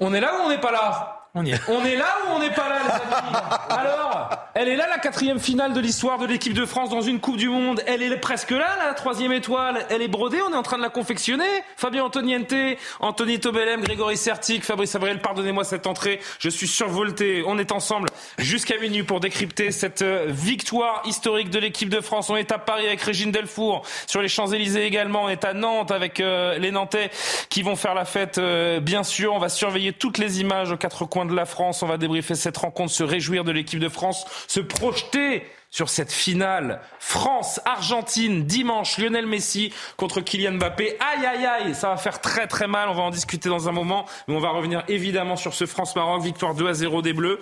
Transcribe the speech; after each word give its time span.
On 0.00 0.14
est 0.14 0.20
là 0.20 0.32
ou 0.38 0.46
on 0.46 0.48
n'est 0.48 0.60
pas 0.60 0.72
là? 0.72 1.19
On 1.34 1.44
y 1.44 1.52
est. 1.52 1.60
On 1.68 1.84
est 1.84 1.94
là 1.94 2.08
ou 2.26 2.32
on 2.34 2.38
n'est 2.40 2.50
pas 2.50 2.68
là, 2.68 2.78
les 2.82 2.90
amis 2.90 3.36
Alors, 3.70 4.30
elle 4.54 4.66
est 4.66 4.74
là, 4.74 4.88
la 4.88 4.98
quatrième 4.98 5.38
finale 5.38 5.72
de 5.72 5.78
l'histoire 5.78 6.18
de 6.18 6.26
l'équipe 6.26 6.54
de 6.54 6.66
France 6.66 6.90
dans 6.90 7.02
une 7.02 7.20
Coupe 7.20 7.36
du 7.36 7.48
Monde. 7.48 7.80
Elle 7.86 8.02
est 8.02 8.16
presque 8.16 8.50
là, 8.50 8.66
la 8.84 8.94
troisième 8.94 9.32
étoile. 9.32 9.86
Elle 9.90 10.02
est 10.02 10.08
brodée, 10.08 10.42
on 10.42 10.52
est 10.52 10.56
en 10.56 10.64
train 10.64 10.76
de 10.76 10.82
la 10.82 10.88
confectionner. 10.88 11.44
Fabien 11.76 12.02
Antoniente, 12.02 12.52
Anthony 12.98 13.38
Tobelem, 13.38 13.80
Grégory 13.82 14.16
Sertic, 14.16 14.64
Fabrice 14.64 14.96
Abriel, 14.96 15.20
pardonnez-moi 15.20 15.62
cette 15.62 15.86
entrée. 15.86 16.18
Je 16.40 16.48
suis 16.48 16.66
survolté. 16.66 17.44
On 17.46 17.58
est 17.58 17.70
ensemble 17.70 18.08
jusqu'à 18.38 18.78
minuit 18.78 19.04
pour 19.04 19.20
décrypter 19.20 19.70
cette 19.70 20.02
euh, 20.02 20.26
victoire 20.28 21.02
historique 21.04 21.50
de 21.50 21.60
l'équipe 21.60 21.90
de 21.90 22.00
France. 22.00 22.28
On 22.28 22.36
est 22.36 22.50
à 22.50 22.58
Paris 22.58 22.88
avec 22.88 23.02
Régine 23.02 23.30
Delfour, 23.30 23.82
sur 24.08 24.20
les 24.20 24.28
Champs-Élysées 24.28 24.84
également. 24.84 25.24
On 25.24 25.28
est 25.28 25.44
à 25.44 25.54
Nantes 25.54 25.92
avec 25.92 26.18
euh, 26.18 26.58
les 26.58 26.72
Nantais 26.72 27.10
qui 27.50 27.62
vont 27.62 27.76
faire 27.76 27.94
la 27.94 28.04
fête, 28.04 28.38
euh, 28.38 28.80
bien 28.80 29.04
sûr. 29.04 29.32
On 29.32 29.38
va 29.38 29.48
surveiller 29.48 29.92
toutes 29.92 30.18
les 30.18 30.40
images 30.40 30.72
aux 30.72 30.76
quatre 30.76 31.04
coins 31.04 31.19
de 31.24 31.34
la 31.34 31.46
France. 31.46 31.82
On 31.82 31.86
va 31.86 31.98
débriefer 31.98 32.34
cette 32.34 32.56
rencontre, 32.56 32.92
se 32.92 33.02
réjouir 33.02 33.44
de 33.44 33.52
l'équipe 33.52 33.80
de 33.80 33.88
France, 33.88 34.26
se 34.46 34.60
projeter 34.60 35.44
sur 35.70 35.88
cette 35.88 36.12
finale 36.12 36.80
France-Argentine 36.98 38.44
dimanche. 38.44 38.98
Lionel 38.98 39.26
Messi 39.26 39.72
contre 39.96 40.20
Kylian 40.20 40.52
Mbappé. 40.52 40.96
Aïe 40.98 41.26
aïe 41.26 41.46
aïe, 41.46 41.74
ça 41.74 41.88
va 41.90 41.96
faire 41.96 42.20
très 42.20 42.46
très 42.46 42.66
mal. 42.66 42.88
On 42.88 42.94
va 42.94 43.02
en 43.02 43.10
discuter 43.10 43.48
dans 43.48 43.68
un 43.68 43.72
moment, 43.72 44.06
mais 44.26 44.34
on 44.34 44.40
va 44.40 44.50
revenir 44.50 44.82
évidemment 44.88 45.36
sur 45.36 45.54
ce 45.54 45.66
France-Maroc, 45.66 46.22
victoire 46.22 46.54
2 46.54 46.68
à 46.68 46.74
0 46.74 47.02
des 47.02 47.12
Bleus. 47.12 47.40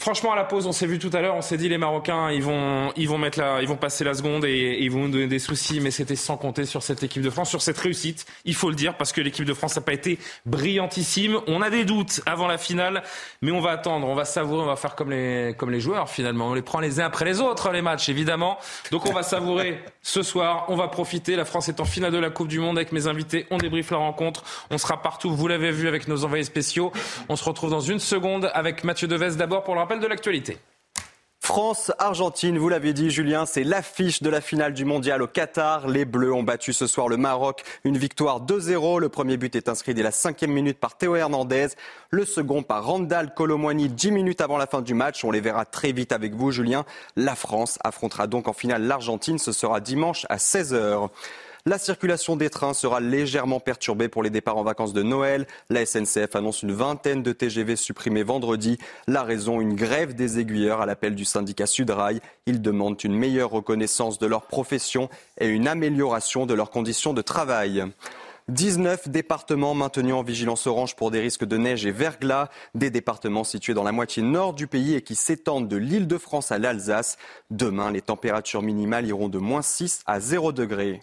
Franchement, 0.00 0.32
à 0.32 0.36
la 0.36 0.44
pause, 0.44 0.68
on 0.68 0.72
s'est 0.72 0.86
vu 0.86 1.00
tout 1.00 1.10
à 1.12 1.20
l'heure, 1.20 1.34
on 1.34 1.42
s'est 1.42 1.56
dit 1.56 1.68
les 1.68 1.76
Marocains, 1.76 2.30
ils 2.30 2.40
vont, 2.40 2.92
ils 2.94 3.08
vont 3.08 3.18
mettre 3.18 3.40
la, 3.40 3.60
ils 3.62 3.66
vont 3.66 3.76
passer 3.76 4.04
la 4.04 4.14
seconde 4.14 4.44
et, 4.44 4.78
ils 4.80 4.92
vont 4.92 5.00
nous 5.00 5.10
donner 5.10 5.26
des 5.26 5.40
soucis, 5.40 5.80
mais 5.80 5.90
c'était 5.90 6.14
sans 6.14 6.36
compter 6.36 6.66
sur 6.66 6.84
cette 6.84 7.02
équipe 7.02 7.20
de 7.20 7.30
France, 7.30 7.50
sur 7.50 7.62
cette 7.62 7.78
réussite. 7.78 8.24
Il 8.44 8.54
faut 8.54 8.70
le 8.70 8.76
dire 8.76 8.96
parce 8.96 9.10
que 9.10 9.20
l'équipe 9.20 9.44
de 9.44 9.54
France 9.54 9.74
n'a 9.74 9.82
pas 9.82 9.92
été 9.92 10.20
brillantissime. 10.46 11.40
On 11.48 11.62
a 11.62 11.68
des 11.68 11.84
doutes 11.84 12.20
avant 12.26 12.46
la 12.46 12.58
finale, 12.58 13.02
mais 13.42 13.50
on 13.50 13.58
va 13.58 13.72
attendre, 13.72 14.06
on 14.06 14.14
va 14.14 14.24
savourer, 14.24 14.62
on 14.62 14.66
va 14.66 14.76
faire 14.76 14.94
comme 14.94 15.10
les, 15.10 15.56
comme 15.58 15.72
les 15.72 15.80
joueurs 15.80 16.08
finalement. 16.08 16.50
On 16.50 16.54
les 16.54 16.62
prend 16.62 16.78
les 16.78 17.00
uns 17.00 17.06
après 17.06 17.24
les 17.24 17.40
autres 17.40 17.72
les 17.72 17.82
matchs, 17.82 18.08
évidemment. 18.08 18.56
Donc 18.92 19.04
on 19.04 19.12
va 19.12 19.24
savourer 19.24 19.82
ce 20.02 20.22
soir, 20.22 20.66
on 20.68 20.76
va 20.76 20.86
profiter. 20.86 21.34
La 21.34 21.44
France 21.44 21.68
est 21.68 21.80
en 21.80 21.84
finale 21.84 22.12
de 22.12 22.18
la 22.18 22.30
Coupe 22.30 22.48
du 22.48 22.60
Monde 22.60 22.78
avec 22.78 22.92
mes 22.92 23.08
invités. 23.08 23.46
On 23.50 23.58
débriefe 23.58 23.90
la 23.90 23.96
rencontre. 23.96 24.44
On 24.70 24.78
sera 24.78 25.02
partout. 25.02 25.34
Vous 25.34 25.48
l'avez 25.48 25.72
vu 25.72 25.88
avec 25.88 26.06
nos 26.06 26.24
envoyés 26.24 26.44
spéciaux. 26.44 26.92
On 27.28 27.34
se 27.34 27.42
retrouve 27.42 27.70
dans 27.70 27.80
une 27.80 27.98
seconde 27.98 28.48
avec 28.54 28.84
Mathieu 28.84 29.08
Deves 29.08 29.36
d'abord 29.36 29.64
pour 29.64 29.74
le 29.74 29.87
rappel 29.88 30.00
de 30.00 30.06
l'actualité. 30.06 30.58
France-Argentine, 31.40 32.58
vous 32.58 32.68
l'avez 32.68 32.92
dit 32.92 33.10
Julien, 33.10 33.46
c'est 33.46 33.64
l'affiche 33.64 34.22
de 34.22 34.28
la 34.28 34.42
finale 34.42 34.74
du 34.74 34.84
mondial 34.84 35.22
au 35.22 35.26
Qatar. 35.26 35.88
Les 35.88 36.04
Bleus 36.04 36.34
ont 36.34 36.42
battu 36.42 36.74
ce 36.74 36.86
soir 36.86 37.08
le 37.08 37.16
Maroc, 37.16 37.62
une 37.84 37.96
victoire 37.96 38.44
2-0. 38.44 39.00
Le 39.00 39.08
premier 39.08 39.38
but 39.38 39.56
est 39.56 39.70
inscrit 39.70 39.94
dès 39.94 40.02
la 40.02 40.10
cinquième 40.10 40.50
minute 40.50 40.78
par 40.78 40.98
Théo 40.98 41.16
Hernandez, 41.16 41.68
le 42.10 42.26
second 42.26 42.62
par 42.62 42.84
Randall 42.84 43.32
Colomwani 43.32 43.88
dix 43.88 44.10
minutes 44.10 44.42
avant 44.42 44.58
la 44.58 44.66
fin 44.66 44.82
du 44.82 44.92
match. 44.92 45.24
On 45.24 45.30
les 45.30 45.40
verra 45.40 45.64
très 45.64 45.92
vite 45.92 46.12
avec 46.12 46.34
vous 46.34 46.50
Julien. 46.50 46.84
La 47.16 47.34
France 47.34 47.78
affrontera 47.82 48.26
donc 48.26 48.46
en 48.46 48.52
finale 48.52 48.82
l'Argentine, 48.82 49.38
ce 49.38 49.52
sera 49.52 49.80
dimanche 49.80 50.26
à 50.28 50.36
16h. 50.36 51.08
La 51.68 51.76
circulation 51.76 52.34
des 52.34 52.48
trains 52.48 52.72
sera 52.72 52.98
légèrement 52.98 53.60
perturbée 53.60 54.08
pour 54.08 54.22
les 54.22 54.30
départs 54.30 54.56
en 54.56 54.62
vacances 54.62 54.94
de 54.94 55.02
Noël. 55.02 55.46
La 55.68 55.84
SNCF 55.84 56.34
annonce 56.34 56.62
une 56.62 56.72
vingtaine 56.72 57.22
de 57.22 57.30
TGV 57.30 57.76
supprimés 57.76 58.22
vendredi. 58.22 58.78
La 59.06 59.22
raison, 59.22 59.60
une 59.60 59.74
grève 59.74 60.14
des 60.14 60.38
aiguilleurs 60.38 60.80
à 60.80 60.86
l'appel 60.86 61.14
du 61.14 61.26
syndicat 61.26 61.66
Sudrail. 61.66 62.22
Ils 62.46 62.62
demandent 62.62 63.04
une 63.04 63.14
meilleure 63.14 63.50
reconnaissance 63.50 64.18
de 64.18 64.26
leur 64.26 64.46
profession 64.46 65.10
et 65.38 65.48
une 65.48 65.68
amélioration 65.68 66.46
de 66.46 66.54
leurs 66.54 66.70
conditions 66.70 67.12
de 67.12 67.20
travail. 67.20 67.84
19 68.48 69.10
départements 69.10 69.74
maintenus 69.74 70.14
en 70.14 70.22
vigilance 70.22 70.66
orange 70.66 70.96
pour 70.96 71.10
des 71.10 71.20
risques 71.20 71.44
de 71.44 71.58
neige 71.58 71.84
et 71.84 71.90
verglas, 71.90 72.48
des 72.74 72.88
départements 72.88 73.44
situés 73.44 73.74
dans 73.74 73.84
la 73.84 73.92
moitié 73.92 74.22
nord 74.22 74.54
du 74.54 74.68
pays 74.68 74.94
et 74.94 75.02
qui 75.02 75.14
s'étendent 75.14 75.68
de 75.68 75.76
l'île 75.76 76.06
de 76.06 76.16
France 76.16 76.50
à 76.50 76.56
l'Alsace. 76.56 77.18
Demain, 77.50 77.90
les 77.90 78.00
températures 78.00 78.62
minimales 78.62 79.06
iront 79.06 79.28
de 79.28 79.36
moins 79.36 79.60
6 79.60 80.00
à 80.06 80.18
0 80.18 80.52
degrés. 80.52 81.02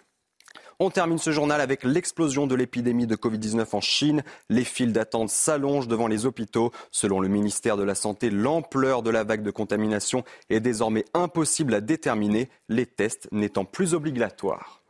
On 0.80 0.90
termine 0.90 1.18
ce 1.18 1.32
journal 1.32 1.62
avec 1.62 1.84
l'explosion 1.84 2.48
de 2.48 2.56
l'épidémie 2.56 3.08
de 3.08 3.16
Covid-19 3.16 3.66
en 3.72 3.82
Chine. 3.82 4.24
Les 4.50 4.66
files 4.66 4.92
d'attente 4.92 5.30
s'allongent 5.30 5.88
devant 5.88 6.08
les 6.08 6.26
hôpitaux. 6.26 6.72
Selon 6.92 7.22
le 7.22 7.30
ministère 7.30 7.78
de 7.78 7.84
la 7.84 7.96
Santé, 7.96 8.30
l'ampleur 8.30 9.02
de 9.02 9.10
la 9.10 9.24
vague 9.24 9.42
de 9.42 9.52
contamination 9.52 10.26
est 10.50 10.60
désormais 10.60 11.06
impossible 11.14 11.74
à 11.74 11.80
déterminer, 11.80 12.50
les 12.68 12.86
tests 12.86 13.30
n'étant 13.32 13.64
plus 13.64 13.94
obligatoires. 13.94 14.82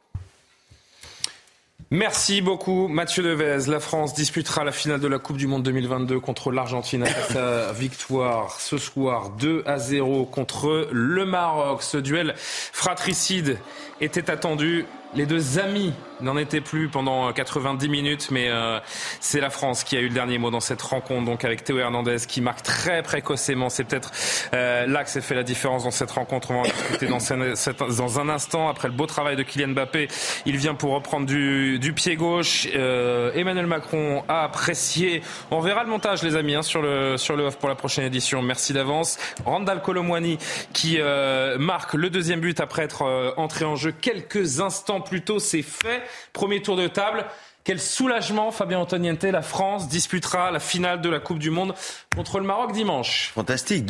Merci 1.92 2.42
beaucoup 2.42 2.88
Mathieu 2.88 3.22
Devez. 3.22 3.70
La 3.70 3.80
France 3.80 4.16
disputera 4.16 4.64
la 4.64 4.72
finale 4.72 5.00
de 5.00 5.08
la 5.08 5.20
Coupe 5.20 5.38
du 5.38 5.46
Monde 5.46 5.62
2022 5.62 6.20
contre 6.20 6.52
l'Argentine 6.52 7.04
après 7.04 7.34
sa 7.34 7.72
victoire 7.74 8.60
ce 8.60 8.80
soir 8.80 9.30
2 9.40 9.62
à 9.68 9.78
0 9.78 10.26
contre 10.26 10.90
le 10.92 11.26
Maroc. 11.26 11.84
Ce 11.84 11.98
duel 11.98 12.34
fratricide 12.38 13.60
était 14.02 14.32
attendu. 14.32 14.86
Les 15.14 15.26
deux 15.26 15.60
amis 15.60 15.94
n'en 16.22 16.38
étaient 16.38 16.62
plus 16.62 16.90
pendant 16.90 17.32
90 17.32 17.90
minutes, 17.90 18.30
mais 18.32 18.50
euh, 18.50 18.80
c'est 19.20 19.42
la 19.42 19.50
France 19.50 19.84
qui 19.84 19.98
a 19.98 20.00
eu 20.00 20.08
le 20.08 20.14
dernier 20.14 20.38
mot 20.38 20.50
dans 20.50 20.60
cette 20.60 20.82
rencontre, 20.82 21.26
donc 21.26 21.46
avec 21.46 21.64
Théo 21.64 21.78
Hernandez 21.78 22.18
qui 22.28 22.42
marque 22.42 22.64
très 22.64 23.04
précocement. 23.04 23.70
C'est 23.70 23.84
peut-être 23.84 24.12
euh, 24.54 24.88
là 24.88 25.04
que 25.04 25.10
s'est 25.10 25.22
fait 25.22 25.36
la 25.36 25.44
différence 25.44 25.84
dans 25.84 25.92
cette 25.92 26.12
rencontre. 26.12 26.52
On 26.52 26.56
va 26.56 26.60
en 26.62 26.64
discuter 26.64 27.08
dans, 27.08 28.20
un 28.20 28.30
instant. 28.30 28.70
Après 28.70 28.88
le 28.88 28.94
beau 28.94 29.06
travail 29.06 29.36
de 29.36 29.44
Kylian 29.44 29.70
Mbappé, 29.70 30.08
il 30.46 30.58
vient 30.58 30.74
pour 30.74 30.92
reprendre 30.92 31.26
du, 31.26 31.94
pied 31.96 32.16
gauche. 32.16 32.68
Euh, 32.76 33.32
Emmanuel 33.34 33.68
Macron 33.68 34.24
a 34.28 34.44
apprécié. 34.44 35.22
On 35.52 35.60
verra 35.60 35.84
le 35.84 35.90
montage, 35.90 36.24
les 36.24 36.36
amis, 36.36 36.56
hein, 36.56 36.62
sur 36.62 36.82
le 36.82 37.18
sur 37.18 37.36
le 37.36 37.44
off 37.46 37.58
pour 37.58 37.70
la 37.70 37.76
prochaine 37.76 38.06
édition. 38.06 38.42
Merci 38.42 38.74
d'avance. 38.74 39.18
Randall 39.46 39.82
Colomwani 39.82 40.38
qui 40.74 40.98
euh, 41.00 41.58
marque 41.58 41.94
le 41.94 42.10
deuxième 42.10 42.40
but 42.40 42.60
après 42.60 42.84
être 42.84 43.04
euh, 43.04 43.32
entré 43.38 43.66
en 43.66 43.76
jeu 43.76 43.92
quelques 43.92 44.60
instants 44.60 45.02
plus 45.06 45.22
tôt. 45.22 45.40
C'est 45.40 45.62
fait. 45.62 46.04
Premier 46.34 46.62
tour 46.62 46.76
de 46.76 46.88
table. 46.88 47.26
Quel 47.64 47.80
soulagement, 47.80 48.52
Fabien 48.52 48.80
Antoniente. 48.80 49.24
La 49.24 49.42
France 49.42 49.88
disputera 49.88 50.52
la 50.52 50.60
finale 50.60 51.02
de 51.02 51.10
la 51.10 51.20
Coupe 51.20 51.40
du 51.40 51.50
Monde 51.50 51.74
contre 52.16 52.40
le 52.40 52.46
Maroc 52.46 52.74
dimanche. 52.74 53.32
fantastique. 53.34 53.86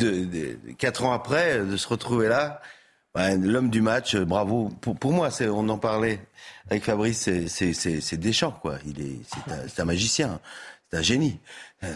Quatre 0.78 1.04
ans 1.04 1.12
après, 1.12 1.58
de 1.58 1.76
se 1.76 1.86
retrouver 1.86 2.28
là, 2.28 2.62
l'homme 3.38 3.70
du 3.70 3.82
match, 3.82 4.14
euh, 4.14 4.24
bravo. 4.24 4.70
Pour, 4.80 5.12
moi, 5.12 5.28
on 5.52 5.68
en 5.68 5.78
parlait 5.78 6.20
avec 6.70 6.84
Fabrice, 6.84 7.28
c'est, 7.48 8.16
Deschamps, 8.16 8.58
quoi. 8.62 8.76
Il 8.86 9.00
est, 9.00 9.20
c'est 9.26 9.52
un, 9.52 9.68
c'est 9.68 9.82
un 9.82 9.84
magicien, 9.84 10.40
c'est 10.90 10.98
un 10.98 11.02
génie. 11.02 11.38
Euh, 11.84 11.92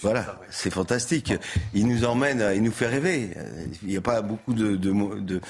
Voilà, 0.00 0.38
c'est 0.50 0.70
fantastique. 0.72 1.32
Il 1.74 1.88
nous 1.88 2.04
emmène, 2.04 2.44
il 2.54 2.62
nous 2.62 2.70
fait 2.72 2.86
rêver. 2.86 3.30
Euh, 3.36 3.66
Il 3.82 3.88
n'y 3.88 3.96
a 3.96 4.00
pas 4.00 4.22
beaucoup 4.22 4.54
de, 4.54 4.76
de, 4.76 4.90
mo- 4.90 5.16
de, 5.16 5.40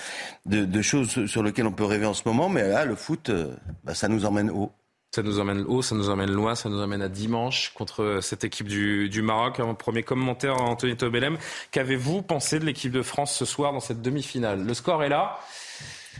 de, 0.46 0.64
de 0.64 0.82
choses 0.82 1.26
sur 1.26 1.42
lesquelles 1.42 1.66
on 1.66 1.72
peut 1.72 1.84
rêver 1.84 2.06
en 2.06 2.14
ce 2.14 2.22
moment, 2.26 2.48
mais 2.48 2.66
là, 2.66 2.84
le 2.84 2.94
foot, 2.96 3.28
euh, 3.28 3.54
bah, 3.84 3.94
ça 3.94 4.08
nous 4.08 4.24
emmène 4.24 4.50
haut. 4.50 4.72
Ça 5.14 5.22
nous 5.22 5.38
emmène 5.38 5.60
haut, 5.68 5.80
ça 5.80 5.94
nous 5.94 6.10
emmène 6.10 6.32
loin, 6.32 6.56
ça 6.56 6.68
nous 6.68 6.80
emmène 6.80 7.00
à 7.00 7.08
dimanche 7.08 7.72
contre 7.74 8.18
cette 8.20 8.42
équipe 8.42 8.66
du, 8.66 9.08
du 9.08 9.22
Maroc. 9.22 9.60
Un 9.60 9.74
premier 9.74 10.02
commentaire 10.02 10.54
à 10.54 10.62
Anthony 10.62 10.96
Tobelem. 10.96 11.36
Qu'avez-vous 11.70 12.22
pensé 12.22 12.58
de 12.58 12.64
l'équipe 12.64 12.90
de 12.90 13.02
France 13.02 13.32
ce 13.36 13.44
soir 13.44 13.72
dans 13.72 13.78
cette 13.78 14.02
demi-finale? 14.02 14.64
Le 14.64 14.74
score 14.74 15.04
est 15.04 15.08
là. 15.08 15.38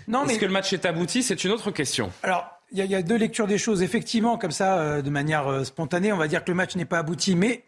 Non, 0.07 0.21
Est-ce 0.25 0.33
mais 0.35 0.39
que 0.39 0.45
le 0.45 0.53
match 0.53 0.73
est 0.73 0.85
abouti? 0.87 1.25
C'est 1.25 1.43
une 1.43 1.51
autre 1.51 1.73
question. 1.73 2.13
alors 2.23 2.49
il 2.75 2.85
y, 2.85 2.89
y 2.89 2.95
a 2.95 3.03
deux 3.03 3.17
lectures 3.17 3.47
des 3.47 3.57
choses. 3.57 3.83
Effectivement, 3.83 4.37
comme 4.37 4.51
ça, 4.51 4.79
euh, 4.79 5.01
de 5.03 5.09
manière 5.09 5.47
euh, 5.49 5.65
spontanée, 5.65 6.13
on 6.13 6.17
va 6.19 6.29
dire 6.29 6.45
que 6.45 6.51
le 6.51 6.57
match 6.57 6.77
n'est 6.77 6.85
pas 6.85 6.99
abouti, 6.99 7.35
mais 7.37 7.65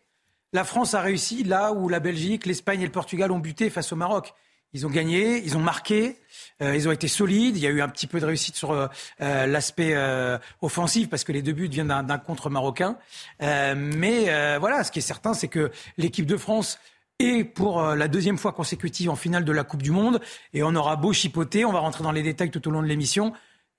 la 0.53 0.65
France 0.65 0.95
a 0.95 1.01
réussi 1.01 1.45
là 1.45 1.73
où 1.73 1.89
la 1.89 2.01
Belgique, 2.01 2.45
l'Espagne 2.45 2.83
et 2.83 2.87
le 2.87 2.93
Portugal 2.93 3.31
ont 3.33 3.39
buté 3.39 3.71
face 3.71 3.93
au 3.93 3.97
Maroc. 3.97 4.35
Ils 4.73 4.85
ont 4.85 4.91
gagné, 4.91 5.39
ils 5.45 5.57
ont 5.57 5.61
marqué, 5.61 6.17
euh, 6.61 6.75
ils 6.77 6.89
ont 6.89 6.93
été 6.93 7.09
solides. 7.09 7.57
Il 7.57 7.63
y 7.63 7.67
a 7.67 7.71
eu 7.71 7.81
un 7.81 7.89
petit 7.89 8.07
peu 8.07 8.21
de 8.21 8.27
réussite 8.27 8.57
sur 8.57 8.73
euh, 8.73 8.89
euh, 9.23 9.47
l'aspect 9.47 9.93
euh, 9.95 10.39
offensif 10.61 11.09
parce 11.09 11.25
que 11.25 11.33
les 11.33 11.41
deux 11.41 11.53
buts 11.53 11.69
viennent 11.69 11.87
d'un- 11.89 12.19
contre 12.19 12.51
marocain. 12.51 12.99
Euh, 13.43 13.75
mais 13.77 14.25
voilà, 14.59 14.83
ce 14.85 14.91
qui 14.91 14.99
est 14.99 15.03
certain, 15.03 15.33
c'est 15.35 15.49
que 15.49 15.71
l'équipe 15.97 16.27
de 16.27 16.37
France 16.37 16.79
est 17.19 17.45
pour 17.45 17.81
la 17.81 18.09
deuxième 18.09 18.37
fois 18.37 18.53
consécutive 18.53 19.09
en 19.09 19.17
finale 19.17 19.45
de 19.45 19.53
la 19.53 19.65
Coupe 19.65 19.83
du 19.83 19.93
Monde. 19.93 20.21
Et 20.53 20.63
on 20.63 20.75
aura 20.75 20.97
beau 20.97 21.13
chipoter, 21.15 21.65
on 21.65 21.73
va 21.73 21.79
rentrer 21.79 22.03
dans 22.05 22.13
les 22.13 22.23
détails 22.23 22.51
tout 22.51 22.67
au 22.69 22.71
long 22.71 22.83
de 22.83 22.89
l'émission. 22.89 23.33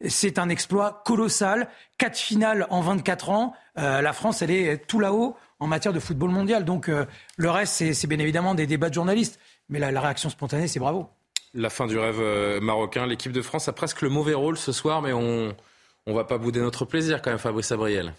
C'est 0.05 0.39
un 0.39 0.49
exploit 0.49 1.01
colossal. 1.05 1.67
Quatre 1.97 2.17
finales 2.17 2.67
en 2.69 2.81
24 2.81 3.29
ans. 3.29 3.53
Euh, 3.77 4.01
la 4.01 4.13
France, 4.13 4.41
elle 4.41 4.51
est 4.51 4.85
tout 4.87 4.99
là-haut 4.99 5.35
en 5.59 5.67
matière 5.67 5.93
de 5.93 5.99
football 5.99 6.29
mondial. 6.29 6.65
Donc 6.65 6.89
euh, 6.89 7.05
le 7.37 7.49
reste, 7.49 7.93
c'est 7.93 8.07
bien 8.07 8.19
évidemment 8.19 8.55
des 8.55 8.67
débats 8.67 8.89
de 8.89 8.93
journalistes. 8.93 9.39
Mais 9.69 9.79
la, 9.79 9.99
réaction 9.99 10.29
spontanée, 10.29 10.67
c'est 10.67 10.79
bravo. 10.79 11.07
La 11.53 11.69
fin 11.69 11.87
du 11.87 11.97
rêve 11.97 12.19
euh, 12.19 12.61
marocain. 12.61 13.05
L'équipe 13.05 13.31
de 13.31 13.41
France 13.41 13.67
a 13.67 13.73
presque 13.73 14.01
le 14.01 14.09
mauvais 14.09 14.33
rôle 14.33 14.57
ce 14.57 14.71
soir, 14.71 15.01
mais 15.01 15.13
on 15.13 15.53
ne 16.05 16.13
va 16.13 16.23
pas 16.23 16.37
bouder 16.37 16.59
notre 16.59 16.85
plaisir 16.85 17.21
quand 17.21 17.31
même, 17.31 17.39
Fabrice 17.39 17.71
Abriel. 17.71 18.13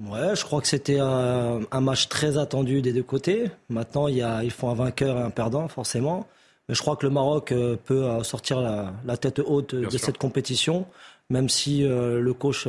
Ouais, 0.00 0.36
je 0.36 0.44
crois 0.44 0.60
que 0.60 0.68
c'était 0.68 1.00
un, 1.00 1.80
match 1.80 2.08
très 2.08 2.38
attendu 2.38 2.82
des 2.82 2.92
deux 2.92 3.02
côtés. 3.02 3.50
Maintenant, 3.68 4.06
il, 4.06 4.16
y 4.16 4.22
a, 4.22 4.44
il 4.44 4.52
faut 4.52 4.68
un 4.68 4.74
vainqueur 4.74 5.18
et 5.18 5.22
un 5.22 5.30
perdant, 5.30 5.66
forcément. 5.66 6.28
Mais 6.68 6.76
je 6.76 6.82
crois 6.82 6.94
que 6.96 7.04
le 7.04 7.10
Maroc 7.10 7.52
peut 7.84 8.22
sortir 8.22 8.60
la, 8.60 9.16
tête 9.16 9.40
haute 9.44 9.74
de 9.74 9.98
cette 9.98 10.18
compétition, 10.18 10.86
même 11.30 11.48
si 11.48 11.84
euh, 11.84 12.20
le 12.20 12.34
coach 12.34 12.66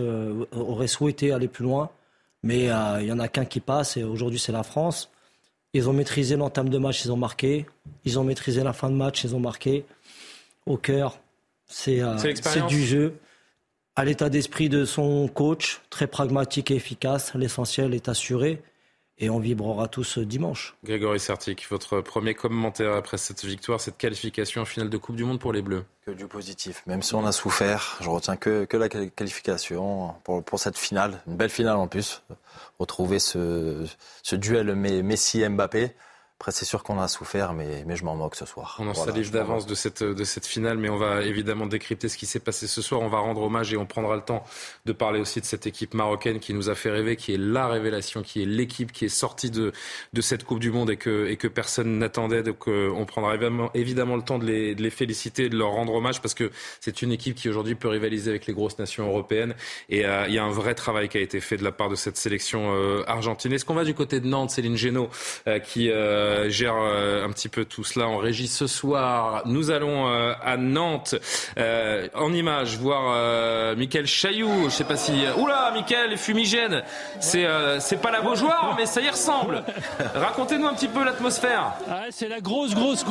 aurait 0.51 0.87
souhaité 0.87 1.31
aller 1.31 1.47
plus 1.47 1.63
loin. 1.63 1.89
Mais 2.41 2.69
il 3.01 3.05
y 3.05 3.11
en 3.11 3.19
a 3.19 3.27
qu'un 3.27 3.43
qui 3.43 3.59
passe 3.59 3.97
et 3.97 4.03
aujourd'hui 4.03 4.39
c'est 4.39 4.53
la 4.53 4.63
France. 4.63 5.11
Ils 5.73 5.89
ont 5.89 5.93
maîtrisé 5.93 6.37
l'entame 6.37 6.69
de 6.69 6.77
match, 6.77 7.03
ils 7.03 7.11
ont 7.11 7.17
marqué. 7.17 7.65
Ils 8.05 8.17
ont 8.17 8.23
maîtrisé 8.23 8.63
la 8.63 8.71
fin 8.71 8.89
de 8.89 8.95
match, 8.95 9.23
ils 9.25 9.35
ont 9.35 9.39
marqué. 9.41 9.85
Au 10.65 10.77
cœur, 10.77 11.19
c'est 11.67 12.01
du 12.69 12.85
jeu. 12.85 13.15
À 13.95 14.05
l'état 14.05 14.29
d'esprit 14.29 14.69
de 14.69 14.85
son 14.85 15.27
coach, 15.27 15.81
très 15.89 16.07
pragmatique 16.07 16.71
et 16.71 16.75
efficace, 16.75 17.33
l'essentiel 17.35 17.93
est 17.93 18.07
assuré 18.07 18.61
et 19.19 19.29
on 19.29 19.39
vibrera 19.39 19.87
tous 19.87 20.17
dimanche. 20.17 20.75
Grégory 20.83 21.19
Sertic, 21.19 21.67
votre 21.69 22.01
premier 22.01 22.33
commentaire 22.33 22.93
après 22.93 23.17
cette 23.17 23.43
victoire, 23.43 23.81
cette 23.81 23.97
qualification 23.97 24.61
en 24.61 24.65
finale 24.65 24.89
de 24.89 24.97
Coupe 24.97 25.15
du 25.15 25.25
Monde 25.25 25.39
pour 25.39 25.53
les 25.53 25.61
Bleus 25.61 25.83
Que 26.05 26.11
du 26.11 26.25
positif. 26.27 26.83
Même 26.87 27.01
si 27.01 27.13
on 27.15 27.25
a 27.25 27.31
souffert, 27.31 27.97
je 28.01 28.09
retiens 28.09 28.37
que, 28.37 28.65
que 28.65 28.77
la 28.77 28.89
qualification 28.89 30.13
pour, 30.23 30.43
pour 30.43 30.59
cette 30.59 30.77
finale. 30.77 31.21
Une 31.27 31.35
belle 31.35 31.49
finale 31.49 31.75
en 31.75 31.87
plus. 31.87 32.23
Retrouver 32.79 33.19
ce, 33.19 33.85
ce 34.23 34.35
duel 34.35 34.73
Messi-Mbappé. 34.75 35.91
Après, 36.39 36.53
c'est 36.53 36.63
sûr 36.63 36.83
qu'on 36.83 37.01
a 37.01 37.09
souffert, 37.09 37.51
mais, 37.51 37.83
mais 37.85 37.97
je 37.97 38.05
m'en 38.05 38.15
moque 38.15 38.35
ce 38.37 38.45
soir. 38.45 38.77
On 38.79 38.87
en 38.87 38.93
salive 38.93 39.29
d'avance 39.29 39.65
de 39.65 39.75
cette, 39.75 40.03
de 40.03 40.23
cette 40.23 40.45
finale, 40.45 40.77
mais 40.77 40.87
on 40.87 40.95
va 40.95 41.21
évidemment 41.23 41.65
décrypter 41.65 42.07
ce 42.07 42.17
qui 42.17 42.25
s'est 42.25 42.39
passé 42.39 42.65
ce 42.65 42.81
soir. 42.81 43.01
On 43.01 43.09
va 43.09 43.19
rendre 43.19 43.41
hommage 43.41 43.73
et 43.73 43.77
on 43.77 43.85
prendra 43.85 44.15
le 44.15 44.21
temps 44.21 44.45
de 44.85 44.93
parler 44.93 45.19
aussi 45.19 45.41
de 45.41 45.45
cette 45.45 45.67
équipe 45.67 45.93
marocaine 45.93 46.39
qui 46.39 46.53
nous 46.53 46.69
a 46.69 46.75
fait 46.75 46.91
rêver, 46.91 47.17
qui 47.17 47.33
est 47.33 47.37
la 47.37 47.67
révélation, 47.67 48.21
qui 48.21 48.41
est 48.41 48.45
l'équipe 48.45 48.93
qui 48.93 49.03
est 49.03 49.09
sortie 49.09 49.51
de, 49.51 49.73
de 50.13 50.21
cette 50.21 50.45
Coupe 50.45 50.61
du 50.61 50.71
Monde 50.71 50.89
et 50.91 50.95
que, 50.95 51.27
et 51.27 51.35
que 51.35 51.49
personne 51.49 51.99
n'attendait. 51.99 52.41
Donc, 52.41 52.69
euh, 52.69 52.89
on 52.95 53.05
prendra 53.05 53.35
évidemment, 53.35 53.69
évidemment 53.73 54.15
le 54.15 54.23
temps 54.23 54.39
de 54.39 54.45
les, 54.45 54.75
de 54.75 54.81
les 54.81 54.91
féliciter 54.91 55.43
et 55.43 55.49
de 55.49 55.57
leur 55.57 55.71
rendre 55.71 55.93
hommage 55.93 56.21
parce 56.21 56.35
que 56.35 56.51
c'est 56.79 57.01
une 57.01 57.11
équipe 57.11 57.35
qui 57.35 57.49
aujourd'hui 57.49 57.75
peut 57.75 57.89
rivaliser 57.89 58.29
avec 58.29 58.45
les 58.45 58.53
grosses 58.53 58.79
nations 58.79 59.05
européennes. 59.05 59.55
Et 59.89 60.05
euh, 60.05 60.23
il 60.29 60.35
y 60.35 60.39
a 60.39 60.45
un 60.45 60.51
vrai 60.51 60.73
travail 60.73 61.09
qui 61.09 61.17
a 61.17 61.21
été 61.21 61.41
fait 61.41 61.57
de 61.57 61.65
la 61.65 61.73
part 61.73 61.89
de 61.89 61.95
cette 61.95 62.15
sélection 62.15 62.73
euh, 62.73 63.03
argentine. 63.07 63.51
Est-ce 63.51 63.65
qu'on 63.65 63.73
va 63.73 63.83
du 63.83 63.93
côté 63.93 64.21
de 64.21 64.27
Nantes, 64.27 64.51
Céline 64.51 64.77
Génaud, 64.77 65.09
qui 65.65 65.89
euh, 66.29 66.49
gère 66.49 66.75
euh, 66.77 67.25
un 67.25 67.31
petit 67.31 67.49
peu 67.49 67.65
tout 67.65 67.83
cela 67.83 68.07
en 68.07 68.17
régie 68.17 68.47
ce 68.47 68.67
soir. 68.67 69.41
Nous 69.45 69.71
allons 69.71 70.07
euh, 70.07 70.33
à 70.43 70.57
Nantes 70.57 71.15
en 72.15 72.33
image 72.33 72.77
voir 72.77 73.75
Michael 73.75 74.05
Chailloux. 74.05 74.65
Je 74.65 74.69
sais 74.69 74.83
pas 74.83 74.95
si 74.95 75.11
oula 75.37 75.71
Michael 75.73 76.17
fumigène. 76.17 76.83
C'est 77.19 77.45
c'est 77.79 78.01
pas 78.01 78.11
la 78.11 78.21
Beaujoire 78.21 78.75
mais 78.77 78.85
ça 78.85 79.01
y 79.01 79.09
ressemble. 79.09 79.63
Racontez-nous 80.15 80.67
un 80.67 80.73
petit 80.73 80.87
peu 80.87 81.03
l'atmosphère. 81.03 81.73
Ah, 81.89 82.03
c'est 82.11 82.27
la 82.27 82.39
grosse 82.39 82.75
grosse 82.75 83.05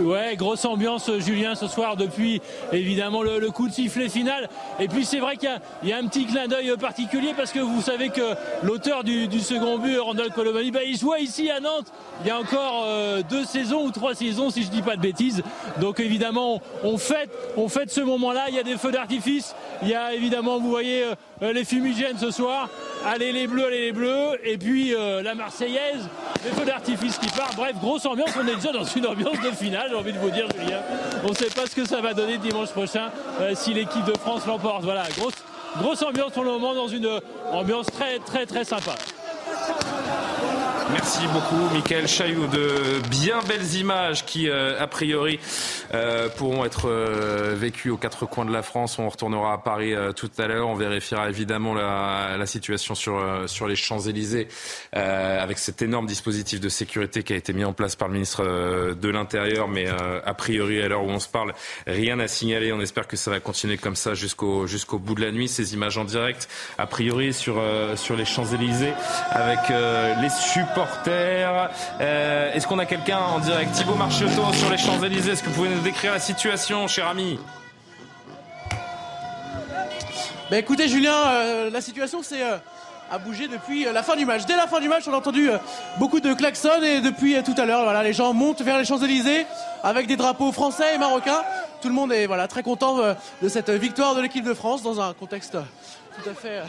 ouais 0.00 0.36
grosse 0.36 0.64
ambiance 0.64 1.10
Julien 1.18 1.54
ce 1.54 1.66
soir 1.66 1.96
depuis 1.96 2.40
évidemment 2.72 3.22
le, 3.22 3.50
coup 3.50 3.68
de 3.68 3.72
sifflet 3.72 4.08
final. 4.08 4.48
Et 4.78 4.88
puis 4.88 5.04
c'est 5.04 5.20
vrai 5.20 5.36
qu'il 5.36 5.50
y, 5.84 5.92
a 5.92 5.96
un 5.96 6.06
petit 6.06 6.26
clin 6.26 6.46
d'œil 6.46 6.74
particulier 6.76 7.32
parce 7.36 7.52
que 7.52 7.60
vous 7.60 7.80
savez 7.80 8.10
que 8.10 8.34
l'auteur 8.62 9.04
du, 9.04 9.40
second 9.40 9.78
but 9.78 9.98
Randall 9.98 10.30
Colomani, 10.30 10.70
bah, 10.70 10.80
il 10.84 10.96
joue 10.96 11.14
ici 11.16 11.50
à 11.50 11.60
Nantes 11.60 11.92
il 12.22 12.28
y 12.28 12.30
a 12.30 12.38
encore 12.38 12.84
euh, 12.86 13.22
deux 13.28 13.44
saisons 13.44 13.84
ou 13.84 13.90
trois 13.90 14.14
saisons 14.14 14.50
si 14.50 14.62
je 14.62 14.68
dis 14.68 14.82
pas 14.82 14.96
de 14.96 15.00
bêtises. 15.00 15.42
Donc 15.80 16.00
évidemment, 16.00 16.60
on 16.84 16.98
fête, 16.98 17.30
on 17.56 17.68
fête 17.68 17.90
ce 17.90 18.00
moment-là. 18.02 18.46
Il 18.48 18.54
y 18.54 18.58
a 18.58 18.62
des 18.62 18.76
feux 18.76 18.92
d'artifice. 18.92 19.54
Il 19.82 19.88
y 19.88 19.94
a 19.94 20.12
évidemment, 20.12 20.58
vous 20.58 20.68
voyez, 20.68 21.04
euh, 21.42 21.52
les 21.52 21.64
fumigènes 21.64 22.18
ce 22.18 22.30
soir. 22.30 22.68
Allez 23.06 23.32
les 23.32 23.46
bleus, 23.46 23.64
allez 23.66 23.86
les 23.86 23.92
bleus. 23.92 24.38
Et 24.44 24.58
puis 24.58 24.94
euh, 24.94 25.22
la 25.22 25.34
Marseillaise, 25.34 26.08
les 26.44 26.50
feux 26.50 26.66
d'artifice 26.66 27.16
qui 27.18 27.28
partent. 27.28 27.56
Bref, 27.56 27.76
grosse 27.80 28.04
ambiance. 28.04 28.30
On 28.38 28.46
est 28.46 28.56
déjà 28.56 28.72
dans 28.72 28.84
une 28.84 29.06
ambiance 29.06 29.40
de 29.40 29.50
finale, 29.52 29.86
j'ai 29.88 29.96
envie 29.96 30.12
de 30.12 30.18
vous 30.18 30.30
dire, 30.30 30.46
Julien. 30.58 30.80
On 31.24 31.30
ne 31.30 31.34
sait 31.34 31.50
pas 31.50 31.66
ce 31.66 31.74
que 31.74 31.86
ça 31.86 32.02
va 32.02 32.12
donner 32.12 32.36
dimanche 32.36 32.70
prochain 32.70 33.10
si 33.54 33.72
l'équipe 33.72 34.04
de 34.04 34.16
France 34.18 34.46
l'emporte. 34.46 34.84
Voilà, 34.84 35.04
grosse, 35.16 35.34
grosse 35.78 36.02
ambiance 36.02 36.32
pour 36.32 36.44
le 36.44 36.50
moment 36.50 36.74
dans 36.74 36.88
une 36.88 37.08
ambiance 37.52 37.86
très, 37.86 38.18
très, 38.18 38.44
très 38.44 38.64
sympa. 38.64 38.94
Merci 40.92 41.26
beaucoup, 41.32 41.72
Michael 41.72 42.08
Chailloux, 42.08 42.46
de 42.48 43.00
bien 43.08 43.40
belles 43.46 43.74
images 43.76 44.24
qui, 44.24 44.48
euh, 44.48 44.80
a 44.80 44.86
priori, 44.88 45.38
euh, 45.94 46.28
pourront 46.28 46.64
être 46.64 46.88
euh, 46.88 47.54
vécues 47.56 47.90
aux 47.90 47.96
quatre 47.96 48.26
coins 48.26 48.44
de 48.44 48.52
la 48.52 48.62
France. 48.62 48.98
On 48.98 49.08
retournera 49.08 49.52
à 49.52 49.58
Paris 49.58 49.94
tout 50.16 50.30
à 50.38 50.46
l'heure. 50.46 50.68
On 50.68 50.74
vérifiera 50.74 51.28
évidemment 51.28 51.74
la, 51.74 52.36
la 52.36 52.46
situation 52.46 52.94
sur, 52.94 53.22
sur 53.46 53.68
les 53.68 53.76
Champs-Élysées 53.76 54.48
avec 54.92 55.58
cet 55.58 55.82
énorme 55.82 56.06
dispositif 56.06 56.60
de 56.60 56.68
sécurité 56.68 57.22
qui 57.22 57.32
a 57.34 57.36
été 57.36 57.52
mis 57.52 57.64
en 57.64 57.72
place 57.72 57.96
par 57.96 58.08
le 58.08 58.14
ministre 58.14 58.42
de 58.94 59.08
l'Intérieur. 59.08 59.68
Mais 59.68 59.86
a 59.88 60.34
priori, 60.34 60.80
à 60.80 60.88
l'heure 60.88 61.04
où 61.04 61.10
on 61.10 61.20
se 61.20 61.28
parle, 61.28 61.54
rien 61.86 62.18
à 62.18 62.28
signaler. 62.28 62.72
On 62.72 62.80
espère 62.80 63.06
que 63.06 63.16
ça 63.16 63.30
va 63.30 63.40
continuer 63.40 63.78
comme 63.78 63.96
ça 63.96 64.14
jusqu'au 64.14 64.66
jusqu'au 64.66 64.98
bout 64.98 65.14
de 65.14 65.22
la 65.22 65.30
nuit. 65.30 65.48
Ces 65.48 65.74
images 65.74 65.98
en 65.98 66.04
direct, 66.04 66.48
a 66.78 66.86
priori, 66.86 67.32
sur, 67.32 67.62
sur 67.96 68.16
les 68.16 68.24
Champs-Élysées 68.24 68.94
avec 69.30 69.60
les 69.68 70.30
supports 70.30 70.79
euh, 71.08 72.52
est-ce 72.52 72.66
qu'on 72.66 72.78
a 72.78 72.86
quelqu'un 72.86 73.18
en 73.18 73.38
direct? 73.38 73.72
Thibaut 73.72 73.94
Marchiotto 73.94 74.52
sur 74.52 74.70
les 74.70 74.78
Champs-Élysées. 74.78 75.32
Est-ce 75.32 75.42
que 75.42 75.48
vous 75.48 75.54
pouvez 75.54 75.68
nous 75.68 75.80
décrire 75.80 76.12
la 76.12 76.18
situation, 76.18 76.86
cher 76.88 77.08
ami? 77.08 77.38
Bah 80.50 80.58
écoutez 80.58 80.88
Julien, 80.88 81.14
euh, 81.14 81.70
la 81.70 81.80
situation 81.80 82.22
c'est 82.24 82.42
euh, 82.42 82.56
a 83.10 83.18
bougé 83.18 83.46
depuis 83.46 83.84
la 83.84 84.02
fin 84.02 84.16
du 84.16 84.26
match. 84.26 84.46
Dès 84.46 84.56
la 84.56 84.66
fin 84.66 84.80
du 84.80 84.88
match, 84.88 85.04
on 85.06 85.12
a 85.12 85.16
entendu 85.16 85.48
beaucoup 85.98 86.20
de 86.20 86.34
klaxons 86.34 86.82
et 86.82 87.00
depuis 87.00 87.40
tout 87.42 87.54
à 87.56 87.66
l'heure, 87.66 87.84
voilà, 87.84 88.02
les 88.02 88.12
gens 88.12 88.32
montent 88.32 88.62
vers 88.62 88.78
les 88.78 88.84
Champs-Élysées 88.84 89.46
avec 89.82 90.06
des 90.06 90.16
drapeaux 90.16 90.52
français 90.52 90.94
et 90.94 90.98
marocains. 90.98 91.42
Tout 91.80 91.88
le 91.88 91.94
monde 91.94 92.12
est 92.12 92.26
voilà 92.26 92.48
très 92.48 92.62
content 92.62 92.98
de 93.42 93.48
cette 93.48 93.70
victoire 93.70 94.14
de 94.14 94.20
l'équipe 94.20 94.44
de 94.44 94.54
France 94.54 94.82
dans 94.82 95.00
un 95.00 95.12
contexte 95.14 95.56
tout 96.22 96.30
à 96.30 96.34
fait 96.34 96.62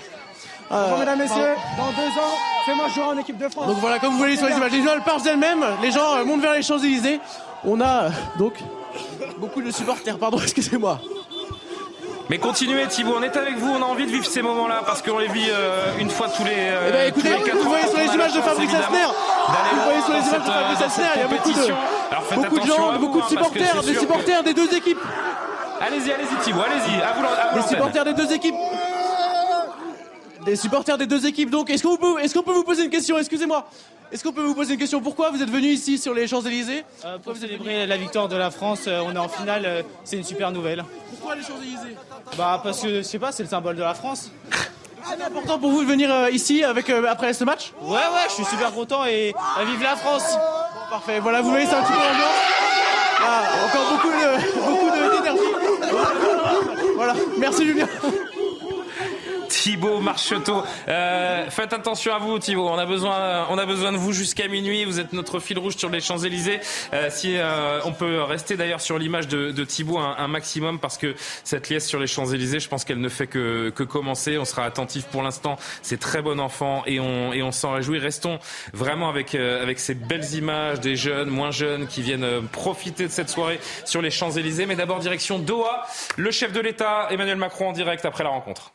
Bonjour 0.71 0.99
mesdames, 0.99 1.19
messieurs, 1.19 1.55
dans 1.77 1.91
deux 1.91 2.19
ans, 2.19 2.33
c'est 2.65 2.75
moi 2.75 2.87
jouer 2.87 3.03
en 3.03 3.17
équipe 3.17 3.37
de 3.37 3.49
France. 3.49 3.67
Donc 3.67 3.77
voilà, 3.79 3.99
comme 3.99 4.11
vous 4.11 4.17
voyez 4.17 4.37
sur 4.37 4.47
les 4.47 4.55
images, 4.55 4.71
les 4.71 4.83
gens 4.83 4.99
partent 5.03 5.23
d'elles-mêmes, 5.23 5.65
les 5.81 5.91
gens 5.91 6.15
euh, 6.15 6.23
montent 6.23 6.41
vers 6.41 6.53
les 6.53 6.61
Champs-Élysées. 6.61 7.19
On 7.65 7.81
a 7.81 8.03
euh, 8.03 8.09
donc 8.39 8.53
beaucoup 9.37 9.61
de 9.61 9.69
supporters, 9.69 10.17
pardon, 10.17 10.39
excusez-moi. 10.41 11.01
Mais 12.29 12.37
continuez 12.37 12.87
Thibaut, 12.87 13.15
on 13.17 13.23
est 13.23 13.35
avec 13.35 13.57
vous, 13.57 13.69
on 13.69 13.81
a 13.81 13.85
envie 13.85 14.05
de 14.05 14.11
vivre 14.11 14.25
ces 14.25 14.41
moments-là 14.41 14.83
parce 14.85 15.01
qu'on 15.01 15.17
les 15.17 15.27
vit 15.27 15.49
euh, 15.49 15.91
une 15.99 16.09
fois 16.09 16.29
tous 16.29 16.45
les, 16.45 16.51
euh, 16.55 16.87
eh 16.87 16.91
ben, 16.93 17.07
écoutez, 17.09 17.29
Vous 17.61 17.67
voyez 17.67 17.87
sur 17.87 17.97
les 17.97 18.05
images 18.05 18.33
de 18.33 18.39
Fabrice 18.39 18.73
Elsner, 18.73 19.07
vous 19.73 19.83
voyez 19.83 20.01
sur 20.01 20.13
les 20.13 20.19
images 20.19 20.47
de 20.47 20.51
Fabrice 20.51 20.81
Elsner, 20.81 21.09
il 21.15 21.19
y 21.19 21.23
a 21.23 21.27
beaucoup 21.27 21.51
de, 21.51 22.35
beaucoup 22.35 22.59
de 22.59 22.65
gens, 22.65 22.99
beaucoup 22.99 23.19
de 23.19 23.23
hein, 23.23 23.27
supporters, 23.27 23.83
des 23.83 23.95
supporters 23.95 24.43
des 24.43 24.53
deux 24.53 24.73
équipes. 24.73 24.99
Allez-y, 25.81 26.13
allez-y 26.13 26.43
Thibaut, 26.43 26.61
allez-y, 26.61 27.01
à 27.01 27.11
vous, 27.11 27.25
à 27.25 27.57
Les 27.57 27.67
supporters 27.67 28.05
des 28.05 28.13
deux 28.13 28.31
équipes 28.31 28.55
des 30.45 30.55
supporters 30.55 30.97
des 30.97 31.07
deux 31.07 31.25
équipes. 31.25 31.49
Donc, 31.49 31.69
est-ce 31.69 31.83
qu'on 31.83 31.97
peut, 31.97 32.19
est 32.21 32.33
peut 32.33 32.51
vous 32.51 32.63
poser 32.63 32.83
une 32.83 32.89
question? 32.89 33.17
Excusez-moi. 33.17 33.67
Est-ce 34.11 34.23
qu'on 34.25 34.33
peut 34.33 34.43
vous 34.43 34.55
poser 34.55 34.73
une 34.73 34.79
question? 34.79 34.99
Pourquoi 34.99 35.29
vous 35.29 35.41
êtes 35.41 35.49
venu 35.49 35.67
ici 35.67 35.97
sur 35.97 36.13
les 36.13 36.27
Champs-Élysées? 36.27 36.83
Euh, 37.05 37.17
Pour 37.19 37.37
célébrer 37.37 37.87
la 37.87 37.95
victoire 37.95 38.27
de 38.27 38.35
la 38.35 38.51
France. 38.51 38.81
Euh, 38.87 39.01
on 39.05 39.15
est 39.15 39.17
en 39.17 39.29
finale. 39.29 39.63
Euh, 39.65 39.83
c'est 40.03 40.17
une 40.17 40.23
super 40.25 40.51
nouvelle. 40.51 40.83
Pourquoi 41.11 41.35
les 41.35 41.43
Champs-Élysées? 41.43 41.95
Bah 42.37 42.59
parce 42.61 42.81
que 42.81 42.97
je 42.97 43.01
sais 43.03 43.19
pas, 43.19 43.31
c'est 43.31 43.43
le 43.43 43.49
symbole 43.49 43.77
de 43.77 43.81
la 43.81 43.93
France. 43.93 44.29
C'est 45.05 45.23
important 45.23 45.59
pour 45.59 45.71
vous 45.71 45.83
de 45.83 45.87
venir 45.87 46.29
ici 46.29 46.63
avec 46.63 46.89
après 46.89 47.33
ce 47.33 47.43
match? 47.43 47.71
Ouais, 47.81 47.95
ouais, 47.95 48.27
je 48.27 48.33
suis 48.33 48.45
super 48.45 48.71
content 48.71 49.05
et 49.05 49.33
vive 49.65 49.81
la 49.81 49.95
France. 49.95 50.37
parfait. 50.89 51.19
Voilà, 51.19 51.41
vous 51.41 51.49
voyez, 51.49 51.65
c'est 51.65 51.73
un 51.75 51.81
petit 51.81 51.93
peu 51.93 51.97
l'ambiance. 51.97 52.37
Ah, 53.23 53.43
encore 53.65 53.91
beaucoup 53.91 54.09
de 54.09 54.59
beaucoup 54.59 55.17
d'énergie. 55.17 55.39
Voilà. 56.95 57.13
Merci 57.37 57.65
Julien. 57.65 57.87
Thibaut 59.51 59.99
Marcheteau. 59.99 60.63
Euh, 60.87 61.49
faites 61.49 61.73
attention 61.73 62.13
à 62.13 62.19
vous, 62.19 62.39
Thibaut. 62.39 62.69
On 62.69 62.77
a 62.77 62.85
besoin, 62.85 63.47
on 63.49 63.57
a 63.57 63.65
besoin 63.65 63.91
de 63.91 63.97
vous 63.97 64.13
jusqu'à 64.13 64.47
minuit. 64.47 64.85
Vous 64.85 64.99
êtes 65.01 65.11
notre 65.11 65.39
fil 65.39 65.59
rouge 65.59 65.75
sur 65.75 65.89
les 65.89 65.99
Champs-Élysées. 65.99 66.61
Euh, 66.93 67.09
si 67.11 67.35
euh, 67.35 67.81
on 67.83 67.91
peut 67.91 68.21
rester 68.21 68.55
d'ailleurs 68.55 68.79
sur 68.79 68.97
l'image 68.97 69.27
de, 69.27 69.51
de, 69.51 69.65
Thibaut 69.65 69.97
un, 69.97 70.15
un, 70.17 70.27
maximum 70.29 70.79
parce 70.79 70.97
que 70.97 71.15
cette 71.43 71.67
liesse 71.67 71.85
sur 71.85 71.99
les 71.99 72.07
Champs-Élysées, 72.07 72.61
je 72.61 72.69
pense 72.69 72.85
qu'elle 72.85 73.01
ne 73.01 73.09
fait 73.09 73.27
que, 73.27 73.69
que 73.75 73.83
commencer. 73.83 74.37
On 74.37 74.45
sera 74.45 74.63
attentif 74.63 75.05
pour 75.07 75.21
l'instant. 75.21 75.57
C'est 75.81 75.99
très 75.99 76.21
bon 76.21 76.39
enfant 76.39 76.83
et 76.85 77.01
on, 77.01 77.33
et 77.33 77.43
on 77.43 77.51
s'en 77.51 77.73
réjouit. 77.73 77.99
Restons 77.99 78.39
vraiment 78.73 79.09
avec, 79.09 79.35
euh, 79.35 79.61
avec 79.61 79.79
ces 79.79 79.95
belles 79.95 80.33
images 80.33 80.79
des 80.79 80.95
jeunes, 80.95 81.29
moins 81.29 81.51
jeunes 81.51 81.87
qui 81.87 82.01
viennent 82.01 82.23
euh, 82.23 82.41
profiter 82.41 83.05
de 83.05 83.11
cette 83.11 83.29
soirée 83.29 83.59
sur 83.85 84.01
les 84.01 84.11
Champs-Élysées. 84.11 84.65
Mais 84.65 84.77
d'abord 84.77 84.99
direction 84.99 85.39
Doha. 85.39 85.85
Le 86.15 86.31
chef 86.31 86.53
de 86.53 86.61
l'État, 86.61 87.07
Emmanuel 87.11 87.37
Macron, 87.37 87.69
en 87.69 87.73
direct 87.73 88.05
après 88.05 88.23
la 88.23 88.29
rencontre. 88.29 88.73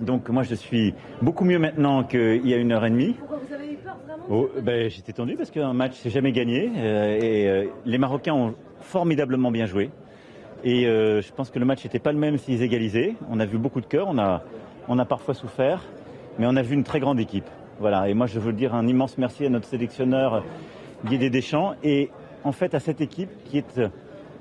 Donc 0.00 0.28
moi 0.28 0.42
je 0.42 0.54
suis 0.54 0.94
beaucoup 1.22 1.44
mieux 1.44 1.58
maintenant 1.58 2.04
qu'il 2.04 2.46
y 2.46 2.54
a 2.54 2.56
une 2.56 2.72
heure 2.72 2.84
et 2.84 2.90
demie. 2.90 3.14
Pourquoi 3.18 3.40
vous 3.46 3.54
avez 3.54 3.72
eu 3.72 3.76
peur 3.76 3.96
vraiment 4.06 4.24
oh, 4.28 4.50
ben, 4.60 4.90
J'étais 4.90 5.12
tendu 5.12 5.36
parce 5.36 5.50
qu'un 5.50 5.72
match 5.72 5.94
c'est 5.94 6.10
jamais 6.10 6.32
gagné 6.32 6.70
euh, 6.76 7.18
et 7.20 7.48
euh, 7.48 7.66
les 7.86 7.98
Marocains 7.98 8.34
ont 8.34 8.54
formidablement 8.80 9.50
bien 9.50 9.66
joué. 9.66 9.90
Et 10.64 10.86
euh, 10.86 11.22
je 11.22 11.32
pense 11.32 11.50
que 11.50 11.58
le 11.58 11.64
match 11.64 11.84
n'était 11.84 11.98
pas 11.98 12.12
le 12.12 12.18
même 12.18 12.36
s'ils 12.38 12.62
égalisaient. 12.62 13.14
On 13.30 13.40
a 13.40 13.46
vu 13.46 13.58
beaucoup 13.58 13.80
de 13.80 13.86
cœur, 13.86 14.06
on 14.08 14.18
a, 14.18 14.42
on 14.88 14.98
a 14.98 15.04
parfois 15.04 15.34
souffert, 15.34 15.82
mais 16.38 16.46
on 16.46 16.56
a 16.56 16.62
vu 16.62 16.74
une 16.74 16.84
très 16.84 17.00
grande 17.00 17.20
équipe. 17.20 17.48
Voilà. 17.80 18.08
Et 18.08 18.14
moi 18.14 18.26
je 18.26 18.38
veux 18.38 18.52
dire 18.52 18.74
un 18.74 18.86
immense 18.86 19.16
merci 19.16 19.46
à 19.46 19.48
notre 19.48 19.66
sélectionneur 19.66 20.44
Guédé 21.06 21.30
Deschamps 21.30 21.74
et 21.82 22.10
en 22.44 22.52
fait 22.52 22.74
à 22.74 22.80
cette 22.80 23.00
équipe 23.00 23.30
qui 23.44 23.58
est 23.58 23.80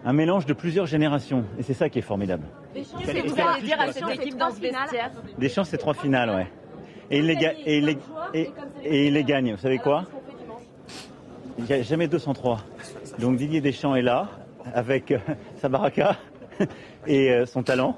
un 0.06 0.14
mélange 0.14 0.46
de 0.46 0.54
plusieurs 0.54 0.86
générations. 0.86 1.44
Et 1.58 1.64
c'est 1.64 1.74
ça 1.74 1.90
qui 1.90 2.00
est 2.00 2.04
formidable. 2.04 2.44
Qu'est-ce 2.74 2.94
que 2.94 3.28
vous 3.28 3.42
allez 3.42 3.62
dire 3.64 3.82
à 3.82 3.92
cette 3.92 4.10
équipe 4.10 4.38
dans 4.38 4.52
ce 4.52 4.62
vestiaire 4.62 5.12
Deschamps, 5.38 5.64
c'est 5.64 5.78
trois 5.78 5.96
finales, 5.96 6.30
ouais. 6.30 6.48
Et 7.10 7.20
il, 7.20 7.26
les 7.26 7.34
et, 7.66 7.78
il 7.78 7.86
les, 7.86 7.98
et, 8.34 8.52
et 8.84 9.08
il 9.08 9.14
les 9.14 9.24
gagne. 9.24 9.52
Vous 9.52 9.60
savez 9.60 9.80
quoi 9.80 10.06
Il 11.58 11.66
n'y 11.66 11.74
a 11.74 11.82
jamais 11.82 12.08
203. 12.08 12.60
Donc 13.20 13.38
Didier 13.38 13.62
Deschamps 13.62 13.96
est 13.96 14.02
là, 14.02 14.30
avec 14.74 15.12
euh, 15.12 15.18
sa 15.58 15.70
baraka 15.70 16.18
et 17.08 17.32
euh, 17.32 17.46
son 17.46 17.64
talent. 17.64 17.98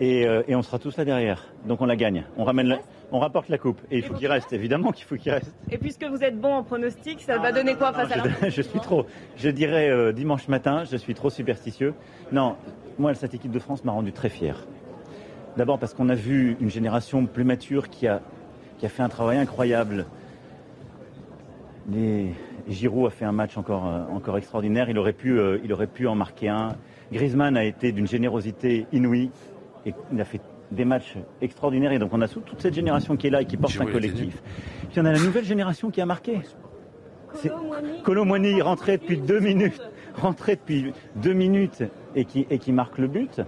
Et, 0.00 0.26
euh, 0.26 0.42
et, 0.48 0.56
on 0.56 0.62
sera 0.62 0.78
tous 0.78 0.96
là 0.96 1.04
derrière. 1.04 1.46
Donc 1.66 1.80
on 1.80 1.86
la 1.86 1.96
gagne. 1.96 2.24
On 2.36 2.44
ramène 2.44 2.66
la, 2.66 2.78
on 3.12 3.18
rapporte 3.18 3.48
la 3.48 3.58
coupe. 3.58 3.80
Et 3.90 3.98
il 3.98 4.04
faut 4.04 4.14
qu'il 4.14 4.26
reste, 4.26 4.52
évidemment 4.52 4.92
qu'il 4.92 5.04
faut 5.04 5.16
qu'il 5.16 5.32
reste. 5.32 5.54
Et 5.70 5.78
puisque 5.78 6.04
vous 6.04 6.22
êtes 6.22 6.40
bon 6.40 6.54
en 6.54 6.62
pronostic, 6.62 7.20
ça 7.20 7.38
va 7.38 7.52
donner 7.52 7.74
quoi 7.74 7.92
face 7.92 8.10
à 8.12 8.16
la 8.16 8.48
je, 8.48 8.62
suis 8.62 8.80
trop, 8.80 9.06
je 9.36 9.48
dirais 9.48 9.90
euh, 9.90 10.12
dimanche 10.12 10.48
matin, 10.48 10.84
je 10.84 10.96
suis 10.96 11.14
trop 11.14 11.30
superstitieux. 11.30 11.94
Non, 12.32 12.56
moi, 12.98 13.14
cette 13.14 13.34
équipe 13.34 13.52
de 13.52 13.58
France 13.58 13.84
m'a 13.84 13.92
rendu 13.92 14.12
très 14.12 14.28
fier. 14.28 14.66
D'abord 15.56 15.78
parce 15.78 15.94
qu'on 15.94 16.08
a 16.08 16.14
vu 16.14 16.56
une 16.60 16.70
génération 16.70 17.26
plus 17.26 17.44
mature 17.44 17.88
qui 17.88 18.08
a, 18.08 18.20
qui 18.78 18.86
a 18.86 18.88
fait 18.88 19.02
un 19.02 19.08
travail 19.08 19.38
incroyable. 19.38 20.06
Les... 21.90 22.34
Giroud 22.68 23.06
a 23.06 23.10
fait 23.10 23.24
un 23.24 23.32
match 23.32 23.58
encore, 23.58 23.86
euh, 23.86 24.04
encore 24.14 24.38
extraordinaire. 24.38 24.88
Il 24.88 24.98
aurait, 24.98 25.12
pu, 25.12 25.38
euh, 25.38 25.58
il 25.64 25.72
aurait 25.72 25.86
pu 25.86 26.06
en 26.06 26.14
marquer 26.14 26.48
un. 26.48 26.76
Griezmann 27.12 27.56
a 27.56 27.64
été 27.64 27.92
d'une 27.92 28.06
générosité 28.06 28.86
inouïe 28.92 29.30
et 29.86 29.94
il 30.12 30.20
a 30.20 30.24
fait 30.24 30.40
des 30.74 30.84
matchs 30.84 31.16
extraordinaires. 31.40 31.92
Et 31.92 31.98
donc 31.98 32.10
on 32.12 32.20
a 32.20 32.28
toute 32.28 32.60
cette 32.60 32.74
génération 32.74 33.16
qui 33.16 33.28
est 33.28 33.30
là 33.30 33.42
et 33.42 33.46
qui 33.46 33.56
porte 33.56 33.80
un 33.80 33.86
collectif. 33.86 34.42
Puis 34.90 35.00
on 35.00 35.04
a 35.04 35.12
la 35.12 35.18
nouvelle 35.18 35.44
génération 35.44 35.90
qui 35.90 36.00
a 36.00 36.06
marqué. 36.06 36.40
Colomboigny 38.04 38.62
rentré 38.62 38.98
depuis 38.98 39.18
deux 39.18 39.40
minutes, 39.40 39.80
rentré 40.16 40.56
depuis 40.56 40.92
deux 41.16 41.32
minutes 41.32 41.82
et 42.14 42.24
qui, 42.24 42.46
et 42.50 42.58
qui 42.58 42.72
marque 42.72 42.98
le 42.98 43.08
but. 43.08 43.40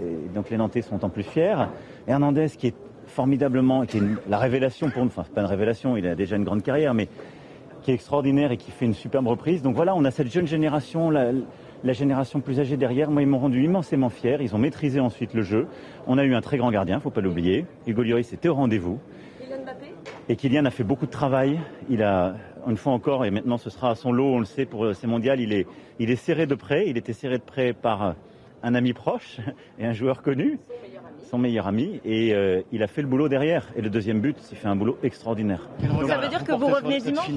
Et 0.00 0.28
donc 0.34 0.50
les 0.50 0.56
Nantais 0.56 0.82
sont 0.82 1.04
en 1.04 1.08
plus 1.08 1.24
fiers. 1.24 1.66
Hernandez 2.06 2.48
qui 2.56 2.68
est 2.68 2.74
formidablement, 3.06 3.86
qui 3.86 3.98
est 3.98 4.02
la 4.28 4.38
révélation 4.38 4.90
pour 4.90 5.02
nous, 5.02 5.08
enfin 5.08 5.24
pas 5.34 5.40
une 5.40 5.46
révélation, 5.48 5.96
il 5.96 6.06
a 6.06 6.14
déjà 6.14 6.36
une 6.36 6.44
grande 6.44 6.62
carrière, 6.62 6.94
mais 6.94 7.08
qui 7.82 7.90
est 7.90 7.94
extraordinaire 7.94 8.52
et 8.52 8.56
qui 8.56 8.70
fait 8.70 8.84
une 8.84 8.94
superbe 8.94 9.26
reprise. 9.26 9.62
Donc 9.62 9.74
voilà, 9.74 9.94
on 9.96 10.04
a 10.04 10.10
cette 10.10 10.30
jeune 10.30 10.46
génération, 10.46 11.10
la, 11.10 11.32
la 11.84 11.92
génération 11.92 12.40
plus 12.40 12.60
âgée 12.60 12.76
derrière, 12.76 13.10
moi, 13.10 13.22
ils 13.22 13.28
m'ont 13.28 13.38
rendu 13.38 13.62
immensément 13.62 14.08
fier. 14.08 14.42
Ils 14.42 14.54
ont 14.54 14.58
maîtrisé 14.58 15.00
ensuite 15.00 15.34
le 15.34 15.42
jeu. 15.42 15.66
On 16.06 16.18
a 16.18 16.24
eu 16.24 16.34
un 16.34 16.40
très 16.40 16.58
grand 16.58 16.70
gardien, 16.70 17.00
faut 17.00 17.10
pas 17.10 17.20
l'oublier. 17.20 17.66
Hugo 17.86 18.02
Lloris 18.02 18.32
était 18.32 18.48
au 18.48 18.54
rendez-vous. 18.54 18.98
Et 20.28 20.36
Kylian 20.36 20.64
a 20.64 20.70
fait 20.70 20.84
beaucoup 20.84 21.06
de 21.06 21.10
travail. 21.10 21.58
Il 21.88 22.02
a, 22.02 22.34
une 22.66 22.76
fois 22.76 22.92
encore, 22.92 23.24
et 23.24 23.30
maintenant 23.30 23.58
ce 23.58 23.70
sera 23.70 23.90
à 23.90 23.94
son 23.94 24.12
lot, 24.12 24.34
on 24.34 24.38
le 24.40 24.44
sait, 24.44 24.66
pour 24.66 24.94
ces 24.94 25.06
mondiales, 25.06 25.40
il 25.40 25.52
est, 25.52 25.66
il 25.98 26.10
est 26.10 26.16
serré 26.16 26.46
de 26.46 26.54
près. 26.54 26.88
Il 26.88 26.96
était 26.98 27.12
serré 27.12 27.38
de 27.38 27.42
près 27.42 27.72
par 27.72 28.14
un 28.62 28.74
ami 28.74 28.92
proche 28.92 29.38
et 29.78 29.86
un 29.86 29.92
joueur 29.92 30.22
connu 30.22 30.58
son 31.28 31.38
meilleur 31.38 31.66
ami 31.66 32.00
et 32.04 32.34
euh, 32.34 32.62
il 32.72 32.82
a 32.82 32.86
fait 32.86 33.02
le 33.02 33.08
boulot 33.08 33.28
derrière. 33.28 33.68
Et 33.76 33.82
le 33.82 33.90
deuxième 33.90 34.20
but, 34.20 34.36
il 34.50 34.56
fait 34.56 34.68
un 34.68 34.76
boulot 34.76 34.98
extraordinaire. 35.02 35.68
Ça 36.06 36.18
veut 36.18 36.28
dire 36.28 36.42
que 36.42 36.52
vous 36.52 36.66
revenez 36.66 37.00
dimanche? 37.00 37.30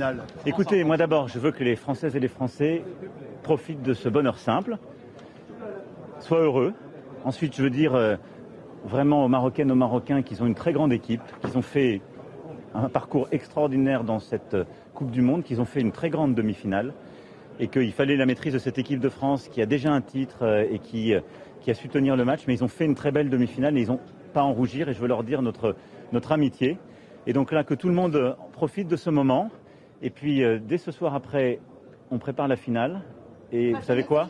Écoutez, 0.46 0.84
moi 0.84 0.98
d'abord, 0.98 1.28
je 1.28 1.40
veux 1.40 1.52
que 1.52 1.64
les 1.64 1.76
Françaises 1.76 2.16
et 2.16 2.20
les 2.20 2.28
Français 2.28 2.84
profitent 3.42 3.82
de 3.82 3.94
ce 3.94 4.10
bonheur 4.10 4.38
simple, 4.38 4.78
soient 6.20 6.42
heureux. 6.42 6.74
Ensuite, 7.24 7.56
je 7.56 7.64
veux 7.64 7.70
dire 7.70 7.96
euh, 7.96 8.16
vraiment 8.86 9.26
aux 9.26 9.28
Marocaines, 9.28 9.72
aux 9.72 9.76
Marocains 9.76 10.22
qu'ils 10.22 10.42
ont 10.42 10.46
une 10.46 10.56
très 10.56 10.74
grande 10.74 10.94
équipe, 10.94 11.22
qu'ils 11.42 11.58
ont 11.58 11.62
fait 11.62 12.02
un 12.74 12.90
parcours 12.90 13.28
extraordinaire 13.32 14.04
dans 14.04 14.20
cette 14.20 14.54
euh, 14.54 14.64
Coupe 14.94 15.12
du 15.12 15.22
Monde, 15.22 15.44
qu'ils 15.44 15.62
ont 15.62 15.66
fait 15.66 15.82
une 15.82 15.92
très 15.92 16.10
grande 16.10 16.36
demi-finale 16.36 16.94
et 17.60 17.68
qu'il 17.68 17.92
fallait 17.92 18.16
la 18.16 18.26
maîtrise 18.26 18.54
de 18.54 18.60
cette 18.60 18.80
équipe 18.80 19.00
de 19.00 19.10
France 19.10 19.50
qui 19.50 19.62
a 19.62 19.66
déjà 19.66 19.92
un 19.92 20.02
titre 20.02 20.44
euh, 20.44 20.66
et 20.72 20.80
qui, 20.80 21.14
a 21.14 21.74
su 21.74 21.90
tenir 21.90 22.16
le 22.16 22.26
match. 22.26 22.42
Mais 22.48 22.54
ils 22.56 22.64
ont 22.64 22.70
fait 22.70 22.86
une 22.86 22.96
très 22.96 23.12
belle 23.12 23.30
demi-finale 23.30 23.78
et 23.78 23.82
ils 23.82 23.88
n'ont 23.88 24.00
pas 24.34 24.44
en 24.44 24.54
rougir 24.54 24.90
et 24.90 24.94
je 24.94 25.00
veux 25.00 25.08
leur 25.08 25.24
dire 25.24 25.42
notre 25.42 25.76
amitié. 26.32 26.78
Et 27.28 27.34
donc 27.34 27.52
là, 27.52 27.64
que 27.64 27.76
tout 27.76 27.88
le 27.88 27.94
monde 27.94 28.36
profite 28.54 28.88
de 28.88 28.96
ce 28.96 29.12
moment. 29.12 29.52
Et 30.02 30.10
puis, 30.10 30.42
dès 30.62 30.80
ce 30.80 30.92
soir 30.92 31.14
après, 31.14 31.60
on 32.10 32.18
prépare 32.18 32.48
la 32.48 32.56
finale 32.56 33.04
et 33.52 33.74
vous 33.74 33.82
savez 33.82 34.04
quoi 34.04 34.30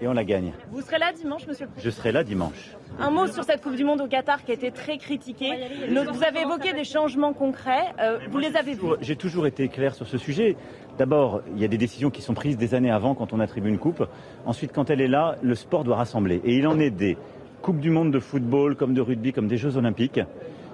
Et 0.00 0.06
on 0.06 0.12
la 0.12 0.24
gagne. 0.24 0.52
Vous 0.70 0.80
serez 0.80 0.98
là 0.98 1.12
dimanche, 1.12 1.46
monsieur 1.46 1.64
le 1.64 1.70
Président 1.72 1.90
Je 1.90 1.90
serai 1.90 2.12
là 2.12 2.22
dimanche. 2.22 2.76
Un 3.00 3.10
mot 3.10 3.26
sur 3.26 3.44
cette 3.44 3.62
Coupe 3.62 3.74
du 3.74 3.84
Monde 3.84 4.00
au 4.00 4.06
Qatar 4.06 4.44
qui 4.44 4.52
a 4.52 4.54
été 4.54 4.70
très 4.70 4.98
critiquée. 4.98 5.52
Vous 5.88 6.22
avez 6.22 6.42
évoqué 6.42 6.72
des 6.72 6.84
changements 6.84 7.32
concrets. 7.32 7.94
Euh, 8.00 8.18
vous 8.30 8.38
les 8.38 8.56
avez 8.56 8.74
vus 8.74 8.86
J'ai 9.00 9.16
toujours 9.16 9.46
été 9.46 9.68
clair 9.68 9.94
sur 9.94 10.06
ce 10.06 10.18
sujet. 10.18 10.56
D'abord, 10.98 11.42
il 11.54 11.60
y 11.60 11.64
a 11.64 11.68
des 11.68 11.78
décisions 11.78 12.10
qui 12.10 12.22
sont 12.22 12.34
prises 12.34 12.56
des 12.56 12.74
années 12.74 12.90
avant 12.90 13.14
quand 13.14 13.32
on 13.32 13.40
attribue 13.40 13.68
une 13.68 13.78
coupe. 13.78 14.04
Ensuite, 14.46 14.72
quand 14.72 14.90
elle 14.90 15.00
est 15.00 15.08
là, 15.08 15.36
le 15.42 15.54
sport 15.54 15.84
doit 15.84 15.96
rassembler. 15.96 16.40
Et 16.44 16.56
il 16.56 16.66
en 16.66 16.78
est 16.78 16.90
des 16.90 17.16
Coupes 17.62 17.80
du 17.80 17.90
Monde 17.90 18.12
de 18.12 18.20
football, 18.20 18.76
comme 18.76 18.94
de 18.94 19.00
rugby, 19.00 19.32
comme 19.32 19.48
des 19.48 19.56
Jeux 19.56 19.76
Olympiques. 19.76 20.20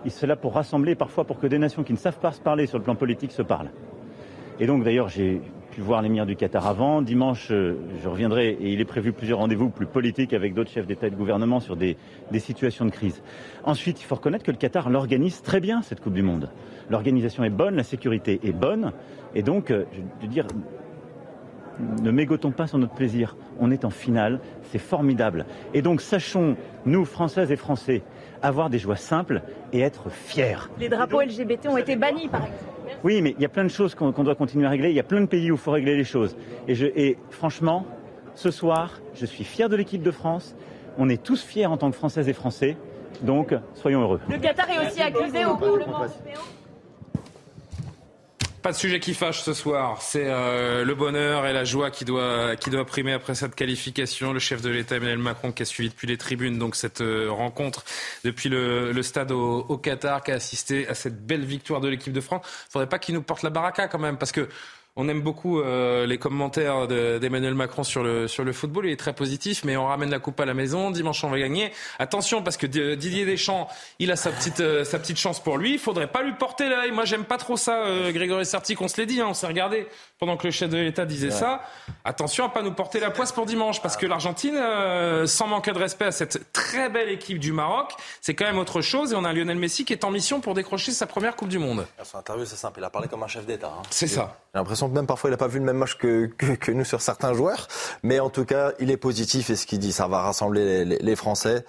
Il 0.04 0.10
c'est 0.10 0.26
là 0.26 0.36
pour 0.36 0.52
rassembler, 0.52 0.94
parfois 0.94 1.24
pour 1.24 1.40
que 1.40 1.46
des 1.46 1.58
nations 1.58 1.82
qui 1.82 1.92
ne 1.94 1.98
savent 1.98 2.18
pas 2.18 2.32
se 2.32 2.40
parler 2.40 2.66
sur 2.66 2.76
le 2.76 2.84
plan 2.84 2.94
politique 2.94 3.32
se 3.32 3.40
parlent. 3.40 3.70
Et 4.60 4.66
donc, 4.66 4.84
d'ailleurs, 4.84 5.08
j'ai 5.08 5.40
pu 5.74 5.80
voir 5.80 6.02
l'émir 6.02 6.24
du 6.24 6.36
Qatar 6.36 6.68
avant. 6.68 7.02
Dimanche, 7.02 7.48
euh, 7.50 7.74
je 8.00 8.08
reviendrai 8.08 8.50
et 8.50 8.72
il 8.72 8.80
est 8.80 8.84
prévu 8.84 9.12
plusieurs 9.12 9.40
rendez-vous 9.40 9.70
plus 9.70 9.86
politiques 9.86 10.32
avec 10.32 10.54
d'autres 10.54 10.70
chefs 10.70 10.86
d'État 10.86 11.08
et 11.08 11.10
de 11.10 11.16
gouvernement 11.16 11.58
sur 11.58 11.74
des, 11.74 11.96
des, 12.30 12.38
situations 12.38 12.84
de 12.84 12.90
crise. 12.90 13.22
Ensuite, 13.64 14.00
il 14.00 14.04
faut 14.04 14.14
reconnaître 14.14 14.44
que 14.44 14.52
le 14.52 14.56
Qatar 14.56 14.88
l'organise 14.88 15.42
très 15.42 15.58
bien, 15.58 15.82
cette 15.82 16.00
Coupe 16.00 16.14
du 16.14 16.22
Monde. 16.22 16.48
L'organisation 16.90 17.42
est 17.42 17.50
bonne, 17.50 17.74
la 17.74 17.82
sécurité 17.82 18.38
est 18.44 18.52
bonne. 18.52 18.92
Et 19.34 19.42
donc, 19.42 19.72
euh, 19.72 19.84
je 20.20 20.26
veux 20.26 20.32
dire, 20.32 20.46
ne 22.02 22.10
mégotons 22.12 22.52
pas 22.52 22.68
sur 22.68 22.78
notre 22.78 22.94
plaisir. 22.94 23.36
On 23.58 23.72
est 23.72 23.84
en 23.84 23.90
finale, 23.90 24.38
c'est 24.70 24.78
formidable. 24.78 25.44
Et 25.74 25.82
donc, 25.82 26.00
sachons, 26.00 26.56
nous, 26.86 27.04
Françaises 27.04 27.50
et 27.50 27.56
Français, 27.56 28.02
avoir 28.42 28.70
des 28.70 28.78
joies 28.78 28.94
simples 28.94 29.42
et 29.72 29.80
être 29.80 30.08
fiers. 30.08 30.70
Les 30.78 30.88
drapeaux 30.88 31.20
LGBT 31.20 31.66
ont 31.68 31.78
été 31.78 31.96
bannis, 31.96 32.28
par 32.28 32.44
exemple. 32.44 32.73
Oui, 33.02 33.22
mais 33.22 33.34
il 33.36 33.42
y 33.42 33.44
a 33.44 33.48
plein 33.48 33.64
de 33.64 33.68
choses 33.68 33.94
qu'on 33.94 34.10
doit 34.10 34.34
continuer 34.34 34.66
à 34.66 34.70
régler. 34.70 34.90
Il 34.90 34.96
y 34.96 35.00
a 35.00 35.04
plein 35.04 35.20
de 35.20 35.26
pays 35.26 35.50
où 35.50 35.54
il 35.54 35.60
faut 35.60 35.72
régler 35.72 35.96
les 35.96 36.04
choses. 36.04 36.36
Et, 36.68 36.74
je, 36.74 36.86
franchement, 37.30 37.86
ce 38.34 38.50
soir, 38.50 39.00
je 39.14 39.26
suis 39.26 39.44
fier 39.44 39.68
de 39.68 39.76
l'équipe 39.76 40.02
de 40.02 40.10
France. 40.10 40.54
On 40.98 41.08
est 41.08 41.22
tous 41.22 41.42
fiers 41.42 41.66
en 41.66 41.76
tant 41.76 41.90
que 41.90 41.96
Françaises 41.96 42.28
et 42.28 42.32
Français. 42.32 42.76
Donc, 43.22 43.54
soyons 43.74 44.02
heureux. 44.02 44.20
Le 44.28 44.38
Qatar 44.38 44.68
est 44.70 44.86
aussi 44.86 45.00
accusé 45.00 45.44
au 45.44 45.56
Parlement 45.56 46.00
européen 46.00 46.40
pas 48.64 48.72
de 48.72 48.78
sujet 48.78 48.98
qui 48.98 49.12
fâche 49.12 49.42
ce 49.42 49.52
soir. 49.52 50.00
C'est 50.00 50.24
euh, 50.24 50.86
le 50.86 50.94
bonheur 50.94 51.46
et 51.46 51.52
la 51.52 51.64
joie 51.64 51.90
qui 51.90 52.06
doit, 52.06 52.56
qui 52.56 52.70
doit 52.70 52.86
primer 52.86 53.12
après 53.12 53.34
cette 53.34 53.54
qualification. 53.54 54.32
Le 54.32 54.38
chef 54.38 54.62
de 54.62 54.70
l'État, 54.70 54.96
Emmanuel 54.96 55.18
Macron, 55.18 55.52
qui 55.52 55.64
a 55.64 55.66
suivi 55.66 55.90
depuis 55.90 56.06
les 56.06 56.16
tribunes 56.16 56.58
donc 56.58 56.74
cette 56.74 57.02
euh, 57.02 57.30
rencontre 57.30 57.84
depuis 58.24 58.48
le, 58.48 58.90
le 58.92 59.02
stade 59.02 59.32
au, 59.32 59.66
au, 59.68 59.76
Qatar, 59.76 60.24
qui 60.24 60.30
a 60.30 60.36
assisté 60.36 60.88
à 60.88 60.94
cette 60.94 61.26
belle 61.26 61.44
victoire 61.44 61.82
de 61.82 61.88
l'équipe 61.88 62.14
de 62.14 62.22
France. 62.22 62.40
Faudrait 62.70 62.88
pas 62.88 62.98
qu'il 62.98 63.14
nous 63.14 63.22
porte 63.22 63.42
la 63.42 63.50
baraka 63.50 63.86
quand 63.86 63.98
même, 63.98 64.16
parce 64.16 64.32
que 64.32 64.48
On 64.96 65.08
aime 65.08 65.22
beaucoup 65.22 65.60
euh, 65.60 66.06
les 66.06 66.18
commentaires 66.18 66.86
d'Emmanuel 66.86 67.54
Macron 67.54 67.82
sur 67.82 68.04
le, 68.04 68.28
sur 68.28 68.44
le 68.44 68.52
football. 68.52 68.86
Il 68.86 68.92
est 68.92 68.96
très 68.96 69.12
positif, 69.12 69.64
mais 69.64 69.76
on 69.76 69.86
ramène 69.86 70.08
la 70.08 70.20
coupe 70.20 70.38
à 70.38 70.44
la 70.44 70.54
maison. 70.54 70.92
Dimanche, 70.92 71.24
on 71.24 71.30
va 71.30 71.38
gagner. 71.40 71.72
Attention, 71.98 72.44
parce 72.44 72.56
que 72.56 72.66
Didier 72.66 73.26
Deschamps, 73.26 73.66
il 73.98 74.12
a 74.12 74.16
sa 74.16 74.30
petite, 74.30 74.60
euh, 74.60 74.84
sa 74.84 75.00
petite 75.00 75.18
chance 75.18 75.42
pour 75.42 75.58
lui. 75.58 75.72
Il 75.72 75.78
faudrait 75.80 76.06
pas 76.06 76.22
lui 76.22 76.34
porter 76.34 76.68
l'œil. 76.68 76.92
Moi, 76.92 77.06
j'aime 77.06 77.24
pas 77.24 77.38
trop 77.38 77.56
ça, 77.56 77.86
euh, 77.86 78.12
Grégory 78.12 78.46
Sarti, 78.46 78.76
qu'on 78.76 78.86
se 78.86 79.00
l'ait 79.00 79.06
dit. 79.06 79.20
Hein. 79.20 79.26
on 79.30 79.34
s'est 79.34 79.48
regardé 79.48 79.88
pendant 80.20 80.36
que 80.36 80.46
le 80.46 80.52
chef 80.52 80.70
de 80.70 80.76
l'État 80.76 81.06
disait 81.06 81.32
ça. 81.32 81.62
Attention 82.04 82.44
à 82.44 82.48
pas 82.50 82.62
nous 82.62 82.72
porter 82.72 83.00
la 83.00 83.10
poisse 83.10 83.32
pour 83.32 83.46
dimanche, 83.46 83.82
parce 83.82 83.96
que 83.96 84.06
l'Argentine, 84.06 84.56
sans 85.26 85.48
manquer 85.48 85.72
de 85.72 85.78
respect 85.78 86.06
à 86.06 86.12
cette 86.12 86.52
très 86.52 86.88
belle 86.88 87.08
équipe 87.08 87.40
du 87.40 87.52
Maroc, 87.52 87.92
c'est 88.20 88.34
quand 88.34 88.44
même 88.44 88.58
autre 88.58 88.80
chose. 88.80 89.12
Et 89.12 89.16
on 89.16 89.24
a 89.24 89.32
Lionel 89.32 89.58
Messi 89.58 89.84
qui 89.84 89.92
est 89.92 90.04
en 90.04 90.10
mission 90.10 90.40
pour 90.40 90.54
décrocher 90.54 90.92
sa 90.92 91.06
première 91.06 91.34
Coupe 91.34 91.48
du 91.48 91.58
Monde. 91.58 91.84
Son 92.04 92.18
interview, 92.18 92.46
c'est 92.46 92.56
simple. 92.56 92.78
Il 92.78 92.84
a 92.84 92.90
parlé 92.90 93.08
comme 93.08 93.24
un 93.24 93.28
chef 93.28 93.44
d'État. 93.44 93.72
Hein. 93.76 93.82
C'est 93.90 94.06
ça. 94.06 94.38
J'ai 94.54 94.60
l'impression 94.60 94.83
même 94.88 95.06
parfois 95.06 95.30
il 95.30 95.32
n'a 95.32 95.36
pas 95.36 95.48
vu 95.48 95.58
le 95.58 95.64
même 95.64 95.78
match 95.78 95.96
que, 95.96 96.26
que, 96.26 96.72
nous 96.72 96.84
sur 96.84 97.00
certains 97.00 97.34
joueurs. 97.34 97.68
Mais 98.02 98.20
en 98.20 98.30
tout 98.30 98.44
cas, 98.44 98.72
il 98.78 98.90
est 98.90 98.96
positif 98.96 99.50
et 99.50 99.56
ce 99.56 99.66
qu'il 99.66 99.78
dit, 99.78 99.92
ça 99.92 100.08
va 100.08 100.20
rassembler 100.20 100.84
les, 100.84 101.16
Français. 101.16 101.64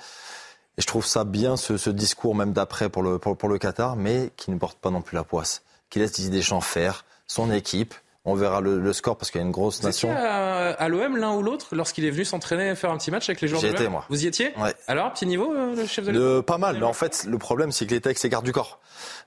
Et 0.77 0.81
je 0.81 0.88
trouve 0.88 1.05
ça 1.05 1.24
bien 1.24 1.57
ce, 1.57 1.77
ce 1.77 1.89
discours 1.89 2.36
même 2.36 2.51
d'après 2.51 2.89
pour 2.89 3.03
le, 3.03 3.19
pour, 3.19 3.38
pour, 3.38 3.50
le 3.50 3.57
Qatar, 3.57 3.95
mais 3.95 4.31
qui 4.36 4.51
ne 4.51 4.57
porte 4.57 4.77
pas 4.79 4.89
non 4.89 5.01
plus 5.01 5.15
la 5.15 5.24
poisse. 5.24 5.63
Qui 5.89 6.00
laisse 6.00 6.12
Didier 6.13 6.31
Deschamps 6.31 6.62
faire 6.62 7.05
son 7.27 7.51
équipe. 7.51 7.93
On 8.27 8.34
verra 8.36 8.60
le, 8.60 8.79
le 8.79 8.94
score 8.94 9.17
parce 9.17 9.29
qu'il 9.32 9.39
y 9.39 9.44
a 9.44 9.46
une 9.46 9.51
grosse 9.51 9.82
Vous 9.82 9.88
nation. 9.88 10.10
Étiez 10.12 10.20
à, 10.24 10.72
à 10.72 10.88
l'OM 10.88 11.15
l'un 11.17 11.34
ou 11.34 11.44
l'autre 11.44 11.67
lorsqu'il 11.74 12.05
est 12.05 12.10
venu 12.10 12.25
s'entraîner 12.25 12.74
faire 12.75 12.89
un 12.91 12.98
petit 12.98 13.12
match 13.12 13.29
avec 13.29 13.39
les 13.41 13.48
joueurs 13.48 13.62
J'y 13.62 13.67
de 13.67 13.74
étais, 13.74 13.88
moi. 13.88 14.03
Vous 14.10 14.24
y 14.24 14.27
étiez 14.27 14.51
Ouais. 14.58 14.74
Alors, 14.88 15.13
petit 15.13 15.27
niveau, 15.27 15.53
euh, 15.53 15.75
le 15.75 15.86
chef 15.86 16.05
de 16.05 16.12
Le, 16.12 16.36
l'État 16.38 16.44
pas 16.44 16.58
mal, 16.58 16.77
mais 16.79 16.86
en 16.86 16.94
fait, 16.94 17.25
le 17.27 17.38
problème, 17.38 17.72
c'est 17.72 17.86
que 17.86 17.91
il 17.94 17.98
était 17.98 18.08
avec 18.08 18.17
ses 18.17 18.29
gardes 18.29 18.46
du 18.46 18.51
corps. 18.51 18.79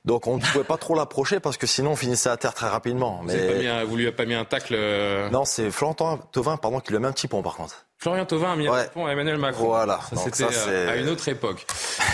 Donc, 0.05 0.27
on 0.27 0.37
ne 0.39 0.43
pouvait 0.43 0.65
pas 0.65 0.77
trop 0.79 0.95
l'approcher 0.97 1.39
parce 1.41 1.57
que 1.57 1.67
sinon, 1.69 1.93
on 1.93 1.97
finissait 1.97 2.29
à 2.31 2.37
terre 2.37 2.55
très 2.55 2.69
rapidement. 2.69 3.21
Vous, 3.23 3.29
Mais 3.29 3.47
pas 3.53 3.59
mis 3.59 3.67
un- 3.69 3.85
vous 3.85 3.97
lui 3.97 4.07
avez 4.07 4.15
pas 4.17 4.25
mis 4.25 4.35
un 4.35 4.45
tacle 4.45 4.75
euh, 4.77 5.31
non, 5.31 5.45
c'est 5.45 5.71
Florentin 5.71 6.19
Thauvin, 6.33 6.57
pardon, 6.57 6.81
qui 6.81 6.91
lui 6.91 6.97
a 6.97 7.01
mis 7.01 7.07
un 7.07 7.13
petit 7.13 7.29
pont, 7.29 7.43
par 7.43 7.55
contre. 7.57 7.87
Florian 8.01 8.25
Thauvin 8.27 8.53
a 8.53 8.57
mis 8.57 8.69
un 8.69 8.73
Ouais. 8.73 8.89
pont 8.95 9.07
à 9.07 9.11
Emmanuel 9.13 9.39
Macron. 9.39 9.65
Voilà. 9.67 9.99
Ça, 10.11 10.15
Donc 10.17 10.25
c'était 10.27 10.53
ça, 10.53 10.69
euh, 10.71 10.93
à 10.93 10.97
une 10.97 11.09
autre 11.09 11.27
époque. 11.29 11.67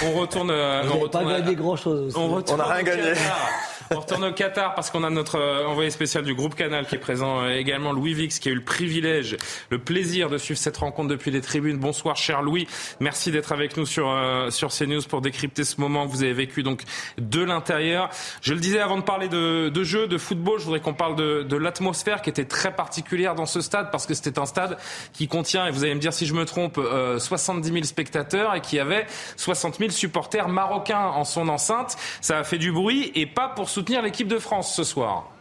On 0.06 0.12
retourne. 0.12 0.50
euh, 0.50 0.82
on 0.90 0.96
n'avez 0.96 1.10
pas 1.10 1.24
gagné 1.24 1.54
grand-chose. 1.54 2.14
On, 2.16 2.28
retourne 2.28 2.58
On 2.60 2.64
n'a 2.64 2.72
rien 2.72 2.82
au 2.82 2.86
gagné. 2.86 3.02
Qatar. 3.12 3.48
On 3.90 4.00
retourne 4.00 4.24
au 4.24 4.32
Qatar 4.32 4.74
parce 4.74 4.90
qu'on 4.90 5.04
a 5.04 5.10
notre 5.10 5.38
euh, 5.38 5.66
envoyé 5.66 5.90
spécial 5.90 6.24
du 6.24 6.34
groupe 6.34 6.54
Canal 6.54 6.86
qui 6.86 6.94
est 6.94 6.98
présent 6.98 7.46
également, 7.46 7.92
Louis 7.92 8.14
Vix, 8.14 8.38
qui 8.38 8.48
a 8.48 8.52
eu 8.52 8.54
le 8.54 8.64
privilège, 8.64 9.36
le 9.68 9.78
plaisir 9.78 10.30
de 10.30 10.38
suivre 10.38 10.58
cette 10.58 10.78
rencontre 10.78 11.08
depuis 11.10 11.30
les 11.30 11.42
tribunes. 11.42 11.76
Bonsoir, 11.76 12.16
cher 12.16 12.40
Louis. 12.40 12.66
Merci 13.00 13.30
d'être 13.30 13.52
avec 13.52 13.76
nous 13.76 13.84
sur 13.84 14.08
euh, 14.10 14.48
sur 14.48 14.70
CNews 14.70 15.02
pour 15.02 15.20
décrypter 15.20 15.64
ce 15.64 15.78
moment 15.82 16.06
que 16.06 16.12
vous 16.12 16.22
avez 16.22 16.32
vécu 16.32 16.62
donc 16.62 16.82
de 17.18 17.42
l'intérieur. 17.44 18.08
Je 18.40 18.54
le 18.54 18.60
disais 18.60 18.80
avant 18.80 18.96
de 18.96 19.02
parler 19.02 19.28
de, 19.28 19.68
de 19.68 19.84
jeu, 19.84 20.06
de 20.06 20.16
football, 20.16 20.58
je 20.60 20.64
voudrais 20.64 20.80
qu'on 20.80 20.94
parle 20.94 21.14
de, 21.16 21.42
de 21.42 21.56
l'atmosphère 21.58 22.22
qui 22.22 22.30
était 22.30 22.46
très 22.46 22.74
particulière 22.74 23.34
dans 23.34 23.44
ce 23.46 23.60
stade 23.60 23.90
parce 23.92 24.06
que 24.06 24.14
c'était 24.14 24.38
un 24.38 24.46
stade 24.46 24.78
qui 25.12 25.28
contient, 25.28 25.66
et 25.66 25.73
vous 25.74 25.84
allez 25.84 25.94
me 25.94 26.00
dire 26.00 26.12
si 26.12 26.26
je 26.26 26.34
me 26.34 26.44
trompe, 26.44 26.78
euh, 26.78 27.18
70 27.18 27.72
000 27.72 27.84
spectateurs 27.84 28.54
et 28.54 28.60
qui 28.60 28.78
avait 28.78 29.06
60 29.36 29.78
000 29.78 29.90
supporters 29.90 30.48
marocains 30.48 31.06
en 31.06 31.24
son 31.24 31.48
enceinte. 31.48 31.96
Ça 32.20 32.38
a 32.38 32.44
fait 32.44 32.58
du 32.58 32.72
bruit 32.72 33.12
et 33.14 33.26
pas 33.26 33.48
pour 33.48 33.68
soutenir 33.68 34.02
l'équipe 34.02 34.28
de 34.28 34.38
France 34.38 34.74
ce 34.74 34.84
soir. 34.84 35.33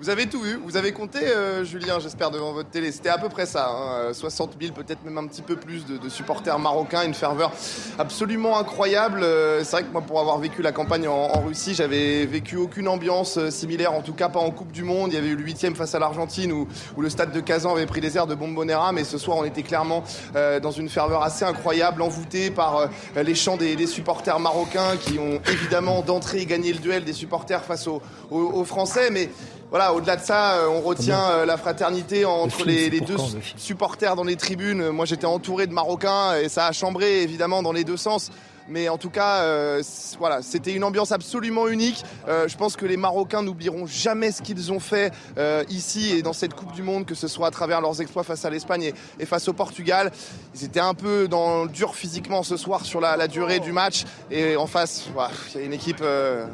Vous 0.00 0.10
avez 0.10 0.26
tout 0.28 0.40
vu, 0.40 0.60
vous 0.64 0.76
avez 0.76 0.92
compté, 0.92 1.18
euh, 1.26 1.64
Julien, 1.64 1.98
j'espère, 1.98 2.30
devant 2.30 2.52
votre 2.52 2.70
télé. 2.70 2.92
C'était 2.92 3.08
à 3.08 3.18
peu 3.18 3.28
près 3.28 3.46
ça, 3.46 3.68
hein, 3.68 4.10
euh, 4.10 4.12
60 4.12 4.52
000, 4.60 4.72
peut-être 4.72 5.04
même 5.04 5.18
un 5.18 5.26
petit 5.26 5.42
peu 5.42 5.56
plus 5.56 5.86
de, 5.86 6.08
supporters 6.08 6.56
marocains, 6.60 7.04
une 7.04 7.14
ferveur 7.14 7.50
absolument 7.98 8.58
incroyable. 8.58 9.24
Euh, 9.24 9.64
C'est 9.64 9.72
vrai 9.72 9.82
que 9.82 9.90
moi, 9.90 10.02
pour 10.02 10.20
avoir 10.20 10.38
vécu 10.38 10.62
la 10.62 10.70
campagne 10.70 11.08
en, 11.08 11.40
Russie, 11.40 11.74
j'avais 11.74 12.26
vécu 12.26 12.56
aucune 12.56 12.86
ambiance 12.86 13.38
euh, 13.38 13.50
similaire, 13.50 13.92
en 13.92 14.02
tout 14.02 14.12
cas 14.12 14.28
pas 14.28 14.38
en 14.38 14.52
Coupe 14.52 14.70
du 14.70 14.84
Monde. 14.84 15.12
Il 15.12 15.16
y 15.16 15.18
avait 15.18 15.30
eu 15.30 15.36
le 15.36 15.42
huitième 15.42 15.74
face 15.74 15.96
à 15.96 15.98
l'Argentine 15.98 16.52
où, 16.52 16.68
le 16.96 17.10
stade 17.10 17.32
de 17.32 17.40
Kazan 17.40 17.72
avait 17.72 17.86
pris 17.86 18.00
les 18.00 18.16
airs 18.16 18.28
de 18.28 18.36
Bombonera, 18.36 18.92
mais 18.92 19.02
ce 19.02 19.18
soir, 19.18 19.36
on 19.38 19.44
était 19.44 19.64
clairement 19.64 20.04
euh, 20.36 20.60
dans 20.60 20.70
une 20.70 20.88
ferveur 20.88 21.24
assez 21.24 21.44
incroyable, 21.44 22.02
envoûté 22.02 22.52
par 22.52 22.76
euh, 22.76 22.86
les 23.22 23.34
chants 23.34 23.56
des, 23.56 23.86
supporters 23.88 24.38
marocains 24.38 24.96
qui 25.00 25.18
ont 25.18 25.40
évidemment 25.50 26.02
d'entrée 26.02 26.46
gagné 26.46 26.72
le 26.72 26.78
duel 26.78 27.04
des 27.04 27.12
supporters 27.12 27.64
face 27.64 27.88
aux 27.88 28.64
Français, 28.64 29.10
mais 29.10 29.30
voilà, 29.70 29.92
au-delà 29.92 30.16
de 30.16 30.22
ça, 30.22 30.54
euh, 30.54 30.68
on 30.68 30.80
retient 30.80 31.30
euh, 31.30 31.44
la 31.44 31.56
fraternité 31.58 32.24
entre 32.24 32.56
film, 32.56 32.68
les, 32.68 33.00
deux 33.00 33.16
quand, 33.16 33.34
le 33.34 33.40
film? 33.40 33.58
supporters 33.58 34.16
dans 34.16 34.24
les 34.24 34.36
tribunes. 34.36 34.90
Moi, 34.90 35.04
j'étais 35.04 35.26
entouré 35.26 35.66
de 35.66 35.72
Marocains 35.72 36.36
et 36.36 36.48
ça 36.48 36.66
a 36.66 36.72
chambré 36.72 37.22
évidemment 37.22 37.62
dans 37.62 37.72
les 37.72 37.84
deux 37.84 37.98
sens. 37.98 38.30
Mais 38.68 38.88
en 38.88 38.98
tout 38.98 39.10
cas, 39.10 39.42
euh, 39.42 39.82
voilà, 40.18 40.42
c'était 40.42 40.74
une 40.74 40.84
ambiance 40.84 41.10
absolument 41.10 41.68
unique. 41.68 42.04
Euh, 42.28 42.48
je 42.48 42.56
pense 42.56 42.76
que 42.76 42.84
les 42.84 42.96
Marocains 42.96 43.42
n'oublieront 43.42 43.86
jamais 43.86 44.30
ce 44.30 44.42
qu'ils 44.42 44.72
ont 44.72 44.80
fait 44.80 45.12
euh, 45.38 45.64
ici 45.70 46.10
et 46.10 46.22
dans 46.22 46.32
cette 46.32 46.54
Coupe 46.54 46.72
du 46.72 46.82
Monde, 46.82 47.06
que 47.06 47.14
ce 47.14 47.28
soit 47.28 47.46
à 47.46 47.50
travers 47.50 47.80
leurs 47.80 48.00
exploits 48.00 48.24
face 48.24 48.44
à 48.44 48.50
l'Espagne 48.50 48.82
et, 48.82 48.94
et 49.20 49.26
face 49.26 49.48
au 49.48 49.52
Portugal. 49.52 50.12
Ils 50.54 50.64
étaient 50.64 50.80
un 50.80 50.94
peu 50.94 51.28
dans 51.28 51.64
le 51.64 51.70
dur 51.70 51.94
physiquement 51.94 52.42
ce 52.42 52.56
soir 52.56 52.84
sur 52.84 53.00
la, 53.00 53.16
la 53.16 53.26
durée 53.26 53.60
du 53.60 53.72
match. 53.72 54.04
Et 54.30 54.56
en 54.56 54.66
face, 54.66 55.04
voilà, 55.14 55.30
il 55.54 55.60
y 55.60 55.62
a 55.62 55.66
une 55.66 55.72
équipe 55.72 56.02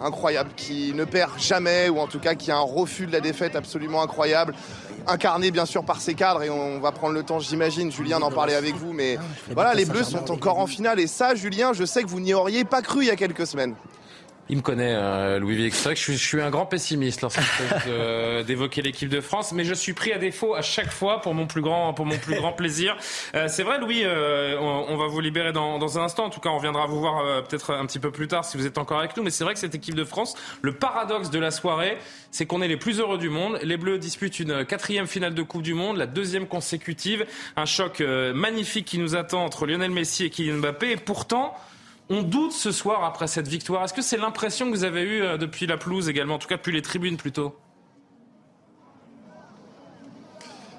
incroyable 0.02 0.50
qui 0.56 0.92
ne 0.94 1.04
perd 1.04 1.33
jamais, 1.38 1.88
ou 1.88 1.99
en 1.99 2.06
tout 2.06 2.21
cas 2.21 2.35
qui 2.35 2.50
a 2.50 2.56
un 2.56 2.61
refus 2.61 3.06
de 3.06 3.12
la 3.12 3.21
défaite 3.21 3.56
absolument 3.56 4.02
incroyable. 4.02 4.54
Incarné 5.06 5.50
bien 5.50 5.66
sûr 5.66 5.85
par 5.85 6.00
ses 6.00 6.14
cadres, 6.14 6.42
et 6.42 6.49
on 6.49 6.80
va 6.80 6.90
prendre 6.90 7.12
le 7.12 7.23
temps, 7.23 7.38
j'imagine, 7.38 7.92
Julien, 7.92 8.21
d'en 8.21 8.30
parler 8.30 8.54
avec 8.54 8.75
vous. 8.75 8.94
Mais 8.94 9.18
voilà, 9.50 9.75
les 9.75 9.85
Bleus 9.85 10.04
sont 10.04 10.30
encore 10.30 10.59
en 10.59 10.66
finale, 10.66 10.99
et 10.99 11.06
ça, 11.06 11.35
Julien, 11.35 11.75
je 11.75 11.85
sais 11.85 12.02
que 12.02 12.03
vous 12.04 12.20
n'y 12.20 12.34
auriez 12.34 12.64
pas 12.64 12.82
cru 12.82 13.02
il 13.02 13.08
y 13.08 13.11
a 13.11 13.16
quelques 13.16 13.46
semaines. 13.46 13.74
Il 14.50 14.59
me 14.59 14.62
connaît, 14.62 14.92
euh, 14.94 15.38
Louis 15.38 15.57
Vix. 15.57 15.74
C'est 15.74 15.85
vrai 15.85 15.94
que 15.94 15.98
je 15.98 16.05
suis, 16.05 16.18
je 16.18 16.22
suis 16.22 16.42
un 16.42 16.50
grand 16.50 16.66
pessimiste 16.66 17.22
lorsqu'il 17.22 17.44
s'agit 17.44 18.44
d'évoquer 18.46 18.83
l'équipe 18.83 19.09
de 19.09 19.22
France, 19.22 19.52
mais 19.52 19.64
je 19.64 19.72
suis 19.72 19.94
pris 19.94 20.12
à 20.12 20.18
défaut 20.18 20.55
à 20.55 20.61
chaque 20.61 20.92
fois 20.92 21.22
pour 21.22 21.33
mon 21.33 21.46
plus 21.46 21.62
grand, 21.62 21.94
pour 21.94 22.05
mon 22.05 22.18
plus 22.18 22.35
grand 22.37 22.52
plaisir. 22.52 22.94
Euh, 23.35 23.48
c'est 23.48 23.62
vrai, 23.62 23.78
Louis, 23.78 24.02
euh, 24.05 24.59
on, 24.61 24.92
on 24.92 24.96
va 24.98 25.07
vous 25.07 25.20
libérer 25.20 25.52
dans, 25.52 25.78
dans 25.78 25.98
un 25.98 26.02
instant. 26.02 26.26
En 26.26 26.31
tout 26.31 26.40
cas, 26.40 26.50
on 26.50 26.59
viendra 26.59 26.87
vous 26.87 27.00
voir 27.00 27.24
euh, 27.24 27.40
peut-être 27.40 27.72
un 27.72 27.87
petit 27.87 27.98
peu 27.98 28.11
plus 28.11 28.28
tard 28.28 28.44
si 28.44 28.59
vous 28.59 28.66
êtes 28.66 28.76
encore 28.76 28.98
avec 28.98 29.16
nous. 29.16 29.22
Mais 29.22 29.31
c'est 29.31 29.44
vrai 29.44 29.55
que 29.55 29.61
cette 29.61 29.74
équipe 29.74 29.94
de 29.94 30.05
France, 30.05 30.35
le 30.61 30.74
paradoxe 30.74 31.31
de 31.31 31.38
la 31.38 31.50
soirée, 31.50 31.96
c'est 32.31 32.44
qu'on 32.44 32.61
est 32.61 32.68
les 32.68 32.76
plus 32.76 33.00
heureux 33.00 33.16
du 33.16 33.31
monde. 33.31 33.59
Les 33.62 33.78
Bleus 33.78 33.98
disputent 33.98 34.40
une 34.40 34.66
quatrième 34.66 35.07
finale 35.07 35.33
de 35.35 35.42
Coupe 35.42 35.62
du 35.62 35.72
Monde, 35.72 35.96
la 35.96 36.07
deuxième 36.07 36.46
consécutive. 36.46 37.24
Un 37.57 37.64
choc 37.64 38.02
euh, 38.02 38.35
magnifique 38.35 38.85
qui 38.85 38.98
nous 38.98 39.16
attend 39.16 39.42
entre 39.42 39.66
Lionel 39.66 39.90
Messi 39.90 40.24
et 40.24 40.31
Kylian 40.31 40.59
Mbappé. 40.59 40.90
Et 40.90 40.96
pourtant, 40.96 41.55
on 42.10 42.22
doute 42.22 42.52
ce 42.52 42.72
soir 42.72 43.04
après 43.04 43.26
cette 43.26 43.48
victoire. 43.48 43.84
Est-ce 43.84 43.94
que 43.94 44.02
c'est 44.02 44.18
l'impression 44.18 44.70
que 44.70 44.76
vous 44.76 44.84
avez 44.84 45.02
eue 45.02 45.22
euh, 45.22 45.38
depuis 45.38 45.66
la 45.66 45.76
pelouse 45.76 46.08
également, 46.08 46.34
en 46.34 46.38
tout 46.38 46.48
cas 46.48 46.56
depuis 46.56 46.72
les 46.72 46.82
tribunes 46.82 47.16
plutôt? 47.16 47.56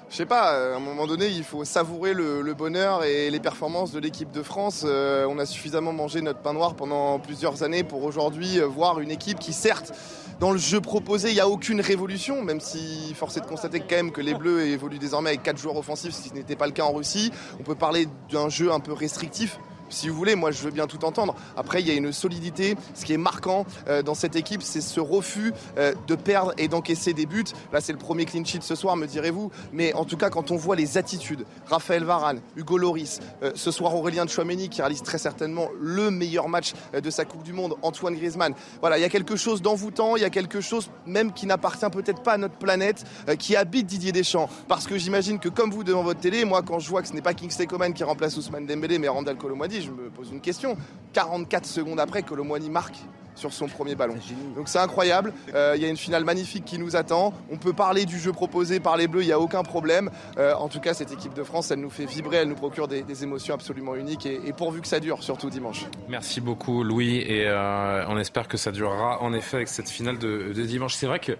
Je 0.08 0.16
sais 0.16 0.26
pas, 0.26 0.54
euh, 0.54 0.74
à 0.74 0.76
un 0.76 0.80
moment 0.80 1.06
donné, 1.06 1.26
il 1.26 1.42
faut 1.42 1.64
savourer 1.64 2.14
le, 2.14 2.54
bonheur 2.54 3.04
et 3.04 3.28
les 3.28 3.40
performances 3.40 3.92
de 3.92 3.98
l'équipe 3.98 4.30
de 4.30 4.42
France. 4.42 4.84
Euh, 4.86 5.26
on 5.28 5.38
a 5.38 5.46
suffisamment 5.46 5.92
mangé 5.92 6.22
notre 6.22 6.40
pain 6.40 6.52
noir 6.52 6.74
pendant 6.74 7.18
plusieurs 7.18 7.64
années 7.64 7.82
pour 7.82 8.04
aujourd'hui 8.04 8.60
voir 8.60 9.00
une 9.00 9.10
équipe 9.10 9.40
qui, 9.40 9.52
certes, 9.52 9.92
dans 10.38 10.52
le 10.52 10.58
jeu 10.58 10.80
proposé, 10.80 11.30
il 11.30 11.34
n'y 11.34 11.40
a 11.40 11.48
aucune 11.48 11.80
révolution, 11.80 12.42
même 12.42 12.60
si 12.60 13.14
force 13.14 13.36
est 13.36 13.40
de 13.40 13.46
constater 13.46 13.80
quand 13.80 13.96
même 13.96 14.12
que 14.12 14.20
les 14.20 14.34
Bleus 14.34 14.66
évoluent 14.66 14.98
désormais 14.98 15.30
avec 15.30 15.42
quatre 15.42 15.58
joueurs 15.58 15.76
offensifs, 15.76 16.14
ce 16.14 16.28
qui 16.28 16.34
n'était 16.34 16.56
pas 16.56 16.66
le 16.66 16.72
cas 16.72 16.84
en 16.84 16.92
Russie. 16.92 17.32
On 17.58 17.62
peut 17.62 17.74
parler 17.74 18.06
d'un 18.30 18.48
jeu 18.48 18.70
un 18.70 18.80
peu 18.80 18.92
restrictif. 18.92 19.58
Si 19.88 20.08
vous 20.08 20.16
voulez, 20.16 20.34
moi 20.34 20.50
je 20.50 20.62
veux 20.62 20.70
bien 20.70 20.86
tout 20.86 21.04
entendre. 21.04 21.34
Après, 21.56 21.80
il 21.80 21.88
y 21.88 21.90
a 21.90 21.94
une 21.94 22.12
solidité. 22.12 22.76
Ce 22.94 23.04
qui 23.04 23.12
est 23.12 23.18
marquant 23.18 23.66
euh, 23.88 24.02
dans 24.02 24.14
cette 24.14 24.36
équipe, 24.36 24.62
c'est 24.62 24.80
ce 24.80 25.00
refus 25.00 25.52
euh, 25.78 25.94
de 26.06 26.14
perdre 26.14 26.52
et 26.58 26.68
d'encaisser 26.68 27.12
des 27.12 27.26
buts. 27.26 27.44
Là, 27.72 27.80
c'est 27.80 27.92
le 27.92 27.98
premier 27.98 28.24
clean 28.24 28.44
sheet 28.44 28.62
ce 28.62 28.74
soir, 28.74 28.96
me 28.96 29.06
direz-vous. 29.06 29.50
Mais 29.72 29.92
en 29.94 30.04
tout 30.04 30.16
cas, 30.16 30.30
quand 30.30 30.50
on 30.50 30.56
voit 30.56 30.76
les 30.76 30.98
attitudes, 30.98 31.44
Raphaël 31.66 32.04
Varane, 32.04 32.40
Hugo 32.56 32.78
Loris, 32.78 33.20
euh, 33.42 33.52
ce 33.54 33.70
soir 33.70 33.94
Aurélien 33.94 34.24
de 34.24 34.30
Chouameni 34.30 34.68
qui 34.68 34.80
réalise 34.80 35.02
très 35.02 35.18
certainement 35.18 35.68
le 35.80 36.10
meilleur 36.10 36.48
match 36.48 36.72
de 36.92 37.10
sa 37.10 37.24
Coupe 37.24 37.42
du 37.42 37.52
Monde, 37.52 37.74
Antoine 37.82 38.14
Griezmann. 38.14 38.54
Voilà, 38.80 38.98
il 38.98 39.02
y 39.02 39.04
a 39.04 39.08
quelque 39.08 39.36
chose 39.36 39.62
d'envoûtant, 39.62 40.16
il 40.16 40.22
y 40.22 40.24
a 40.24 40.30
quelque 40.30 40.60
chose 40.60 40.90
même 41.06 41.32
qui 41.32 41.46
n'appartient 41.46 41.88
peut-être 41.90 42.22
pas 42.22 42.32
à 42.32 42.38
notre 42.38 42.56
planète, 42.56 43.04
qui 43.38 43.56
habite 43.56 43.86
Didier 43.86 44.12
Deschamps. 44.12 44.48
Parce 44.68 44.86
que 44.86 44.98
j'imagine 44.98 45.38
que 45.38 45.48
comme 45.48 45.70
vous 45.70 45.84
devant 45.84 46.02
votre 46.02 46.20
télé, 46.20 46.44
moi 46.44 46.62
quand 46.62 46.78
je 46.78 46.88
vois 46.88 47.02
que 47.02 47.08
ce 47.08 47.12
n'est 47.12 47.22
pas 47.22 47.34
Kingsley 47.34 47.66
Coman 47.66 47.92
qui 47.92 48.04
remplace 48.04 48.36
Ousmane 48.36 48.66
Dembélé, 48.66 48.98
mais 48.98 49.08
Randall 49.08 49.36
Je 49.82 49.90
me 49.90 50.10
pose 50.10 50.30
une 50.30 50.40
question. 50.40 50.76
44 51.12 51.66
secondes 51.66 52.00
après, 52.00 52.22
Colomwani 52.22 52.70
marque 52.70 52.96
sur 53.34 53.52
son 53.52 53.66
premier 53.66 53.94
ballon. 53.94 54.16
Donc 54.56 54.66
c'est 54.66 54.78
incroyable. 54.78 55.30
Euh, 55.54 55.74
Il 55.76 55.82
y 55.82 55.84
a 55.84 55.88
une 55.88 55.98
finale 55.98 56.24
magnifique 56.24 56.64
qui 56.64 56.78
nous 56.78 56.96
attend. 56.96 57.34
On 57.50 57.58
peut 57.58 57.74
parler 57.74 58.06
du 58.06 58.18
jeu 58.18 58.32
proposé 58.32 58.80
par 58.80 58.96
les 58.96 59.08
Bleus, 59.08 59.22
il 59.22 59.26
n'y 59.26 59.32
a 59.32 59.38
aucun 59.38 59.62
problème. 59.62 60.10
Euh, 60.38 60.54
en 60.54 60.68
tout 60.68 60.80
cas, 60.80 60.94
cette 60.94 61.12
équipe 61.12 61.34
de 61.34 61.42
France, 61.42 61.70
elle 61.70 61.80
nous 61.80 61.90
fait 61.90 62.06
vibrer, 62.06 62.38
elle 62.38 62.48
nous 62.48 62.54
procure 62.54 62.88
des, 62.88 63.02
des 63.02 63.24
émotions 63.24 63.52
absolument 63.54 63.94
uniques 63.94 64.24
et, 64.24 64.40
et 64.46 64.54
pourvu 64.54 64.80
que 64.80 64.88
ça 64.88 65.00
dure, 65.00 65.22
surtout 65.22 65.50
dimanche. 65.50 65.84
Merci 66.08 66.40
beaucoup, 66.40 66.82
Louis, 66.82 67.16
et 67.18 67.46
euh, 67.46 68.06
on 68.08 68.16
espère 68.16 68.48
que 68.48 68.56
ça 68.56 68.72
durera 68.72 69.20
en 69.22 69.34
effet 69.34 69.56
avec 69.58 69.68
cette 69.68 69.90
finale 69.90 70.16
de, 70.18 70.54
de 70.54 70.62
dimanche. 70.62 70.94
C'est 70.94 71.06
vrai 71.06 71.18
que 71.18 71.32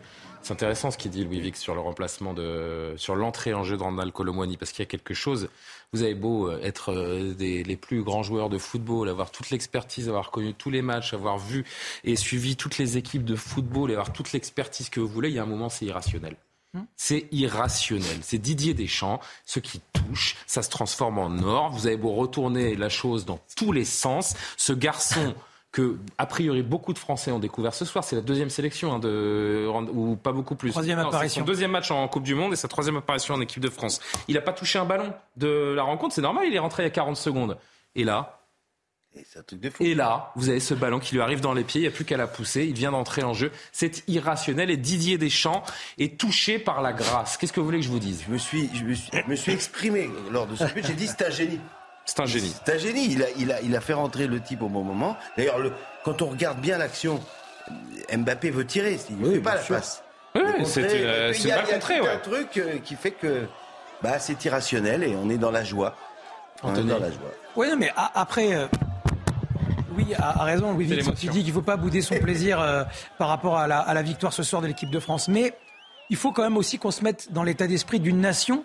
C'est 0.42 0.52
intéressant 0.52 0.90
ce 0.90 0.98
qu'il 0.98 1.10
dit 1.10 1.24
Louis 1.24 1.40
Vic 1.40 1.56
sur 1.56 1.74
le 1.74 1.80
remplacement 1.80 2.34
de, 2.34 2.92
sur 2.98 3.16
l'entrée 3.16 3.54
en 3.54 3.64
jeu 3.64 3.76
de 3.78 3.82
Randall 3.82 4.12
Colomwani, 4.12 4.58
parce 4.58 4.70
qu'il 4.72 4.80
y 4.80 4.86
a 4.86 4.90
quelque 4.90 5.14
chose. 5.14 5.48
Vous 5.92 6.02
avez 6.02 6.14
beau 6.14 6.48
euh, 6.48 6.60
être 6.62 6.92
euh, 6.92 7.34
des, 7.34 7.62
les 7.62 7.76
plus 7.76 8.02
grands 8.02 8.22
joueurs 8.22 8.48
de 8.48 8.58
football, 8.58 9.08
avoir 9.08 9.30
toute 9.30 9.50
l'expertise, 9.50 10.08
avoir 10.08 10.30
connu 10.30 10.54
tous 10.54 10.70
les 10.70 10.82
matchs, 10.82 11.14
avoir 11.14 11.38
vu 11.38 11.64
et 12.04 12.16
suivi 12.16 12.56
toutes 12.56 12.78
les 12.78 12.96
équipes 12.96 13.24
de 13.24 13.36
football, 13.36 13.90
et 13.90 13.94
avoir 13.94 14.12
toute 14.12 14.32
l'expertise 14.32 14.88
que 14.88 15.00
vous 15.00 15.08
voulez. 15.08 15.28
Il 15.28 15.34
y 15.34 15.38
a 15.38 15.42
un 15.42 15.46
moment, 15.46 15.68
c'est 15.68 15.86
irrationnel. 15.86 16.36
Hum. 16.74 16.86
C'est 16.96 17.28
irrationnel. 17.32 18.18
C'est 18.22 18.38
Didier 18.38 18.74
Deschamps. 18.74 19.20
Ce 19.44 19.60
qui 19.60 19.80
touche, 19.92 20.36
ça 20.46 20.62
se 20.62 20.70
transforme 20.70 21.18
en 21.18 21.38
or. 21.42 21.70
Vous 21.70 21.86
avez 21.86 21.96
beau 21.96 22.12
retourner 22.12 22.76
la 22.76 22.88
chose 22.88 23.24
dans 23.24 23.40
tous 23.56 23.72
les 23.72 23.84
sens. 23.84 24.34
Ce 24.56 24.72
garçon 24.72 25.34
que, 25.76 25.98
a 26.16 26.24
priori, 26.24 26.62
beaucoup 26.62 26.94
de 26.94 26.98
Français 26.98 27.30
ont 27.32 27.38
découvert 27.38 27.74
ce 27.74 27.84
soir. 27.84 28.02
C'est 28.02 28.16
la 28.16 28.22
deuxième 28.22 28.48
sélection, 28.48 28.94
hein, 28.94 28.98
de, 28.98 29.68
ou 29.92 30.16
pas 30.16 30.32
beaucoup 30.32 30.54
plus. 30.54 30.70
Troisième 30.70 30.98
apparition. 30.98 31.42
Son 31.42 31.46
deuxième 31.46 31.70
match 31.70 31.90
en 31.90 32.08
Coupe 32.08 32.22
du 32.22 32.34
Monde 32.34 32.54
et 32.54 32.56
sa 32.56 32.66
troisième 32.66 32.96
apparition 32.96 33.34
en 33.34 33.42
équipe 33.42 33.62
de 33.62 33.68
France. 33.68 34.00
Il 34.26 34.36
n'a 34.36 34.40
pas 34.40 34.54
touché 34.54 34.78
un 34.78 34.86
ballon 34.86 35.12
de 35.36 35.74
la 35.76 35.82
rencontre. 35.82 36.14
C'est 36.14 36.22
normal, 36.22 36.46
il 36.48 36.54
est 36.54 36.58
rentré 36.58 36.82
il 36.82 36.86
y 36.86 36.88
a 36.88 36.90
40 36.90 37.18
secondes. 37.18 37.58
Et 37.94 38.04
là, 38.04 38.40
et 39.80 39.94
là, 39.94 40.32
vous 40.34 40.48
avez 40.48 40.60
ce 40.60 40.72
ballon 40.72 40.98
qui 40.98 41.14
lui 41.14 41.20
arrive 41.20 41.40
dans 41.40 41.52
les 41.52 41.64
pieds, 41.64 41.82
il 41.82 41.84
n'y 41.84 41.88
a 41.88 41.90
plus 41.90 42.06
qu'à 42.06 42.16
la 42.16 42.26
pousser, 42.26 42.64
il 42.64 42.74
vient 42.74 42.92
d'entrer 42.92 43.22
en 43.22 43.34
jeu. 43.34 43.52
C'est 43.70 44.02
irrationnel 44.08 44.70
et 44.70 44.78
Didier 44.78 45.18
Deschamps 45.18 45.62
est 45.98 46.18
touché 46.18 46.58
par 46.58 46.80
la 46.80 46.94
grâce. 46.94 47.36
Qu'est-ce 47.36 47.52
que 47.52 47.60
vous 47.60 47.66
voulez 47.66 47.80
que 47.80 47.84
je 47.84 47.90
vous 47.90 47.98
dise? 47.98 48.24
Je 48.26 48.32
me, 48.32 48.38
suis, 48.38 48.70
je, 48.72 48.84
me 48.84 48.94
suis, 48.94 49.10
je 49.12 49.30
me 49.30 49.36
suis 49.36 49.52
exprimé 49.52 50.08
lors 50.30 50.46
de 50.46 50.56
ce 50.56 50.64
but, 50.72 50.86
j'ai 50.86 50.94
dit 50.94 51.06
c'est 51.06 51.26
un 51.26 51.30
génie. 51.30 51.60
C'est 52.06 52.20
un 52.20 52.26
génie. 52.26 52.54
C'est 52.64 52.74
un 52.74 52.78
génie. 52.78 53.12
Il 53.12 53.22
a, 53.22 53.26
il, 53.36 53.52
a, 53.52 53.60
il 53.60 53.76
a 53.76 53.80
fait 53.80 53.92
rentrer 53.92 54.28
le 54.28 54.40
type 54.40 54.62
au 54.62 54.68
bon 54.68 54.82
moment. 54.82 55.16
D'ailleurs, 55.36 55.58
quand 56.04 56.22
on 56.22 56.26
regarde 56.26 56.60
bien 56.60 56.78
l'action, 56.78 57.20
Mbappé 58.16 58.50
veut 58.50 58.64
tirer. 58.64 58.98
Il 59.10 59.18
ne 59.18 59.32
fait 59.32 59.40
pas 59.40 59.56
la 59.56 59.60
passe. 59.60 60.02
Oui, 60.36 60.42
c'est 60.64 60.84
euh, 60.84 61.32
Il 61.34 61.46
y 61.46 61.52
a, 61.52 61.60
un 61.60 62.18
truc 62.18 62.56
euh, 62.58 62.78
qui 62.84 62.94
fait 62.94 63.10
que 63.10 63.46
bah, 64.02 64.18
c'est 64.18 64.44
irrationnel 64.44 65.02
et 65.02 65.16
on 65.16 65.30
est 65.30 65.38
dans 65.38 65.50
la 65.50 65.64
joie. 65.64 65.96
On 66.62 66.74
est 66.74 66.84
dans 66.84 66.98
la 66.98 67.10
joie. 67.10 67.32
Oui, 67.56 67.68
mais 67.76 67.90
après. 68.14 68.54
Euh, 68.54 68.66
oui, 69.96 70.14
a, 70.16 70.44
raison, 70.44 70.72
Louis 70.72 70.84
Vuitton. 70.84 71.12
Tu 71.18 71.28
dis 71.28 71.38
qu'il 71.38 71.48
ne 71.48 71.52
faut 71.54 71.62
pas 71.62 71.76
bouder 71.76 72.02
son 72.02 72.18
plaisir 72.18 72.86
par 73.18 73.28
rapport 73.28 73.56
à 73.56 73.66
la, 73.66 73.78
à 73.80 73.94
la 73.94 74.02
victoire 74.02 74.32
ce 74.32 74.42
soir 74.42 74.60
de 74.60 74.66
l'équipe 74.66 74.90
de 74.90 75.00
France. 75.00 75.28
Mais 75.28 75.54
il 76.10 76.16
faut 76.16 76.32
quand 76.32 76.42
même 76.42 76.58
aussi 76.58 76.78
qu'on 76.78 76.90
se 76.90 77.02
mette 77.02 77.32
dans 77.32 77.42
l'état 77.42 77.66
d'esprit 77.66 77.98
d'une 77.98 78.20
nation 78.20 78.62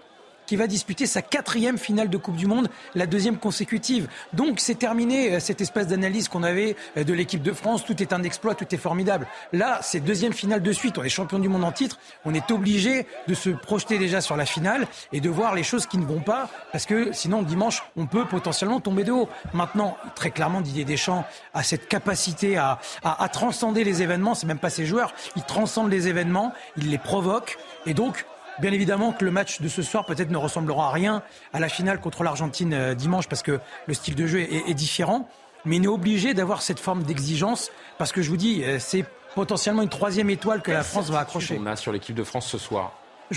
qui 0.51 0.57
va 0.57 0.67
disputer 0.67 1.05
sa 1.05 1.21
quatrième 1.21 1.77
finale 1.77 2.09
de 2.09 2.17
Coupe 2.17 2.35
du 2.35 2.45
Monde, 2.45 2.67
la 2.93 3.05
deuxième 3.05 3.37
consécutive. 3.37 4.09
Donc 4.33 4.59
c'est 4.59 4.75
terminé 4.75 5.35
euh, 5.35 5.39
cette 5.39 5.61
espèce 5.61 5.87
d'analyse 5.87 6.27
qu'on 6.27 6.43
avait 6.43 6.75
euh, 6.97 7.05
de 7.05 7.13
l'équipe 7.13 7.41
de 7.41 7.53
France, 7.53 7.85
tout 7.85 8.03
est 8.03 8.11
un 8.11 8.21
exploit, 8.23 8.53
tout 8.53 8.65
est 8.75 8.77
formidable. 8.77 9.27
Là, 9.53 9.79
c'est 9.81 10.01
deuxième 10.01 10.33
finale 10.33 10.61
de 10.61 10.73
suite, 10.73 10.97
on 10.97 11.03
est 11.03 11.09
champion 11.09 11.39
du 11.39 11.47
monde 11.47 11.63
en 11.63 11.71
titre, 11.71 11.99
on 12.25 12.33
est 12.33 12.51
obligé 12.51 13.07
de 13.29 13.33
se 13.33 13.49
projeter 13.49 13.97
déjà 13.97 14.19
sur 14.19 14.35
la 14.35 14.45
finale 14.45 14.87
et 15.13 15.21
de 15.21 15.29
voir 15.29 15.55
les 15.55 15.63
choses 15.63 15.85
qui 15.85 15.97
ne 15.97 16.03
vont 16.05 16.19
pas, 16.19 16.49
parce 16.73 16.85
que 16.85 17.13
sinon 17.13 17.43
dimanche, 17.43 17.83
on 17.95 18.05
peut 18.05 18.25
potentiellement 18.25 18.81
tomber 18.81 19.05
de 19.05 19.13
haut. 19.13 19.29
Maintenant, 19.53 19.95
très 20.15 20.31
clairement, 20.31 20.59
Didier 20.59 20.83
Deschamps 20.83 21.23
a 21.53 21.63
cette 21.63 21.87
capacité 21.87 22.57
à, 22.57 22.77
à, 23.05 23.23
à 23.23 23.29
transcender 23.29 23.85
les 23.85 24.01
événements, 24.01 24.35
c'est 24.35 24.47
même 24.47 24.59
pas 24.59 24.69
ses 24.69 24.85
joueurs, 24.85 25.13
il 25.37 25.43
transcende 25.43 25.89
les 25.89 26.09
événements, 26.09 26.51
il 26.75 26.89
les 26.89 26.97
provoque, 26.97 27.57
et 27.85 27.93
donc 27.93 28.25
Bien 28.59 28.71
évidemment 28.71 29.11
que 29.11 29.25
le 29.25 29.31
match 29.31 29.61
de 29.61 29.67
ce 29.67 29.81
soir 29.81 30.05
peut-être 30.05 30.29
ne 30.29 30.37
ressemblera 30.37 30.87
à 30.87 30.91
rien 30.91 31.23
à 31.53 31.59
la 31.59 31.69
finale 31.69 31.99
contre 31.99 32.23
l'Argentine 32.23 32.73
euh, 32.73 32.93
dimanche 32.93 33.27
parce 33.27 33.43
que 33.43 33.59
le 33.87 33.93
style 33.93 34.15
de 34.15 34.27
jeu 34.27 34.41
est, 34.41 34.73
différent. 34.73 35.27
Mais 35.63 35.77
il 35.77 35.83
est 35.83 35.87
obligé 35.87 36.33
d'avoir 36.33 36.61
cette 36.61 36.79
forme 36.79 37.03
d'exigence 37.03 37.71
parce 37.97 38.11
que 38.11 38.21
je 38.21 38.29
vous 38.29 38.37
dis, 38.37 38.63
euh, 38.63 38.77
c'est 38.79 39.05
potentiellement 39.35 39.81
une 39.81 39.89
troisième 39.89 40.29
étoile 40.29 40.61
que 40.61 40.71
la 40.71 40.83
France 40.83 41.09
va 41.09 41.19
accrocher. 41.19 41.59
On 41.61 41.65
a 41.65 41.75
sur 41.75 41.91
l'équipe 41.91 42.15
de 42.15 42.23
France 42.23 42.47
ce 42.47 42.57
soir. 42.57 42.93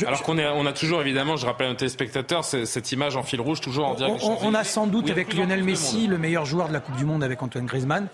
Alors 0.07 0.23
qu'on 0.23 0.37
on 0.39 0.67
a 0.67 0.73
toujours, 0.73 1.01
évidemment, 1.01 1.37
je 1.37 1.47
rappelle 1.47 1.69
à 1.69 1.71
nos 1.71 1.77
téléspectateurs, 1.77 2.45
cette 2.45 2.91
image 2.91 3.17
en 3.17 3.23
fil 3.23 3.41
rouge, 3.41 3.61
toujours 3.61 3.87
en 3.87 3.95
direct. 3.95 4.21
On, 4.25 4.53
a 4.53 4.65
sans 4.65 4.89
doute 4.89 5.09
avec 5.09 5.33
Lionel 5.35 5.63
Messi, 5.63 6.09
le 6.09 6.19
meilleur 6.19 6.45
joueur 6.45 6.67
de 6.67 6.73
la 6.73 6.81
Coupe 6.81 6.97
du 6.97 7.05
Monde 7.05 7.23
avec 7.23 7.41
Antoine 7.43 7.67
Griezmann. 7.67 8.09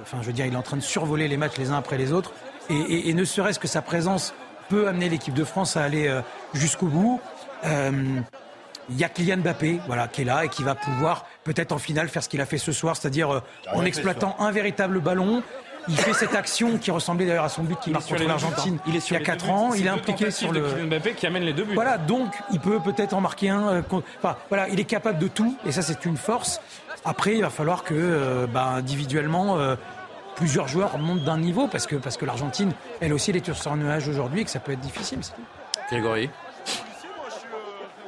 Enfin, 0.00 0.18
je 0.20 0.28
veux 0.28 0.32
dire, 0.32 0.46
il 0.46 0.52
est 0.52 0.56
en 0.56 0.62
train 0.62 0.76
de 0.76 0.82
survoler 0.82 1.26
les 1.26 1.36
matchs 1.36 1.56
les 1.58 1.70
uns 1.70 1.76
après 1.76 1.98
les 1.98 2.12
autres. 2.12 2.32
et 2.70 3.12
ne 3.12 3.24
serait-ce 3.24 3.58
que 3.58 3.66
sa 3.66 3.82
présence 3.82 4.32
peut 4.68 4.88
amener 4.88 5.08
l'équipe 5.08 5.34
de 5.34 5.44
France 5.44 5.76
à 5.76 5.82
aller 5.82 6.08
euh, 6.08 6.20
jusqu'au 6.52 6.86
bout. 6.86 7.20
Euh, 7.64 8.20
il 8.90 8.98
y 8.98 9.04
a 9.04 9.08
Kylian 9.08 9.38
Mbappé, 9.38 9.80
voilà, 9.86 10.08
qui 10.08 10.22
est 10.22 10.24
là 10.24 10.44
et 10.44 10.48
qui 10.48 10.62
va 10.62 10.74
pouvoir 10.74 11.26
peut-être 11.42 11.72
en 11.72 11.78
finale 11.78 12.08
faire 12.08 12.22
ce 12.22 12.28
qu'il 12.28 12.40
a 12.40 12.46
fait 12.46 12.58
ce 12.58 12.72
soir, 12.72 12.96
c'est-à-dire 12.96 13.30
euh, 13.30 13.40
en 13.72 13.84
exploitant 13.84 14.36
un 14.38 14.50
véritable 14.50 15.00
ballon. 15.00 15.42
Il 15.86 15.98
fait 15.98 16.14
cette 16.14 16.34
action 16.34 16.78
qui 16.78 16.90
ressemblait 16.90 17.26
d'ailleurs 17.26 17.44
à 17.44 17.50
son 17.50 17.62
but 17.62 17.78
qu'il 17.78 17.92
marque 17.92 18.08
contre 18.08 18.26
l'Argentine 18.26 18.78
il, 18.86 18.94
il, 18.94 19.12
y 19.12 19.16
a 19.16 19.20
4 19.20 19.50
ans. 19.50 19.74
Il 19.74 19.86
est 19.86 19.90
impliqué 19.90 20.30
sur 20.30 20.50
le. 20.50 20.62
Kylian 20.62 20.86
Mbappé 20.86 21.12
qui 21.12 21.26
amène 21.26 21.42
les 21.42 21.52
deux 21.52 21.64
buts. 21.64 21.74
Voilà, 21.74 21.98
donc 21.98 22.34
il 22.52 22.60
peut 22.60 22.80
peut-être 22.80 23.12
en 23.12 23.20
marquer 23.20 23.50
un. 23.50 23.82
enfin, 23.90 24.36
voilà, 24.48 24.68
il 24.70 24.80
est 24.80 24.84
capable 24.84 25.18
de 25.18 25.28
tout 25.28 25.56
et 25.66 25.72
ça 25.72 25.82
c'est 25.82 26.04
une 26.04 26.16
force. 26.16 26.60
Après, 27.06 27.34
il 27.34 27.42
va 27.42 27.50
falloir 27.50 27.84
que, 27.84 28.46
bah, 28.46 28.64
individuellement, 28.76 29.58
plusieurs 30.36 30.68
joueurs 30.68 30.98
montent 30.98 31.24
d'un 31.24 31.38
niveau 31.38 31.68
parce 31.68 31.86
que, 31.86 31.96
parce 31.96 32.16
que 32.16 32.24
l'Argentine, 32.24 32.72
elle 33.00 33.12
aussi, 33.12 33.30
elle 33.30 33.36
est 33.36 33.52
sur 33.52 33.72
un 33.72 33.76
nuage 33.76 34.08
aujourd'hui 34.08 34.40
et 34.40 34.44
que 34.44 34.50
ça 34.50 34.60
peut 34.60 34.72
être 34.72 34.80
difficile. 34.80 35.20
Grégory 35.90 36.30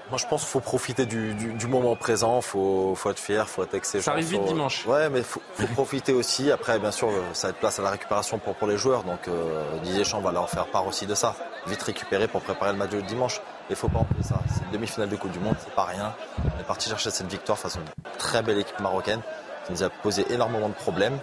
moi, 0.09 0.19
je 0.19 0.27
pense 0.27 0.43
qu'il 0.43 0.51
faut 0.51 0.61
profiter 0.61 1.05
du, 1.05 1.67
moment 1.67 1.97
présent, 1.97 2.37
il 2.37 2.43
faut, 2.43 2.95
faut, 2.95 3.11
être 3.11 3.19
fier, 3.19 3.45
il 3.45 3.51
faut 3.51 3.65
être 3.65 3.75
exigeant. 3.75 4.05
Ça 4.05 4.13
arrive 4.13 4.27
vite 4.27 4.45
dimanche. 4.45 4.87
Ouais, 4.87 5.09
mais 5.11 5.19
il 5.19 5.25
faut, 5.25 5.41
profiter 5.75 6.13
aussi. 6.13 6.53
Après, 6.53 6.79
bien 6.79 6.93
sûr, 6.93 7.11
ça 7.33 7.49
va 7.49 7.51
être 7.51 7.59
place 7.59 7.81
à 7.81 7.83
la 7.83 7.91
récupération 7.91 8.39
pour, 8.39 8.55
pour 8.55 8.69
les 8.69 8.77
joueurs. 8.77 9.03
Donc, 9.03 9.27
euh, 9.27 9.79
Didier 9.83 10.05
Champ 10.05 10.21
va 10.21 10.31
leur 10.31 10.49
faire 10.49 10.67
part 10.67 10.87
aussi 10.87 11.07
de 11.07 11.15
ça. 11.17 11.35
Vite 11.67 11.83
récupérer 11.83 12.29
pour 12.29 12.41
préparer 12.41 12.71
le 12.71 12.79
match 12.79 12.91
de 12.91 13.01
dimanche. 13.01 13.41
Il 13.69 13.73
ne 13.73 13.77
faut 13.77 13.89
pas 13.89 13.99
oublier 13.99 14.23
ça. 14.23 14.39
C'est 14.49 14.65
une 14.65 14.71
demi-finale 14.71 15.09
de 15.09 15.17
Coupe 15.17 15.33
du 15.33 15.41
Monde, 15.41 15.57
c'est 15.59 15.75
pas 15.75 15.85
rien. 15.85 16.15
On 16.57 16.61
est 16.61 16.65
parti 16.65 16.89
chercher 16.89 17.11
cette 17.11 17.29
victoire 17.29 17.59
face 17.59 17.75
à 17.75 17.81
une 17.81 18.19
très 18.19 18.43
belle 18.43 18.59
équipe 18.59 18.79
marocaine 18.79 19.23
qui 19.67 19.73
nous 19.73 19.83
a 19.83 19.91
posé 19.91 20.25
énormément 20.31 20.69
de 20.69 20.75
problèmes. 20.75 21.19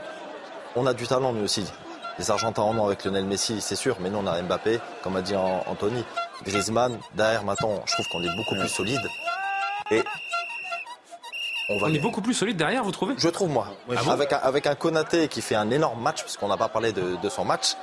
On 0.76 0.86
a 0.88 0.94
du 0.94 1.06
talent, 1.06 1.34
nous 1.34 1.44
aussi. 1.44 1.66
Les 2.20 2.32
Argentins 2.32 2.62
en 2.62 2.78
ont 2.78 2.86
avec 2.86 3.04
Lionel 3.06 3.26
Messi, 3.26 3.62
c'est 3.62 3.76
sûr, 3.76 3.98
mais 4.00 4.10
nous, 4.10 4.20
on 4.20 4.28
a 4.28 4.42
Mbappé, 4.42 4.80
comme 5.04 5.16
a 5.16 5.22
dit 5.22 5.36
Anthony. 5.36 6.04
Griezmann, 6.44 6.98
derrière, 7.16 7.44
maintenant, 7.44 7.82
je 7.86 7.94
trouve 7.94 8.08
qu'on 8.10 8.24
est 8.24 8.36
beaucoup 8.36 8.56
plus 8.56 8.68
solide. 8.68 9.02
Et 9.92 10.04
on, 11.70 11.94
est 11.94 12.00
beaucoup 12.00 12.22
plus 12.22 12.34
solide 12.34 12.58
derrière, 12.58 12.84
vous 12.84 12.92
trouvez? 12.92 13.16
Je 13.18 13.30
trouve, 13.30 13.50
moi. 13.50 13.68
Ah 13.96 14.12
avec, 14.12 14.34
un, 14.34 14.38
avec 14.38 14.68
un 14.68 14.76
Konaté 14.76 15.28
qui 15.28 15.42
fait 15.42 15.56
un 15.56 15.70
énorme 15.72 16.02
match, 16.02 16.22
parce 16.22 16.38
qu'on 16.38 16.48
n'a 16.48 16.58
pas 16.58 16.70
parlé 16.70 16.92
de, 16.92 17.16
de, 17.22 17.30
son 17.30 17.46
match, 17.46 17.76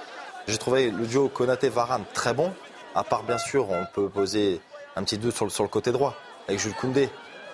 j'ai 0.47 0.59
trouvé 0.59 0.91
le 0.91 1.07
duo 1.07 1.29
Konaté-Varane 1.29 2.05
très 2.13 2.35
bon. 2.35 2.53
À 2.95 3.05
part, 3.05 3.23
bien 3.23 3.39
sûr, 3.39 3.71
on 3.71 3.87
peut 3.95 4.09
poser 4.09 4.61
un 4.97 5.05
petit 5.05 5.19
doute 5.19 5.35
sur 5.35 5.45
le, 5.45 5.51
sur 5.51 5.63
le 5.63 5.69
côté 5.69 5.93
droit, 5.93 6.15
avec 6.49 6.61
Jules 6.61 6.75
Koundé 6.75 7.09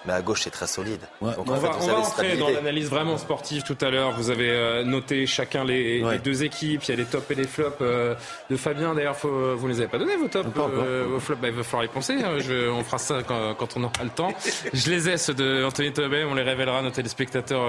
mais 0.07 0.13
à 0.13 0.23
gauche 0.23 0.43
c'est 0.43 0.51
très 0.51 0.67
solide. 0.67 1.01
on, 1.21 1.27
va, 1.27 1.71
entrer 1.99 2.37
dans 2.37 2.49
l'analyse 2.49 2.89
vraiment 2.89 3.19
sportive 3.19 3.63
tout 3.63 3.77
à 3.81 3.91
l'heure. 3.91 4.13
Vous 4.13 4.31
avez 4.31 4.51
euh, 4.51 4.85
noté 4.85 5.27
chacun 5.27 5.65
les, 5.65 6.03
deux 6.23 6.45
équipes. 6.45 6.83
Il 6.85 6.91
y 6.91 6.95
a 6.95 6.97
les 6.97 7.05
tops 7.05 7.31
et 7.31 7.35
les 7.35 7.47
flops 7.47 7.77
euh, 7.81 8.15
de 8.51 8.57
Fabien. 8.57 8.95
D'ailleurs, 8.95 9.17
vous 9.23 9.67
ne 9.67 9.69
les 9.69 9.81
avez 9.81 9.89
pas 9.89 9.99
donnés 9.99 10.17
vos 10.17 10.29
tops, 10.29 10.49
euh, 10.57 11.05
vos 11.09 11.21
flops? 11.21 11.41
Bah, 11.41 11.49
il 11.49 11.55
va 11.55 11.63
falloir 11.63 11.85
y 11.85 11.89
penser. 11.89 12.15
Hein. 12.15 12.39
on 12.73 12.85
fera 12.85 12.99
ça 12.99 13.23
quand, 13.23 13.77
on 13.77 13.85
aura 13.85 14.05
le 14.05 14.11
temps. 14.11 14.33
Je 14.73 14.91
les 14.91 15.09
ai 15.09 15.17
ceux 15.17 15.35
de 15.35 15.65
Anthony 15.65 15.93
Tobey. 15.93 16.25
On 16.25 16.35
les 16.35 16.43
révélera 16.43 16.79
à 16.79 16.83
nos 16.83 16.91
téléspectateurs 16.91 17.67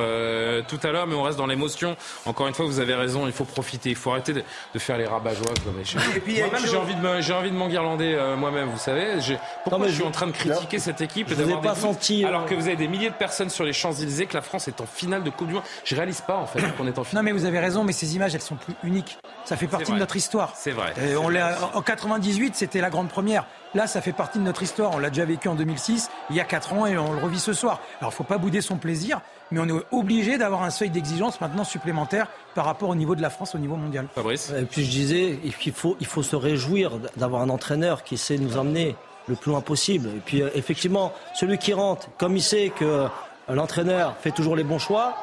tout 0.68 0.80
à 0.84 0.92
l'heure, 0.92 1.08
mais 1.08 1.16
on 1.16 1.24
reste 1.24 1.38
dans 1.38 1.48
l'émotion. 1.48 1.96
Encore 2.26 2.48
une 2.48 2.54
fois, 2.54 2.66
vous 2.66 2.80
avez 2.80 2.94
raison. 2.94 3.26
Il 3.26 3.34
faut 3.34 3.46
profiter. 3.46 3.90
Il 3.90 3.96
faut 3.96 4.12
arrêter 4.12 4.34
de, 4.34 4.44
faire 4.80 4.98
les 4.98 5.06
rabat 5.06 5.34
joie 5.34 5.54
Moi-même, 5.66 6.66
j'ai 6.66 6.78
envie 6.78 6.96
de 6.96 7.22
j'ai 7.22 7.34
envie 7.34 7.52
de 7.52 7.56
m'enguirlander 7.56 8.36
moi-même. 8.38 8.70
Vous 8.70 8.78
savez, 8.78 9.16
pourquoi 9.64 9.88
je 9.88 9.94
suis 9.94 10.04
en 10.04 10.12
train 10.12 10.28
de 10.28 10.32
critiquer 10.32 10.80
cette 10.80 11.02
équipe 11.02 11.32
et 11.32 11.36
d'avoir 11.36 11.62
pas 11.62 11.76
senti 11.76 12.27
alors 12.28 12.46
que 12.46 12.56
vous 12.56 12.68
avez 12.68 12.76
des 12.76 12.88
milliers 12.88 13.10
de 13.10 13.16
personnes 13.16 13.50
sur 13.50 13.64
les 13.64 13.74
Champs-Élysées, 13.74 14.26
que 14.26 14.34
la 14.34 14.42
France 14.42 14.68
est 14.68 14.82
en 14.82 14.86
finale 14.86 15.24
de 15.24 15.30
Coupe 15.30 15.48
du 15.48 15.54
Monde. 15.54 15.64
Je 15.84 15.96
réalise 15.96 16.22
pas 16.22 16.36
en 16.36 16.46
fait 16.46 16.62
qu'on 16.76 16.88
est 16.88 16.98
en 17.00 17.04
finale. 17.04 17.24
Non 17.24 17.32
mais 17.32 17.38
vous 17.38 17.46
avez 17.46 17.60
raison, 17.60 17.84
mais 17.84 17.94
ces 17.94 18.16
images 18.16 18.36
elles 18.36 18.42
sont 18.42 18.56
plus 18.56 18.74
uniques. 18.84 19.18
Ça 19.46 19.56
fait 19.56 19.68
partie 19.68 19.92
de 19.92 19.98
notre 19.98 20.16
histoire. 20.16 20.54
C'est 20.56 20.72
vrai. 20.72 20.94
Euh, 21.00 21.16
on 21.18 21.78
en 21.78 21.82
98, 21.82 22.56
c'était 22.56 22.82
la 22.82 22.90
grande 22.90 23.08
première. 23.08 23.46
Là, 23.74 23.88
ça 23.88 24.02
fait 24.02 24.12
partie 24.12 24.40
de 24.40 24.44
notre 24.44 24.64
histoire. 24.64 24.92
On 24.94 24.98
l'a 24.98 25.10
déjà 25.10 25.26
vécu 25.26 25.48
en 25.48 25.56
2006, 25.56 26.10
il 26.30 26.36
y 26.36 26.40
a 26.40 26.44
4 26.44 26.74
ans, 26.74 26.86
et 26.86 26.98
on 26.98 27.14
le 27.14 27.20
revit 27.20 27.40
ce 27.40 27.54
soir. 27.54 27.80
Alors, 28.00 28.12
il 28.12 28.16
faut 28.16 28.24
pas 28.24 28.38
bouder 28.38 28.62
son 28.62 28.78
plaisir, 28.78 29.22
mais 29.52 29.60
on 29.60 29.68
est 29.68 29.84
obligé 29.92 30.38
d'avoir 30.38 30.64
un 30.64 30.70
seuil 30.70 30.90
d'exigence 30.90 31.40
maintenant 31.42 31.64
supplémentaire 31.64 32.28
par 32.56 32.66
rapport 32.66 32.90
au 32.90 32.96
niveau 32.96 33.16
de 33.16 33.22
la 33.22 33.30
France, 33.30 33.56
au 33.56 33.58
niveau 33.58 33.76
mondial. 33.76 34.08
Fabrice. 34.16 34.52
Et 34.58 34.66
puis 34.66 34.84
je 34.84 34.90
disais, 34.90 35.40
il 35.44 35.74
faut, 35.74 35.96
il 36.00 36.08
faut 36.08 36.24
se 36.24 36.36
réjouir 36.36 36.92
d'avoir 37.16 37.42
un 37.42 37.50
entraîneur 37.50 38.04
qui 38.04 38.18
sait 38.18 38.38
nous 38.38 38.58
emmener 38.58 38.96
le 39.28 39.36
plus 39.36 39.52
loin 39.52 39.62
possible. 39.62 40.10
Et 40.10 40.22
puis 40.24 40.42
euh, 40.42 40.50
effectivement, 40.56 41.14
celui 41.34 41.58
qui 41.58 41.74
rentre, 41.74 42.08
comme 42.18 42.36
il 42.36 42.42
sait 42.42 42.72
que 42.76 42.86
euh, 42.86 43.08
l'entraîneur 43.50 44.16
fait 44.22 44.32
toujours 44.32 44.56
les 44.56 44.64
bons 44.64 44.80
choix, 44.80 45.16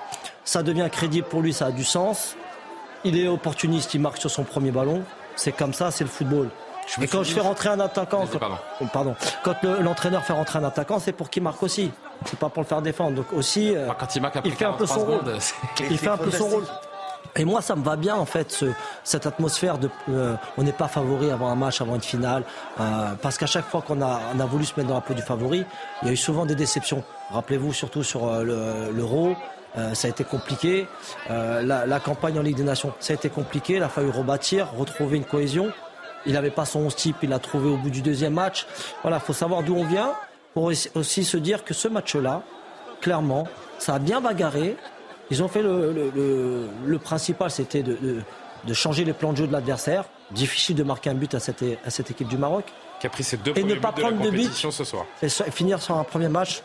ça 0.44 0.62
devient 0.62 0.88
crédible 0.90 1.26
pour 1.26 1.40
lui, 1.40 1.52
ça 1.52 1.66
a 1.66 1.72
du 1.72 1.84
sens. 1.84 2.36
Il 3.04 3.18
est 3.18 3.28
opportuniste, 3.28 3.94
il 3.94 4.00
marque 4.00 4.18
sur 4.18 4.30
son 4.30 4.44
premier 4.44 4.70
ballon. 4.70 5.02
C'est 5.36 5.52
comme 5.52 5.74
ça, 5.74 5.90
c'est 5.90 6.04
le 6.04 6.10
football. 6.10 6.48
Et 7.00 7.06
quand 7.06 7.22
je 7.22 7.32
fais 7.32 7.40
rentrer 7.40 7.70
un 7.70 7.80
attaquant, 7.80 8.26
quand, 8.30 8.86
pardon. 8.92 9.16
quand 9.42 9.54
l'entraîneur 9.62 10.24
fait 10.24 10.32
rentrer 10.32 10.58
un 10.58 10.64
attaquant, 10.64 10.98
c'est 10.98 11.12
pour 11.12 11.30
qu'il 11.30 11.42
marque 11.42 11.62
aussi. 11.62 11.90
C'est 12.26 12.38
pas 12.38 12.48
pour 12.48 12.62
le 12.62 12.68
faire 12.68 12.82
défendre. 12.82 13.16
Donc 13.16 13.32
aussi, 13.32 13.74
euh, 13.74 13.88
quand 13.98 14.14
il, 14.14 14.22
marque 14.22 14.38
il 14.44 14.52
fait 14.52 14.64
un 14.64 14.72
peu 14.72 14.86
son 14.86 15.04
rôle. 15.04 15.22
il 15.90 15.98
fait 15.98 16.08
un 16.08 16.16
peu 16.16 16.30
son 16.30 16.46
rôle. 16.46 16.64
Et 17.36 17.44
moi, 17.44 17.62
ça 17.62 17.74
me 17.74 17.82
va 17.82 17.96
bien, 17.96 18.14
en 18.14 18.26
fait, 18.26 18.52
ce, 18.52 18.66
cette 19.02 19.26
atmosphère 19.26 19.78
de. 19.78 19.90
Euh, 20.08 20.34
on 20.56 20.62
n'est 20.62 20.72
pas 20.72 20.88
favori 20.88 21.30
avant 21.30 21.48
un 21.48 21.56
match, 21.56 21.80
avant 21.80 21.96
une 21.96 22.02
finale. 22.02 22.44
Euh, 22.80 23.14
parce 23.20 23.38
qu'à 23.38 23.46
chaque 23.46 23.66
fois 23.66 23.82
qu'on 23.82 24.00
a, 24.02 24.20
on 24.34 24.40
a 24.40 24.46
voulu 24.46 24.64
se 24.64 24.74
mettre 24.76 24.88
dans 24.88 24.94
la 24.94 25.00
peau 25.00 25.14
du 25.14 25.22
favori, 25.22 25.64
il 26.02 26.06
y 26.06 26.10
a 26.10 26.12
eu 26.12 26.16
souvent 26.16 26.46
des 26.46 26.54
déceptions. 26.54 27.02
Rappelez-vous, 27.30 27.72
surtout 27.72 28.02
sur 28.02 28.28
euh, 28.28 28.92
l'Euro, 28.92 29.34
ça 29.92 30.06
a 30.06 30.10
été 30.10 30.22
compliqué. 30.22 30.86
La, 31.28 31.84
la, 31.84 31.98
campagne 31.98 32.38
en 32.38 32.42
Ligue 32.42 32.58
des 32.58 32.62
Nations, 32.62 32.92
ça 33.00 33.12
a 33.12 33.16
été 33.16 33.28
compliqué. 33.28 33.74
Il 33.74 33.82
a 33.82 33.88
fallu 33.88 34.08
rebâtir, 34.08 34.68
retrouver 34.78 35.16
une 35.16 35.24
cohésion. 35.24 35.72
Il 36.26 36.34
n'avait 36.34 36.52
pas 36.52 36.64
son 36.64 36.80
11 36.80 36.94
type, 36.94 37.16
il 37.22 37.30
l'a 37.30 37.40
trouvé 37.40 37.68
au 37.68 37.76
bout 37.76 37.90
du 37.90 38.00
deuxième 38.00 38.34
match. 38.34 38.68
Voilà, 39.02 39.16
il 39.16 39.26
faut 39.26 39.32
savoir 39.32 39.64
d'où 39.64 39.74
on 39.74 39.84
vient 39.84 40.12
pour 40.54 40.70
aussi 40.94 41.24
se 41.24 41.36
dire 41.36 41.64
que 41.64 41.74
ce 41.74 41.88
match-là, 41.88 42.42
clairement, 43.00 43.48
ça 43.78 43.94
a 43.94 43.98
bien 43.98 44.20
bagarré. 44.20 44.76
Ils 45.30 45.42
ont 45.42 45.48
fait 45.48 45.62
le, 45.62 46.10
le, 46.86 46.98
principal, 46.98 47.50
c'était 47.50 47.82
de, 47.82 47.96
de, 48.64 48.74
changer 48.74 49.04
les 49.04 49.12
plans 49.12 49.32
de 49.32 49.38
jeu 49.38 49.46
de 49.46 49.52
l'adversaire. 49.52 50.04
Difficile 50.30 50.76
de 50.76 50.82
marquer 50.82 51.10
un 51.10 51.14
but 51.14 51.34
à 51.34 51.40
cette, 51.40 51.64
à 51.84 51.90
cette 51.90 52.10
équipe 52.10 52.28
du 52.28 52.38
Maroc. 52.38 52.64
Qui 53.00 53.06
a 53.06 53.10
pris 53.10 53.24
ses 53.24 53.36
deux 53.36 53.52
et 53.56 53.62
ne 53.62 53.74
pas 53.74 53.92
prendre 53.92 54.20
de, 54.20 54.30
but 54.30 54.52
ce 54.52 54.84
soir. 54.84 55.06
Et 55.22 55.28
finir 55.28 55.82
sur 55.82 55.96
un 55.96 56.04
premier 56.04 56.28
match, 56.28 56.62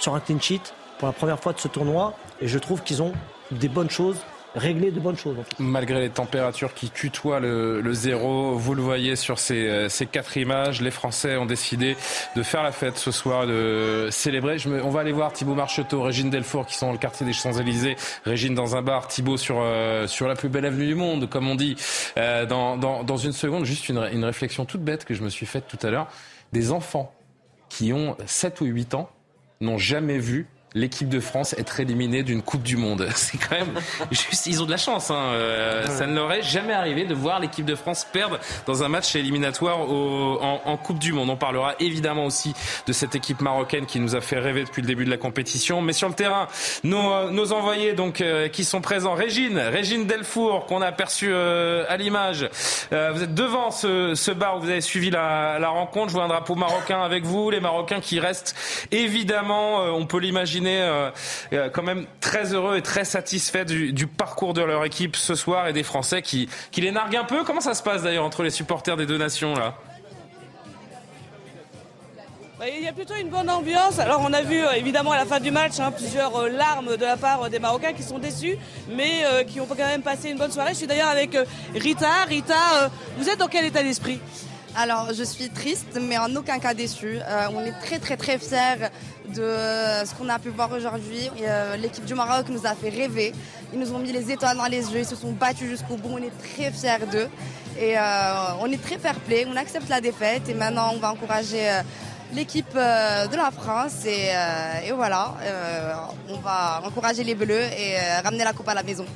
sur 0.00 0.14
un 0.14 0.20
clean 0.20 0.40
sheet, 0.40 0.60
pour 0.98 1.08
la 1.08 1.12
première 1.12 1.40
fois 1.40 1.52
de 1.52 1.60
ce 1.60 1.68
tournoi. 1.68 2.14
Et 2.40 2.48
je 2.48 2.58
trouve 2.58 2.82
qu'ils 2.82 3.02
ont 3.02 3.12
des 3.50 3.68
bonnes 3.68 3.90
choses 3.90 4.16
régler 4.54 4.90
de 4.90 5.00
bonnes 5.00 5.16
choses. 5.16 5.36
Malgré 5.58 6.00
les 6.00 6.10
températures 6.10 6.74
qui 6.74 6.90
tutoient 6.90 7.40
le, 7.40 7.92
zéro, 7.92 8.56
vous 8.56 8.74
le 8.74 8.82
voyez 8.82 9.16
sur 9.16 9.38
ces, 9.38 9.68
euh, 9.68 9.88
ces, 9.88 10.06
quatre 10.06 10.36
images, 10.36 10.80
les 10.80 10.90
Français 10.90 11.36
ont 11.36 11.46
décidé 11.46 11.96
de 12.36 12.42
faire 12.42 12.62
la 12.62 12.72
fête 12.72 12.96
ce 12.96 13.10
soir, 13.10 13.46
de 13.46 14.08
célébrer. 14.10 14.58
Je 14.58 14.68
on 14.68 14.90
va 14.90 15.00
aller 15.00 15.12
voir 15.12 15.32
Thibaut 15.32 15.54
Marcheteau, 15.54 16.02
Régine 16.02 16.30
Delfour 16.30 16.66
qui 16.66 16.74
sont 16.74 16.86
dans 16.86 16.92
le 16.92 16.98
quartier 16.98 17.26
des 17.26 17.32
Champs-Élysées, 17.32 17.96
Régine 18.24 18.54
dans 18.54 18.76
un 18.76 18.82
bar, 18.82 19.08
Thibaut 19.08 19.36
sur, 19.36 19.58
euh, 19.60 20.06
sur 20.06 20.28
la 20.28 20.34
plus 20.34 20.48
belle 20.48 20.66
avenue 20.66 20.86
du 20.86 20.94
monde, 20.94 21.28
comme 21.28 21.48
on 21.48 21.54
dit. 21.54 21.76
Euh, 22.16 22.46
dans, 22.46 22.76
dans, 22.76 23.04
dans, 23.04 23.16
une 23.16 23.32
seconde, 23.32 23.64
juste 23.64 23.88
une, 23.88 23.98
une 24.12 24.24
réflexion 24.24 24.64
toute 24.64 24.82
bête 24.82 25.04
que 25.04 25.14
je 25.14 25.22
me 25.22 25.28
suis 25.28 25.46
faite 25.46 25.64
tout 25.68 25.84
à 25.86 25.90
l'heure. 25.90 26.08
Des 26.52 26.72
enfants 26.72 27.12
qui 27.68 27.92
ont 27.92 28.16
7 28.26 28.60
ou 28.60 28.64
8 28.64 28.94
ans 28.94 29.10
n'ont 29.60 29.78
jamais 29.78 30.18
vu 30.18 30.46
l'équipe 30.74 31.08
de 31.08 31.20
France 31.20 31.54
être 31.58 31.80
éliminée 31.80 32.22
d'une 32.22 32.42
Coupe 32.42 32.62
du 32.62 32.76
Monde. 32.76 33.08
C'est 33.14 33.38
quand 33.38 33.56
même 33.56 33.74
juste, 34.10 34.46
ils 34.46 34.62
ont 34.62 34.66
de 34.66 34.70
la 34.70 34.76
chance. 34.76 35.10
Hein. 35.10 35.32
Euh, 35.32 35.86
ça 35.86 36.06
ne 36.06 36.14
leur 36.14 36.32
est 36.32 36.42
jamais 36.42 36.72
arrivé 36.72 37.04
de 37.04 37.14
voir 37.14 37.40
l'équipe 37.40 37.64
de 37.64 37.74
France 37.74 38.06
perdre 38.12 38.38
dans 38.66 38.82
un 38.82 38.88
match 38.88 39.14
éliminatoire 39.16 39.80
en, 39.80 40.76
Coupe 40.76 40.98
du 40.98 41.12
Monde. 41.12 41.30
On 41.30 41.36
parlera 41.36 41.74
évidemment 41.80 42.24
aussi 42.24 42.54
de 42.86 42.92
cette 42.92 43.14
équipe 43.14 43.40
marocaine 43.40 43.86
qui 43.86 43.98
nous 43.98 44.14
a 44.14 44.20
fait 44.20 44.38
rêver 44.38 44.64
depuis 44.64 44.80
le 44.80 44.86
début 44.86 45.04
de 45.04 45.10
la 45.10 45.16
compétition. 45.16 45.82
Mais 45.82 45.92
sur 45.92 46.08
le 46.08 46.14
terrain, 46.14 46.46
nos, 46.84 47.12
euh, 47.12 47.50
envoyés 47.50 47.94
donc 47.94 48.20
euh, 48.20 48.48
qui 48.48 48.64
sont 48.64 48.80
présents, 48.80 49.14
Régine, 49.14 49.58
Régine 49.58 50.06
Delfour 50.06 50.66
qu'on 50.66 50.82
a 50.82 50.86
aperçu 50.86 51.34
à 51.34 51.96
l'image. 51.96 52.48
vous 52.90 53.22
êtes 53.22 53.34
devant 53.34 53.70
ce, 53.70 54.32
bar 54.32 54.58
où 54.58 54.60
vous 54.60 54.70
avez 54.70 54.80
suivi 54.80 55.10
la, 55.10 55.58
la 55.58 55.68
rencontre. 55.68 56.08
Je 56.08 56.14
vois 56.14 56.24
un 56.24 56.28
drapeau 56.28 56.54
marocain 56.54 57.00
avec 57.02 57.24
vous, 57.24 57.50
les 57.50 57.60
Marocains 57.60 58.00
qui 58.00 58.20
restent 58.20 58.54
évidemment, 58.90 59.82
on 59.84 60.06
peut 60.06 60.18
l'imaginer 60.18 60.57
euh, 60.66 61.10
euh, 61.52 61.68
quand 61.70 61.82
même 61.82 62.06
très 62.20 62.54
heureux 62.54 62.76
et 62.76 62.82
très 62.82 63.04
satisfait 63.04 63.64
du, 63.64 64.06
parcours 64.06 64.54
de 64.54 64.62
leur 64.62 64.84
équipe 64.84 65.16
ce 65.16 65.34
soir 65.34 65.68
et 65.68 65.72
des 65.72 65.82
Français 65.82 66.22
qui, 66.22 66.48
qui 66.70 66.80
les 66.80 66.90
narguent 66.90 67.16
un 67.16 67.24
peu. 67.24 67.44
Comment 67.44 67.60
ça 67.60 67.74
se 67.74 67.82
passe 67.82 68.02
d'ailleurs 68.02 68.24
entre 68.24 68.42
les 68.42 68.50
supporters 68.50 68.96
des 68.96 69.06
deux 69.06 69.18
nations 69.18 69.54
là? 69.54 69.74
Bah, 72.58 72.64
il 72.76 72.82
y 72.82 72.88
a 72.88 72.92
plutôt 72.92 73.14
une 73.14 73.28
bonne 73.28 73.48
ambiance. 73.48 74.00
Alors 74.00 74.20
on 74.24 74.32
a 74.32 74.42
vu 74.42 74.60
euh, 74.60 74.72
évidemment 74.72 75.12
à 75.12 75.16
la 75.16 75.26
fin 75.26 75.38
du 75.38 75.52
match 75.52 75.78
hein, 75.78 75.92
plusieurs 75.92 76.48
larmes 76.48 76.96
de 76.96 77.04
la 77.04 77.16
part 77.16 77.48
des 77.48 77.60
Marocains 77.60 77.92
qui 77.92 78.02
sont 78.02 78.18
déçus, 78.18 78.56
mais 78.88 79.22
qui 79.46 79.60
ont 79.60 79.66
quand 79.66 79.76
même 79.76 80.02
passé 80.02 80.30
une 80.30 80.38
bonne 80.38 80.50
soirée. 80.50 80.72
Je 80.72 80.78
suis 80.78 80.86
d'ailleurs 80.86 81.08
avec 81.08 81.36
Rita. 81.74 82.24
Rita, 82.26 82.90
vous 83.16 83.28
êtes 83.28 83.38
dans 83.38 83.48
quel 83.48 83.64
état 83.64 83.82
d'esprit? 83.82 84.18
Alors, 84.76 85.12
je 85.12 85.24
suis 85.24 85.48
triste, 85.48 85.98
mais 86.00 86.18
en 86.18 86.34
aucun 86.36 86.58
cas 86.58 86.74
déçue. 86.74 87.18
on 87.52 87.64
est 87.64 87.72
très, 87.80 87.98
très, 87.98 88.16
très 88.16 88.38
fiers 88.38 88.90
de 89.34 90.06
ce 90.06 90.14
qu'on 90.14 90.28
a 90.28 90.38
pu 90.38 90.50
voir 90.50 90.70
aujourd'hui. 90.72 91.30
Euh, 91.42 91.76
l'équipe 91.76 92.04
du 92.04 92.14
Maroc 92.14 92.46
nous 92.48 92.66
a 92.66 92.74
fait 92.74 92.88
rêver. 92.88 93.32
Ils 93.72 93.78
nous 93.78 93.92
ont 93.92 93.98
mis 93.98 94.12
les 94.12 94.30
étoiles 94.30 94.56
dans 94.56 94.66
les 94.66 94.92
yeux. 94.92 95.00
Ils 95.00 95.06
se 95.06 95.16
sont 95.16 95.32
battus 95.32 95.68
jusqu'au 95.68 95.96
bout. 95.96 96.10
On 96.12 96.18
est 96.18 96.32
très 96.38 96.70
fiers 96.70 97.06
d'eux. 97.10 97.28
Et 97.78 97.98
euh, 97.98 98.00
on 98.60 98.66
est 98.66 98.82
très 98.82 98.98
fair 98.98 99.14
play. 99.20 99.46
On 99.48 99.56
accepte 99.56 99.88
la 99.88 100.00
défaite. 100.00 100.48
Et 100.48 100.54
maintenant, 100.54 100.90
on 100.94 100.98
va 100.98 101.12
encourager 101.12 101.68
euh, 101.68 101.82
l'équipe 102.32 102.74
de 102.74 103.36
la 103.36 103.50
France. 103.50 104.04
Et 104.06 104.92
voilà, 104.92 105.34
on 106.28 106.38
va 106.38 106.82
encourager 106.84 107.24
les 107.24 107.34
Bleus 107.34 107.62
et 107.62 107.96
ramener 108.22 108.44
la 108.44 108.52
coupe 108.52 108.68
à 108.68 108.74
la 108.74 108.82
maison. 108.82 109.06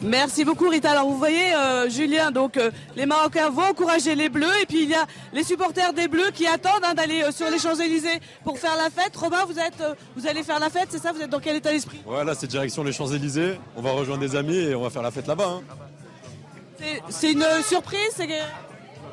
Merci 0.00 0.44
beaucoup 0.44 0.68
Rita. 0.68 0.92
Alors 0.92 1.08
vous 1.08 1.18
voyez 1.18 1.54
euh, 1.54 1.90
Julien, 1.90 2.30
donc 2.30 2.56
euh, 2.56 2.70
les 2.94 3.04
Marocains 3.04 3.50
vont 3.50 3.64
encourager 3.64 4.14
les 4.14 4.28
Bleus 4.28 4.62
et 4.62 4.66
puis 4.66 4.84
il 4.84 4.90
y 4.90 4.94
a 4.94 5.04
les 5.32 5.42
supporters 5.42 5.92
des 5.92 6.06
Bleus 6.06 6.30
qui 6.32 6.46
attendent 6.46 6.84
hein, 6.84 6.94
d'aller 6.94 7.22
euh, 7.22 7.32
sur 7.32 7.50
les 7.50 7.58
Champs-Élysées 7.58 8.20
pour 8.44 8.58
faire 8.58 8.76
la 8.76 8.90
fête. 8.90 9.16
Robin, 9.16 9.44
vous 9.44 9.58
êtes, 9.58 9.82
vous 10.16 10.26
allez 10.28 10.44
faire 10.44 10.60
la 10.60 10.70
fête, 10.70 10.88
c'est 10.90 11.02
ça? 11.02 11.12
Vous 11.12 11.20
êtes 11.20 11.30
dans 11.30 11.40
quel 11.40 11.56
état 11.56 11.72
d'esprit? 11.72 12.00
Voilà, 12.06 12.36
c'est 12.36 12.46
direction 12.46 12.84
les 12.84 12.92
Champs-Élysées. 12.92 13.58
On 13.76 13.82
va 13.82 13.90
rejoindre 13.90 14.20
des 14.20 14.36
amis 14.36 14.56
et 14.56 14.74
on 14.74 14.82
va 14.82 14.90
faire 14.90 15.02
la 15.02 15.10
fête 15.10 15.26
là-bas. 15.26 15.58
Hein. 15.58 16.84
C'est 17.08 17.32
une 17.32 17.44
surprise? 17.64 18.22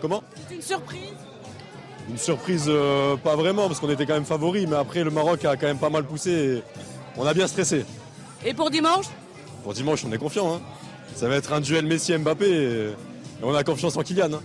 Comment? 0.02 0.22
C'est 0.48 0.56
une 0.56 0.62
surprise? 0.62 1.00
Une 2.08 2.18
surprise, 2.20 2.72
pas 3.24 3.36
vraiment 3.36 3.68
parce 3.68 3.80
qu'on 3.80 3.90
était 3.90 4.06
quand 4.06 4.14
même 4.14 4.26
favoris, 4.26 4.68
mais 4.68 4.76
après 4.76 5.04
le 5.04 5.10
Maroc 5.10 5.44
a 5.46 5.58
quand 5.58 5.66
même 5.66 5.80
pas 5.80 5.90
mal 5.90 6.04
poussé. 6.04 6.30
Et 6.32 6.64
on 7.18 7.26
a 7.26 7.34
bien 7.34 7.48
stressé. 7.48 7.86
Et 8.46 8.54
pour 8.54 8.70
dimanche? 8.70 9.08
Pour 9.66 9.74
dimanche, 9.74 10.06
on 10.06 10.12
est 10.12 10.20
confiant. 10.20 10.54
Hein. 10.54 10.62
Ça 11.16 11.28
va 11.28 11.38
être 11.38 11.52
un 11.52 11.60
duel 11.60 11.88
Messi-Mbappé 11.88 12.46
et 12.46 12.96
on 13.42 13.56
a 13.56 13.64
confiance 13.64 13.98
en 13.98 14.04
Kylian. 14.04 14.34
Hein. 14.34 14.42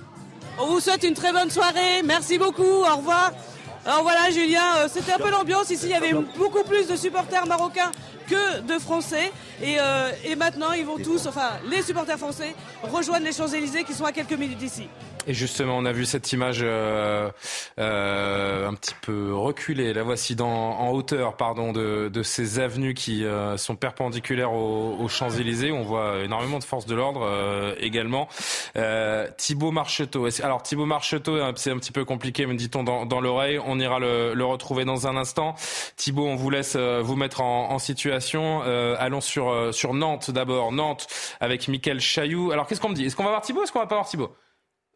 On 0.59 0.69
vous 0.69 0.81
souhaite 0.81 1.03
une 1.03 1.13
très 1.13 1.31
bonne 1.31 1.51
soirée. 1.51 2.03
Merci 2.03 2.39
beaucoup. 2.39 2.63
Au 2.63 2.97
revoir. 2.97 3.31
Alors 3.85 4.01
voilà, 4.03 4.31
Julien, 4.31 4.63
euh, 4.79 4.89
c'était 4.91 5.13
un 5.13 5.19
peu 5.19 5.31
l'ambiance. 5.31 5.69
Ici, 5.69 5.85
il 5.85 5.91
y 5.91 5.95
avait 5.95 6.15
beaucoup 6.39 6.65
plus 6.65 6.89
de 6.89 6.97
supporters 6.97 7.47
marocains 7.47 7.93
que 8.29 8.61
de 8.61 8.79
Français. 8.79 9.31
Et, 9.63 9.77
euh, 9.79 10.11
et 10.25 10.37
maintenant, 10.37 10.73
ils 10.73 10.87
vont 10.87 10.97
tous, 10.97 11.27
enfin, 11.27 11.51
les 11.71 11.83
supporters 11.83 12.19
français, 12.19 12.55
rejoindre 12.83 13.27
les 13.27 13.33
Champs-Élysées 13.33 13.85
qui 13.85 13.93
sont 13.93 14.07
à 14.07 14.13
quelques 14.13 14.33
minutes 14.33 14.59
d'ici. 14.59 14.89
Et 15.27 15.35
justement, 15.35 15.77
on 15.77 15.85
a 15.85 15.93
vu 15.93 16.07
cette 16.07 16.33
image 16.33 16.61
euh, 16.63 17.31
euh, 17.79 18.69
un 18.69 18.75
petit 18.75 18.95
peu 19.03 19.35
reculée. 19.35 19.93
La 19.93 20.03
voici 20.03 20.35
dans, 20.35 20.49
en 20.49 20.91
hauteur, 20.91 21.37
pardon, 21.37 21.73
de, 21.73 22.09
de 22.13 22.23
ces 22.23 22.59
avenues 22.59 22.95
qui 22.95 23.25
euh, 23.25 23.57
sont 23.57 23.77
perpendiculaires 23.77 24.53
aux, 24.53 24.97
aux 24.99 25.09
Champs-Élysées. 25.09 25.73
On 25.73 25.83
voit 25.83 26.21
énormément 26.25 26.59
de 26.59 26.65
forces 26.65 26.87
de 26.87 26.95
l'ordre 26.95 27.23
euh, 27.23 27.75
également. 27.79 28.29
Euh, 28.77 29.29
Thibaut 29.37 29.71
Marcheteau. 29.73 30.27
Alors 30.43 30.63
Thibaut 30.63 30.87
Marcheteau, 30.87 31.39
c'est 31.57 31.71
un 31.71 31.79
petit 31.79 31.93
peu 31.93 32.05
compliqué, 32.05 32.47
me 32.47 32.55
dit-on 32.55 32.83
dans, 32.83 33.05
dans 33.05 33.21
l'oreille. 33.21 33.61
On 33.65 33.79
ira 33.79 33.99
le, 33.99 34.33
le, 34.35 34.45
retrouver 34.45 34.85
dans 34.85 35.07
un 35.07 35.17
instant. 35.17 35.55
Thibaut, 35.97 36.27
on 36.27 36.37
vous 36.37 36.51
laisse 36.51 36.77
vous 36.77 37.17
mettre 37.17 37.43
en, 37.43 37.71
en 37.71 37.79
situation. 37.79 38.63
allons 38.63 39.21
sur 39.21 39.73
sur 39.73 39.95
Nantes 39.95 40.31
d'abord. 40.31 40.73
Nantes 40.73 41.07
avec 41.41 41.69
Mickaël 41.69 42.01
Chailloux. 42.01 42.53
Alors 42.53 42.67
qu'est-ce 42.67 42.81
qu'on 42.81 42.89
me 42.89 42.95
dit? 42.95 43.05
Est-ce 43.05 43.17
qu'on 43.17 43.25
va 43.25 43.31
voir 43.31 43.43
Thibaut 43.43 43.63
Est-ce 43.63 43.73
qu'on 43.73 43.81
va 43.81 43.87
pas 43.87 43.97
voir 43.97 44.09
Thibaut? 44.09 44.35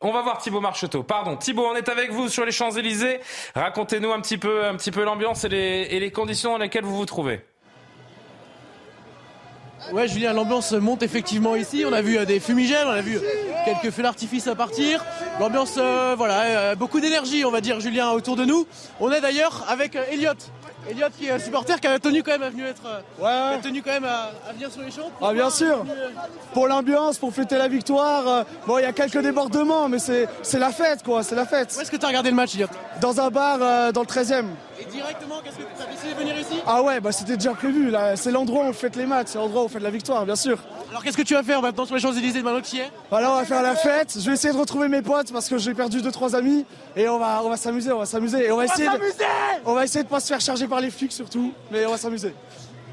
On 0.05 0.12
va 0.12 0.23
voir 0.23 0.38
Thibaut 0.38 0.61
Marcheteau. 0.61 1.03
Pardon, 1.03 1.37
Thibaut, 1.37 1.67
on 1.67 1.75
est 1.75 1.88
avec 1.88 2.12
vous 2.12 2.29
sur 2.29 2.45
les 2.45 2.53
Champs-Élysées. 2.53 3.21
Racontez-nous 3.55 4.12
un 4.12 4.21
petit 4.21 4.38
peu, 4.38 4.64
un 4.64 4.77
petit 4.77 4.90
peu 4.90 5.05
l'ambiance 5.05 5.45
et 5.45 5.49
les, 5.49 5.88
et 5.90 6.01
les 6.01 6.11
conditions 6.11 6.53
dans 6.53 6.59
lesquelles 6.59 6.85
vous 6.85 6.97
vous 6.97 7.07
trouvez. 7.07 7.45
Ouais, 9.93 10.09
Julien, 10.09 10.33
l'ambiance 10.33 10.73
monte 10.73 11.03
effectivement 11.03 11.57
ici. 11.57 11.85
On 11.87 11.93
a 11.93 12.01
vu 12.01 12.17
euh, 12.17 12.25
des 12.25 12.40
fumigènes, 12.40 12.87
on 12.87 12.90
a 12.90 13.03
vu 13.03 13.19
quelques 13.67 13.95
feux 13.95 14.03
d'artifice 14.03 14.47
à 14.47 14.55
partir. 14.55 15.05
L'ambiance, 15.38 15.75
euh, 15.79 16.14
voilà, 16.17 16.43
euh, 16.43 16.75
beaucoup 16.75 17.01
d'énergie, 17.01 17.45
on 17.45 17.51
va 17.51 17.61
dire, 17.61 17.81
Julien, 17.81 18.11
autour 18.11 18.37
de 18.37 18.45
nous. 18.45 18.67
On 18.99 19.12
est 19.12 19.21
d'ailleurs 19.21 19.64
avec 19.69 19.95
Elliot, 20.11 20.33
Elliot 20.88 21.07
qui 21.18 21.27
est 21.27 21.31
un 21.31 21.38
supporter 21.38 21.81
qui 21.81 21.87
a 21.87 21.99
tenu 21.99 22.23
quand 22.23 22.33
même 22.33 22.42
à 22.42 22.51
venir 22.51 22.66
être 22.66 22.83
ouais, 23.18 23.61
tenu 23.62 23.83
quand 23.83 23.92
même 23.92 24.05
à, 24.05 24.31
venir 24.53 24.70
sur 24.70 24.83
les 24.83 24.90
champs. 24.90 25.11
Ah 25.20 25.33
bien 25.33 25.51
sûr. 25.51 25.85
Euh, 25.88 26.09
pour 26.53 26.66
l'ambiance, 26.66 27.18
pour 27.18 27.33
fêter 27.33 27.57
la 27.57 27.68
victoire. 27.68 28.29
Euh, 28.29 28.44
bon, 28.66 28.79
il 28.79 28.83
y 28.83 28.87
a 28.87 28.92
quelques 28.92 29.20
débordements, 29.20 29.88
mais 29.88 29.99
c'est 29.99 30.29
la 30.55 30.70
fête 30.70 31.03
quoi, 31.03 31.23
c'est 31.23 31.35
la 31.35 31.47
fête. 31.47 31.75
Où 31.77 31.81
est-ce 31.81 31.90
que 31.90 31.97
tu 31.97 32.05
as 32.05 32.09
regardé 32.09 32.31
le 32.31 32.37
match, 32.37 32.55
Elliot 32.55 32.68
Dans 33.01 33.20
un 33.20 33.31
bar 33.31 33.59
euh, 33.61 33.92
dans 33.92 34.03
le 34.03 34.07
13e. 34.07 34.47
Et 34.80 34.84
directement, 34.87 35.37
qu'est-ce 35.42 35.56
que 35.56 35.62
tu 35.62 35.82
as 35.82 35.87
décidé 35.87 36.14
de 36.14 36.18
venir 36.18 36.38
ici 36.38 36.60
Ah 36.66 36.82
ouais, 36.82 37.00
bah 37.00 37.12
c'était 37.12 37.37
déjà 37.37 37.54
prévu 37.54 37.90
là. 37.90 38.16
C'est 38.16 38.32
l'endroit 38.32 38.64
où 38.64 38.68
on 38.68 38.72
fait 38.72 38.94
les 38.96 39.06
matchs, 39.06 39.28
c'est 39.30 39.38
l'endroit 39.38 39.62
où 39.62 39.64
on 39.66 39.68
fait 39.68 39.80
la 39.80 39.90
victoire, 39.90 40.24
bien 40.26 40.37
sûr. 40.37 40.58
Alors 40.90 41.02
qu'est-ce 41.02 41.16
que 41.16 41.22
tu 41.22 41.34
vas 41.34 41.42
faire 41.42 41.62
maintenant 41.62 41.84
sur 41.84 41.94
les 41.94 42.00
Champs-Élysées 42.00 42.40
de 42.40 42.44
Manoxier 42.44 42.84
Voilà, 43.10 43.32
on 43.32 43.37
va 43.37 43.44
faire 43.44 43.62
la 43.62 43.76
fête. 43.76 44.16
Je 44.18 44.26
vais 44.26 44.34
essayer 44.34 44.52
de 44.52 44.58
retrouver 44.58 44.88
mes 44.88 45.02
potes 45.02 45.32
parce 45.32 45.48
que 45.48 45.58
j'ai 45.58 45.74
perdu 45.74 46.02
deux 46.02 46.12
trois 46.12 46.34
amis 46.34 46.64
et 46.96 47.08
on 47.08 47.18
va 47.18 47.42
on 47.44 47.50
va 47.50 47.56
s'amuser, 47.56 47.92
on 47.92 47.98
va 47.98 48.06
s'amuser 48.06 48.46
et 48.46 48.52
on 48.52 48.56
va 48.56 48.64
essayer 48.64 48.88
de, 48.88 49.00
on 49.64 49.74
va 49.74 49.84
essayer 49.84 50.04
de 50.04 50.08
pas 50.08 50.20
se 50.20 50.28
faire 50.28 50.40
charger 50.40 50.66
par 50.66 50.80
les 50.80 50.90
flics 50.90 51.12
surtout, 51.12 51.52
mais 51.70 51.87
on 51.87 51.90
va 51.90 51.98
s'amuser. 51.98 52.34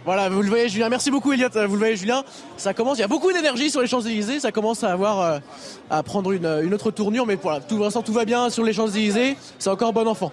Voilà, 0.03 0.29
vous 0.29 0.41
le 0.41 0.49
voyez 0.49 0.67
Julien, 0.67 0.89
merci 0.89 1.11
beaucoup 1.11 1.31
Elliot, 1.31 1.49
vous 1.53 1.59
le 1.59 1.77
voyez 1.77 1.95
Julien, 1.95 2.23
ça 2.57 2.73
commence, 2.73 2.97
il 2.97 3.01
y 3.01 3.03
a 3.03 3.07
beaucoup 3.07 3.31
d'énergie 3.31 3.69
sur 3.69 3.81
les 3.81 3.87
Champs-Élysées, 3.87 4.39
ça 4.39 4.51
commence 4.51 4.83
à 4.83 4.91
avoir 4.91 5.21
euh, 5.21 5.39
à 5.91 6.01
prendre 6.01 6.31
une, 6.31 6.73
autre 6.73 6.89
tournure, 6.89 7.27
mais 7.27 7.35
voilà, 7.35 7.59
tout, 7.59 7.77
l'instant 7.77 8.01
tout 8.01 8.13
va 8.13 8.25
bien 8.25 8.49
sur 8.49 8.63
les 8.63 8.73
Champs-Élysées, 8.73 9.37
c'est 9.59 9.69
encore 9.69 9.93
bon 9.93 10.07
enfant. 10.07 10.31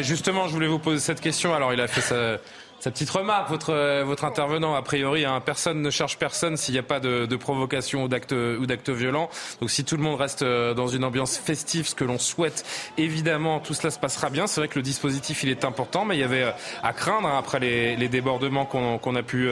Justement, 0.00 0.48
je 0.48 0.52
voulais 0.52 0.66
vous 0.66 0.78
poser 0.78 1.00
cette 1.00 1.20
question, 1.20 1.54
alors 1.54 1.72
il 1.72 1.80
a 1.80 1.88
fait 1.88 2.00
ça 2.00 2.38
Sa 2.80 2.92
petite 2.92 3.10
remarque, 3.10 3.50
votre, 3.50 3.72
euh, 3.72 4.14
intervenant, 4.22 4.76
a 4.76 4.82
priori, 4.82 5.24
hein, 5.24 5.42
personne 5.44 5.82
ne 5.82 5.90
cherche 5.90 6.16
personne 6.16 6.56
s'il 6.56 6.74
n'y 6.74 6.78
a 6.78 6.84
pas 6.84 7.00
de, 7.00 7.26
provocation 7.34 8.04
ou 8.04 8.08
d'actes 8.08 8.90
violents. 8.90 9.28
Donc 9.60 9.70
si 9.70 9.84
tout 9.84 9.96
le 9.96 10.02
monde 10.02 10.20
reste 10.20 10.42
euh, 10.42 10.74
dans 10.74 10.86
une 10.86 11.02
ambiance 11.02 11.38
festive, 11.38 11.88
ce 11.88 11.96
que 11.96 12.04
l'on 12.04 12.18
souhaite, 12.18 12.64
évidemment, 12.96 13.58
tout 13.58 13.74
cela 13.74 13.90
se 13.90 13.98
passera 13.98 14.30
bien. 14.30 14.46
C'est 14.46 14.60
vrai 14.60 14.68
que 14.68 14.78
le 14.78 14.82
dispositif, 14.82 15.42
il 15.42 15.50
est 15.50 15.64
important, 15.64 16.04
mais 16.04 16.16
il 16.16 16.20
y 16.20 16.24
avait 16.24 16.44
euh, 16.44 16.50
à 16.84 16.92
craindre 16.92 17.26
hein, 17.26 17.36
après 17.36 17.58
les, 17.58 18.08
débordements 18.08 18.64
qu'on 18.64 19.16
a 19.16 19.22
pu 19.22 19.50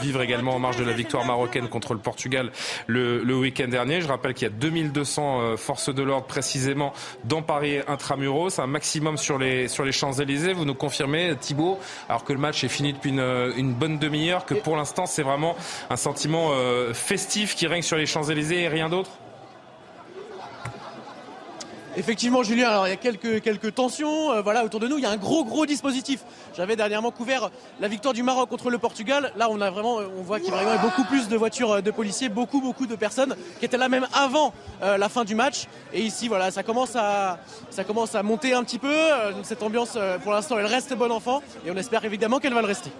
vivre 0.00 0.22
également 0.22 0.54
en 0.54 0.58
marge 0.60 0.76
de 0.76 0.84
la 0.84 0.92
victoire 0.92 1.24
marocaine 1.24 1.68
contre 1.68 1.92
le 1.92 1.98
Portugal 1.98 2.52
le, 2.86 3.34
week-end 3.34 3.66
dernier. 3.66 4.00
Je 4.00 4.06
rappelle 4.06 4.32
qu'il 4.32 4.46
y 4.46 4.50
a 4.50 4.54
2200 4.54 5.56
forces 5.56 5.92
de 5.92 6.02
l'ordre 6.04 6.26
précisément 6.26 6.92
dans 7.24 7.42
Paris 7.42 7.80
intramuros, 7.88 8.60
un 8.60 8.68
maximum 8.68 9.16
sur 9.16 9.38
les, 9.38 9.66
sur 9.66 9.84
les 9.84 9.90
Champs-Élysées. 9.90 10.52
Vous 10.52 10.64
nous 10.64 10.74
confirmez, 10.74 11.34
Thibault, 11.40 11.80
alors 12.08 12.22
que 12.22 12.32
le 12.32 12.38
match 12.38 12.62
est 12.62 12.65
fini 12.68 12.92
depuis 12.92 13.10
une, 13.10 13.72
bonne 13.72 13.98
demi-heure, 13.98 14.44
que 14.44 14.54
pour 14.54 14.76
l'instant 14.76 15.06
c'est 15.06 15.22
vraiment 15.22 15.56
un 15.90 15.96
sentiment 15.96 16.50
euh, 16.52 16.94
festif 16.94 17.54
qui 17.54 17.66
règne 17.66 17.82
sur 17.82 17.96
les 17.96 18.06
Champs-Élysées 18.06 18.62
et 18.62 18.68
rien 18.68 18.88
d'autre? 18.88 19.10
Effectivement, 21.98 22.42
Julien, 22.42 22.68
alors 22.68 22.86
il 22.86 22.90
y 22.90 22.92
a 22.92 22.96
quelques, 22.96 23.40
quelques 23.40 23.74
tensions 23.74 24.30
euh, 24.32 24.42
voilà, 24.42 24.64
autour 24.64 24.80
de 24.80 24.86
nous. 24.86 24.98
Il 24.98 25.02
y 25.02 25.06
a 25.06 25.10
un 25.10 25.16
gros, 25.16 25.46
gros 25.46 25.64
dispositif. 25.64 26.20
J'avais 26.54 26.76
dernièrement 26.76 27.10
couvert 27.10 27.50
la 27.80 27.88
victoire 27.88 28.12
du 28.12 28.22
Maroc 28.22 28.50
contre 28.50 28.68
le 28.68 28.76
Portugal. 28.76 29.32
Là, 29.36 29.48
on 29.50 29.62
a 29.62 29.70
vraiment, 29.70 29.96
on 29.96 30.22
voit 30.22 30.38
qu'il 30.38 30.52
y 30.52 30.56
a 30.56 30.76
beaucoup 30.76 31.04
plus 31.04 31.28
de 31.28 31.36
voitures 31.36 31.72
euh, 31.72 31.80
de 31.80 31.90
policiers, 31.90 32.28
beaucoup, 32.28 32.60
beaucoup 32.60 32.86
de 32.86 32.96
personnes 32.96 33.34
qui 33.58 33.64
étaient 33.64 33.78
là 33.78 33.88
même 33.88 34.06
avant 34.12 34.52
la 34.82 35.08
fin 35.08 35.24
du 35.24 35.34
match. 35.34 35.66
Et 35.92 36.02
ici, 36.02 36.28
voilà, 36.28 36.50
ça 36.50 36.62
commence 36.62 36.96
à, 36.96 37.38
ça 37.70 37.84
commence 37.84 38.14
à 38.14 38.22
monter 38.22 38.52
un 38.52 38.62
petit 38.62 38.78
peu. 38.78 38.94
cette 39.42 39.62
ambiance, 39.62 39.96
pour 40.22 40.32
l'instant, 40.32 40.58
elle 40.58 40.66
reste 40.66 40.94
bon 40.94 41.10
enfant. 41.10 41.42
Et 41.64 41.70
on 41.70 41.76
espère 41.76 42.04
évidemment 42.04 42.38
qu'elle 42.38 42.54
va 42.54 42.60
le 42.60 42.66
rester. 42.66 42.90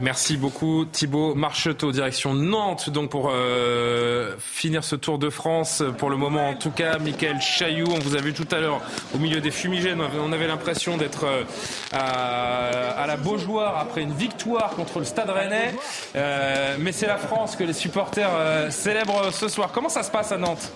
Merci 0.00 0.36
beaucoup 0.36 0.84
Thibaut 0.84 1.34
Marcheteau, 1.34 1.92
direction 1.92 2.34
Nantes, 2.34 2.90
donc 2.90 3.10
pour 3.10 3.30
euh, 3.32 4.34
finir 4.38 4.82
ce 4.82 4.96
Tour 4.96 5.18
de 5.18 5.30
France. 5.30 5.82
Pour 5.98 6.10
le 6.10 6.16
moment, 6.16 6.48
en 6.48 6.54
tout 6.54 6.70
cas, 6.70 6.98
Michael 6.98 7.40
Chailloux, 7.40 7.88
on 7.88 7.98
vous 8.00 8.16
a 8.16 8.20
vu 8.20 8.32
tout 8.32 8.48
à 8.50 8.58
l'heure 8.58 8.80
au 9.14 9.18
milieu 9.18 9.40
des 9.40 9.50
fumigènes. 9.50 10.00
On 10.20 10.32
avait 10.32 10.48
l'impression 10.48 10.96
d'être 10.96 11.24
euh, 11.24 11.44
à, 11.92 13.06
la 13.06 13.16
Beaujoire 13.16 13.78
après 13.78 14.02
une 14.02 14.14
victoire 14.14 14.70
contre 14.70 14.98
le 14.98 15.04
Stade 15.04 15.30
Rennais. 15.30 15.74
Euh, 16.16 16.76
mais 16.80 16.92
c'est 16.92 17.06
la 17.06 17.18
France 17.18 17.54
que 17.54 17.64
les 17.64 17.74
supporters 17.74 18.30
célèbrent 18.70 19.32
ce 19.32 19.48
soir. 19.48 19.70
Comment 19.72 19.90
ça 19.90 20.02
se 20.02 20.10
passe 20.10 20.32
à 20.32 20.38
Nantes? 20.38 20.72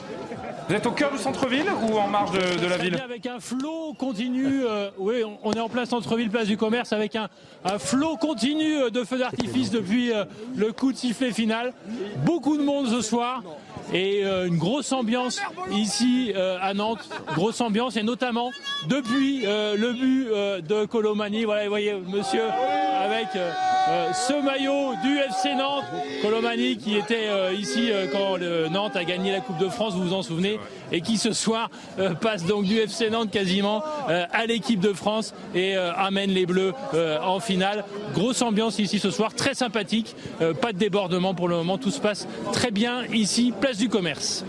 Vous 0.68 0.74
êtes 0.74 0.86
au 0.86 0.90
cœur 0.90 1.12
du 1.12 1.18
centre-ville 1.18 1.66
ou 1.88 1.96
en 1.96 2.08
marge 2.08 2.32
de, 2.32 2.66
la 2.66 2.76
ville 2.76 3.00
Avec 3.02 3.26
un 3.26 3.38
flot 3.38 3.94
continu, 3.96 4.64
euh, 4.64 4.90
oui, 4.98 5.22
on, 5.44 5.52
est 5.52 5.60
en 5.60 5.68
plein 5.68 5.84
centre-ville, 5.84 6.28
place 6.28 6.48
du 6.48 6.56
commerce, 6.56 6.92
avec 6.92 7.14
un, 7.14 7.28
flot 7.78 8.16
continu 8.16 8.76
euh, 8.76 8.90
de 8.90 9.04
feux 9.04 9.18
d'artifice 9.18 9.70
depuis 9.70 10.12
euh, 10.12 10.24
le 10.56 10.72
coup 10.72 10.90
de 10.92 10.96
sifflet 10.96 11.30
final. 11.30 11.72
Beaucoup 12.24 12.56
de 12.56 12.64
monde 12.64 12.88
ce 12.88 13.00
soir 13.00 13.44
et 13.92 14.24
une 14.24 14.58
grosse 14.58 14.90
ambiance 14.90 15.40
ici 15.70 16.32
à 16.60 16.74
Nantes, 16.74 17.08
grosse 17.36 17.60
ambiance 17.60 17.96
et 17.96 18.02
notamment 18.02 18.50
depuis 18.88 19.42
le 19.42 19.92
but 19.92 20.66
de 20.66 20.86
Colomani. 20.86 21.44
Voilà, 21.44 21.62
vous 21.62 21.68
voyez, 21.68 21.94
monsieur 21.94 22.42
avec 23.04 23.28
ce 24.12 24.42
maillot 24.42 24.94
du 25.04 25.18
FC 25.18 25.54
Nantes, 25.54 25.84
Colomani 26.20 26.76
qui 26.78 26.96
était 26.96 27.28
ici 27.54 27.90
quand 28.10 28.38
Nantes 28.72 28.96
a 28.96 29.04
gagné 29.04 29.30
la 29.30 29.40
Coupe 29.40 29.58
de 29.58 29.68
France, 29.68 29.94
vous 29.94 30.02
vous 30.02 30.14
en 30.14 30.22
souvenez 30.22 30.55
et 30.92 31.00
qui 31.00 31.18
ce 31.18 31.32
soir 31.32 31.70
euh, 31.98 32.14
passe 32.14 32.44
donc 32.44 32.64
du 32.64 32.78
FC 32.78 33.10
Nantes 33.10 33.30
quasiment 33.30 33.82
euh, 34.08 34.24
à 34.32 34.46
l'équipe 34.46 34.80
de 34.80 34.92
France 34.92 35.34
et 35.54 35.76
euh, 35.76 35.92
amène 35.94 36.30
les 36.30 36.46
Bleus 36.46 36.72
en 37.22 37.40
finale. 37.40 37.84
Grosse 38.14 38.42
ambiance 38.42 38.78
ici 38.78 38.98
ce 38.98 39.10
soir, 39.10 39.34
très 39.34 39.54
sympathique, 39.54 40.14
pas 40.60 40.72
de 40.72 40.78
débordement 40.78 41.34
pour 41.34 41.48
le 41.48 41.56
moment, 41.56 41.78
tout 41.78 41.90
se 41.90 42.00
passe 42.00 42.26
très 42.52 42.70
bien 42.70 43.04
ici, 43.12 43.52
place 43.60 43.78
du 43.78 43.88
commerce. 43.88 44.44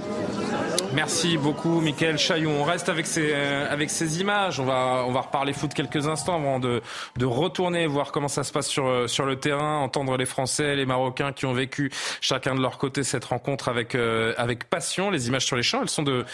Merci 0.93 1.38
beaucoup, 1.38 1.82
Michael 1.82 2.17
Chaillon. 2.17 2.62
On 2.62 2.63
reste 2.63 2.89
avec 2.89 3.06
ces, 3.06 3.34
avec 3.34 3.89
ces 3.89 4.22
images. 4.22 4.60
On 4.60 4.65
va, 4.65 5.04
on 5.06 5.12
va 5.12 5.22
reparler 5.22 5.54
foot 5.54 5.74
quelques 5.74 6.08
instants 6.08 6.36
avant 6.36 6.60
de, 6.60 6.82
de 7.17 7.26
retourner 7.26 7.88
voir 7.88 8.12
comment 8.12 8.30
ça 8.30 8.43
se 8.43 8.52
passe 8.52 8.67
sur, 8.67 9.10
sur 9.10 9.26
le 9.26 9.36
terrain, 9.38 9.80
entendre 9.80 10.17
les 10.17 10.26
Français, 10.26 10.76
les 10.76 10.86
Marocains 10.86 11.34
qui 11.34 11.46
ont 11.46 11.54
vécu 11.54 11.91
chacun 12.22 12.56
de 12.56 12.62
leur 12.62 12.78
côté 12.78 13.04
cette 13.04 13.26
rencontre 13.26 13.70
avec, 13.70 13.96
avec 13.96 14.70
passion. 14.70 15.12
Les 15.12 15.28
images 15.28 15.46
sur 15.46 15.56
les 15.56 15.63
champs, 15.63 15.82
elles 15.82 15.89
sont 15.89 15.97
de, 16.04 16.26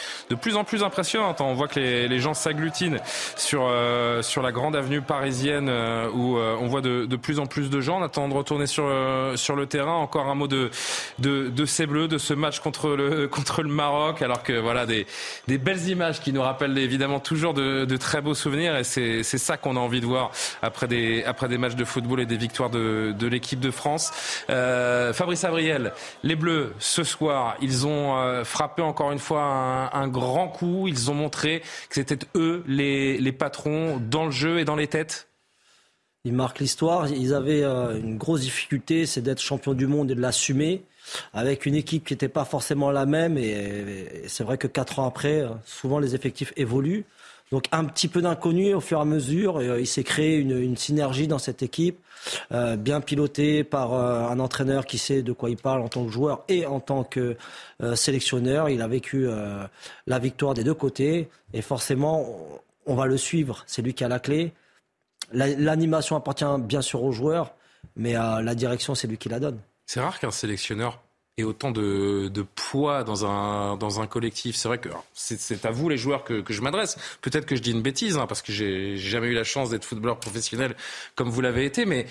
plus 0.42 0.56
en 0.56 0.64
plus 0.64 0.84
impressionnantes. 0.84 1.42
On 1.42 1.54
voit 1.54 1.68
que 1.68 1.80
les, 1.80 2.20
gens 2.20 2.34
s'agglutinent 2.34 3.00
sur, 3.36 3.68
euh, 3.70 4.22
sur 4.22 4.42
la 4.42 4.52
grande 4.52 4.76
avenue 4.76 5.02
parisienne 5.02 5.68
euh, 5.70 6.10
où 6.14 6.38
euh, 6.38 6.56
on 6.60 6.68
voit 6.68 6.82
de, 6.82 7.06
de, 7.06 7.16
plus 7.16 7.40
en 7.40 7.46
plus 7.46 7.70
de 7.70 7.82
gens. 7.82 8.00
On 8.00 8.04
attend 8.04 8.28
de 8.28 8.34
retourner 8.34 8.68
sur, 8.68 8.90
sur 9.36 9.56
le 9.56 9.66
terrain. 9.66 9.94
Encore 9.94 10.28
un 10.28 10.36
mot 10.36 10.48
de, 10.48 10.70
de, 11.20 11.50
de 11.50 11.66
ces 11.66 11.86
Bleus, 11.86 12.08
de 12.08 12.18
ce 12.18 12.34
match 12.34 12.60
contre 12.60 12.90
le, 12.90 13.28
contre 13.32 13.64
le 13.64 13.70
Maroc. 13.70 14.22
Alors 14.22 14.44
que 14.44 14.54
voilà, 14.54 14.86
des, 14.86 15.06
des 15.48 15.58
belles 15.58 15.88
images 15.90 16.22
qui 16.22 16.34
nous 16.34 16.42
rappellent 16.42 16.78
évidemment 16.78 17.20
toujours 17.20 17.54
de, 17.54 17.86
de 17.86 17.98
très 17.98 18.22
beaux 18.22 18.36
souvenirs. 18.36 18.78
Et 18.78 18.84
c'est 18.84 19.24
ça 19.24 19.58
qu'on 19.58 19.76
a 19.76 19.80
envie 19.80 20.02
de 20.02 20.06
voir 20.06 20.32
après 20.62 20.88
des, 20.88 21.24
après 21.26 21.48
des 21.48 21.58
matchs 21.58 21.76
de 21.76 21.86
football 21.86 22.22
et 22.22 22.26
des 22.26 22.38
victoires 22.38 22.70
de, 22.70 23.14
de 23.18 23.28
l'équipe 23.28 23.60
de 23.60 23.72
France. 23.72 24.12
Fabrice 24.48 25.44
Abriel, 25.44 25.94
les 26.24 26.36
Bleus, 26.36 26.74
ce 26.80 27.04
soir, 27.04 27.56
ils 27.62 27.86
ont 27.86 28.44
frappé 28.44 28.82
encore 28.82 29.12
une 29.12 29.20
fois 29.20 29.53
un, 29.54 30.08
grand 30.08 30.48
coup. 30.48 30.88
Ils 30.88 31.12
ont 31.12 31.14
montré 31.14 31.62
que 31.90 31.96
c'était 31.96 32.20
eux 32.36 32.64
les, 32.68 33.32
patrons 33.32 34.00
dans 34.00 34.26
le 34.26 34.32
jeu 34.32 34.60
et 34.60 34.66
dans 34.66 34.76
les 34.76 34.88
têtes. 34.88 35.28
Ils 36.26 36.34
marquent 36.34 36.60
l'histoire. 36.60 37.10
Ils 37.10 37.34
avaient 37.34 37.64
euh, 37.64 38.00
une 38.00 38.18
grosse 38.18 38.42
difficulté, 38.42 39.06
c'est 39.06 39.22
d'être 39.22 39.42
champion 39.42 39.74
du 39.74 39.88
monde 39.88 40.12
et 40.12 40.16
de 40.16 40.22
l'assumer 40.22 40.84
avec 41.34 41.66
une 41.66 41.76
équipe 41.76 42.06
qui 42.06 42.14
n'était 42.14 42.30
pas 42.30 42.46
forcément 42.46 42.92
la 42.92 43.06
même. 43.06 43.38
Et, 43.38 44.24
c'est 44.28 44.44
vrai 44.44 44.58
que 44.58 44.68
quatre 44.68 45.00
ans 45.00 45.08
après, 45.08 45.42
euh, 45.42 45.50
souvent 45.66 46.00
les 46.00 46.16
effectifs 46.16 46.54
évoluent. 46.56 47.06
Donc 47.54 47.68
un 47.72 47.86
petit 47.86 48.08
peu 48.08 48.24
d'inconnu 48.24 48.74
au 48.74 48.82
fur 48.82 48.98
et 48.98 49.02
à 49.02 49.06
mesure. 49.06 49.58
Euh, 49.58 49.80
il 49.80 49.86
s'est 49.86 50.04
créé 50.04 50.38
une, 50.38 50.76
synergie 50.76 51.28
dans 51.28 51.38
cette 51.38 51.62
équipe, 51.62 52.00
euh, 52.52 52.76
bien 52.78 53.00
pilotée 53.00 53.64
par 53.64 53.94
euh, 53.94 54.28
un 54.28 54.40
entraîneur 54.40 54.88
qui 54.88 54.98
sait 54.98 55.22
de 55.22 55.34
quoi 55.34 55.52
il 55.52 55.58
parle 55.58 55.84
en 55.84 55.88
tant 55.88 56.04
que 56.04 56.10
joueur 56.10 56.44
et 56.48 56.66
en 56.66 56.80
tant 56.80 57.04
que 57.04 57.38
sélectionneur. 57.94 58.70
Il 58.70 58.82
a 58.82 58.88
vécu 58.88 59.28
la 60.08 60.20
victoire 60.20 60.56
des 60.56 60.64
deux 60.64 60.74
côtés 60.74 61.30
et 61.54 61.62
forcément, 61.62 62.26
on 62.88 62.96
va 62.96 63.06
le 63.06 63.18
suivre. 63.18 63.64
C'est 63.68 63.84
lui 63.84 63.94
qui 63.94 64.04
a 64.04 64.08
la 64.08 64.20
clé. 64.20 64.52
L'animation 65.32 66.16
appartient 66.16 66.46
bien 66.60 66.82
sûr 66.82 67.04
aux 67.04 67.12
joueurs, 67.12 67.54
mais 67.96 68.14
la 68.14 68.56
direction, 68.56 68.96
c'est 68.96 69.08
lui 69.08 69.18
qui 69.18 69.30
la 69.30 69.40
donne. 69.40 69.60
C'est 69.86 70.00
rare 70.00 70.20
qu'un 70.20 70.32
sélectionneur 70.32 71.03
et 71.38 71.44
autant 71.44 71.72
de, 71.72 72.28
de, 72.28 72.42
poids 72.44 73.04
dans 73.04 73.26
un, 73.26 73.76
dans 73.78 74.00
un 74.02 74.08
collectif. 74.08 74.56
C'est 74.56 74.68
vrai 74.68 74.78
que 74.78 74.90
c'est 75.14 75.66
à 75.66 75.72
vous, 75.72 75.90
les 75.90 75.98
joueurs, 75.98 76.24
que, 76.24 76.42
que 76.42 76.54
je 76.54 76.62
m'adresse. 76.62 76.98
Peut-être 77.22 77.46
que 77.46 77.56
je 77.56 77.62
dis 77.62 77.72
une 77.72 77.82
bêtise, 77.82 78.18
hein, 78.18 78.28
parce 78.28 78.42
que 78.42 78.52
j'ai 78.52 78.98
jamais 78.98 79.28
eu 79.28 79.34
la 79.34 79.44
chance 79.44 79.70
d'être 79.72 79.86
footballeur 79.86 80.20
professionnel 80.20 80.76
comme 81.16 81.30
vous 81.30 81.42
l'avez 81.42 81.66
été, 81.66 81.86
mais 81.86 82.06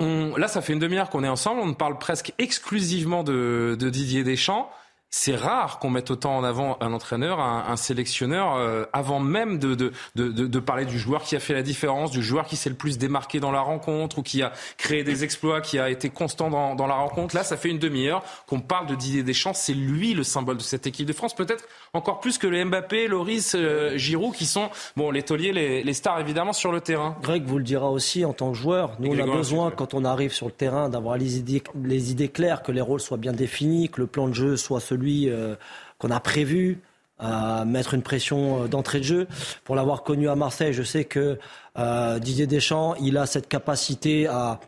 on, 0.00 0.34
là, 0.36 0.48
ça 0.48 0.60
fait 0.60 0.72
une 0.72 0.80
demi-heure 0.80 1.10
qu'on 1.10 1.22
est 1.22 1.28
ensemble. 1.28 1.60
On 1.60 1.74
parle 1.74 1.98
presque 1.98 2.32
exclusivement 2.38 3.22
de, 3.22 3.76
de 3.78 3.90
Didier 3.90 4.24
Deschamps 4.24 4.70
c'est 5.14 5.36
rare 5.36 5.78
qu'on 5.78 5.90
mette 5.90 6.10
autant 6.10 6.38
en 6.38 6.42
avant 6.42 6.78
un 6.80 6.94
entraîneur, 6.94 7.38
un, 7.38 7.76
sélectionneur, 7.76 8.56
euh, 8.56 8.86
avant 8.94 9.20
même 9.20 9.58
de, 9.58 9.74
de, 9.74 9.92
de, 10.16 10.30
de, 10.30 10.58
parler 10.58 10.86
du 10.86 10.98
joueur 10.98 11.22
qui 11.22 11.36
a 11.36 11.40
fait 11.40 11.52
la 11.52 11.62
différence, 11.62 12.10
du 12.10 12.22
joueur 12.22 12.46
qui 12.46 12.56
s'est 12.56 12.70
le 12.70 12.76
plus 12.76 12.96
démarqué 12.96 13.38
dans 13.38 13.52
la 13.52 13.60
rencontre 13.60 14.18
ou 14.18 14.22
qui 14.22 14.42
a 14.42 14.52
créé 14.78 15.04
des 15.04 15.22
exploits, 15.22 15.60
qui 15.60 15.78
a 15.78 15.90
été 15.90 16.08
constant 16.08 16.48
dans, 16.48 16.74
dans 16.74 16.86
la 16.86 16.94
rencontre. 16.94 17.36
Là, 17.36 17.44
ça 17.44 17.58
fait 17.58 17.68
une 17.68 17.78
demi-heure 17.78 18.24
qu'on 18.46 18.60
parle 18.60 18.86
de 18.86 18.94
Didier 18.94 19.22
Deschamps. 19.22 19.52
C'est 19.52 19.74
lui 19.74 20.14
le 20.14 20.24
symbole 20.24 20.56
de 20.56 20.62
cette 20.62 20.86
équipe 20.86 21.06
de 21.06 21.12
France, 21.12 21.34
peut-être 21.34 21.64
encore 21.92 22.20
plus 22.20 22.38
que 22.38 22.46
le 22.46 22.64
Mbappé, 22.64 23.06
Loris, 23.06 23.54
euh, 23.54 23.98
Giroud, 23.98 24.34
qui 24.34 24.46
sont 24.46 24.70
bon 24.96 25.10
les 25.10 25.22
tauliers, 25.22 25.52
les, 25.52 25.82
les, 25.84 25.92
stars 25.92 26.20
évidemment 26.20 26.54
sur 26.54 26.72
le 26.72 26.80
terrain. 26.80 27.18
Greg 27.22 27.44
vous 27.44 27.58
le 27.58 27.64
dira 27.64 27.90
aussi 27.90 28.24
en 28.24 28.32
tant 28.32 28.52
que 28.52 28.56
joueur. 28.56 28.92
Nous, 28.98 29.14
on 29.14 29.18
a 29.18 29.26
besoin, 29.26 29.70
quand 29.70 29.92
on 29.92 30.06
arrive 30.06 30.32
sur 30.32 30.46
le 30.46 30.52
terrain, 30.52 30.88
d'avoir 30.88 31.18
les 31.18 31.36
idées, 31.36 31.62
les 31.84 32.10
idées 32.10 32.28
claires, 32.28 32.62
que 32.62 32.72
les 32.72 32.80
rôles 32.80 33.00
soient 33.00 33.18
bien 33.18 33.32
définis, 33.32 33.90
que 33.90 34.00
le 34.00 34.06
plan 34.06 34.26
de 34.26 34.32
jeu 34.32 34.56
soit 34.56 34.80
celui 34.80 35.01
euh, 35.28 35.56
qu'on 35.98 36.10
a 36.10 36.20
prévu, 36.20 36.80
à 37.22 37.64
mettre 37.64 37.94
une 37.94 38.02
pression 38.02 38.64
euh, 38.64 38.68
d'entrée 38.68 38.98
de 38.98 39.04
jeu. 39.04 39.28
Pour 39.64 39.76
l'avoir 39.76 40.02
connu 40.02 40.28
à 40.28 40.34
Marseille, 40.34 40.72
je 40.72 40.82
sais 40.82 41.04
que 41.04 41.38
euh, 41.78 42.18
Didier 42.18 42.46
Deschamps, 42.46 42.94
il 42.96 43.16
a 43.16 43.26
cette 43.26 43.48
capacité 43.48 44.26
à 44.26 44.60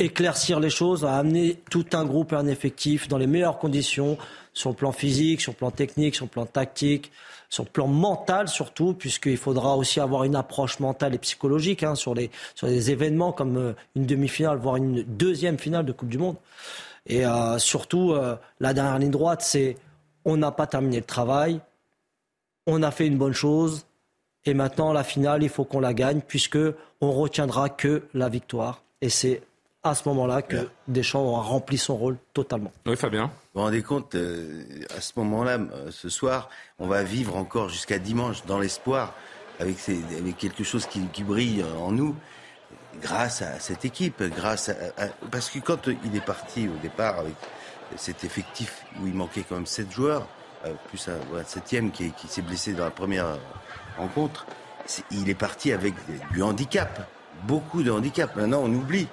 éclaircir 0.00 0.58
les 0.58 0.70
choses, 0.70 1.04
à 1.04 1.16
amener 1.16 1.62
tout 1.70 1.86
un 1.92 2.04
groupe 2.04 2.32
et 2.32 2.36
un 2.36 2.48
effectif 2.48 3.06
dans 3.06 3.18
les 3.18 3.28
meilleures 3.28 3.58
conditions, 3.58 4.18
sur 4.52 4.70
le 4.70 4.76
plan 4.76 4.92
physique, 4.92 5.40
sur 5.40 5.52
le 5.52 5.56
plan 5.56 5.70
technique, 5.70 6.16
sur 6.16 6.24
le 6.24 6.30
plan 6.30 6.46
tactique, 6.46 7.12
sur 7.48 7.64
le 7.64 7.70
plan 7.70 7.86
mental 7.86 8.48
surtout, 8.48 8.94
puisqu'il 8.94 9.36
faudra 9.36 9.76
aussi 9.76 10.00
avoir 10.00 10.24
une 10.24 10.34
approche 10.34 10.80
mentale 10.80 11.14
et 11.14 11.18
psychologique 11.18 11.84
hein, 11.84 11.94
sur, 11.94 12.14
les, 12.14 12.30
sur 12.56 12.66
des 12.66 12.90
événements 12.90 13.32
comme 13.32 13.74
une 13.94 14.06
demi-finale, 14.06 14.58
voire 14.58 14.76
une 14.76 15.02
deuxième 15.02 15.58
finale 15.58 15.84
de 15.84 15.92
Coupe 15.92 16.08
du 16.08 16.18
Monde. 16.18 16.36
Et 17.06 17.26
euh, 17.26 17.58
surtout, 17.58 18.12
euh, 18.12 18.36
la 18.60 18.72
dernière 18.72 18.98
ligne 18.98 19.10
droite, 19.10 19.42
c'est 19.42 19.76
on 20.24 20.36
n'a 20.36 20.50
pas 20.50 20.66
terminé 20.66 20.96
le 20.98 21.04
travail, 21.04 21.60
on 22.66 22.82
a 22.82 22.90
fait 22.90 23.06
une 23.06 23.18
bonne 23.18 23.34
chose, 23.34 23.86
Et 24.46 24.52
maintenant, 24.54 24.92
la 24.92 25.04
finale, 25.04 25.42
il 25.42 25.48
faut 25.48 25.64
qu'on 25.64 25.80
la 25.80 25.94
gagne, 25.94 26.20
puisque 26.20 26.58
on 27.00 27.12
retiendra 27.12 27.70
que 27.70 28.02
la 28.12 28.28
victoire. 28.28 28.82
Et 29.00 29.08
c'est 29.08 29.42
à 29.82 29.94
ce 29.94 30.08
moment-là 30.08 30.42
que 30.42 30.68
Deschamps 30.88 31.22
aura 31.22 31.42
rempli 31.42 31.78
son 31.78 31.96
rôle 31.96 32.16
totalement. 32.32 32.72
Oui, 32.86 32.96
Fabien. 32.96 33.26
Vous 33.26 33.60
vous 33.60 33.62
rendez 33.62 33.82
compte, 33.82 34.14
euh, 34.14 34.64
à 34.96 35.00
ce 35.00 35.12
moment-là, 35.16 35.58
ce 35.90 36.08
soir, 36.08 36.48
on 36.78 36.86
va 36.86 37.02
vivre 37.02 37.36
encore 37.36 37.68
jusqu'à 37.68 37.98
dimanche 37.98 38.44
dans 38.46 38.58
l'espoir, 38.58 39.14
avec, 39.60 39.76
avec, 39.88 40.36
quelque 40.36 40.64
chose 40.64 40.86
qui, 40.86 41.00
qui, 41.12 41.22
brille 41.22 41.64
en 41.80 41.92
nous, 41.92 42.16
grâce 43.00 43.42
à 43.42 43.58
cette 43.58 43.84
équipe, 43.84 44.22
grâce 44.22 44.68
à, 44.68 45.06
parce 45.30 45.50
que 45.50 45.58
quand 45.58 45.88
il 46.04 46.16
est 46.16 46.24
parti 46.24 46.68
au 46.68 46.80
départ 46.82 47.18
avec 47.18 47.34
cet 47.96 48.24
effectif 48.24 48.84
où 49.00 49.06
il 49.06 49.14
manquait 49.14 49.44
quand 49.48 49.56
même 49.56 49.66
sept 49.66 49.90
joueurs, 49.92 50.26
euh, 50.64 50.72
plus 50.88 51.08
un, 51.08 51.44
septième 51.44 51.90
qui, 51.90 52.10
qui 52.12 52.28
s'est 52.28 52.42
blessé 52.42 52.72
dans 52.72 52.84
la 52.84 52.90
première 52.90 53.38
rencontre, 53.98 54.46
il 55.10 55.28
est 55.28 55.34
parti 55.34 55.72
avec 55.72 55.94
du 56.32 56.42
handicap, 56.42 57.08
beaucoup 57.44 57.82
de 57.82 57.90
handicap. 57.90 58.34
Maintenant, 58.36 58.62
on 58.64 58.72
oublie. 58.72 59.08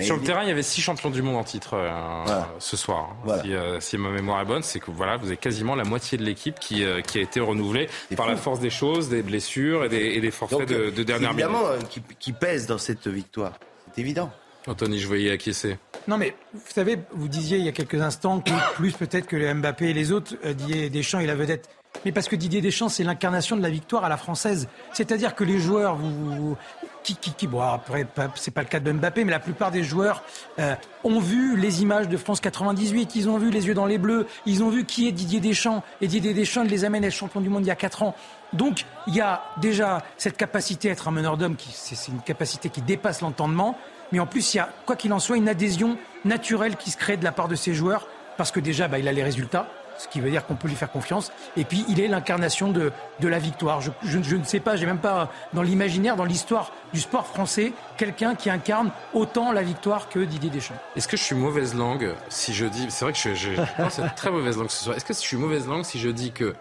Sur 0.00 0.16
le 0.16 0.22
terrain, 0.22 0.42
il 0.42 0.48
y 0.48 0.50
avait 0.50 0.62
six 0.62 0.80
champions 0.80 1.10
du 1.10 1.22
monde 1.22 1.36
en 1.36 1.44
titre 1.44 1.74
euh, 1.74 2.42
ce 2.58 2.76
soir. 2.76 3.14
Si, 3.42 3.52
euh, 3.52 3.80
si, 3.80 3.98
ma 3.98 4.10
mémoire 4.10 4.40
est 4.40 4.46
bonne, 4.46 4.62
c'est 4.62 4.80
que 4.80 4.90
voilà, 4.90 5.16
vous 5.16 5.26
avez 5.26 5.36
quasiment 5.36 5.74
la 5.74 5.84
moitié 5.84 6.16
de 6.16 6.22
l'équipe 6.22 6.58
qui, 6.58 6.84
euh, 6.84 7.00
qui 7.00 7.18
a 7.18 7.20
été 7.20 7.40
renouvelée 7.40 7.88
par 8.16 8.26
la 8.26 8.36
force 8.36 8.60
des 8.60 8.70
choses, 8.70 9.08
des 9.08 9.22
blessures 9.22 9.84
et 9.84 9.88
des, 9.88 9.96
et 9.96 10.20
des 10.20 10.30
forfaits 10.30 10.68
de, 10.68 10.90
de, 10.90 11.02
dernière 11.02 11.34
minute. 11.34 11.46
Évidemment, 11.50 11.86
qui, 11.90 12.02
qui 12.18 12.32
pèse 12.32 12.66
dans 12.66 12.78
cette 12.78 13.06
victoire. 13.06 13.52
C'est 13.94 14.00
évident. 14.00 14.30
Anthony, 14.66 14.98
je 14.98 15.08
voyais 15.08 15.30
acquiescer. 15.30 15.76
Non, 16.08 16.16
mais 16.16 16.34
vous 16.54 16.60
savez, 16.72 16.98
vous 17.12 17.28
disiez 17.28 17.58
il 17.58 17.64
y 17.64 17.68
a 17.68 17.72
quelques 17.72 18.00
instants 18.00 18.40
que 18.40 18.50
plus 18.74 18.92
peut-être 18.92 19.26
que 19.26 19.36
les 19.36 19.52
Mbappé 19.52 19.90
et 19.90 19.94
les 19.94 20.12
autres, 20.12 20.34
Didier 20.52 20.88
Deschamps 20.88 21.20
et 21.20 21.26
la 21.26 21.34
vedette 21.34 21.68
mais 22.04 22.12
parce 22.12 22.28
que 22.28 22.36
Didier 22.36 22.60
Deschamps, 22.60 22.88
c'est 22.88 23.04
l'incarnation 23.04 23.56
de 23.56 23.62
la 23.62 23.70
victoire 23.70 24.04
à 24.04 24.08
la 24.08 24.16
française. 24.16 24.68
C'est-à-dire 24.92 25.34
que 25.34 25.44
les 25.44 25.58
joueurs, 25.58 25.96
vous, 25.96 26.56
qui, 27.02 27.16
qui, 27.16 27.48
après, 27.60 28.06
c'est 28.34 28.50
pas 28.50 28.62
le 28.62 28.68
cas 28.68 28.80
de 28.80 28.92
Mbappé, 28.92 29.24
mais 29.24 29.30
la 29.30 29.40
plupart 29.40 29.70
des 29.70 29.82
joueurs 29.82 30.22
euh, 30.58 30.74
ont 31.04 31.20
vu 31.20 31.56
les 31.56 31.82
images 31.82 32.08
de 32.08 32.16
France 32.16 32.40
98, 32.40 33.16
ils 33.16 33.28
ont 33.28 33.38
vu 33.38 33.50
les 33.50 33.66
yeux 33.66 33.74
dans 33.74 33.86
les 33.86 33.98
bleus, 33.98 34.26
ils 34.46 34.62
ont 34.62 34.68
vu 34.68 34.84
qui 34.84 35.08
est 35.08 35.12
Didier 35.12 35.40
Deschamps, 35.40 35.82
et 36.00 36.06
Didier 36.06 36.34
Deschamps 36.34 36.64
les 36.64 36.84
amène 36.84 37.04
à 37.04 37.08
être 37.08 37.14
champion 37.14 37.40
du 37.40 37.48
monde 37.48 37.64
il 37.64 37.68
y 37.68 37.72
a 37.72 37.76
4 37.76 38.02
ans. 38.02 38.14
Donc, 38.52 38.84
il 39.06 39.14
y 39.14 39.20
a 39.20 39.42
déjà 39.60 40.02
cette 40.16 40.36
capacité 40.36 40.88
à 40.88 40.92
être 40.92 41.08
un 41.08 41.12
meneur 41.12 41.36
d'homme, 41.36 41.56
c'est 41.70 42.10
une 42.10 42.20
capacité 42.20 42.68
qui 42.68 42.82
dépasse 42.82 43.20
l'entendement, 43.20 43.76
mais 44.12 44.20
en 44.20 44.26
plus, 44.26 44.54
il 44.54 44.58
y 44.58 44.60
a, 44.60 44.68
quoi 44.86 44.96
qu'il 44.96 45.12
en 45.12 45.18
soit, 45.18 45.36
une 45.36 45.48
adhésion 45.48 45.96
naturelle 46.24 46.76
qui 46.76 46.90
se 46.90 46.96
crée 46.96 47.16
de 47.16 47.24
la 47.24 47.32
part 47.32 47.48
de 47.48 47.54
ces 47.54 47.74
joueurs, 47.74 48.06
parce 48.36 48.50
que 48.50 48.60
déjà, 48.60 48.88
bah, 48.88 48.98
il 48.98 49.08
a 49.08 49.12
les 49.12 49.22
résultats 49.22 49.66
ce 49.98 50.08
qui 50.08 50.20
veut 50.20 50.30
dire 50.30 50.46
qu'on 50.46 50.54
peut 50.54 50.68
lui 50.68 50.74
faire 50.74 50.90
confiance. 50.90 51.32
Et 51.56 51.64
puis, 51.64 51.84
il 51.88 52.00
est 52.00 52.08
l'incarnation 52.08 52.70
de, 52.70 52.92
de 53.20 53.28
la 53.28 53.38
victoire. 53.38 53.80
Je, 53.80 53.90
je, 54.02 54.36
ne 54.36 54.44
sais 54.44 54.60
pas, 54.60 54.76
j'ai 54.76 54.86
même 54.86 54.98
pas 54.98 55.30
dans 55.52 55.62
l'imaginaire, 55.62 56.16
dans 56.16 56.24
l'histoire 56.24 56.72
du 56.92 57.00
sport 57.00 57.26
français, 57.26 57.72
quelqu'un 57.96 58.34
qui 58.34 58.50
incarne 58.50 58.90
autant 59.14 59.52
la 59.52 59.62
victoire 59.62 60.08
que 60.08 60.20
Didier 60.20 60.50
Deschamps. 60.50 60.74
Est-ce 60.96 61.08
que 61.08 61.16
je 61.16 61.22
suis 61.22 61.34
mauvaise 61.34 61.74
langue 61.74 62.14
si 62.28 62.52
je 62.52 62.66
dis, 62.66 62.86
c'est 62.90 63.04
vrai 63.04 63.12
que 63.12 63.18
je, 63.18 63.34
je, 63.34 63.50
une 63.50 64.10
très 64.16 64.30
mauvaise 64.30 64.58
langue 64.58 64.70
ce 64.70 64.84
soir. 64.84 64.96
Est-ce 64.96 65.04
que 65.04 65.14
je 65.14 65.18
suis 65.18 65.36
mauvaise 65.36 65.66
langue 65.66 65.84
si 65.84 65.98
je 65.98 66.08
dis 66.08 66.32
que, 66.32 66.54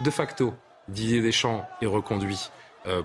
de 0.00 0.10
facto, 0.10 0.54
Didier 0.88 1.20
Deschamps 1.20 1.66
est 1.82 1.86
reconduit 1.86 2.50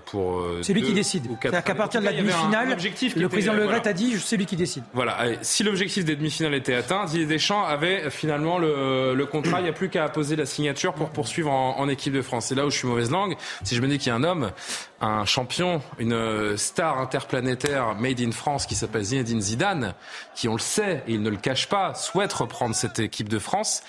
pour. 0.06 0.40
Euh, 0.40 0.60
c'est 0.62 0.72
lui 0.72 0.82
qui 0.82 0.92
décide. 0.92 1.26
C'est-à-dire 1.40 1.64
qu'à 1.64 1.74
partir 1.74 2.00
de 2.00 2.06
la 2.06 2.12
demi-finale, 2.12 2.76
le 3.16 3.28
président 3.28 3.54
Le 3.54 3.66
Gret 3.66 3.86
a 3.86 3.92
dit 3.92 4.16
c'est 4.18 4.36
lui 4.36 4.46
qui 4.46 4.56
décide. 4.56 4.84
Voilà. 4.92 5.18
si 5.42 5.62
l'objectif 5.62 6.04
des 6.04 6.16
demi-finales 6.16 6.54
était 6.54 6.74
atteint, 6.74 7.04
Didier 7.04 7.26
Deschamps 7.26 7.64
avait 7.64 8.10
finalement 8.10 8.58
le, 8.58 9.14
le 9.14 9.26
contrat. 9.26 9.60
Il 9.60 9.64
n'y 9.64 9.68
a 9.68 9.72
plus 9.72 9.88
qu'à 9.88 10.08
poser 10.08 10.36
la 10.36 10.46
signature 10.46 10.94
pour 10.94 11.10
poursuivre 11.10 11.50
en, 11.50 11.78
en, 11.78 11.88
équipe 11.88 12.12
de 12.12 12.22
France. 12.22 12.46
C'est 12.46 12.54
là 12.54 12.66
où 12.66 12.70
je 12.70 12.78
suis 12.78 12.88
mauvaise 12.88 13.10
langue. 13.10 13.36
Si 13.62 13.74
je 13.74 13.80
me 13.80 13.88
dis 13.88 13.98
qu'il 13.98 14.08
y 14.08 14.10
a 14.10 14.14
un 14.14 14.24
homme, 14.24 14.50
un 15.00 15.24
champion, 15.24 15.82
une 15.98 16.56
star 16.56 16.98
interplanétaire 16.98 17.94
made 17.94 18.20
in 18.20 18.32
France 18.32 18.66
qui 18.66 18.74
s'appelle 18.74 19.02
Zinedine 19.02 19.40
Zidane, 19.40 19.94
qui 20.34 20.48
on 20.48 20.54
le 20.54 20.58
sait 20.58 21.02
et 21.06 21.12
il 21.12 21.22
ne 21.22 21.30
le 21.30 21.36
cache 21.36 21.68
pas, 21.68 21.94
souhaite 21.94 22.32
reprendre 22.32 22.74
cette 22.74 22.98
équipe 22.98 23.28
de 23.28 23.38
France 23.38 23.82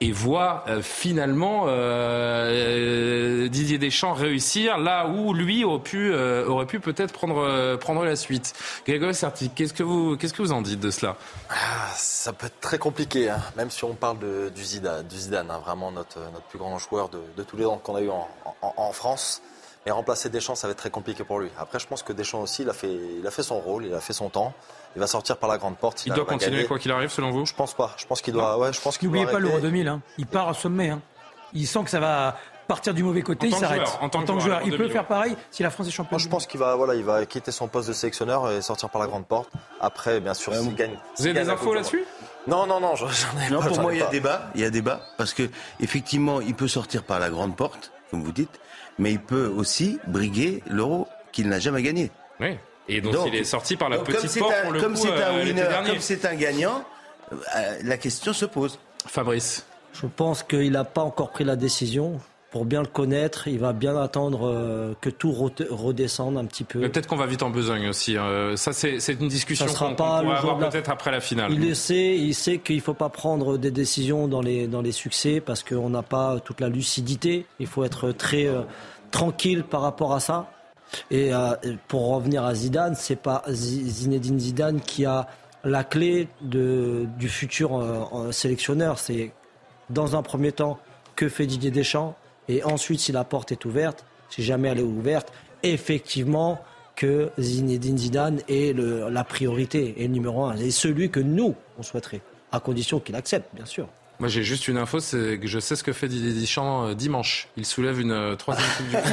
et 0.00 0.12
voit 0.12 0.64
euh, 0.68 0.80
finalement 0.80 1.64
euh, 1.66 3.48
Didier 3.48 3.78
Deschamps 3.78 4.12
réussir 4.12 4.78
là 4.78 5.08
où 5.08 5.34
lui 5.34 5.64
aurait 5.64 5.82
pu, 5.82 6.12
euh, 6.12 6.46
aurait 6.46 6.66
pu 6.66 6.78
peut-être 6.80 7.12
prendre, 7.12 7.38
euh, 7.38 7.76
prendre 7.76 8.04
la 8.04 8.14
suite. 8.16 8.54
Grégory 8.86 9.14
Serti, 9.14 9.50
qu'est-ce 9.50 9.72
que 9.74 9.82
vous, 9.82 10.16
qu'est-ce 10.16 10.32
que 10.34 10.42
vous 10.42 10.52
en 10.52 10.62
dites 10.62 10.80
de 10.80 10.90
cela? 10.90 11.16
Ah, 11.50 11.54
Ça 11.96 12.32
peut 12.32 12.46
être 12.46 12.60
très 12.60 12.78
compliqué, 12.78 13.28
hein, 13.30 13.40
même 13.56 13.70
si 13.70 13.84
on 13.84 13.94
parle 13.94 14.18
de, 14.20 14.50
du 14.54 14.64
Zidane, 14.64 15.06
du 15.06 15.16
Zidane 15.16 15.50
hein, 15.50 15.60
vraiment 15.64 15.90
notre, 15.90 16.18
notre 16.32 16.46
plus 16.46 16.58
grand 16.58 16.78
joueur 16.78 17.08
de, 17.08 17.20
de 17.36 17.42
tous 17.42 17.56
les 17.56 17.64
ans 17.66 17.78
qu'on 17.82 17.96
a 17.96 18.00
eu 18.00 18.10
en, 18.10 18.28
en, 18.62 18.74
en 18.76 18.92
France. 18.92 19.42
Et 19.86 19.90
remplacer 19.90 20.28
Deschamps, 20.28 20.54
ça 20.54 20.66
va 20.66 20.72
être 20.72 20.78
très 20.78 20.90
compliqué 20.90 21.24
pour 21.24 21.38
lui. 21.40 21.48
Après, 21.58 21.78
je 21.78 21.86
pense 21.86 22.02
que 22.02 22.12
Deschamps 22.12 22.42
aussi, 22.42 22.62
il 22.62 22.68
a 22.68 22.74
fait, 22.74 22.94
il 23.20 23.26
a 23.26 23.30
fait 23.30 23.42
son 23.42 23.58
rôle, 23.58 23.86
il 23.86 23.94
a 23.94 24.00
fait 24.00 24.12
son 24.12 24.28
temps. 24.28 24.52
Il 24.98 25.00
va 25.00 25.06
sortir 25.06 25.36
par 25.36 25.48
la 25.48 25.58
grande 25.58 25.76
porte. 25.76 26.06
Il, 26.06 26.08
il 26.08 26.14
doit 26.16 26.24
continuer 26.24 26.64
quoi 26.64 26.76
qu'il 26.76 26.90
arrive, 26.90 27.08
selon 27.08 27.30
vous 27.30 27.46
Je 27.46 27.54
pense 27.54 27.72
pas. 27.72 27.94
Je 27.98 28.04
pense 28.04 28.20
qu'il 28.20 28.34
doit. 28.34 28.58
Ouais, 28.58 28.72
je 28.72 28.80
pense 28.80 28.98
qu'il 28.98 29.06
N'oubliez 29.06 29.26
pas 29.26 29.38
l'Euro 29.38 29.60
2000. 29.60 29.86
Hein. 29.86 30.00
Il 30.18 30.26
part 30.26 30.48
au 30.48 30.54
sommet. 30.54 30.90
Hein. 30.90 31.00
Il 31.52 31.68
sent 31.68 31.84
que 31.84 31.90
ça 31.90 32.00
va 32.00 32.36
partir 32.66 32.92
du 32.94 33.04
mauvais 33.04 33.22
côté, 33.22 33.46
il 33.46 33.54
s'arrête. 33.54 33.88
En, 34.00 34.08
tant 34.08 34.24
que, 34.24 34.40
joueur, 34.40 34.62
il 34.64 34.76
peut 34.76 34.88
faire 34.88 35.06
pareil 35.06 35.36
si 35.52 35.62
la 35.62 35.70
France 35.70 35.86
est 35.86 35.92
championne. 35.92 36.18
Moi, 36.18 36.18
je 36.18 36.28
pense 36.28 36.48
qu'il 36.48 36.58
va, 36.58 36.74
voilà, 36.74 36.96
il 36.96 37.04
va 37.04 37.24
quitter 37.26 37.52
son 37.52 37.68
poste 37.68 37.86
de 37.86 37.92
sélectionneur 37.92 38.50
et 38.50 38.60
sortir 38.60 38.90
par 38.90 39.00
la 39.00 39.06
grande 39.06 39.24
porte. 39.24 39.48
Après, 39.80 40.18
bien 40.18 40.34
sûr, 40.34 40.52
s'il 40.52 40.74
gagne. 40.74 40.98
Vous 41.16 41.28
avez 41.28 41.44
des 41.44 41.48
infos 41.48 41.74
là-dessus 41.74 42.04
non, 42.48 42.66
non, 42.66 42.80
non, 42.80 42.96
j'en 42.96 43.06
ai 43.06 43.50
non, 43.52 43.60
pas. 43.60 43.68
Pour 43.68 43.80
moi, 43.80 43.94
il 43.94 43.98
y 43.98 44.02
a 44.02 44.06
pas. 44.06 44.10
débat. 44.10 44.50
Il 44.56 44.62
y 44.62 44.64
a 44.64 44.70
débat 44.70 45.00
parce 45.16 45.32
que 45.32 45.48
effectivement, 45.78 46.40
il 46.40 46.54
peut 46.54 46.66
sortir 46.66 47.04
par 47.04 47.20
la 47.20 47.30
grande 47.30 47.54
porte, 47.54 47.92
comme 48.10 48.24
vous 48.24 48.32
dites, 48.32 48.58
mais 48.98 49.12
il 49.12 49.20
peut 49.20 49.46
aussi 49.46 50.00
briguer 50.08 50.62
l'euro 50.66 51.06
qu'il 51.30 51.48
n'a 51.48 51.60
jamais 51.60 51.82
gagné. 51.82 52.10
Oui. 52.40 52.58
Et 52.88 53.00
donc, 53.00 53.12
donc, 53.12 53.28
il 53.28 53.34
est 53.34 53.44
sorti 53.44 53.76
par 53.76 53.88
la 53.88 53.98
petite 53.98 54.38
porte 54.38 54.52
un, 54.52 54.62
pour 54.62 54.72
le 54.72 54.80
comme 54.80 54.96
c'est 54.96 55.08
un 55.08 55.34
euh, 55.34 55.44
winner, 55.44 55.68
comme 55.86 56.00
c'est 56.00 56.24
un 56.24 56.34
gagnant, 56.34 56.84
euh, 57.32 57.78
la 57.82 57.96
question 57.98 58.32
se 58.32 58.46
pose. 58.46 58.78
Fabrice. 59.06 59.66
Je 59.92 60.06
pense 60.06 60.42
qu'il 60.42 60.72
n'a 60.72 60.84
pas 60.84 61.02
encore 61.02 61.30
pris 61.30 61.44
la 61.44 61.56
décision. 61.56 62.20
Pour 62.50 62.64
bien 62.64 62.80
le 62.80 62.86
connaître, 62.86 63.46
il 63.46 63.58
va 63.58 63.74
bien 63.74 63.94
attendre 63.94 64.48
euh, 64.48 64.94
que 65.02 65.10
tout 65.10 65.32
redescende 65.32 66.38
un 66.38 66.46
petit 66.46 66.64
peu. 66.64 66.80
Peut-être 66.80 67.06
qu'on 67.06 67.16
va 67.16 67.26
vite 67.26 67.42
en 67.42 67.50
besogne 67.50 67.88
aussi. 67.88 68.16
Euh, 68.16 68.56
ça, 68.56 68.72
c'est 68.72 68.96
une 69.20 69.28
discussion 69.28 69.66
qu'on 69.66 69.90
qu 69.90 69.96
pourra 69.96 70.18
avoir 70.20 70.58
peut-être 70.58 70.88
après 70.88 71.10
la 71.10 71.20
finale. 71.20 71.52
Il 71.52 71.60
le 71.60 71.74
sait, 71.74 72.16
il 72.16 72.34
sait 72.34 72.58
qu'il 72.58 72.76
ne 72.76 72.80
faut 72.80 72.94
pas 72.94 73.10
prendre 73.10 73.58
des 73.58 73.70
décisions 73.70 74.28
dans 74.28 74.40
les, 74.40 74.66
dans 74.66 74.80
les 74.80 74.92
succès 74.92 75.42
parce 75.44 75.62
qu'on 75.62 75.90
n'a 75.90 76.02
pas 76.02 76.40
toute 76.40 76.60
la 76.60 76.70
lucidité. 76.70 77.44
Il 77.60 77.66
faut 77.66 77.84
être 77.84 78.12
très 78.12 78.46
euh, 78.46 78.62
tranquille 79.10 79.62
par 79.62 79.82
rapport 79.82 80.14
à 80.14 80.20
ça. 80.20 80.50
Et 81.10 81.32
euh, 81.32 81.54
pour 81.86 82.08
revenir 82.08 82.44
à 82.44 82.54
Zidane, 82.54 82.94
c'est 82.94 83.16
pas 83.16 83.42
Zinedine 83.48 84.38
Zidane 84.38 84.80
qui 84.80 85.04
a 85.04 85.26
la 85.64 85.84
clé 85.84 86.28
du 86.40 87.28
futur 87.28 87.78
euh, 87.78 88.32
sélectionneur. 88.32 88.98
C'est 88.98 89.32
dans 89.90 90.16
un 90.16 90.22
premier 90.22 90.52
temps 90.52 90.78
que 91.16 91.28
fait 91.28 91.46
Didier 91.46 91.70
Deschamps 91.70 92.14
et 92.48 92.62
ensuite 92.64 93.00
si 93.00 93.12
la 93.12 93.24
porte 93.24 93.52
est 93.52 93.64
ouverte, 93.64 94.04
si 94.30 94.42
jamais 94.42 94.68
elle 94.68 94.78
est 94.78 94.82
ouverte, 94.82 95.32
effectivement 95.62 96.60
que 96.96 97.30
Zinedine 97.38 97.98
Zidane 97.98 98.40
est 98.48 98.76
la 98.76 99.24
priorité 99.24 99.94
et 99.98 100.08
le 100.08 100.12
numéro 100.12 100.44
un 100.44 100.56
et 100.56 100.70
celui 100.70 101.10
que 101.10 101.20
nous 101.20 101.54
on 101.78 101.82
souhaiterait 101.82 102.20
à 102.50 102.60
condition 102.60 102.98
qu'il 102.98 103.14
accepte 103.14 103.54
bien 103.54 103.66
sûr. 103.66 103.88
Moi, 104.20 104.28
j'ai 104.28 104.42
juste 104.42 104.66
une 104.66 104.78
info, 104.78 104.98
c'est 104.98 105.38
que 105.40 105.46
je 105.46 105.60
sais 105.60 105.76
ce 105.76 105.84
que 105.84 105.92
fait 105.92 106.08
Didier 106.08 106.32
Deschamps 106.32 106.88
euh, 106.88 106.94
dimanche. 106.94 107.46
Il 107.56 107.64
soulève 107.64 108.00
une 108.00 108.10
euh, 108.10 108.34
troisième 108.34 108.66
coupe 108.76 108.88
du 108.88 108.96
monde 108.96 109.04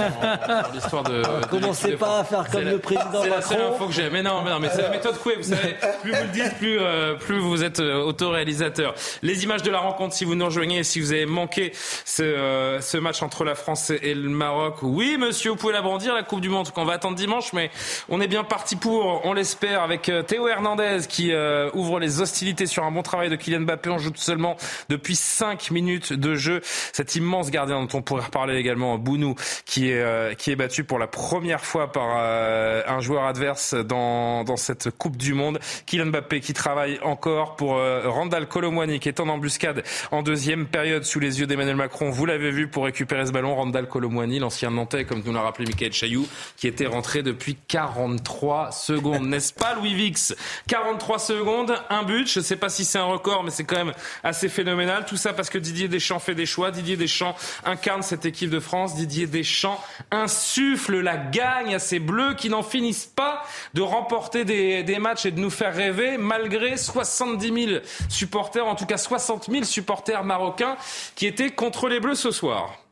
dans 0.47 0.73
l'histoire 0.73 1.03
de. 1.03 1.21
de 1.21 1.45
Commencez 1.45 1.91
pas 1.91 2.21
à 2.21 2.23
faire 2.23 2.49
comme 2.49 2.63
le 2.63 2.79
président 2.79 3.21
C'est 3.21 3.29
la 3.55 3.67
info 3.67 3.85
que 3.85 3.93
j'ai. 3.93 4.09
Mais 4.09 4.23
non, 4.23 4.41
mais 4.43 4.49
non, 4.49 4.59
mais 4.59 4.69
c'est 4.73 4.81
la 4.81 4.89
méthode 4.89 5.19
Coué. 5.19 5.35
Vous 5.37 5.43
savez, 5.43 5.75
plus 6.01 6.11
vous 6.11 6.23
le 6.23 6.29
dites, 6.29 6.57
plus 6.57 6.79
euh, 6.79 7.13
plus 7.13 7.37
vous 7.37 7.63
êtes 7.63 7.81
euh, 7.81 8.01
autoréalisateur. 8.01 8.95
Les 9.21 9.43
images 9.43 9.61
de 9.61 9.69
la 9.69 9.77
rencontre, 9.77 10.15
si 10.15 10.25
vous 10.25 10.33
nous 10.33 10.45
rejoignez, 10.45 10.83
si 10.83 10.99
vous 10.99 11.11
avez 11.11 11.27
manqué 11.27 11.71
ce, 12.03 12.23
euh, 12.23 12.81
ce 12.81 12.97
match 12.97 13.21
entre 13.21 13.43
la 13.43 13.53
France 13.53 13.91
et 13.91 14.15
le 14.15 14.29
Maroc, 14.29 14.77
oui, 14.81 15.17
monsieur, 15.19 15.51
vous 15.51 15.55
pouvez 15.55 15.73
la 15.73 15.83
brandir 15.83 16.15
la 16.15 16.23
Coupe 16.23 16.41
du 16.41 16.49
Monde. 16.49 16.71
Qu'on 16.71 16.83
va 16.83 16.93
attendre 16.93 17.15
dimanche, 17.15 17.53
mais 17.53 17.69
on 18.09 18.21
est 18.21 18.27
bien 18.27 18.43
parti 18.43 18.75
pour. 18.75 19.23
On 19.23 19.33
l'espère 19.33 19.83
avec 19.83 20.11
Théo 20.25 20.47
Hernandez 20.47 21.01
qui 21.07 21.31
ouvre 21.73 21.99
les 21.99 22.21
hostilités 22.21 22.65
sur 22.65 22.83
un 22.83 22.91
bon 22.91 23.03
travail 23.03 23.29
de 23.29 23.35
Kylian 23.35 23.61
Mbappé. 23.61 23.91
On 23.91 23.99
joue 23.99 24.09
seulement 24.15 24.57
depuis 24.95 25.15
5 25.15 25.71
minutes 25.71 26.13
de 26.13 26.35
jeu. 26.35 26.61
Cet 26.93 27.15
immense 27.15 27.51
gardien 27.51 27.81
dont 27.81 27.97
on 27.97 28.01
pourrait 28.01 28.23
reparler 28.23 28.55
également, 28.55 28.97
Bounou, 28.97 29.35
qui 29.65 29.91
est, 29.91 30.01
euh, 30.01 30.33
qui 30.33 30.51
est 30.51 30.55
battu 30.55 30.83
pour 30.83 30.99
la 30.99 31.07
première 31.07 31.65
fois 31.65 31.91
par 31.91 32.15
euh, 32.17 32.81
un 32.87 33.01
joueur 33.01 33.25
adverse 33.25 33.73
dans, 33.73 34.43
dans 34.43 34.55
cette 34.55 34.89
Coupe 34.91 35.17
du 35.17 35.33
Monde. 35.33 35.59
Kylian 35.85 36.07
Mbappé 36.07 36.39
qui 36.39 36.53
travaille 36.53 36.97
encore 37.01 37.55
pour 37.57 37.75
euh, 37.75 38.03
Randall 38.05 38.47
Colomwani 38.47 38.99
qui 38.99 39.09
est 39.09 39.19
en 39.19 39.27
embuscade 39.27 39.83
en 40.11 40.23
deuxième 40.23 40.65
période 40.65 41.03
sous 41.03 41.19
les 41.19 41.41
yeux 41.41 41.47
d'Emmanuel 41.47 41.75
Macron. 41.75 42.09
Vous 42.09 42.25
l'avez 42.25 42.51
vu 42.51 42.69
pour 42.69 42.85
récupérer 42.85 43.25
ce 43.25 43.31
ballon. 43.31 43.53
Randall 43.55 43.87
Colomwani, 43.87 44.39
l'ancien 44.39 44.71
Nantais, 44.71 45.03
comme 45.03 45.21
nous 45.25 45.33
l'a 45.33 45.41
rappelé 45.41 45.65
Michael 45.65 45.91
Chailloux, 45.91 46.27
qui 46.55 46.67
était 46.67 46.87
rentré 46.87 47.21
depuis 47.21 47.57
43 47.67 48.71
secondes. 48.71 49.27
N'est-ce 49.27 49.53
pas, 49.53 49.75
Louis 49.75 49.93
Vix? 49.93 50.35
43 50.67 51.19
secondes, 51.19 51.75
un 51.89 52.03
but. 52.03 52.31
Je 52.31 52.39
ne 52.39 52.43
sais 52.43 52.55
pas 52.55 52.69
si 52.69 52.85
c'est 52.85 52.97
un 52.97 53.05
record, 53.05 53.43
mais 53.43 53.51
c'est 53.51 53.65
quand 53.65 53.83
même 53.83 53.93
assez 54.23 54.47
phénoménal 54.47 54.84
Tout 55.07 55.17
ça 55.17 55.33
parce 55.33 55.49
que 55.49 55.57
Didier 55.57 55.87
Deschamps 55.87 56.19
fait 56.19 56.35
des 56.35 56.45
choix. 56.45 56.71
Didier 56.71 56.97
Deschamps 56.97 57.35
incarne 57.63 58.01
cette 58.01 58.25
équipe 58.25 58.49
de 58.49 58.59
France. 58.59 58.95
Didier 58.95 59.27
Deschamps 59.27 59.83
insuffle 60.11 60.99
la 60.99 61.17
gagne 61.17 61.75
à 61.75 61.79
ces 61.79 61.99
Bleus 61.99 62.35
qui 62.35 62.49
n'en 62.49 62.63
finissent 62.63 63.05
pas 63.05 63.43
de 63.73 63.81
remporter 63.81 64.45
des, 64.45 64.83
des 64.83 64.99
matchs 64.99 65.25
et 65.25 65.31
de 65.31 65.39
nous 65.39 65.49
faire 65.49 65.75
rêver 65.75 66.17
malgré 66.17 66.77
70 66.77 67.67
000 67.67 67.81
supporters, 68.09 68.65
en 68.65 68.75
tout 68.75 68.85
cas 68.85 68.97
60 68.97 69.49
000 69.51 69.63
supporters 69.63 70.23
marocains 70.23 70.77
qui 71.15 71.25
étaient 71.25 71.51
contre 71.51 71.87
les 71.87 71.99
Bleus 71.99 72.15
ce 72.15 72.31
soir. 72.31 72.84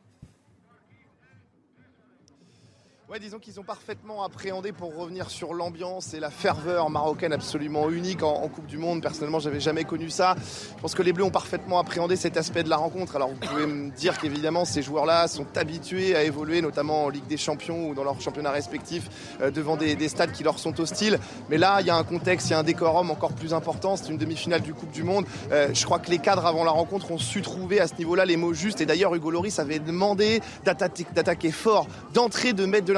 Disons 3.20 3.38
qu'ils 3.38 3.60
ont 3.60 3.64
parfaitement 3.64 4.24
appréhendé 4.24 4.72
pour 4.72 4.96
revenir 4.96 5.30
sur 5.30 5.54
l'ambiance 5.54 6.14
et 6.14 6.20
la 6.20 6.30
ferveur 6.30 6.90
marocaine 6.90 7.32
absolument 7.32 7.88
unique 7.88 8.24
en, 8.24 8.48
Coupe 8.48 8.66
du 8.66 8.76
Monde. 8.76 9.02
Personnellement, 9.02 9.38
j'avais 9.38 9.60
jamais 9.60 9.84
connu 9.84 10.10
ça. 10.10 10.34
Je 10.76 10.80
pense 10.80 10.96
que 10.96 11.02
les 11.02 11.12
Bleus 11.12 11.22
ont 11.22 11.30
parfaitement 11.30 11.78
appréhendé 11.78 12.16
cet 12.16 12.36
aspect 12.36 12.64
de 12.64 12.68
la 12.68 12.76
rencontre. 12.76 13.14
Alors, 13.14 13.28
vous 13.28 13.36
pouvez 13.36 13.66
me 13.66 13.90
dire 13.90 14.18
qu'évidemment, 14.18 14.64
ces 14.64 14.82
joueurs-là 14.82 15.28
sont 15.28 15.46
habitués 15.56 16.16
à 16.16 16.24
évoluer, 16.24 16.60
notamment 16.60 17.04
en 17.04 17.08
Ligue 17.08 17.26
des 17.28 17.36
Champions 17.36 17.88
ou 17.88 17.94
dans 17.94 18.02
leurs 18.02 18.20
championnats 18.20 18.50
respectifs, 18.50 19.08
euh, 19.40 19.52
devant 19.52 19.76
des, 19.76 19.94
des, 19.94 20.08
stades 20.08 20.32
qui 20.32 20.42
leur 20.42 20.58
sont 20.58 20.78
hostiles. 20.80 21.20
Mais 21.50 21.58
là, 21.58 21.80
il 21.80 21.86
y 21.86 21.90
a 21.90 21.96
un 21.96 22.04
contexte, 22.04 22.48
il 22.48 22.52
y 22.52 22.54
a 22.54 22.58
un 22.58 22.64
décorum 22.64 23.12
encore 23.12 23.32
plus 23.32 23.54
important. 23.54 23.96
C'est 23.96 24.10
une 24.10 24.18
demi-finale 24.18 24.60
du 24.60 24.74
Coupe 24.74 24.90
du 24.90 25.04
Monde. 25.04 25.24
Euh, 25.52 25.68
je 25.72 25.84
crois 25.84 26.00
que 26.00 26.10
les 26.10 26.18
cadres 26.18 26.46
avant 26.46 26.64
la 26.64 26.72
rencontre 26.72 27.12
ont 27.12 27.18
su 27.18 27.42
trouver 27.42 27.80
à 27.80 27.86
ce 27.86 27.94
niveau-là 27.94 28.24
les 28.24 28.36
mots 28.36 28.54
justes. 28.54 28.80
Et 28.80 28.86
d'ailleurs, 28.86 29.14
Hugo 29.14 29.30
Loris 29.30 29.60
avait 29.60 29.78
demandé 29.78 30.40
d'attaquer 30.64 31.52
fort, 31.52 31.86
d'entrer, 32.12 32.52
de 32.52 32.66
mettre 32.66 32.86
de 32.86 32.92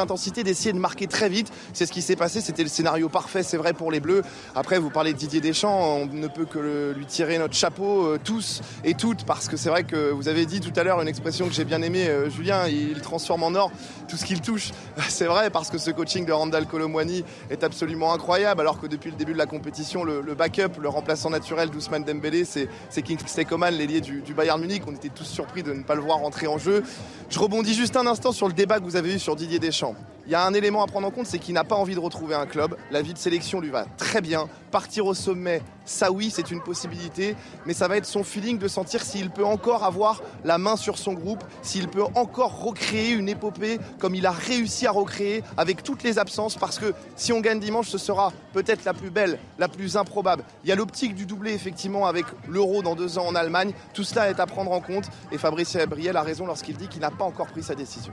d'essayer 0.44 0.72
de 0.72 0.78
marquer 0.78 1.06
très 1.06 1.28
vite. 1.28 1.52
C'est 1.72 1.86
ce 1.86 1.92
qui 1.92 2.02
s'est 2.02 2.16
passé. 2.16 2.40
C'était 2.40 2.62
le 2.62 2.68
scénario 2.68 3.08
parfait, 3.08 3.42
c'est 3.42 3.56
vrai 3.56 3.72
pour 3.72 3.90
les 3.90 4.00
Bleus. 4.00 4.22
Après, 4.54 4.78
vous 4.78 4.90
parlez 4.90 5.12
de 5.12 5.18
Didier 5.18 5.40
Deschamps, 5.40 5.96
on 5.96 6.06
ne 6.06 6.28
peut 6.28 6.46
que 6.46 6.92
lui 6.96 7.06
tirer 7.06 7.38
notre 7.38 7.54
chapeau 7.54 8.06
euh, 8.06 8.18
tous 8.22 8.62
et 8.84 8.94
toutes 8.94 9.24
parce 9.24 9.48
que 9.48 9.56
c'est 9.56 9.68
vrai 9.68 9.84
que 9.84 10.10
vous 10.10 10.28
avez 10.28 10.46
dit 10.46 10.60
tout 10.60 10.72
à 10.76 10.82
l'heure 10.82 11.00
une 11.00 11.08
expression 11.08 11.46
que 11.46 11.52
j'ai 11.52 11.64
bien 11.64 11.82
aimée, 11.82 12.08
euh, 12.08 12.30
Julien. 12.30 12.66
Il 12.66 13.00
transforme 13.00 13.42
en 13.42 13.54
or 13.54 13.70
tout 14.08 14.16
ce 14.16 14.24
qu'il 14.24 14.40
touche. 14.40 14.70
C'est 15.08 15.26
vrai 15.26 15.50
parce 15.50 15.70
que 15.70 15.78
ce 15.78 15.90
coaching 15.90 16.26
de 16.26 16.32
Randall 16.32 16.66
Colomwani 16.66 17.24
est 17.50 17.64
absolument 17.64 18.12
incroyable. 18.12 18.60
Alors 18.60 18.80
que 18.80 18.86
depuis 18.86 19.10
le 19.10 19.16
début 19.16 19.32
de 19.32 19.38
la 19.38 19.46
compétition, 19.46 20.04
le, 20.04 20.22
backup, 20.34 20.80
le 20.80 20.88
remplaçant 20.88 21.30
naturel 21.30 21.70
d'Ousmane 21.70 22.04
Dembélé, 22.04 22.44
c'est 22.44 23.02
Kingsley 23.02 23.44
Coman, 23.44 23.74
l'ailier 23.74 24.00
du, 24.00 24.20
du 24.20 24.34
Bayern 24.34 24.60
Munich. 24.60 24.82
On 24.86 24.92
était 24.92 25.08
tous 25.08 25.24
surpris 25.24 25.62
de 25.62 25.72
ne 25.72 25.82
pas 25.82 25.94
le 25.94 26.02
voir 26.02 26.22
entrer 26.22 26.46
en 26.46 26.58
jeu. 26.58 26.82
Je 27.30 27.38
rebondis 27.38 27.74
juste 27.74 27.96
un 27.96 28.06
instant 28.06 28.32
sur 28.32 28.48
le 28.48 28.52
débat 28.52 28.78
que 28.78 28.84
vous 28.84 28.96
avez 28.96 29.14
eu 29.14 29.18
sur 29.18 29.36
Didier 29.36 29.58
Deschamps. 29.58 29.85
Il 30.26 30.32
y 30.32 30.34
a 30.34 30.44
un 30.44 30.54
élément 30.54 30.82
à 30.82 30.88
prendre 30.88 31.06
en 31.06 31.12
compte, 31.12 31.26
c'est 31.26 31.38
qu'il 31.38 31.54
n'a 31.54 31.62
pas 31.62 31.76
envie 31.76 31.94
de 31.94 32.00
retrouver 32.00 32.34
un 32.34 32.46
club. 32.46 32.76
La 32.90 33.00
vie 33.00 33.12
de 33.12 33.18
sélection 33.18 33.60
lui 33.60 33.70
va 33.70 33.84
très 33.96 34.20
bien. 34.20 34.48
Partir 34.72 35.06
au 35.06 35.14
sommet, 35.14 35.62
ça 35.84 36.10
oui, 36.10 36.32
c'est 36.34 36.50
une 36.50 36.60
possibilité, 36.60 37.36
mais 37.64 37.74
ça 37.74 37.86
va 37.86 37.96
être 37.96 38.06
son 38.06 38.24
feeling 38.24 38.58
de 38.58 38.66
sentir 38.66 39.04
s'il 39.04 39.30
peut 39.30 39.44
encore 39.44 39.84
avoir 39.84 40.20
la 40.44 40.58
main 40.58 40.74
sur 40.74 40.98
son 40.98 41.12
groupe, 41.12 41.44
s'il 41.62 41.86
peut 41.86 42.02
encore 42.16 42.60
recréer 42.60 43.12
une 43.12 43.28
épopée 43.28 43.78
comme 44.00 44.16
il 44.16 44.26
a 44.26 44.32
réussi 44.32 44.88
à 44.88 44.90
recréer 44.90 45.44
avec 45.56 45.84
toutes 45.84 46.02
les 46.02 46.18
absences, 46.18 46.56
parce 46.56 46.80
que 46.80 46.92
si 47.14 47.32
on 47.32 47.40
gagne 47.40 47.60
dimanche, 47.60 47.88
ce 47.88 47.96
sera 47.96 48.32
peut-être 48.52 48.84
la 48.84 48.94
plus 48.94 49.10
belle, 49.10 49.38
la 49.60 49.68
plus 49.68 49.96
improbable. 49.96 50.42
Il 50.64 50.68
y 50.68 50.72
a 50.72 50.74
l'optique 50.74 51.14
du 51.14 51.26
doublé, 51.26 51.52
effectivement, 51.52 52.04
avec 52.04 52.26
l'euro 52.48 52.82
dans 52.82 52.96
deux 52.96 53.16
ans 53.16 53.26
en 53.28 53.36
Allemagne. 53.36 53.72
Tout 53.94 54.02
cela 54.02 54.28
est 54.28 54.40
à 54.40 54.46
prendre 54.46 54.72
en 54.72 54.80
compte, 54.80 55.08
et 55.30 55.38
Fabrice 55.38 55.76
Briel 55.88 56.16
a 56.16 56.22
raison 56.22 56.46
lorsqu'il 56.46 56.76
dit 56.76 56.88
qu'il 56.88 57.02
n'a 57.02 57.12
pas 57.12 57.24
encore 57.24 57.46
pris 57.46 57.62
sa 57.62 57.76
décision. 57.76 58.12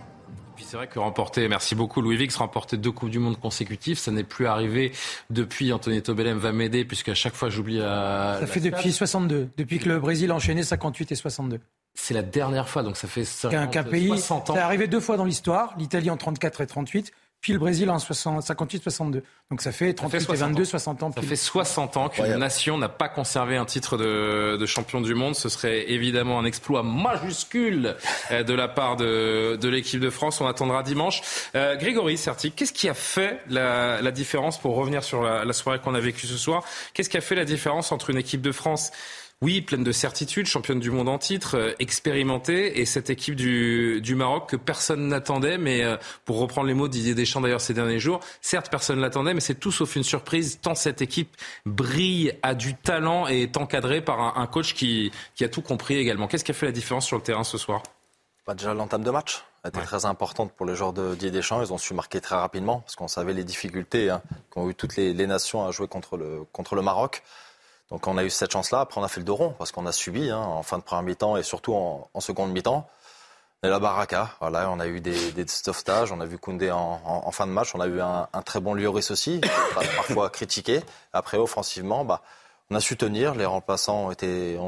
Puis 0.63 0.69
c'est 0.71 0.77
vrai 0.77 0.87
que 0.87 0.97
remporter, 0.97 1.49
merci 1.49 1.75
beaucoup 1.75 2.01
Louis 2.01 2.15
Vix, 2.15 2.37
remporter 2.37 2.77
deux 2.77 2.93
Coupes 2.93 3.09
du 3.09 3.19
Monde 3.19 3.37
consécutives, 3.37 3.99
ça 3.99 4.11
n'est 4.11 4.23
plus 4.23 4.47
arrivé 4.47 4.93
depuis, 5.29 5.73
Anthony 5.73 6.01
Tobelem 6.01 6.37
va 6.37 6.53
m'aider, 6.53 6.85
puisqu'à 6.85 7.13
chaque 7.13 7.35
fois 7.35 7.49
j'oublie 7.49 7.79
la... 7.79 8.37
Ça 8.39 8.47
fait 8.47 8.61
depuis 8.61 8.93
62, 8.93 9.49
depuis 9.57 9.79
que 9.79 9.89
le 9.89 9.99
Brésil 9.99 10.31
a 10.31 10.35
enchaîné 10.35 10.63
58 10.63 11.11
et 11.11 11.15
62. 11.15 11.59
C'est 11.95 12.13
la 12.13 12.21
dernière 12.21 12.69
fois, 12.69 12.81
donc 12.81 12.95
ça 12.95 13.09
fait 13.09 13.25
50, 13.25 13.71
qu'un 13.71 13.83
pays, 13.83 14.07
60 14.07 14.51
ans. 14.51 14.53
C'est 14.53 14.61
arrivé 14.61 14.87
deux 14.87 15.01
fois 15.01 15.17
dans 15.17 15.25
l'histoire, 15.25 15.75
l'Italie 15.77 16.09
en 16.09 16.15
34 16.15 16.61
et 16.61 16.67
38, 16.67 17.11
puis 17.43 17.51
le 17.51 17.59
Brésil 17.59 17.89
en 17.89 17.97
58-62. 17.97 19.21
Donc 19.51 19.61
ça 19.61 19.73
fait 19.73 19.93
38 19.93 20.19
Ça 20.21 20.25
fait 20.27 20.33
et 20.33 20.37
22, 20.37 20.61
ans. 20.61 20.65
60 20.65 21.03
ans. 21.03 21.11
Ça 21.11 21.19
pile. 21.19 21.29
fait 21.29 21.35
60 21.35 21.97
ans 21.97 22.07
qu'une 22.07 22.37
nation 22.37 22.77
n'a 22.77 22.87
pas 22.87 23.09
conservé 23.09 23.57
un 23.57 23.65
titre 23.65 23.97
de, 23.97 24.55
de 24.55 24.65
champion 24.65 25.01
du 25.01 25.13
monde. 25.13 25.35
Ce 25.35 25.49
serait 25.49 25.91
évidemment 25.91 26.39
un 26.39 26.45
exploit 26.45 26.83
majuscule 26.83 27.95
euh, 28.31 28.43
de 28.43 28.53
la 28.53 28.69
part 28.69 28.95
de, 28.95 29.57
de 29.57 29.67
l'équipe 29.67 29.99
de 29.99 30.09
France. 30.09 30.39
On 30.39 30.47
attendra 30.47 30.83
dimanche. 30.83 31.21
Euh, 31.53 31.75
Grégory 31.75 32.17
Serti, 32.17 32.51
qu'est-ce 32.53 32.71
qui 32.71 32.87
a 32.87 32.93
fait 32.93 33.41
la, 33.49 34.01
la 34.01 34.11
différence, 34.11 34.57
pour 34.57 34.75
revenir 34.77 35.03
sur 35.03 35.21
la, 35.21 35.43
la 35.43 35.53
soirée 35.53 35.79
qu'on 35.79 35.95
a 35.95 35.99
vécue 35.99 36.27
ce 36.27 36.37
soir, 36.37 36.63
qu'est-ce 36.93 37.09
qui 37.09 37.17
a 37.17 37.21
fait 37.21 37.35
la 37.35 37.45
différence 37.45 37.91
entre 37.91 38.09
une 38.09 38.17
équipe 38.17 38.41
de 38.41 38.53
France 38.53 38.91
oui, 39.43 39.59
pleine 39.59 39.83
de 39.83 39.91
certitudes, 39.91 40.45
championne 40.45 40.79
du 40.79 40.89
monde 40.89 41.09
en 41.09 41.17
titre, 41.17 41.57
euh, 41.57 41.73
expérimentée, 41.79 42.79
et 42.79 42.85
cette 42.85 43.09
équipe 43.09 43.35
du, 43.35 43.99
du 43.99 44.15
Maroc 44.15 44.49
que 44.49 44.55
personne 44.55 45.09
n'attendait, 45.09 45.57
mais 45.57 45.83
euh, 45.83 45.97
pour 46.23 46.39
reprendre 46.39 46.67
les 46.67 46.73
mots 46.73 46.87
de 46.87 46.93
Didier 46.93 47.13
Deschamps 47.13 47.41
d'ailleurs 47.41 47.59
ces 47.59 47.73
derniers 47.73 47.99
jours, 47.99 48.21
certes 48.39 48.69
personne 48.71 49.01
l'attendait, 49.01 49.33
mais 49.33 49.41
c'est 49.41 49.59
tout 49.59 49.73
sauf 49.73 49.97
une 49.97 50.03
surprise, 50.03 50.59
tant 50.61 50.75
cette 50.75 51.01
équipe 51.01 51.35
brille, 51.65 52.31
a 52.41 52.55
du 52.55 52.73
talent 52.73 53.27
et 53.27 53.41
est 53.41 53.57
encadrée 53.57 53.99
par 53.99 54.21
un, 54.21 54.41
un 54.41 54.47
coach 54.47 54.73
qui, 54.73 55.11
qui 55.35 55.43
a 55.43 55.49
tout 55.49 55.61
compris 55.61 55.97
également. 55.97 56.27
Qu'est-ce 56.27 56.45
qui 56.45 56.51
a 56.51 56.53
fait 56.53 56.67
la 56.67 56.71
différence 56.71 57.05
sur 57.05 57.17
le 57.17 57.23
terrain 57.23 57.43
ce 57.43 57.57
soir? 57.57 57.83
Bah, 58.47 58.53
déjà, 58.53 58.73
l'entame 58.73 59.03
de 59.03 59.11
match 59.11 59.43
a 59.65 59.69
été 59.69 59.81
très 59.81 60.05
importante 60.05 60.53
pour 60.53 60.65
les 60.65 60.75
joueurs 60.75 60.93
de 60.93 61.15
Didier 61.15 61.31
Deschamps. 61.31 61.61
Ils 61.61 61.73
ont 61.73 61.77
su 61.77 61.93
marquer 61.93 62.21
très 62.21 62.35
rapidement 62.35 62.79
parce 62.79 62.95
qu'on 62.95 63.09
savait 63.09 63.33
les 63.33 63.43
difficultés 63.43 64.09
hein, 64.09 64.21
qu'ont 64.49 64.69
eu 64.69 64.75
toutes 64.75 64.95
les, 64.95 65.13
les 65.13 65.27
nations 65.27 65.65
à 65.65 65.71
jouer 65.71 65.89
contre 65.89 66.15
le, 66.15 66.43
contre 66.53 66.75
le 66.75 66.81
Maroc. 66.81 67.23
Donc 67.93 68.07
on 68.07 68.17
a 68.17 68.23
eu 68.23 68.31
cette 68.31 68.51
chance-là. 68.51 68.79
Après, 68.79 68.99
on 68.99 69.03
a 69.03 69.07
fait 69.07 69.19
le 69.19 69.25
dos 69.25 69.35
rond 69.35 69.53
parce 69.55 69.71
qu'on 69.71 69.85
a 69.85 69.91
subi 69.91 70.31
hein, 70.31 70.39
en 70.39 70.63
fin 70.63 70.79
de 70.79 70.83
première 70.83 71.03
mi-temps 71.03 71.37
et 71.37 71.43
surtout 71.43 71.75
en, 71.75 72.19
seconde 72.19 72.51
mi-temps. 72.51 72.89
Et 73.61 73.67
la 73.69 73.79
baraka, 73.79 74.31
voilà, 74.41 74.69
on 74.71 74.79
a 74.79 74.87
eu 74.87 74.99
des, 74.99 75.31
des 75.31 75.47
sauvetages, 75.47 76.11
on 76.11 76.19
a 76.19 76.25
vu 76.25 76.39
Koundé 76.39 76.71
en, 76.71 77.31
fin 77.31 77.45
de 77.45 77.51
match, 77.51 77.75
on 77.75 77.79
a 77.79 77.87
eu 77.87 78.01
un, 78.01 78.27
très 78.43 78.59
bon 78.59 78.73
Lloris 78.73 79.11
aussi, 79.11 79.39
parfois 79.75 80.31
critiqué. 80.31 80.81
Après, 81.13 81.37
offensivement, 81.37 82.03
bah, 82.03 82.23
on 82.71 82.75
a 82.75 82.81
su 82.81 82.97
tenir, 82.97 83.35
les 83.35 83.45
remplaçants 83.45 84.07
ont 84.07 84.11
été, 84.11 84.59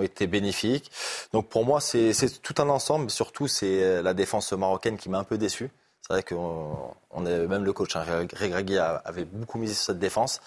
été 0.00 0.26
bénéfiques. 0.26 0.90
Donc 1.34 1.48
pour 1.48 1.66
moi, 1.66 1.82
c'est 1.82 2.14
tout 2.42 2.54
un 2.58 2.70
ensemble, 2.70 3.10
surtout 3.10 3.46
c'est 3.46 4.02
la 4.02 4.14
défense 4.14 4.52
marocaine 4.52 4.96
qui 4.96 5.10
m'a 5.10 5.18
un 5.18 5.24
peu 5.24 5.36
déçu. 5.36 5.70
C'est 6.00 6.14
vrai 6.14 6.22
que 6.22 6.34
on 6.34 7.20
même 7.20 7.62
le 7.62 7.72
coach, 7.74 7.94
hein, 7.94 8.24
Greg 8.24 8.76
avait 9.04 9.26
beaucoup 9.26 9.58
misé 9.58 9.74
sur 9.74 9.84
cette 9.84 9.98
défense. 9.98 10.40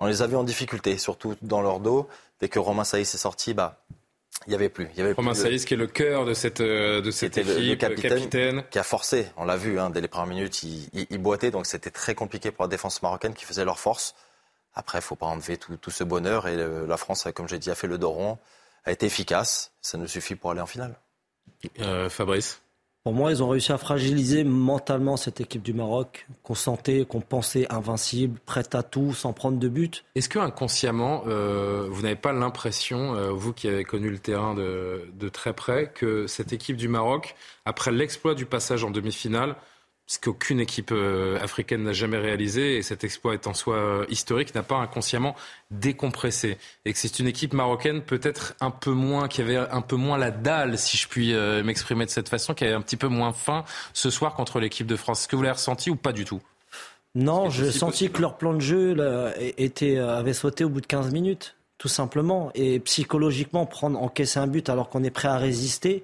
On 0.00 0.06
les 0.06 0.22
a 0.22 0.26
vus 0.26 0.36
en 0.36 0.44
difficulté, 0.44 0.98
surtout 0.98 1.36
dans 1.42 1.62
leur 1.62 1.78
dos. 1.78 2.08
Dès 2.40 2.48
que 2.48 2.58
Romain 2.58 2.84
Saïs 2.84 3.14
est 3.14 3.18
sorti, 3.18 3.54
bah, 3.54 3.84
il 4.46 4.50
n'y 4.50 4.54
avait 4.54 4.70
plus. 4.70 4.88
Il 4.94 4.98
y 4.98 5.02
avait 5.02 5.12
Romain 5.12 5.32
plus 5.32 5.42
Saïs, 5.42 5.64
qui 5.66 5.74
est 5.74 5.76
le 5.76 5.86
cœur 5.86 6.24
de 6.24 6.34
cette, 6.34 6.62
de 6.62 7.10
cette 7.10 7.36
équipe, 7.36 7.54
le, 7.54 7.68
le 7.68 7.76
capitaine, 7.76 8.10
capitaine, 8.10 8.64
qui 8.70 8.78
a 8.78 8.82
forcé. 8.82 9.26
On 9.36 9.44
l'a 9.44 9.56
vu, 9.56 9.78
hein, 9.78 9.90
dès 9.90 10.00
les 10.00 10.08
premières 10.08 10.34
minutes, 10.34 10.62
il, 10.62 10.88
il, 10.94 11.06
il 11.10 11.18
boitait. 11.18 11.50
Donc 11.50 11.66
c'était 11.66 11.90
très 11.90 12.14
compliqué 12.14 12.50
pour 12.50 12.64
la 12.64 12.68
défense 12.68 13.02
marocaine 13.02 13.34
qui 13.34 13.44
faisait 13.44 13.64
leur 13.64 13.78
force. 13.78 14.14
Après, 14.74 14.98
il 14.98 15.02
ne 15.02 15.04
faut 15.04 15.16
pas 15.16 15.26
enlever 15.26 15.58
tout, 15.58 15.76
tout, 15.76 15.90
ce 15.90 16.02
bonheur. 16.04 16.48
Et 16.48 16.56
le, 16.56 16.86
la 16.86 16.96
France, 16.96 17.28
comme 17.34 17.48
j'ai 17.48 17.58
dit, 17.58 17.70
a 17.70 17.74
fait 17.74 17.86
le 17.86 17.98
dos 17.98 18.10
rond, 18.10 18.38
a 18.84 18.92
été 18.92 19.04
efficace. 19.06 19.72
Ça 19.82 19.98
nous 19.98 20.08
suffit 20.08 20.34
pour 20.34 20.50
aller 20.50 20.60
en 20.60 20.66
finale. 20.66 20.94
Euh, 21.80 22.08
Fabrice 22.08 22.60
pour 23.02 23.14
moi, 23.14 23.30
ils 23.30 23.42
ont 23.42 23.48
réussi 23.48 23.72
à 23.72 23.78
fragiliser 23.78 24.44
mentalement 24.44 25.16
cette 25.16 25.40
équipe 25.40 25.62
du 25.62 25.72
Maroc, 25.72 26.26
qu'on 26.42 26.54
sentait, 26.54 27.06
qu'on 27.08 27.20
pensait 27.20 27.66
invincible, 27.72 28.38
prête 28.44 28.74
à 28.74 28.82
tout, 28.82 29.14
sans 29.14 29.32
prendre 29.32 29.58
de 29.58 29.68
but. 29.68 30.04
Est-ce 30.14 30.28
que 30.28 30.38
inconsciemment, 30.38 31.24
euh, 31.26 31.86
vous 31.90 32.02
n'avez 32.02 32.16
pas 32.16 32.32
l'impression, 32.32 33.14
euh, 33.14 33.30
vous 33.30 33.54
qui 33.54 33.68
avez 33.68 33.84
connu 33.84 34.10
le 34.10 34.18
terrain 34.18 34.54
de, 34.54 35.08
de, 35.14 35.28
très 35.30 35.54
près, 35.54 35.90
que 35.90 36.26
cette 36.26 36.52
équipe 36.52 36.76
du 36.76 36.88
Maroc, 36.88 37.36
après 37.64 37.90
l'exploit 37.90 38.34
du 38.34 38.44
passage 38.44 38.84
en 38.84 38.90
demi-finale, 38.90 39.56
ce 40.10 40.18
qu'aucune 40.18 40.58
équipe 40.58 40.90
euh, 40.90 41.38
africaine 41.40 41.84
n'a 41.84 41.92
jamais 41.92 42.18
réalisé, 42.18 42.76
et 42.76 42.82
cet 42.82 43.04
exploit 43.04 43.32
est 43.32 43.46
en 43.46 43.54
soi 43.54 43.76
euh, 43.76 44.04
historique, 44.08 44.52
n'a 44.56 44.64
pas 44.64 44.74
inconsciemment 44.74 45.36
décompressé. 45.70 46.58
Et 46.84 46.92
que 46.92 46.98
c'est 46.98 47.20
une 47.20 47.28
équipe 47.28 47.52
marocaine 47.52 48.02
peut-être 48.02 48.56
un 48.60 48.72
peu 48.72 48.90
moins, 48.90 49.28
qui 49.28 49.40
avait 49.40 49.56
un 49.56 49.82
peu 49.82 49.94
moins 49.94 50.18
la 50.18 50.32
dalle, 50.32 50.78
si 50.78 50.96
je 50.96 51.06
puis 51.06 51.32
euh, 51.32 51.62
m'exprimer 51.62 52.06
de 52.06 52.10
cette 52.10 52.28
façon, 52.28 52.54
qui 52.54 52.64
avait 52.64 52.72
un 52.72 52.80
petit 52.80 52.96
peu 52.96 53.06
moins 53.06 53.32
faim 53.32 53.64
ce 53.92 54.10
soir 54.10 54.34
contre 54.34 54.58
l'équipe 54.58 54.88
de 54.88 54.96
France. 54.96 55.20
Est-ce 55.20 55.28
que 55.28 55.36
vous 55.36 55.42
l'avez 55.42 55.52
ressenti 55.52 55.90
ou 55.90 55.96
pas 55.96 56.12
du 56.12 56.24
tout? 56.24 56.40
Non, 57.14 57.48
j'ai 57.48 57.70
senti 57.70 58.08
possible. 58.08 58.12
que 58.14 58.20
leur 58.22 58.36
plan 58.36 58.54
de 58.54 58.60
jeu 58.60 58.94
là, 58.94 59.32
était, 59.58 59.98
avait 59.98 60.32
sauté 60.32 60.64
au 60.64 60.70
bout 60.70 60.80
de 60.80 60.86
15 60.86 61.12
minutes, 61.12 61.54
tout 61.78 61.86
simplement. 61.86 62.50
Et 62.56 62.80
psychologiquement, 62.80 63.64
prendre, 63.64 64.02
encaisser 64.02 64.40
un 64.40 64.48
but 64.48 64.68
alors 64.70 64.88
qu'on 64.88 65.04
est 65.04 65.10
prêt 65.10 65.28
à 65.28 65.38
résister, 65.38 66.02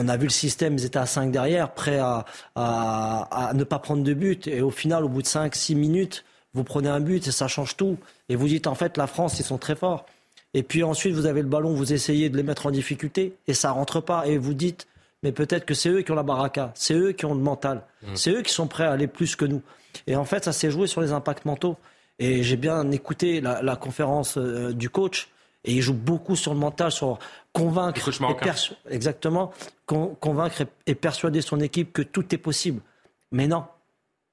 on 0.00 0.06
a 0.06 0.16
vu 0.16 0.24
le 0.24 0.30
système, 0.30 0.74
ils 0.74 0.84
étaient 0.84 0.98
à 0.98 1.06
5 1.06 1.32
derrière, 1.32 1.74
prêts 1.74 1.98
à, 1.98 2.24
à, 2.54 3.48
à, 3.48 3.52
ne 3.52 3.64
pas 3.64 3.80
prendre 3.80 4.04
de 4.04 4.14
but. 4.14 4.46
Et 4.46 4.62
au 4.62 4.70
final, 4.70 5.04
au 5.04 5.08
bout 5.08 5.22
de 5.22 5.26
5-6 5.26 5.74
minutes, 5.74 6.24
vous 6.54 6.62
prenez 6.62 6.88
un 6.88 7.00
but 7.00 7.26
et 7.26 7.32
ça 7.32 7.48
change 7.48 7.76
tout. 7.76 7.98
Et 8.28 8.36
vous 8.36 8.46
dites, 8.46 8.68
en 8.68 8.76
fait, 8.76 8.96
la 8.96 9.08
France, 9.08 9.40
ils 9.40 9.44
sont 9.44 9.58
très 9.58 9.74
forts. 9.74 10.06
Et 10.54 10.62
puis 10.62 10.84
ensuite, 10.84 11.14
vous 11.14 11.26
avez 11.26 11.42
le 11.42 11.48
ballon, 11.48 11.74
vous 11.74 11.92
essayez 11.92 12.30
de 12.30 12.36
les 12.36 12.44
mettre 12.44 12.66
en 12.66 12.70
difficulté 12.70 13.34
et 13.48 13.54
ça 13.54 13.72
rentre 13.72 14.00
pas. 14.00 14.26
Et 14.26 14.38
vous 14.38 14.54
dites, 14.54 14.86
mais 15.24 15.32
peut-être 15.32 15.64
que 15.64 15.74
c'est 15.74 15.88
eux 15.88 16.02
qui 16.02 16.12
ont 16.12 16.16
la 16.16 16.22
baraka, 16.22 16.70
c'est 16.76 16.94
eux 16.94 17.10
qui 17.10 17.26
ont 17.26 17.34
le 17.34 17.40
mental, 17.40 17.82
mmh. 18.02 18.06
c'est 18.14 18.30
eux 18.30 18.42
qui 18.42 18.52
sont 18.52 18.68
prêts 18.68 18.84
à 18.84 18.92
aller 18.92 19.08
plus 19.08 19.34
que 19.34 19.44
nous. 19.44 19.62
Et 20.06 20.14
en 20.14 20.24
fait, 20.24 20.44
ça 20.44 20.52
s'est 20.52 20.70
joué 20.70 20.86
sur 20.86 21.00
les 21.00 21.10
impacts 21.10 21.44
mentaux. 21.44 21.76
Et 22.20 22.44
j'ai 22.44 22.56
bien 22.56 22.88
écouté 22.92 23.40
la, 23.40 23.62
la 23.62 23.74
conférence 23.74 24.38
euh, 24.38 24.72
du 24.72 24.90
coach. 24.90 25.28
Et 25.68 25.72
il 25.72 25.82
joue 25.82 25.92
beaucoup 25.92 26.34
sur 26.34 26.54
le 26.54 26.58
mental, 26.58 26.90
sur 26.90 27.18
convaincre, 27.52 28.08
et 28.08 28.94
exactement, 28.94 29.52
convaincre 29.84 30.62
et 30.86 30.94
persuader 30.94 31.42
son 31.42 31.60
équipe 31.60 31.92
que 31.92 32.00
tout 32.00 32.34
est 32.34 32.38
possible. 32.38 32.80
Mais 33.32 33.46
non, 33.46 33.66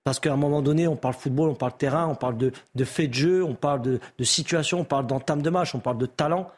parce 0.06 0.22
qu'à 0.22 0.32
un 0.32 0.38
moment 0.38 0.62
donné, 0.62 0.88
on 0.88 0.96
parle 0.96 1.14
football, 1.14 1.50
on 1.50 1.56
parle 1.56 1.76
terrain, 1.76 2.08
on 2.08 2.16
parle 2.16 2.38
de, 2.38 2.54
de 2.76 2.86
fait 2.86 3.10
de 3.10 3.14
jeu, 3.14 3.44
on 3.44 3.54
parle 3.54 3.82
de, 3.82 4.00
de 4.18 4.24
situation, 4.24 4.80
on 4.80 4.86
parle 4.86 5.08
d'entame 5.08 5.42
de 5.42 5.50
match, 5.50 5.76
on 5.76 5.80
parle 5.80 5.98
de 5.98 6.06
talent. 6.06 6.50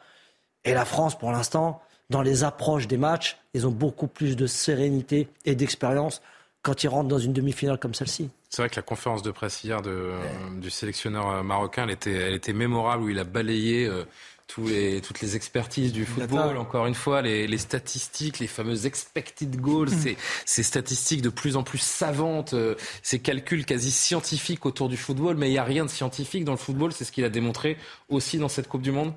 Et 0.64 0.74
la 0.74 0.84
France, 0.84 1.18
pour 1.18 1.32
l'instant, 1.32 1.82
dans 2.08 2.22
les 2.22 2.44
approches 2.44 2.86
des 2.86 2.98
matchs, 2.98 3.36
ils 3.54 3.66
ont 3.66 3.72
beaucoup 3.72 4.06
plus 4.06 4.36
de 4.36 4.46
sérénité 4.46 5.28
et 5.44 5.56
d'expérience 5.56 6.22
quand 6.62 6.84
ils 6.84 6.88
rentrent 6.88 7.08
dans 7.08 7.18
une 7.18 7.32
demi-finale 7.32 7.78
comme 7.78 7.94
celle-ci. 7.94 8.30
C'est 8.48 8.62
vrai 8.62 8.68
que 8.68 8.76
la 8.76 8.82
conférence 8.82 9.22
de 9.22 9.30
presse 9.30 9.64
hier 9.64 9.82
de, 9.82 10.12
du 10.60 10.70
sélectionneur 10.70 11.28
euh, 11.28 11.42
marocain, 11.42 11.84
elle 11.84 11.90
était, 11.90 12.12
elle 12.12 12.34
était 12.34 12.52
mémorable, 12.52 13.04
où 13.04 13.08
il 13.08 13.18
a 13.18 13.24
balayé 13.24 13.86
euh, 13.86 14.04
tous 14.48 14.66
les, 14.66 15.00
toutes 15.00 15.20
les 15.20 15.36
expertises 15.36 15.92
du 15.92 16.04
football. 16.04 16.56
Encore 16.56 16.86
une 16.86 16.94
fois, 16.94 17.22
les, 17.22 17.46
les, 17.46 17.58
statistiques, 17.58 18.40
les 18.40 18.46
fameuses 18.46 18.86
expected 18.86 19.60
goals, 19.60 19.90
hmm. 19.90 20.16
ces, 20.44 20.62
statistiques 20.62 21.22
de 21.22 21.28
plus 21.28 21.56
en 21.56 21.62
plus 21.62 21.78
savantes, 21.78 22.54
euh, 22.54 22.74
ces 23.02 23.20
calculs 23.20 23.64
quasi 23.64 23.90
scientifiques 23.90 24.66
autour 24.66 24.88
du 24.88 24.96
football. 24.96 25.36
Mais 25.36 25.48
il 25.48 25.52
n'y 25.52 25.58
a 25.58 25.64
rien 25.64 25.84
de 25.84 25.90
scientifique 25.90 26.44
dans 26.44 26.52
le 26.52 26.58
football. 26.58 26.92
C'est 26.92 27.04
ce 27.04 27.12
qu'il 27.12 27.24
a 27.24 27.28
démontré 27.28 27.76
aussi 28.08 28.38
dans 28.38 28.48
cette 28.48 28.68
Coupe 28.68 28.82
du 28.82 28.90
Monde? 28.90 29.12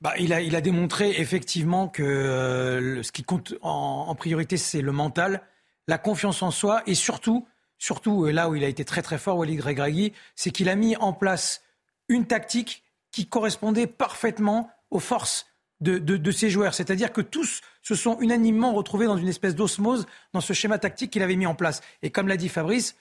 Bah, 0.00 0.14
il, 0.18 0.32
a, 0.32 0.40
il 0.40 0.56
a 0.56 0.60
démontré 0.60 1.10
effectivement 1.20 1.88
que 1.88 3.00
ce 3.02 3.12
qui 3.12 3.24
compte 3.24 3.54
en, 3.62 4.06
en 4.08 4.14
priorité, 4.14 4.56
c'est 4.56 4.80
le 4.80 4.92
mental, 4.92 5.42
la 5.88 5.98
confiance 5.98 6.42
en 6.42 6.50
soi 6.50 6.82
et 6.86 6.94
surtout 6.94 7.46
surtout 7.78 8.26
là 8.26 8.48
où 8.48 8.54
il 8.54 8.62
a 8.62 8.68
été 8.68 8.84
très 8.84 9.02
très 9.02 9.18
fort, 9.18 9.38
Walid 9.38 9.60
Regragui, 9.60 10.12
c'est 10.36 10.52
qu'il 10.52 10.68
a 10.68 10.76
mis 10.76 10.94
en 10.96 11.12
place 11.12 11.62
une 12.08 12.26
tactique 12.26 12.84
qui 13.12 13.26
correspondait 13.26 13.86
parfaitement 13.86 14.70
aux 14.90 14.98
forces 14.98 15.46
de, 15.80 15.98
de, 15.98 16.30
ces 16.30 16.48
joueurs. 16.48 16.74
C'est-à-dire 16.74 17.12
que 17.12 17.20
tous 17.20 17.60
se 17.82 17.94
sont 17.94 18.18
unanimement 18.20 18.72
retrouvés 18.72 19.06
dans 19.06 19.16
une 19.16 19.28
espèce 19.28 19.54
d'osmose 19.54 20.06
dans 20.32 20.40
ce 20.40 20.52
schéma 20.52 20.78
tactique 20.78 21.10
qu'il 21.10 21.22
avait 21.22 21.36
mis 21.36 21.46
en 21.46 21.54
place. 21.54 21.80
Et 22.02 22.10
comme 22.10 22.28
l'a 22.28 22.36
dit 22.36 22.48
Fabrice, 22.48 22.94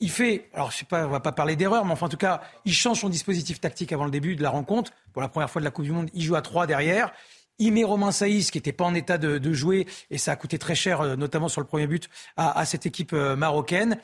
il 0.00 0.10
fait, 0.10 0.48
alors 0.54 0.70
je 0.70 0.78
sais 0.78 0.84
pas, 0.84 1.06
on 1.06 1.10
va 1.10 1.20
pas 1.20 1.32
parler 1.32 1.56
d'erreur, 1.56 1.84
mais 1.84 1.92
enfin 1.92 2.06
en 2.06 2.08
tout 2.08 2.16
cas, 2.16 2.40
il 2.64 2.72
change 2.72 3.00
son 3.00 3.08
dispositif 3.08 3.60
tactique 3.60 3.92
avant 3.92 4.04
le 4.04 4.10
début 4.10 4.34
de 4.34 4.42
la 4.42 4.50
rencontre. 4.50 4.92
Pour 5.12 5.20
la 5.20 5.28
première 5.28 5.50
fois 5.50 5.60
de 5.60 5.64
la 5.64 5.70
Coupe 5.70 5.84
du 5.84 5.92
Monde, 5.92 6.08
il 6.14 6.22
joue 6.22 6.34
à 6.34 6.42
trois 6.42 6.66
derrière. 6.66 7.12
Il 7.58 7.72
met 7.72 7.84
Romain 7.84 8.12
Saïs, 8.12 8.50
qui 8.50 8.58
n'était 8.58 8.72
pas 8.72 8.84
en 8.84 8.94
état 8.94 9.18
de, 9.18 9.52
jouer, 9.52 9.86
et 10.10 10.16
ça 10.16 10.32
a 10.32 10.36
coûté 10.36 10.58
très 10.58 10.74
cher, 10.74 11.02
euh, 11.02 11.16
notamment 11.16 11.48
sur 11.48 11.60
le 11.60 11.66
premier 11.66 11.86
but, 11.86 12.08
à, 12.36 12.58
à 12.58 12.64
cette 12.64 12.86
équipe 12.86 13.12
euh, 13.12 13.36
marocaine. 13.36 13.98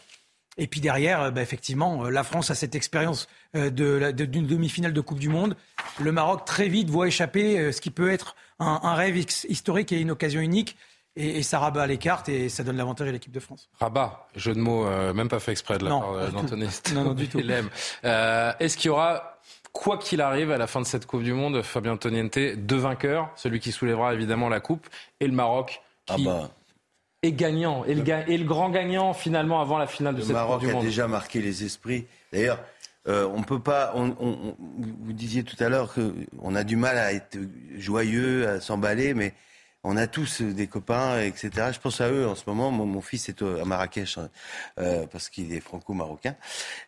Et 0.58 0.66
puis 0.66 0.80
derrière, 0.80 1.22
euh, 1.22 1.30
bah, 1.30 1.40
effectivement, 1.40 2.04
euh, 2.04 2.10
la 2.10 2.24
France 2.24 2.50
a 2.50 2.54
cette 2.54 2.74
expérience 2.74 3.28
euh, 3.56 3.70
d'une 3.70 4.46
demi-finale 4.46 4.92
de 4.92 5.00
Coupe 5.00 5.20
du 5.20 5.28
Monde. 5.28 5.56
Le 6.00 6.12
Maroc, 6.12 6.44
très 6.44 6.68
vite, 6.68 6.90
voit 6.90 7.06
échapper 7.06 7.72
ce 7.72 7.80
qui 7.80 7.90
peut 7.90 8.10
être 8.10 8.34
un, 8.58 8.94
rêve 8.94 9.16
historique 9.16 9.92
et 9.92 10.00
une 10.00 10.10
occasion 10.10 10.40
unique. 10.40 10.76
Et, 11.16 11.42
ça 11.42 11.58
rabat 11.58 11.86
les 11.86 11.96
cartes 11.96 12.28
et 12.28 12.48
ça 12.48 12.62
donne 12.62 12.76
l'avantage 12.76 13.08
à 13.08 13.12
l'équipe 13.12 13.32
de 13.32 13.40
France. 13.40 13.68
Rabat, 13.80 14.28
jeu 14.36 14.54
de 14.54 14.60
mots, 14.60 14.84
même 15.14 15.28
pas 15.28 15.40
fait 15.40 15.52
exprès 15.52 15.78
de 15.78 15.84
la 15.84 15.90
part 15.90 16.30
d'Anthony. 16.30 16.68
Non, 16.94 17.04
non, 17.04 17.14
du 17.14 17.28
tout. 17.28 17.38
Est-ce 17.38 18.76
qu'il 18.76 18.86
y 18.86 18.90
aura 18.90 19.40
quoi 19.72 19.98
qu'il 19.98 20.20
arrive 20.20 20.50
à 20.50 20.58
la 20.58 20.66
fin 20.66 20.80
de 20.80 20.86
cette 20.86 21.06
Coupe 21.06 21.22
du 21.22 21.32
Monde, 21.32 21.62
Fabien 21.62 21.92
Antoniente, 21.92 22.38
deux 22.38 22.76
vainqueurs, 22.76 23.30
celui 23.36 23.60
qui 23.60 23.72
soulèvera 23.72 24.14
évidemment 24.14 24.48
la 24.48 24.60
Coupe, 24.60 24.88
et 25.20 25.26
le 25.26 25.32
Maroc 25.32 25.80
qui 26.06 26.26
ah 26.26 26.30
bah 26.30 26.50
et 27.22 27.32
gagnant, 27.32 27.84
et 27.84 27.94
le, 27.94 28.04
et 28.28 28.38
le, 28.38 28.44
grand 28.44 28.70
gagnant 28.70 29.12
finalement 29.12 29.60
avant 29.60 29.78
la 29.78 29.86
finale 29.86 30.14
de 30.14 30.20
le 30.20 30.26
cette 30.26 30.34
Maroc 30.34 30.60
Coupe 30.60 30.76
a 30.76 30.80
déjà 30.80 31.08
marqué 31.08 31.40
les 31.40 31.64
esprits. 31.64 32.06
D'ailleurs, 32.32 32.60
euh, 33.08 33.28
on 33.34 33.42
peut 33.42 33.58
pas. 33.58 33.92
On, 33.96 34.14
on, 34.20 34.56
vous 34.58 35.12
disiez 35.12 35.42
tout 35.42 35.56
à 35.58 35.68
l'heure 35.68 35.92
qu'on 35.92 36.54
a 36.54 36.62
du 36.62 36.76
mal 36.76 36.96
à 36.96 37.12
être 37.12 37.38
joyeux, 37.76 38.48
à 38.48 38.60
s'emballer, 38.60 39.14
mais 39.14 39.34
on 39.84 39.96
a 39.96 40.06
tous 40.06 40.42
des 40.42 40.66
copains, 40.66 41.20
etc. 41.20 41.50
Je 41.72 41.78
pense 41.78 42.00
à 42.00 42.10
eux 42.10 42.26
en 42.26 42.34
ce 42.34 42.42
moment. 42.46 42.70
Mon, 42.70 43.00
fils 43.00 43.28
est 43.28 43.42
à 43.42 43.64
Marrakech 43.64 44.18
hein, 44.18 44.28
euh, 44.80 45.06
parce 45.06 45.28
qu'il 45.28 45.52
est 45.52 45.60
franco-marocain, 45.60 46.34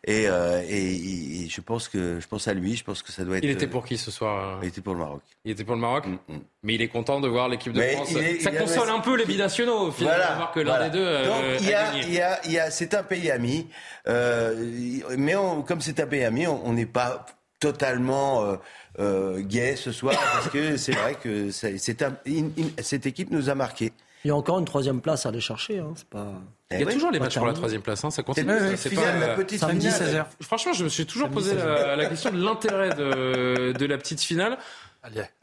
et, 0.05 0.27
euh, 0.27 0.61
et, 0.67 1.47
je 1.49 1.61
pense 1.61 1.87
que 1.87 2.19
je 2.19 2.27
pense 2.27 2.47
à 2.47 2.53
lui. 2.53 2.75
Je 2.75 2.83
pense 2.83 3.01
que 3.01 3.11
ça 3.11 3.23
doit 3.23 3.37
être. 3.37 3.43
Il 3.43 3.49
était 3.49 3.67
pour 3.67 3.85
qui 3.85 3.97
ce 3.97 4.11
soir 4.11 4.59
Il 4.61 4.67
était 4.67 4.81
pour 4.81 4.93
le 4.93 4.99
Maroc. 4.99 5.21
Il 5.45 5.51
était 5.51 5.63
pour 5.63 5.75
le 5.75 5.81
Maroc, 5.81 6.05
mm, 6.05 6.33
mm. 6.33 6.39
mais 6.63 6.75
il 6.75 6.81
est 6.81 6.89
content 6.89 7.21
de 7.21 7.27
voir 7.27 7.47
l'équipe 7.47 7.71
de 7.73 7.81
France. 7.81 8.13
ça 8.41 8.51
console 8.51 8.89
un 8.89 8.99
peu 8.99 9.15
les 9.15 9.25
binationaux, 9.25 9.91
finalement, 9.91 10.17
voilà, 10.17 10.31
de 10.31 10.37
voir 10.37 10.51
que 10.51 10.59
l'un 10.59 10.89
des 10.89 10.97
deux. 10.97 11.05
Euh, 11.05 11.27
Donc 11.27 11.61
il 11.61 11.69
y 11.69 11.73
a, 11.73 11.95
il 11.95 12.13
y 12.13 12.19
a, 12.19 12.45
il 12.45 12.51
y 12.51 12.59
a, 12.59 12.71
c'est 12.71 12.93
un 12.93 13.03
pays 13.03 13.31
ami, 13.31 13.67
mais 14.05 15.35
comme 15.65 15.79
c'est 15.79 15.99
un 15.99 16.07
pays 16.07 16.25
ami, 16.25 16.45
on 16.45 16.73
n'est 16.73 16.85
pas 16.85 17.25
totalement 17.61 18.57
euh, 18.99 19.39
gay 19.39 19.77
ce 19.77 19.93
soir 19.93 20.15
parce 20.33 20.49
que 20.49 20.75
c'est 20.75 20.91
vrai 20.91 21.15
que 21.15 21.47
un, 21.47 22.83
cette 22.83 23.05
équipe 23.05 23.31
nous 23.31 23.49
a 23.49 23.55
marqué. 23.55 23.93
Il 24.25 24.27
y 24.27 24.31
a 24.31 24.35
encore 24.35 24.59
une 24.59 24.65
troisième 24.65 25.01
place 25.01 25.25
à 25.25 25.29
aller 25.29 25.39
chercher. 25.39 25.79
Hein. 25.79 25.93
Pas... 26.09 26.33
Il 26.69 26.79
y 26.79 26.83
a 26.83 26.87
eh 26.87 26.93
toujours 26.93 27.09
les 27.09 27.19
matchs 27.19 27.37
pour 27.37 27.47
la 27.47 27.53
troisième 27.53 27.81
place. 27.81 28.03
Hein. 28.03 28.11
Ça 28.11 28.21
continue. 28.21 28.51
C'est 28.75 28.93
pas 28.93 29.15
la 29.17 29.35
petite 29.35 29.59
finale. 29.59 29.77
16h. 29.77 30.25
Franchement, 30.41 30.73
je 30.73 30.83
me 30.83 30.89
suis 30.89 31.05
toujours 31.05 31.29
posé 31.29 31.55
la, 31.55 31.95
la, 31.95 32.05
question 32.05 32.31
de 32.31 32.43
l'intérêt 32.43 32.89
de, 32.89 33.71
de, 33.71 33.85
la 33.85 33.97
petite 33.97 34.21
finale. 34.21 34.57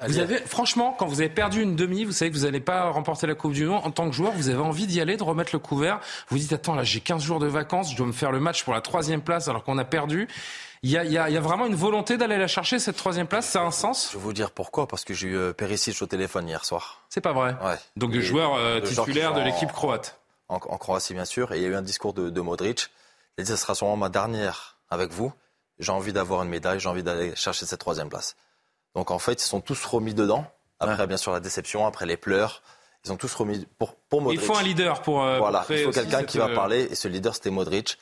Vous 0.06 0.18
avez, 0.20 0.36
franchement, 0.36 0.94
quand 0.96 1.06
vous 1.06 1.20
avez 1.20 1.28
perdu 1.28 1.62
une 1.62 1.74
demi, 1.74 2.04
vous 2.04 2.12
savez 2.12 2.30
que 2.30 2.36
vous 2.36 2.44
n'allez 2.44 2.60
pas 2.60 2.90
remporter 2.90 3.26
la 3.26 3.34
Coupe 3.34 3.52
du 3.52 3.66
Monde. 3.66 3.80
En 3.84 3.90
tant 3.90 4.08
que 4.08 4.14
joueur, 4.14 4.32
vous 4.32 4.48
avez 4.48 4.60
envie 4.60 4.86
d'y 4.86 5.00
aller, 5.00 5.16
de 5.16 5.24
remettre 5.24 5.50
le 5.52 5.58
couvert. 5.58 5.98
Vous 6.28 6.38
dites, 6.38 6.52
attends, 6.52 6.76
là, 6.76 6.84
j'ai 6.84 7.00
15 7.00 7.22
jours 7.22 7.40
de 7.40 7.48
vacances, 7.48 7.90
je 7.90 7.96
dois 7.96 8.06
me 8.06 8.12
faire 8.12 8.30
le 8.30 8.38
match 8.38 8.62
pour 8.62 8.74
la 8.74 8.80
troisième 8.80 9.20
place 9.20 9.48
alors 9.48 9.64
qu'on 9.64 9.78
a 9.78 9.84
perdu. 9.84 10.28
Il 10.82 10.90
y 10.90 10.96
a, 10.96 11.04
y 11.04 11.36
a, 11.36 11.40
vraiment 11.40 11.66
une 11.66 11.74
volonté 11.74 12.16
d'aller 12.16 12.38
la 12.38 12.46
chercher, 12.46 12.78
cette 12.78 12.96
troisième 12.96 13.26
place 13.26 13.46
Ça 13.46 13.60
a 13.60 13.64
un 13.64 13.70
sens? 13.70 14.10
Je 14.12 14.16
vais 14.16 14.22
vous 14.22 14.32
dire 14.32 14.50
pourquoi. 14.50 14.86
Parce 14.86 15.04
que 15.04 15.14
j'ai 15.14 15.28
eu 15.28 15.36
euh, 15.36 15.52
Perisic 15.52 16.00
au 16.02 16.06
téléphone 16.06 16.48
hier 16.48 16.64
soir. 16.64 17.02
C'est 17.08 17.20
pas 17.20 17.32
vrai 17.32 17.56
ouais. 17.64 17.78
Donc, 17.96 18.14
le 18.14 18.20
joueur 18.20 18.54
euh, 18.54 18.80
titulaire 18.80 19.34
de 19.34 19.40
l'équipe 19.40 19.72
croate 19.72 20.20
en, 20.48 20.58
Croatie, 20.58 21.14
bien 21.14 21.24
sûr. 21.24 21.52
Et 21.52 21.58
il 21.58 21.62
y 21.62 21.66
a 21.66 21.68
eu 21.68 21.74
un 21.74 21.82
discours 21.82 22.14
de, 22.14 22.30
de 22.30 22.40
Modric. 22.40 22.88
Il 23.36 23.42
a 23.42 23.44
dit, 23.44 23.50
ce 23.50 23.56
sera 23.56 23.74
sûrement 23.74 23.96
ma 23.96 24.08
dernière 24.08 24.76
avec 24.90 25.12
vous. 25.12 25.32
J'ai 25.78 25.92
envie 25.92 26.12
d'avoir 26.12 26.42
une 26.42 26.48
médaille, 26.48 26.80
j'ai 26.80 26.88
envie 26.88 27.02
d'aller 27.02 27.36
chercher 27.36 27.66
cette 27.66 27.80
troisième 27.80 28.08
place. 28.08 28.34
Donc 28.94 29.10
en 29.10 29.18
fait, 29.18 29.42
ils 29.42 29.46
sont 29.46 29.60
tous 29.60 29.84
remis 29.84 30.14
dedans. 30.14 30.44
Après, 30.80 31.06
bien 31.06 31.16
sûr, 31.16 31.32
la 31.32 31.40
déception, 31.40 31.86
après 31.86 32.06
les 32.06 32.16
pleurs. 32.16 32.62
Ils 33.04 33.12
ont 33.12 33.16
tous 33.16 33.32
remis 33.34 33.66
pour, 33.78 33.94
pour 33.94 34.20
Modric. 34.22 34.40
Il 34.40 34.46
faut 34.46 34.56
un 34.56 34.62
leader 34.62 35.02
pour. 35.02 35.22
Euh, 35.22 35.38
voilà, 35.38 35.64
il 35.70 35.84
faut 35.84 35.90
quelqu'un 35.90 36.24
qui 36.24 36.38
va 36.38 36.48
parler. 36.48 36.88
Et 36.90 36.94
ce 36.94 37.08
leader, 37.08 37.34
c'était 37.34 37.50
Modric. 37.50 37.98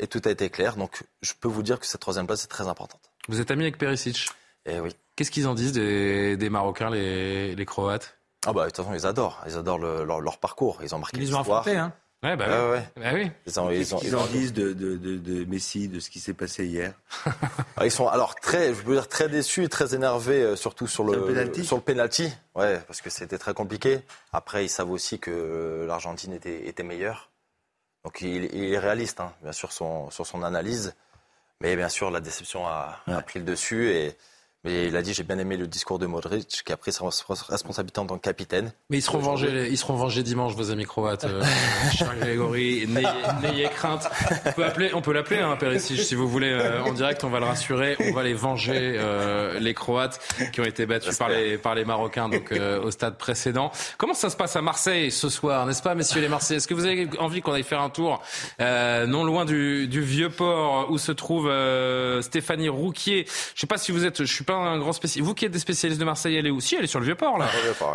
Et 0.00 0.06
tout 0.06 0.20
a 0.24 0.30
été 0.30 0.50
clair. 0.50 0.76
Donc 0.76 1.04
je 1.22 1.32
peux 1.38 1.48
vous 1.48 1.62
dire 1.62 1.78
que 1.78 1.86
cette 1.86 2.00
troisième 2.00 2.26
place 2.26 2.42
est 2.44 2.48
très 2.48 2.66
importante. 2.66 3.02
Vous 3.28 3.40
êtes 3.40 3.50
ami 3.50 3.62
avec 3.62 3.78
Perisic? 3.78 4.28
Eh 4.66 4.80
oui. 4.80 4.90
Qu'est-ce 5.14 5.30
qu'ils 5.30 5.46
en 5.46 5.54
disent 5.54 5.72
des, 5.72 6.36
des 6.36 6.50
Marocains, 6.50 6.90
les, 6.90 7.54
les, 7.54 7.66
Croates? 7.66 8.16
Ah 8.46 8.52
bah 8.52 8.62
de 8.62 8.70
toute 8.70 8.76
façon, 8.78 8.94
ils 8.94 9.06
adorent. 9.06 9.42
Ils 9.46 9.56
adorent 9.56 9.78
leur, 9.78 10.38
parcours. 10.38 10.80
Ils 10.82 10.94
ont 10.94 10.98
marqué 10.98 11.18
Ils 11.18 11.36
ont 11.36 11.40
affronté, 11.40 11.76
hein 11.76 11.92
Ouais, 12.22 12.36
bah, 12.36 12.48
ouais, 12.48 12.70
ouais. 12.70 12.88
Bah 12.98 13.10
oui. 13.14 13.30
Ils, 13.46 13.60
ont, 13.60 13.70
ils, 13.70 13.94
ont, 13.94 14.00
ils 14.02 14.14
en 14.14 14.26
disent 14.26 14.52
de, 14.52 14.74
de, 14.74 14.96
de, 14.96 15.16
de, 15.16 15.44
Messi, 15.46 15.88
de 15.88 16.00
ce 16.00 16.10
qui 16.10 16.20
s'est 16.20 16.34
passé 16.34 16.66
hier? 16.66 16.92
Ah, 17.78 17.86
Ils 17.86 17.90
sont 17.90 18.08
alors 18.08 18.34
très, 18.34 18.74
je 18.74 18.82
veux 18.82 18.94
dire 18.94 19.08
très 19.08 19.30
déçus 19.30 19.64
et 19.64 19.68
très 19.70 19.94
énervés, 19.94 20.42
euh, 20.42 20.54
surtout 20.54 20.86
sur 20.86 21.02
le, 21.02 21.24
penalty? 21.24 21.64
sur 21.64 21.76
le 21.76 21.82
penalty. 21.82 22.30
Ouais, 22.54 22.78
parce 22.86 23.00
que 23.00 23.08
c'était 23.08 23.38
très 23.38 23.54
compliqué. 23.54 24.00
Après, 24.34 24.66
ils 24.66 24.68
savent 24.68 24.90
aussi 24.90 25.18
que 25.18 25.86
l'Argentine 25.88 26.34
était, 26.34 26.68
était 26.68 26.82
meilleure. 26.82 27.29
Donc 28.04 28.20
il, 28.22 28.44
il 28.54 28.72
est 28.72 28.78
réaliste, 28.78 29.20
hein, 29.20 29.32
bien 29.42 29.52
sûr, 29.52 29.72
son, 29.72 30.10
sur 30.10 30.26
son 30.26 30.42
analyse. 30.42 30.94
Mais 31.60 31.76
bien 31.76 31.88
sûr, 31.90 32.10
la 32.10 32.20
déception 32.20 32.66
a, 32.66 33.00
a 33.06 33.20
pris 33.22 33.38
le 33.38 33.44
dessus 33.44 33.90
et 33.90 34.16
mais 34.64 34.88
il 34.88 34.96
a 34.96 35.02
dit 35.02 35.14
j'ai 35.14 35.22
bien 35.22 35.38
aimé 35.38 35.56
le 35.56 35.66
discours 35.66 35.98
de 35.98 36.06
Modric 36.06 36.62
qui 36.64 36.72
a 36.72 36.76
pris 36.76 36.92
sa 36.92 37.04
responsabilité 37.48 37.98
en 37.98 38.06
tant 38.06 38.18
que 38.18 38.22
capitaine. 38.22 38.72
Mais 38.90 38.98
ils 38.98 39.02
seront 39.02 39.18
vengés, 39.18 39.68
ils 39.70 39.78
seront 39.78 39.94
vengés 39.94 40.22
dimanche, 40.22 40.54
vos 40.54 40.70
amis 40.70 40.84
croates. 40.84 41.24
Euh, 41.24 41.42
Charles 41.94 42.18
Grégory, 42.18 42.86
n'ayez 42.86 43.68
crainte. 43.70 44.08
On 44.44 44.52
peut 44.52 44.64
appeler, 44.64 44.90
on 44.92 45.00
peut 45.00 45.12
l'appeler, 45.12 45.40
hein, 45.40 45.56
si 45.78 46.14
vous 46.14 46.28
voulez 46.28 46.50
euh, 46.50 46.82
en 46.82 46.92
direct. 46.92 47.24
On 47.24 47.30
va 47.30 47.40
le 47.40 47.46
rassurer, 47.46 47.96
on 48.00 48.12
va 48.12 48.22
les 48.22 48.34
venger 48.34 48.96
euh, 48.96 49.58
les 49.60 49.72
Croates 49.72 50.20
qui 50.52 50.60
ont 50.60 50.64
été 50.64 50.84
battus 50.84 51.16
par 51.16 51.30
les 51.30 51.56
par 51.56 51.74
les 51.74 51.84
Marocains 51.84 52.28
donc 52.28 52.52
euh, 52.52 52.82
au 52.82 52.90
stade 52.90 53.16
précédent. 53.16 53.70
Comment 53.96 54.14
ça 54.14 54.28
se 54.28 54.36
passe 54.36 54.56
à 54.56 54.62
Marseille 54.62 55.10
ce 55.10 55.30
soir, 55.30 55.64
n'est-ce 55.64 55.82
pas, 55.82 55.94
messieurs 55.94 56.20
les 56.20 56.28
Marseillais? 56.28 56.58
Est-ce 56.58 56.68
que 56.68 56.74
vous 56.74 56.84
avez 56.84 57.08
envie 57.18 57.40
qu'on 57.40 57.52
aille 57.52 57.62
faire 57.62 57.80
un 57.80 57.90
tour 57.90 58.22
non 58.58 59.24
loin 59.24 59.46
du, 59.46 59.88
du 59.88 60.02
vieux 60.02 60.30
port 60.30 60.90
où 60.90 60.98
se 60.98 61.12
trouve 61.12 61.50
Stéphanie 62.20 62.68
Rouquier? 62.68 63.24
Je 63.54 63.60
sais 63.60 63.66
pas 63.66 63.78
si 63.78 63.90
vous 63.90 64.04
êtes, 64.04 64.24
je 64.24 64.32
suis 64.32 64.44
un 64.56 64.78
grand 64.78 64.92
spécialiste. 64.92 65.26
Vous 65.26 65.34
qui 65.34 65.44
êtes 65.44 65.52
des 65.52 65.58
spécialistes 65.58 66.00
de 66.00 66.04
Marseille, 66.04 66.36
elle 66.36 66.46
est 66.46 66.50
aussi, 66.50 66.76
elle 66.76 66.84
est 66.84 66.88
sur 66.88 67.00
le 67.00 67.06
Vieux-Port, 67.06 67.38
là. 67.38 67.46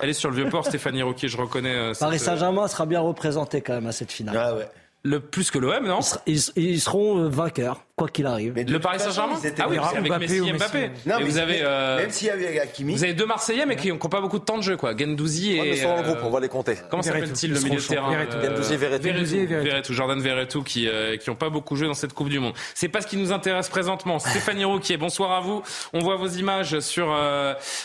Elle 0.01 0.09
est 0.09 0.13
sur 0.13 0.29
le 0.29 0.35
Vieux-Port, 0.35 0.65
Stéphanie 0.65 1.01
Roquier, 1.01 1.27
je 1.27 1.37
reconnais. 1.37 1.73
Euh, 1.73 1.93
Paris 1.99 2.19
Saint-Germain 2.19 2.67
sera 2.67 2.85
bien 2.85 2.99
représenté 3.01 3.61
quand 3.61 3.73
même 3.73 3.87
à 3.87 3.91
cette 3.91 4.11
finale. 4.11 4.37
Ah 4.37 4.55
ouais. 4.55 4.67
Le 5.03 5.19
plus 5.19 5.51
que 5.51 5.59
l'OM, 5.59 5.85
non? 5.85 5.99
Ils, 6.25 6.81
seront 6.81 7.19
euh, 7.19 7.29
vainqueurs. 7.29 7.84
Quoi 7.95 8.09
qu'il 8.09 8.25
arrive. 8.25 8.53
le 8.55 8.79
Paris 8.79 8.99
Saint-Germain 8.99 9.35
Ah 9.59 9.67
oui, 9.69 9.77
avec 9.77 10.07
Mbappé 10.07 10.27
Messi 10.27 10.47
et 10.49 10.53
Mbappé. 10.53 10.91
Non, 11.05 11.15
mais 11.19 11.23
vous 11.23 11.37
avez, 11.37 11.59
euh, 11.61 11.97
même 11.97 12.09
s'il 12.09 12.27
y 12.27 12.29
avait 12.29 12.59
Hakimi. 12.59 12.93
Vous 12.93 13.03
avez 13.03 13.13
deux 13.13 13.25
Marseillais, 13.25 13.65
mais 13.65 13.77
qui 13.77 13.89
n'ont 13.89 13.97
pas 13.97 14.21
beaucoup 14.21 14.39
de 14.39 14.43
temps 14.43 14.57
de 14.57 14.63
jeu, 14.63 14.75
quoi. 14.75 14.95
Gendouzi 14.97 15.53
et. 15.53 15.69
ils 15.71 15.77
sont 15.77 15.89
dans 15.89 15.97
le 15.97 16.03
groupe, 16.03 16.19
on 16.23 16.29
va 16.29 16.39
les 16.39 16.49
compter. 16.49 16.77
Comment 16.89 17.03
s'appelle-t-il 17.03 17.53
le 17.53 17.59
milieu 17.61 17.77
de 17.77 17.81
terrain 17.81 18.11
Gendouzi, 18.11 18.75
Verretou. 18.75 19.07
Verretou. 19.47 19.93
Jordan 19.93 20.19
Verretou, 20.19 20.63
qui 20.63 20.89
qui 21.19 21.29
n'ont 21.29 21.35
pas 21.35 21.49
beaucoup 21.49 21.75
joué 21.75 21.87
dans 21.87 21.93
cette 21.93 22.13
Coupe 22.13 22.29
du 22.29 22.39
Monde. 22.39 22.53
C'est 22.73 22.89
pas 22.89 23.01
ce 23.01 23.07
qui 23.07 23.17
nous 23.17 23.31
intéresse 23.31 23.69
présentement. 23.69 24.19
Stéphanie 24.19 24.65
Rouquier, 24.65 24.97
bonsoir 24.97 25.31
à 25.31 25.39
vous. 25.39 25.63
On 25.93 25.99
voit 25.99 26.17
vos 26.17 26.27
images 26.27 26.79
sur 26.79 27.07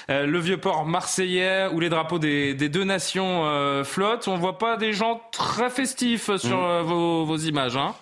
le 0.09 0.39
vieux 0.39 0.59
port 0.59 0.85
marseillais 0.85 1.69
où 1.73 1.79
les 1.81 1.89
drapeaux 1.89 2.19
des, 2.19 2.55
deux 2.55 2.85
nations 2.85 3.85
flottent. 3.85 4.27
On 4.27 4.37
voit 4.37 4.59
pas 4.59 4.77
des 4.77 4.93
gens 4.93 5.21
très 5.31 5.71
festifs 5.71 6.37
sur 6.37 6.59
mm. 6.59 6.83
vos, 6.83 7.25
vos 7.25 7.37
images, 7.37 7.77
hein 7.77 7.95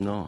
non, 0.00 0.26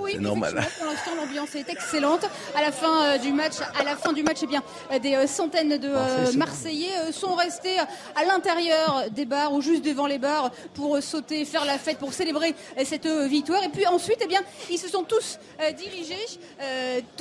oui, 0.00 0.12
c'est 0.14 0.20
normal. 0.20 0.54
Pour 0.78 0.86
l'instant, 0.86 1.10
l'ambiance 1.16 1.54
est 1.56 1.68
excellente. 1.68 2.24
À 2.54 2.62
la 2.62 2.70
fin 2.70 3.02
euh, 3.02 3.18
du 3.18 3.32
match, 3.32 3.54
à 3.78 3.82
la 3.82 3.96
fin 3.96 4.12
du 4.12 4.22
match, 4.22 4.38
eh 4.42 4.46
bien, 4.46 4.62
euh, 4.92 4.98
des 5.00 5.14
euh, 5.14 5.26
centaines 5.26 5.76
de 5.76 6.36
Marseillais 6.36 7.12
sont 7.12 7.34
restés 7.34 7.78
à 7.78 8.24
l'intérieur 8.24 9.04
des 9.10 9.24
bars 9.24 9.52
ou 9.52 9.60
juste 9.60 9.84
devant 9.84 10.06
les 10.06 10.18
bars 10.18 10.52
pour 10.74 11.02
sauter, 11.02 11.44
faire 11.44 11.64
la 11.64 11.78
fête, 11.78 11.98
pour 11.98 12.12
célébrer 12.12 12.54
cette 12.84 13.06
victoire. 13.06 13.62
Et 13.64 13.68
puis 13.68 13.86
ensuite, 13.86 14.18
eh 14.22 14.28
bien, 14.28 14.40
ils 14.70 14.78
se 14.78 14.88
sont 14.88 15.02
tous 15.02 15.38
dirigés 15.76 16.38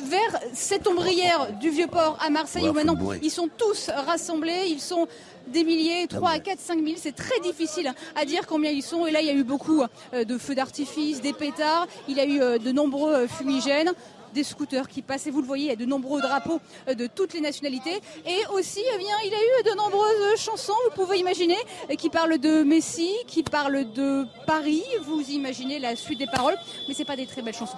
vers 0.03 0.39
cette 0.53 0.87
ombrière 0.87 1.51
du 1.53 1.69
Vieux-Port 1.69 2.17
à 2.23 2.29
Marseille 2.29 2.69
où 2.69 2.73
maintenant 2.73 2.97
ils 3.21 3.31
sont 3.31 3.49
tous 3.57 3.89
rassemblés. 3.89 4.67
Ils 4.67 4.81
sont 4.81 5.07
des 5.47 5.63
milliers, 5.63 6.07
3 6.07 6.29
à 6.29 6.39
4, 6.39 6.59
5 6.59 6.83
000. 6.83 6.95
C'est 6.97 7.15
très 7.15 7.39
difficile 7.39 7.91
à 8.15 8.25
dire 8.25 8.45
combien 8.47 8.71
ils 8.71 8.83
sont. 8.83 9.05
Et 9.05 9.11
là, 9.11 9.21
il 9.21 9.27
y 9.27 9.29
a 9.29 9.33
eu 9.33 9.43
beaucoup 9.43 9.83
euh, 10.13 10.23
de 10.23 10.37
feux 10.37 10.55
d'artifice, 10.55 11.21
des 11.21 11.33
pétards. 11.33 11.87
Il 12.07 12.17
y 12.17 12.19
a 12.19 12.25
eu 12.25 12.41
euh, 12.41 12.57
de 12.57 12.71
nombreux 12.71 13.13
euh, 13.13 13.27
fumigènes 13.27 13.91
des 14.33 14.43
scooters 14.43 14.89
qui 14.89 15.01
passent 15.01 15.25
et 15.25 15.31
vous 15.31 15.41
le 15.41 15.47
voyez, 15.47 15.65
il 15.65 15.69
y 15.69 15.73
a 15.73 15.77
de 15.77 15.85
nombreux 15.85 16.21
drapeaux 16.21 16.59
de 16.85 17.07
toutes 17.07 17.33
les 17.33 17.39
nationalités 17.39 18.01
et 18.25 18.45
aussi 18.53 18.81
eh 18.93 18.97
bien, 18.97 19.15
il 19.23 19.31
y 19.31 19.33
a 19.33 19.37
eu 19.37 19.63
de 19.63 19.75
nombreuses 19.77 20.37
chansons, 20.37 20.73
vous 20.89 21.01
pouvez 21.01 21.17
imaginer, 21.17 21.55
qui 21.97 22.09
parlent 22.09 22.37
de 22.37 22.61
Messi, 22.61 23.09
qui 23.25 23.41
parlent 23.41 23.89
de 23.93 24.25
Paris, 24.45 24.83
vous 25.05 25.21
imaginez 25.29 25.79
la 25.79 25.95
suite 25.95 26.19
des 26.19 26.27
paroles, 26.27 26.57
mais 26.87 26.93
ce 26.93 27.03
pas 27.03 27.15
des 27.15 27.25
très 27.25 27.41
belles 27.41 27.55
chansons. 27.55 27.77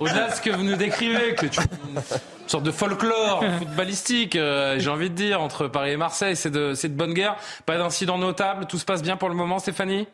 Au-delà 0.00 0.28
de, 0.28 0.34
ce 0.34 0.40
que 0.40 0.50
vous 0.50 0.62
nous 0.62 0.76
décrivez, 0.76 1.34
que 1.34 1.46
une 1.46 2.00
sorte 2.46 2.64
de 2.64 2.70
folklore 2.70 3.44
footballistique, 3.58 4.36
euh, 4.36 4.78
j'ai 4.78 4.90
envie 4.90 5.10
de 5.10 5.14
dire, 5.14 5.40
entre 5.40 5.68
Paris 5.68 5.92
et 5.92 5.96
Marseille, 5.96 6.36
c'est 6.36 6.50
de, 6.50 6.74
bonne 6.88 7.14
guerre. 7.14 7.36
Pas 7.66 7.78
d'incident 7.78 8.18
notable, 8.18 8.66
tout 8.66 8.78
se 8.78 8.84
passe 8.84 9.02
bien 9.02 9.16
pour 9.16 9.28
le 9.28 9.34
moment, 9.34 9.58
Stéphanie? 9.58 10.06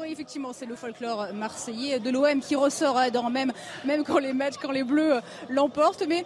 Oui, 0.00 0.12
effectivement, 0.12 0.52
c'est 0.52 0.66
le 0.66 0.76
folklore 0.76 1.28
marseillais 1.34 1.98
de 1.98 2.10
l'OM 2.10 2.40
qui 2.40 2.54
ressort 2.54 2.96
hein, 2.96 3.10
dans 3.10 3.30
même, 3.30 3.52
même 3.84 4.04
quand 4.04 4.18
les 4.18 4.32
matchs, 4.32 4.54
quand 4.62 4.70
les 4.70 4.84
Bleus 4.84 5.20
l'emportent. 5.48 6.04
Mais 6.08 6.24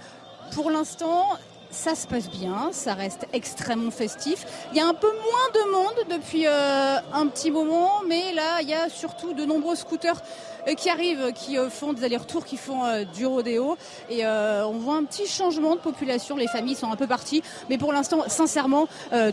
pour 0.55 0.71
l'instant, 0.71 1.39
ça 1.73 1.95
se 1.95 2.07
passe 2.07 2.31
bien, 2.31 2.71
ça 2.73 2.95
reste 2.95 3.27
extrêmement 3.33 3.91
festif. 3.91 4.47
Il 4.73 4.77
y 4.77 4.81
a 4.81 4.87
un 4.87 4.95
peu 4.95 5.11
moins 5.11 5.65
de 5.65 5.73
monde 5.73 6.19
depuis 6.19 6.47
euh, 6.47 6.99
un 7.13 7.27
petit 7.27 7.51
moment, 7.51 8.03
mais 8.07 8.33
là, 8.35 8.61
il 8.61 8.69
y 8.69 8.75
a 8.75 8.89
surtout 8.89 9.33
de 9.33 9.45
nombreux 9.45 9.75
scooters 9.75 10.21
euh, 10.69 10.75
qui 10.75 10.91
arrivent, 10.91 11.33
qui 11.33 11.59
euh, 11.59 11.71
font 11.71 11.95
des 11.95 12.05
allers-retours, 12.05 12.45
qui 12.45 12.59
font 12.59 12.83
du 13.15 13.27
rodéo. 13.27 13.77
Et 14.11 14.25
on 14.27 14.79
voit 14.79 14.97
un 14.97 15.05
petit 15.05 15.27
changement 15.27 15.75
de 15.75 15.81
population. 15.81 16.37
Les 16.37 16.49
familles 16.49 16.77
sont 16.77 16.93
un 16.93 16.97
peu 16.97 17.07
parties, 17.07 17.43
mais 17.69 17.79
pour 17.79 17.93
l'instant, 17.93 18.25
sincèrement, 18.29 18.87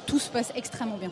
tout 0.05 0.19
se 0.19 0.29
passe 0.29 0.51
extrêmement 0.55 0.97
bien 0.97 1.11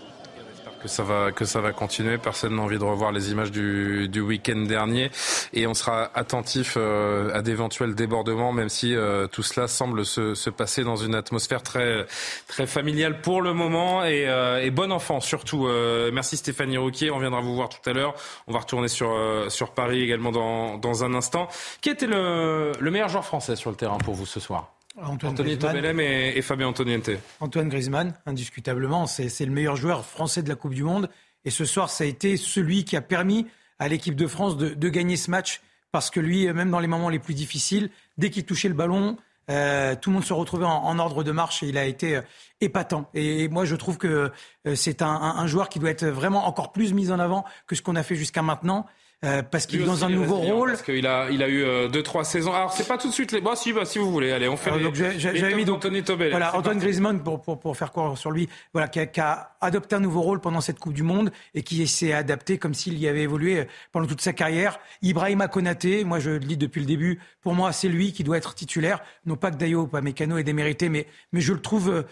que 0.82 0.88
ça 0.88 1.03
va 1.03 1.32
que 1.32 1.45
ça 1.45 1.61
va 1.61 1.71
continuer. 1.71 2.17
Personne 2.17 2.55
n'a 2.55 2.61
envie 2.61 2.78
de 2.78 2.84
revoir 2.84 3.11
les 3.11 3.32
images 3.32 3.51
du, 3.51 4.07
du 4.07 4.21
week-end 4.21 4.57
dernier 4.57 5.11
et 5.53 5.67
on 5.67 5.73
sera 5.73 6.11
attentif 6.15 6.75
euh, 6.78 7.34
à 7.34 7.41
d'éventuels 7.41 7.95
débordements, 7.95 8.53
même 8.53 8.69
si 8.69 8.95
euh, 8.95 9.28
tout 9.28 9.43
cela 9.43 9.67
semble 9.67 10.05
se, 10.05 10.36
se, 10.36 10.49
passer 10.49 10.84
dans 10.84 10.95
une 10.95 11.15
atmosphère 11.15 11.61
très 11.61 12.05
très 12.47 12.67
familiale 12.67 13.21
pour 13.21 13.41
le 13.41 13.53
moment 13.53 14.03
et, 14.03 14.28
euh, 14.28 14.63
et 14.63 14.71
bon 14.71 14.91
enfant 14.91 15.19
surtout. 15.19 15.67
merci 16.13 16.38
Stéphanie 16.38 16.78
Rouquier, 16.78 17.11
on 17.11 17.19
viendra 17.19 17.41
vous 17.41 17.55
voir 17.55 17.69
tout 17.69 17.89
à 17.89 17.93
l'heure. 17.93 18.15
On 18.47 18.53
va 18.53 18.59
retourner 18.59 18.88
sur 18.88 19.15
sur 19.49 19.71
Paris 19.71 20.01
également 20.01 20.32
dans 20.32 20.78
dans 20.78 21.03
un 21.03 21.13
instant. 21.13 21.47
Qui 21.82 21.89
était 21.89 22.07
le, 22.07 22.71
le 22.80 22.91
meilleur 22.91 23.09
joueur 23.09 23.25
français 23.25 23.55
sur 23.55 23.69
le 23.69 23.75
terrain 23.75 23.97
pour 23.97 24.13
vous 24.13 24.25
ce 24.25 24.39
soir? 24.39 24.76
Antoine 25.01 25.33
Anthony 25.33 25.57
Tobelem 25.57 25.99
et, 25.99 26.41
Fabien 26.41 26.67
Antoniente. 26.67 27.11
Antoine 27.39 27.69
Griezmann, 27.69 28.13
indiscutablement, 28.25 29.05
c'est 29.05 29.45
le 29.45 29.51
meilleur 29.51 29.75
joueur 29.75 30.05
français 30.05 30.41
de 30.41 30.49
la 30.49 30.55
Coupe 30.55 30.73
du 30.73 30.83
Monde. 30.83 31.09
Et 31.45 31.51
ce 31.51 31.65
soir, 31.65 31.89
ça 31.89 32.03
a 32.03 32.07
été 32.07 32.35
celui 32.35 32.83
qui 32.83 32.95
a 32.95 33.01
permis 33.01 33.47
à 33.79 33.87
l'équipe 33.87 34.15
de 34.15 34.27
France 34.27 34.57
de, 34.57 34.89
gagner 34.89 35.17
ce 35.17 35.29
match. 35.29 35.61
Parce 35.91 36.09
que 36.09 36.19
lui, 36.19 36.51
même 36.51 36.71
dans 36.71 36.79
les 36.79 36.87
moments 36.87 37.09
les 37.09 37.19
plus 37.19 37.33
difficiles, 37.33 37.89
dès 38.17 38.29
qu'il 38.29 38.43
touchait 38.43 38.67
le 38.67 38.73
ballon, 38.73 39.17
euh, 39.49 39.95
tout 39.95 40.09
le 40.09 40.15
monde 40.15 40.25
se 40.25 40.33
retrouvait 40.33 40.65
en, 40.65 40.99
ordre 40.99 41.23
de 41.23 41.31
marche 41.31 41.63
et 41.63 41.67
il 41.67 41.77
a 41.77 41.85
été 41.85 42.17
euh, 42.17 42.21
épatant. 42.59 43.09
Et 43.13 43.47
moi, 43.47 43.63
je 43.63 43.75
trouve 43.75 43.97
que 43.97 44.31
euh, 44.67 44.75
c'est 44.75 45.01
un, 45.01 45.47
joueur 45.47 45.69
qui 45.69 45.79
doit 45.79 45.89
être 45.89 46.05
vraiment 46.05 46.47
encore 46.47 46.73
plus 46.73 46.93
mis 46.93 47.11
en 47.11 47.19
avant 47.19 47.45
que 47.65 47.75
ce 47.75 47.81
qu'on 47.81 47.95
a 47.95 48.03
fait 48.03 48.15
jusqu'à 48.15 48.41
maintenant. 48.41 48.85
Euh, 49.26 49.41
parce 49.41 49.65
qu'il 49.65 49.82
est 49.82 49.86
dans 49.86 50.05
un 50.05 50.09
nouveau 50.09 50.36
rôle. 50.36 50.70
Parce 50.72 50.84
qu'il 50.84 51.07
a, 51.07 51.30
il 51.32 51.41
a 51.41 51.47
eu 51.47 51.63
euh, 51.63 51.88
deux, 51.88 52.03
trois 52.03 52.24
saisons. 52.24 52.53
Alors 52.53 52.72
c'est 52.72 52.88
pas 52.88 52.99
tout 52.99 53.07
de 53.07 53.13
suite 53.13 53.32
les. 53.32 53.41
Bon, 53.41 53.55
si, 53.55 53.74
bah, 53.74 53.84
si 53.84 53.97
vous 53.97 54.11
voulez, 54.11 54.32
allez, 54.32 54.47
on 54.47 54.57
fait. 54.57 54.70
Alors, 54.70 54.93
j'avais 54.93 55.55
mis 55.55 55.65
donc 55.65 55.78
Anthony 55.78 56.03
Tobel. 56.03 56.30
Voilà, 56.30 56.55
Antoine 56.55 56.78
Griezmann 56.78 57.24
pour, 57.24 57.41
pour, 57.41 57.59
pour, 57.59 57.76
faire 57.76 57.91
quoi 57.91 58.15
sur 58.15 58.30
lui. 58.30 58.47
Voilà, 58.74 58.88
qui 58.88 58.99
a, 58.99 59.07
qui 59.07 59.20
a, 59.20 59.55
adopté 59.59 59.95
un 59.95 60.01
nouveau 60.01 60.22
rôle 60.22 60.39
pendant 60.39 60.61
cette 60.61 60.78
Coupe 60.78 60.93
du 60.93 61.01
Monde 61.01 61.32
et 61.55 61.63
qui 61.63 61.88
s'est 61.88 62.13
adapté 62.13 62.59
comme 62.59 62.76
s'il 62.76 62.99
y 62.99 63.07
avait 63.07 63.24
évolué 63.24 63.68
pendant 63.91 64.05
toute 64.05 64.22
sa 64.22 64.34
carrière. 64.34 64.80
Ibrahima 65.01 65.47
Konaté, 65.47 66.03
moi 66.03 66.20
je 66.20 66.32
le 66.32 66.39
dis 66.39 66.57
depuis 66.57 66.82
le 66.82 66.86
début, 66.86 67.20
pour 67.41 67.55
moi 67.55 67.72
c'est 67.72 67.89
lui 67.89 68.13
qui 68.13 68.24
doit 68.24 68.38
être 68.38 68.53
titulaire. 68.53 69.01
Non 69.26 69.36
pas 69.36 69.49
que 69.49 69.57
Dayo, 69.57 69.88
pas 69.88 70.01
Mécano 70.01 70.38
est 70.38 70.43
démérité, 70.43 70.89
mais 70.89 71.07
mais 71.32 71.41
je 71.41 71.53
le 71.53 71.61
trouve 71.61 71.89
euh, 71.89 72.03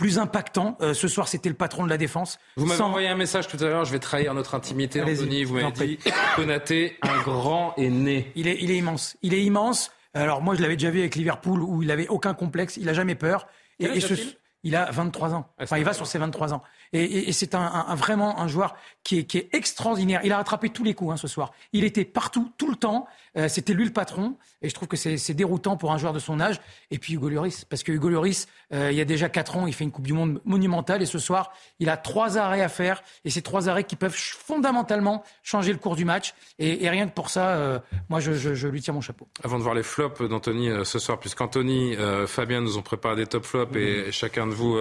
plus 0.00 0.18
impactant. 0.18 0.78
Euh, 0.80 0.94
ce 0.94 1.08
soir, 1.08 1.28
c'était 1.28 1.50
le 1.50 1.54
patron 1.54 1.84
de 1.84 1.90
la 1.90 1.98
défense. 1.98 2.38
Vous 2.56 2.64
m'avez 2.64 2.80
envoyé 2.80 3.08
un 3.08 3.16
message 3.16 3.48
tout 3.48 3.58
à 3.58 3.64
l'heure, 3.64 3.84
je 3.84 3.92
vais 3.92 3.98
trahir 3.98 4.32
notre 4.32 4.54
intimité, 4.54 5.02
Anthony. 5.02 5.44
Vous 5.44 5.56
m'avez 5.56 5.72
dit, 5.72 5.98
Konaté, 6.36 6.96
un 7.02 7.20
grand 7.20 7.74
est 7.76 7.90
né. 7.90 8.32
Il 8.34 8.48
est, 8.48 8.56
il 8.62 8.70
est 8.70 8.78
immense. 8.78 9.18
Il 9.20 9.34
est 9.34 9.42
immense. 9.42 9.92
Alors 10.14 10.40
moi, 10.40 10.54
je 10.54 10.62
l'avais 10.62 10.76
déjà 10.76 10.90
vu 10.90 11.00
avec 11.00 11.16
Liverpool 11.16 11.62
où 11.62 11.82
il 11.82 11.90
avait 11.90 12.08
aucun 12.08 12.32
complexe, 12.32 12.78
il 12.78 12.88
a 12.88 12.94
jamais 12.94 13.14
peur. 13.14 13.46
Et, 13.78 13.84
et 13.84 14.00
ce, 14.00 14.14
il 14.62 14.76
a 14.76 14.90
23 14.90 15.34
ans. 15.34 15.46
Ah, 15.58 15.64
enfin, 15.64 15.78
il 15.78 15.84
va 15.84 15.92
sur 15.92 16.06
ses 16.06 16.18
23 16.18 16.52
ans. 16.54 16.62
Et, 16.92 17.32
c'est 17.32 17.54
un, 17.54 17.94
vraiment 17.94 18.40
un 18.40 18.48
joueur 18.48 18.74
qui 19.04 19.18
est, 19.18 19.24
qui 19.24 19.38
est, 19.38 19.54
extraordinaire. 19.54 20.20
Il 20.24 20.32
a 20.32 20.36
rattrapé 20.36 20.70
tous 20.70 20.84
les 20.84 20.94
coups 20.94 21.12
hein, 21.12 21.16
ce 21.16 21.28
soir. 21.28 21.52
Il 21.72 21.84
était 21.84 22.04
partout, 22.04 22.52
tout 22.58 22.68
le 22.68 22.76
temps. 22.76 23.06
Euh, 23.36 23.48
c'était 23.48 23.74
lui 23.74 23.84
le 23.84 23.92
patron. 23.92 24.36
Et 24.62 24.68
je 24.68 24.74
trouve 24.74 24.88
que 24.88 24.96
c'est 24.96 25.34
déroutant 25.34 25.76
pour 25.76 25.92
un 25.92 25.98
joueur 25.98 26.12
de 26.12 26.18
son 26.18 26.40
âge. 26.40 26.60
Et 26.90 26.98
puis 26.98 27.14
Hugo 27.14 27.30
Lloris, 27.30 27.64
parce 27.64 27.82
que 27.82 27.92
Hugo 27.92 28.10
Lloris, 28.10 28.46
euh, 28.74 28.90
il 28.90 28.98
y 28.98 29.00
a 29.00 29.04
déjà 29.04 29.28
4 29.28 29.56
ans, 29.56 29.66
il 29.66 29.72
fait 29.72 29.84
une 29.84 29.90
Coupe 29.90 30.06
du 30.06 30.12
Monde 30.12 30.40
monumentale. 30.44 31.02
Et 31.02 31.06
ce 31.06 31.18
soir, 31.18 31.52
il 31.78 31.88
a 31.88 31.96
trois 31.96 32.36
arrêts 32.36 32.60
à 32.60 32.68
faire. 32.68 33.02
Et 33.24 33.30
c'est 33.30 33.40
trois 33.40 33.68
arrêts 33.68 33.84
qui 33.84 33.96
peuvent 33.96 34.14
fondamentalement 34.14 35.24
changer 35.42 35.72
le 35.72 35.78
cours 35.78 35.96
du 35.96 36.04
match. 36.04 36.34
Et, 36.58 36.88
rien 36.90 37.06
que 37.06 37.14
pour 37.14 37.30
ça, 37.30 37.50
euh, 37.50 37.78
moi, 38.08 38.20
je, 38.20 38.32
je, 38.32 38.68
lui 38.68 38.82
tiens 38.82 38.92
mon 38.92 39.00
chapeau. 39.00 39.28
Avant 39.44 39.58
de 39.58 39.62
voir 39.62 39.74
les 39.74 39.82
flops 39.82 40.20
d'Anthony 40.22 40.68
ce 40.84 40.98
soir, 40.98 41.18
puisqu'Anthony, 41.18 41.96
Fabien 42.26 42.60
nous 42.60 42.78
ont 42.78 42.82
préparé 42.82 43.16
des 43.16 43.26
top 43.26 43.44
flops 43.44 43.76
et 43.76 44.08
mmh. 44.08 44.12
chacun 44.12 44.46
de 44.46 44.52
vous, 44.52 44.76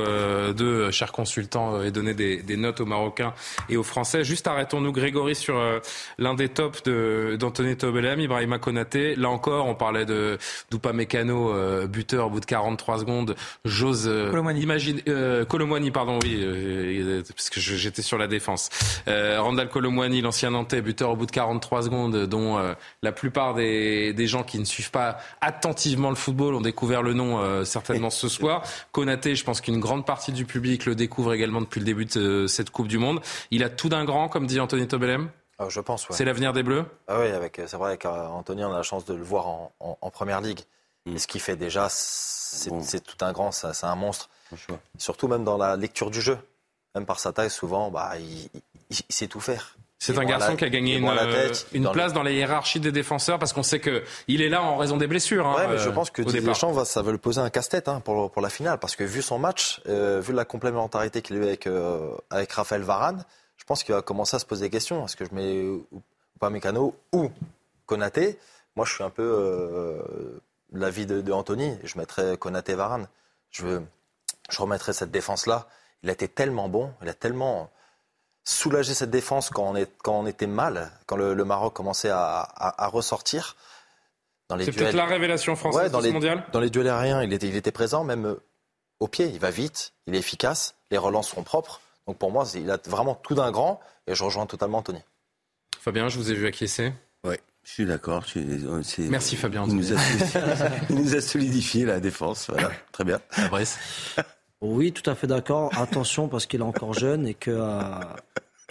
deux, 0.53 0.91
chers 0.91 1.11
consultants, 1.11 1.81
est 1.81 1.91
donné 1.91 2.13
des, 2.13 2.41
des, 2.41 2.57
notes 2.57 2.81
aux 2.81 2.85
Marocains 2.85 3.33
et 3.69 3.77
aux 3.77 3.83
Français. 3.83 4.23
Juste 4.23 4.47
arrêtons-nous, 4.47 4.91
Grégory, 4.91 5.35
sur 5.35 5.61
l'un 6.17 6.33
des 6.33 6.49
tops 6.49 6.83
d'Anthony 6.83 7.77
Tobelem, 7.77 8.19
Ibrahima 8.39 8.59
Konaté. 8.59 9.15
Là 9.15 9.29
encore, 9.29 9.65
on 9.65 9.75
parlait 9.75 10.05
de 10.05 10.37
Doupa 10.71 10.93
Mécano, 10.93 11.53
euh, 11.53 11.87
buteur 11.87 12.27
au 12.27 12.29
bout 12.29 12.39
de 12.39 12.45
43 12.45 12.99
secondes. 12.99 13.35
J'ose 13.65 14.07
euh, 14.07 14.31
imaginer... 14.55 15.03
Euh, 15.07 15.45
pardon, 15.45 16.19
oui, 16.23 16.39
euh, 16.41 17.21
parce 17.35 17.49
que 17.49 17.59
j'étais 17.59 18.01
sur 18.01 18.17
la 18.17 18.27
défense. 18.27 18.69
Randall 19.07 19.69
Colomwani, 19.69 20.21
l'ancien 20.21 20.51
Nantais, 20.51 20.81
buteur 20.81 21.11
au 21.11 21.15
bout 21.15 21.25
de 21.25 21.31
43 21.31 21.83
secondes, 21.83 22.25
dont 22.25 22.57
la 23.01 23.11
plupart 23.11 23.55
des, 23.55 24.13
des, 24.13 24.27
gens 24.27 24.43
qui 24.43 24.59
ne 24.59 24.65
suivent 24.65 24.91
pas 24.91 25.17
attentivement 25.41 26.09
le 26.09 26.15
football 26.15 26.55
ont 26.55 26.61
découvert 26.61 27.01
le 27.01 27.13
nom 27.13 27.65
certainement 27.65 28.09
ce 28.09 28.27
soir. 28.27 28.63
Konaté, 28.91 29.35
je 29.35 29.43
pense 29.43 29.61
qu'une 29.61 29.79
grande 29.79 30.05
partie 30.05 30.31
du 30.31 30.45
public 30.45 30.85
le 30.85 30.95
découvre 30.95 31.33
également 31.33 31.61
depuis 31.61 31.79
le 31.79 31.85
début 31.85 32.05
de 32.05 32.45
cette 32.47 32.69
Coupe 32.69 32.87
du 32.87 32.97
Monde. 32.97 33.19
Il 33.51 33.63
a 33.63 33.69
tout 33.69 33.89
d'un 33.89 34.05
grand, 34.05 34.29
comme 34.29 34.47
dit 34.47 34.59
Anthony 34.59 34.87
Tobelem? 34.87 35.29
Ah, 35.59 35.65
je 35.67 35.81
pense, 35.81 36.07
C'est 36.11 36.23
l'avenir 36.23 36.53
des 36.53 36.63
Bleus? 36.63 36.85
Ah 37.09 37.19
Oui, 37.19 37.27
avec, 37.27 37.61
c'est 37.67 37.75
vrai 37.75 37.97
qu'Anthony, 37.97 38.63
on 38.63 38.71
a 38.71 38.77
la 38.77 38.83
chance 38.83 39.03
de 39.03 39.13
le 39.13 39.23
voir 39.23 39.47
en, 39.79 40.09
première 40.09 40.39
ligue. 40.39 40.61
Mm. 41.05 41.15
Et 41.15 41.19
ce 41.19 41.27
qu'il 41.27 41.41
fait 41.41 41.57
déjà, 41.57 41.87
c'est, 41.89 42.71
tout 43.03 43.25
un 43.25 43.33
grand, 43.33 43.51
c'est 43.51 43.83
un 43.83 43.95
monstre. 43.95 44.29
Surtout 44.97 45.27
même 45.27 45.43
dans 45.43 45.57
la 45.57 45.75
lecture 45.75 46.11
du 46.11 46.21
jeu. 46.21 46.37
Même 46.95 47.05
par 47.05 47.19
sa 47.19 47.33
taille, 47.33 47.51
souvent, 47.51 47.91
bah, 47.91 48.13
il, 48.17 48.49
sait 49.09 49.27
tout 49.27 49.41
faire. 49.41 49.75
C'est 49.99 50.17
un 50.17 50.23
garçon 50.23 50.55
qui 50.55 50.63
a 50.63 50.69
gagné 50.69 50.95
une, 50.95 51.11
une 51.73 51.91
place 51.91 52.13
dans 52.13 52.23
les 52.23 52.33
hiérarchies 52.35 52.79
des 52.79 52.93
défenseurs 52.93 53.37
parce 53.37 53.51
qu'on 53.51 53.63
sait 53.63 53.81
qu'il 53.81 54.41
est 54.41 54.47
là 54.47 54.63
en 54.63 54.77
raison 54.77 54.95
des 54.95 55.07
blessures. 55.07 55.45
Hein, 55.45 55.55
ouais, 55.57 55.67
mais 55.67 55.77
je 55.77 55.89
pense 55.89 56.09
que 56.09 56.21
Didier 56.21 56.39
Deschamps, 56.39 56.85
ça 56.85 57.01
va 57.01 57.11
le 57.11 57.17
poser 57.17 57.41
un 57.41 57.49
casse-tête 57.49 57.89
hein, 57.89 57.99
pour, 57.99 58.31
pour 58.31 58.41
la 58.41 58.49
finale 58.49 58.79
parce 58.79 58.95
que 58.95 59.03
vu 59.03 59.21
son 59.21 59.39
match, 59.39 59.81
euh, 59.89 60.21
vu 60.21 60.31
la 60.31 60.45
complémentarité 60.45 61.21
qu'il 61.21 61.35
a 61.35 61.39
eu 61.39 61.43
avec, 61.43 61.67
euh, 61.67 62.11
avec 62.29 62.49
Raphaël 62.53 62.81
Varane, 62.81 63.25
pense 63.69 63.83
qu'il 63.83 63.93
va 63.93 64.01
commencer 64.01 64.35
à 64.35 64.39
se 64.39 64.47
poser 64.47 64.65
des 64.65 64.71
questions. 64.71 65.05
Est-ce 65.05 65.15
que 65.15 65.25
je 65.25 65.33
mets 65.35 65.79
pas 66.39 66.49
Mécano 66.49 66.95
ou 67.13 67.29
Konaté? 67.85 68.39
Moi, 68.75 68.83
je 68.83 68.95
suis 68.95 69.03
un 69.03 69.11
peu 69.11 69.21
euh, 69.21 70.01
l'avis 70.73 71.05
de, 71.05 71.21
de, 71.21 71.31
Anthony. 71.31 71.77
Je 71.83 71.99
mettrais 71.99 72.35
Konaté 72.35 72.73
Varane. 72.73 73.07
Je, 73.51 73.63
veux, 73.63 73.83
je 74.49 74.59
remettrais 74.59 74.93
cette 74.93 75.11
défense-là. 75.11 75.67
Il 76.01 76.09
a 76.09 76.13
été 76.13 76.27
tellement 76.27 76.67
bon, 76.67 76.91
il 77.03 77.09
a 77.09 77.13
tellement 77.13 77.69
soulagé 78.43 78.95
cette 78.95 79.11
défense 79.11 79.51
quand 79.51 79.69
on, 79.69 79.75
est, 79.75 79.91
quand 80.01 80.19
on 80.19 80.25
était 80.25 80.47
mal, 80.47 80.91
quand 81.05 81.17
le, 81.17 81.35
Maroc 81.45 81.75
commençait 81.75 82.09
à, 82.09 82.39
à, 82.55 82.87
ressortir. 82.87 83.55
C'est 84.49 84.71
peut-être 84.71 84.95
la 84.95 85.05
révélation 85.05 85.55
française 85.55 85.91
dans 85.91 85.99
les, 85.99 86.11
mondial 86.11 86.43
Dans 86.53 86.59
les 86.59 86.71
duels 86.71 86.87
aériens, 86.87 87.21
il 87.21 87.33
était, 87.33 87.47
il 87.47 87.55
était 87.55 87.71
présent, 87.71 88.03
même 88.03 88.25
euh, 88.25 88.41
au 88.99 89.07
pied. 89.07 89.27
Il 89.27 89.39
va 89.39 89.51
vite, 89.51 89.93
il 90.07 90.15
est 90.15 90.19
efficace, 90.19 90.73
les 90.89 90.97
relances 90.97 91.29
sont 91.29 91.43
propres. 91.43 91.81
Donc 92.09 92.17
pour 92.17 92.31
moi, 92.31 92.43
il 92.55 92.71
a 92.71 92.79
vraiment 92.87 93.13
tout 93.13 93.35
d'un 93.35 93.51
grand 93.51 93.79
et 94.07 94.15
je 94.15 94.23
rejoins 94.23 94.47
totalement 94.47 94.79
Anthony. 94.79 94.97
Fabien, 95.79 96.09
je 96.09 96.17
vous 96.17 96.31
ai 96.31 96.33
vu 96.33 96.47
acquiescer. 96.47 96.91
Oui, 97.23 97.35
je 97.63 97.71
suis 97.71 97.85
d'accord. 97.85 98.25
Merci 98.97 99.35
Fabien. 99.35 99.65
Il 99.67 99.75
nous, 99.75 99.93
a, 99.93 99.95
il 100.89 100.95
nous, 100.95 101.15
a, 101.15 101.21
solidifié 101.21 101.85
la 101.85 101.99
défense. 101.99 102.49
Voilà, 102.49 102.71
très 102.91 103.03
bien. 103.03 103.19
Oui, 104.59 104.91
tout 104.91 105.07
à 105.07 105.13
fait 105.13 105.27
d'accord. 105.27 105.69
Attention 105.77 106.27
parce 106.29 106.47
qu'il 106.47 106.61
est 106.61 106.63
encore 106.63 106.95
jeune 106.95 107.27
et 107.27 107.35
que 107.35 107.51
euh, 107.51 107.79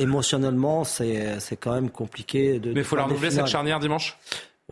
émotionnellement, 0.01 0.83
c'est 0.83 1.39
quand 1.61 1.75
même 1.75 1.91
compliqué 1.91 2.59
de. 2.59 2.73
Mais 2.73 2.81
il 2.81 2.85
faut 2.85 2.97
la 2.97 3.05
renouveler 3.05 3.31
cette 3.31 3.47
charnière 3.47 3.79
dimanche? 3.79 4.19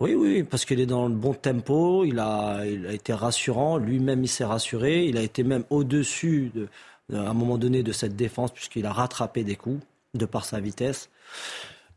Oui, 0.00 0.16
oui, 0.16 0.42
parce 0.42 0.64
qu'il 0.64 0.80
est 0.80 0.86
dans 0.86 1.06
le 1.06 1.14
bon 1.14 1.34
tempo, 1.34 2.04
il 2.04 2.18
a, 2.18 2.66
il 2.66 2.84
a 2.88 2.92
été 2.92 3.12
rassurant, 3.12 3.78
lui-même 3.78 4.24
il 4.24 4.28
s'est 4.28 4.44
rassuré, 4.44 5.04
il 5.04 5.16
a 5.16 5.22
été 5.22 5.44
même 5.44 5.62
au-dessus 5.70 6.50
de, 6.52 6.68
à 7.12 7.18
un 7.18 7.34
moment 7.34 7.59
donné 7.59 7.82
de 7.82 7.92
cette 7.92 8.16
défense 8.16 8.52
puisqu'il 8.52 8.86
a 8.86 8.92
rattrapé 8.92 9.44
des 9.44 9.57
coups 9.57 9.84
de 10.14 10.26
par 10.26 10.44
sa 10.44 10.61
vitesse. 10.61 11.11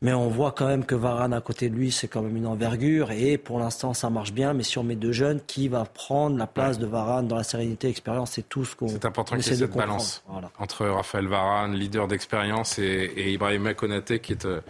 Mais 0.01 0.13
on 0.13 0.29
voit 0.29 0.53
quand 0.53 0.67
même 0.67 0.85
que 0.85 0.95
Varane 0.95 1.33
à 1.33 1.41
côté 1.41 1.69
de 1.69 1.75
lui, 1.75 1.91
c'est 1.91 2.07
quand 2.07 2.21
même 2.21 2.37
une 2.37 2.47
envergure. 2.47 3.11
Et 3.11 3.37
pour 3.37 3.59
l'instant, 3.59 3.93
ça 3.93 4.09
marche 4.09 4.31
bien. 4.31 4.53
Mais 4.53 4.63
si 4.63 4.77
on 4.77 4.83
met 4.83 4.95
deux 4.95 5.11
jeunes, 5.11 5.41
qui 5.45 5.67
va 5.67 5.83
prendre 5.83 6.37
la 6.37 6.47
place 6.47 6.79
de 6.79 6.85
Varane 6.85 7.27
dans 7.27 7.35
la 7.35 7.43
sérénité, 7.43 7.87
l'expérience 7.87 8.31
C'est 8.31 8.47
tout 8.47 8.63
ce 8.63 8.75
qu'on 8.75 8.87
C'est 8.87 9.05
important 9.05 9.35
qu'il 9.35 9.45
y 9.45 9.49
ait 9.49 9.55
cette 9.57 9.75
balance 9.75 10.23
entre 10.57 10.85
Raphaël 10.85 11.27
Varane, 11.27 11.73
leader 11.73 12.07
d'expérience, 12.07 12.79
et, 12.79 13.11
et 13.15 13.31
Ibrahima 13.31 13.73
Konaté, 13.73 14.19
qui 14.19 14.31
est 14.31 14.45
euh, 14.45 14.61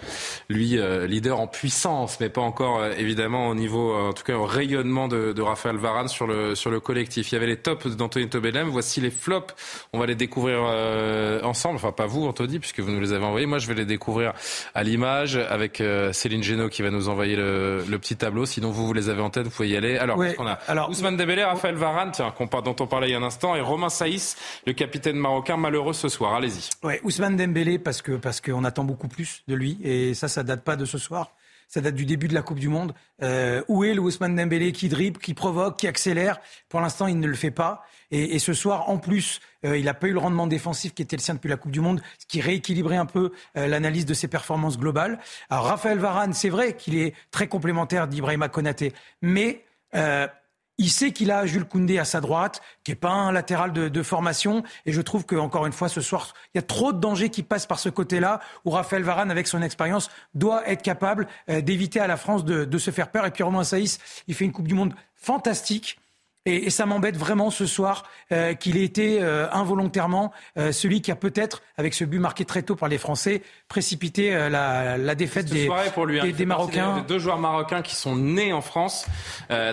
lui 0.49 0.77
euh, 0.77 1.05
leader 1.05 1.39
en 1.39 1.47
puissance, 1.47 2.19
mais 2.19 2.29
pas 2.29 2.41
encore 2.41 2.79
euh, 2.79 2.91
évidemment 2.97 3.49
au 3.49 3.55
niveau, 3.55 3.93
en 3.93 4.13
tout 4.13 4.23
cas 4.23 4.35
au 4.35 4.45
rayonnement 4.45 5.07
de, 5.07 5.33
de, 5.33 5.41
Raphaël 5.41 5.77
Varane 5.77 6.07
sur 6.07 6.27
le 6.27 6.55
sur 6.55 6.71
le 6.71 6.79
collectif. 6.79 7.31
Il 7.31 7.35
y 7.35 7.37
avait 7.37 7.47
les 7.47 7.57
tops 7.57 7.95
d'Anthony 7.95 8.29
Tobelem. 8.29 8.69
Voici 8.69 9.01
les 9.01 9.11
flops. 9.11 9.53
On 9.93 9.99
va 9.99 10.05
les 10.05 10.15
découvrir 10.15 10.59
ensemble. 11.43 11.75
Enfin, 11.75 11.91
pas 11.91 12.05
vous, 12.05 12.25
Anthony, 12.25 12.59
puisque 12.59 12.79
vous 12.79 12.91
nous 12.91 13.01
les 13.01 13.13
avez 13.13 13.25
envoyés. 13.25 13.45
Moi, 13.45 13.57
je 13.57 13.67
vais 13.67 13.73
les 13.73 13.85
découvrir 13.85 14.33
à 14.73 14.83
l'image 14.83 15.18
avec 15.49 15.81
euh, 15.81 16.13
Céline 16.13 16.43
Génaud 16.43 16.69
qui 16.69 16.81
va 16.81 16.91
nous 16.91 17.09
envoyer 17.09 17.35
le, 17.35 17.83
petit 17.99 18.15
tableau. 18.15 18.45
Sinon, 18.45 18.71
vous, 18.71 18.85
vous 18.85 18.93
les 18.93 19.09
avez 19.09 19.21
en 19.21 19.29
tête, 19.29 19.45
vous 19.45 19.49
pouvez 19.49 19.69
y 19.69 19.77
aller. 19.77 19.97
Alors, 19.97 20.19
on 20.37 20.47
a 20.47 20.59
alors, 20.67 20.89
Ousmane 20.89 21.17
Dembélé, 21.17 21.43
Raphaël 21.43 21.75
Varane, 21.75 22.11
tiens, 22.11 22.33
dont 22.63 22.75
on 22.79 22.87
parlait 22.87 23.09
il 23.09 23.11
y 23.11 23.15
a 23.15 23.17
un 23.17 23.23
instant, 23.23 23.55
et 23.55 23.61
Romain 23.61 23.89
Saïs, 23.89 24.37
le 24.65 24.73
capitaine 24.73 25.17
marocain, 25.17 25.57
malheureux 25.57 25.93
ce 25.93 26.09
soir. 26.09 26.33
Allez-y. 26.35 26.69
Ouais, 26.83 26.99
Ousmane 27.03 27.35
Dembélé, 27.35 27.79
parce 27.79 28.01
que 28.01 28.13
parce 28.13 28.41
qu'on 28.41 28.63
attend 28.63 28.83
beaucoup 28.83 29.07
plus 29.07 29.43
de 29.47 29.55
lui, 29.55 29.77
et 29.83 30.13
ça, 30.13 30.27
ça 30.27 30.43
date 30.43 30.63
pas 30.63 30.75
de 30.75 30.85
ce 30.85 30.97
soir 30.97 31.31
ça 31.69 31.81
date 31.81 31.93
du 31.93 32.05
début 32.05 32.27
de 32.27 32.33
la 32.33 32.41
Coupe 32.41 32.59
du 32.59 32.67
Monde. 32.67 32.93
Euh, 33.21 33.61
où 33.67 33.83
est 33.83 33.93
le 33.93 34.01
Ousmane 34.01 34.35
Dembélé 34.35 34.71
qui 34.71 34.89
dribble, 34.89 35.19
qui 35.19 35.35
provoque, 35.35 35.77
qui 35.77 35.87
accélère? 35.87 36.39
Pour 36.67 36.81
l'instant, 36.81 37.05
il 37.05 37.19
ne 37.19 37.27
le 37.27 37.35
fait 37.35 37.51
pas. 37.51 37.83
Et, 38.11 38.35
et 38.35 38.39
ce 38.39 38.53
soir, 38.53 38.89
en 38.89 38.97
plus, 38.97 39.39
euh, 39.65 39.77
il 39.77 39.85
n'a 39.85 39.93
pas 39.93 40.07
eu 40.07 40.13
le 40.13 40.19
rendement 40.19 40.47
défensif 40.47 40.93
qui 40.93 41.01
était 41.01 41.15
le 41.15 41.21
sien 41.21 41.35
depuis 41.35 41.49
la 41.49 41.57
Coupe 41.57 41.71
du 41.71 41.81
Monde, 41.81 42.01
ce 42.17 42.25
qui 42.25 42.41
rééquilibrait 42.41 42.97
un 42.97 43.05
peu 43.05 43.31
euh, 43.57 43.67
l'analyse 43.67 44.05
de 44.05 44.13
ses 44.13 44.27
performances 44.27 44.77
globales. 44.77 45.19
Alors 45.49 45.65
Raphaël 45.65 45.99
Varane, 45.99 46.33
c'est 46.33 46.49
vrai 46.49 46.75
qu'il 46.75 46.97
est 46.97 47.13
très 47.31 47.47
complémentaire 47.47 48.07
d'Ibrahima 48.07 48.49
Konaté, 48.49 48.93
mais 49.21 49.63
euh, 49.95 50.27
il 50.79 50.89
sait 50.89 51.11
qu'il 51.11 51.29
a 51.29 51.45
Jules 51.45 51.65
Koundé 51.65 51.99
à 51.99 52.05
sa 52.05 52.21
droite, 52.21 52.61
qui 52.85 52.91
est 52.93 52.95
pas 52.95 53.09
un 53.09 53.33
latéral 53.33 53.73
de, 53.73 53.89
de 53.89 54.03
formation. 54.03 54.63
Et 54.85 54.93
je 54.93 55.01
trouve 55.01 55.25
que 55.25 55.35
encore 55.35 55.65
une 55.65 55.73
fois, 55.73 55.89
ce 55.89 55.99
soir, 55.99 56.33
il 56.53 56.57
y 56.57 56.59
a 56.59 56.61
trop 56.61 56.93
de 56.93 56.99
dangers 56.99 57.29
qui 57.29 57.43
passent 57.43 57.65
par 57.65 57.79
ce 57.79 57.89
côté-là, 57.89 58.39
où 58.63 58.69
Raphaël 58.69 59.03
Varane, 59.03 59.29
avec 59.29 59.47
son 59.47 59.61
expérience, 59.61 60.09
doit 60.33 60.67
être 60.69 60.81
capable 60.81 61.27
euh, 61.49 61.59
d'éviter 61.59 61.99
à 61.99 62.07
la 62.07 62.15
France 62.15 62.45
de, 62.45 62.63
de, 62.63 62.77
se 62.77 62.91
faire 62.91 63.11
peur. 63.11 63.25
Et 63.25 63.31
puis 63.31 63.43
Romain 63.43 63.65
Saïs, 63.65 63.99
il 64.27 64.35
fait 64.35 64.45
une 64.45 64.53
Coupe 64.53 64.69
du 64.69 64.73
Monde 64.73 64.95
fantastique. 65.15 65.99
Et, 66.45 66.67
et 66.67 66.69
ça 66.69 66.85
m'embête 66.85 67.17
vraiment 67.17 67.51
ce 67.51 67.65
soir 67.65 68.05
euh, 68.31 68.53
qu'il 68.53 68.77
ait 68.77 68.83
été 68.83 69.21
euh, 69.21 69.47
involontairement 69.51 70.31
euh, 70.57 70.71
celui 70.71 71.01
qui 71.01 71.11
a 71.11 71.15
peut-être, 71.15 71.61
avec 71.77 71.93
ce 71.93 72.05
but 72.05 72.19
marqué 72.19 72.45
très 72.45 72.63
tôt 72.63 72.75
par 72.75 72.87
les 72.87 72.97
Français, 72.97 73.41
précipité 73.67 74.31
la, 74.49 74.97
la, 74.97 75.15
défaite 75.15 75.47
des, 75.47 75.69
pour 75.93 76.05
lui, 76.05 76.19
hein. 76.19 76.23
des, 76.23 76.31
des 76.31 76.45
Marocains. 76.45 77.05
deux 77.07 77.19
joueurs 77.19 77.39
marocains 77.39 77.81
qui 77.81 77.93
sont 77.93 78.15
nés 78.15 78.53
en 78.53 78.61
France, 78.61 79.05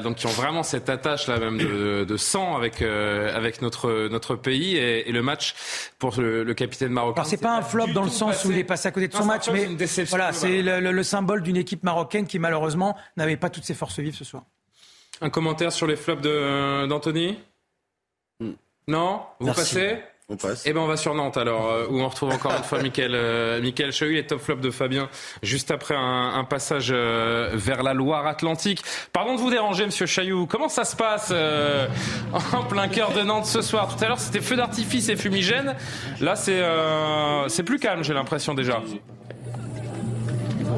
donc 0.03 0.17
qui 0.17 0.27
ont 0.27 0.31
vraiment 0.31 0.63
cette 0.63 0.89
attache 0.91 1.29
là 1.29 1.39
même 1.39 1.57
de, 1.57 2.05
de 2.05 2.17
sang 2.17 2.57
avec 2.57 2.83
avec 2.83 3.63
notre 3.63 4.09
notre 4.09 4.35
pays 4.35 4.77
et, 4.77 5.09
et 5.09 5.13
le 5.13 5.23
match 5.23 5.55
pour 5.99 6.21
le, 6.21 6.43
le 6.45 6.55
capitaine 6.55 6.91
marocain. 6.91 7.21
Alors 7.23 7.31
c'est 7.31 7.37
pas 7.37 7.57
un 7.57 7.63
flop 7.63 7.89
dans 7.89 8.05
le 8.05 8.11
sens 8.11 8.45
où 8.45 8.51
il 8.51 8.59
est 8.59 8.65
passé 8.65 8.89
à 8.89 8.91
côté 8.91 9.09
de 9.09 9.15
son 9.15 9.25
match, 9.25 9.49
mais 9.51 9.69
voilà, 10.05 10.33
c'est 10.33 10.63
le, 10.63 10.81
le, 10.81 10.93
le 10.93 11.03
symbole 11.03 11.43
d'une 11.43 11.57
équipe 11.57 11.85
marocaine 11.85 12.27
qui 12.27 12.39
malheureusement 12.39 12.97
n'avait 13.17 13.37
pas 13.37 13.51
toutes 13.51 13.65
ses 13.65 13.75
forces 13.75 13.99
vives 14.01 14.17
ce 14.17 14.25
soir. 14.25 14.43
Un 15.21 15.31
commentaire 15.31 15.73
sur 15.73 15.87
les 15.87 15.97
flops 15.97 16.23
d'Anthony 16.23 17.39
hmm. 18.41 18.53
Non 18.89 19.23
Vous 19.41 19.53
passez 19.53 19.99
on 20.29 20.37
passe. 20.37 20.65
Eh 20.67 20.73
ben 20.73 20.81
on 20.81 20.89
va 20.89 20.97
sur 20.97 21.15
Nantes 21.15 21.37
alors 21.37 21.71
euh, 21.71 21.87
où 21.89 22.01
on 22.01 22.09
retrouve 22.09 22.31
encore 22.33 22.53
une 22.57 22.65
fois 22.65 22.83
Michael 22.83 23.13
euh, 23.15 23.61
Michael 23.63 23.93
Chahut 23.93 24.19
et 24.19 24.27
top 24.27 24.41
flop 24.41 24.57
de 24.57 24.73
Fabien 24.73 25.09
juste 25.45 25.71
après 25.71 25.95
un, 25.95 26.35
un 26.35 26.43
passage 26.43 26.89
euh, 26.91 27.53
vers 27.55 27.85
la 27.85 27.95
Loire-Atlantique. 27.95 28.83
Pardon 29.13 29.37
de 29.37 29.41
vous 29.41 29.51
déranger 29.51 29.87
Monsieur 29.87 30.07
Chailloux. 30.07 30.47
Comment 30.47 30.69
ça 30.69 30.85
se 30.85 30.97
passe 30.97 31.29
euh, 31.31 31.87
en 32.53 32.65
plein 32.65 32.89
cœur 32.89 33.13
de 33.13 33.23
Nantes 33.23 33.47
ce 33.47 33.63
soir? 33.63 33.95
Tout 33.97 34.03
à 34.03 34.09
l'heure 34.09 34.19
c'était 34.19 34.41
feu 34.41 34.57
d'artifice 34.57 35.09
et 35.11 35.17
fumigène. 35.17 35.77
Là 36.21 36.35
c'est 36.35 36.61
c'est 37.49 37.63
plus 37.63 37.79
calme 37.79 38.03
j'ai 38.03 38.15
l'impression 38.15 38.55
déjà. 38.55 38.83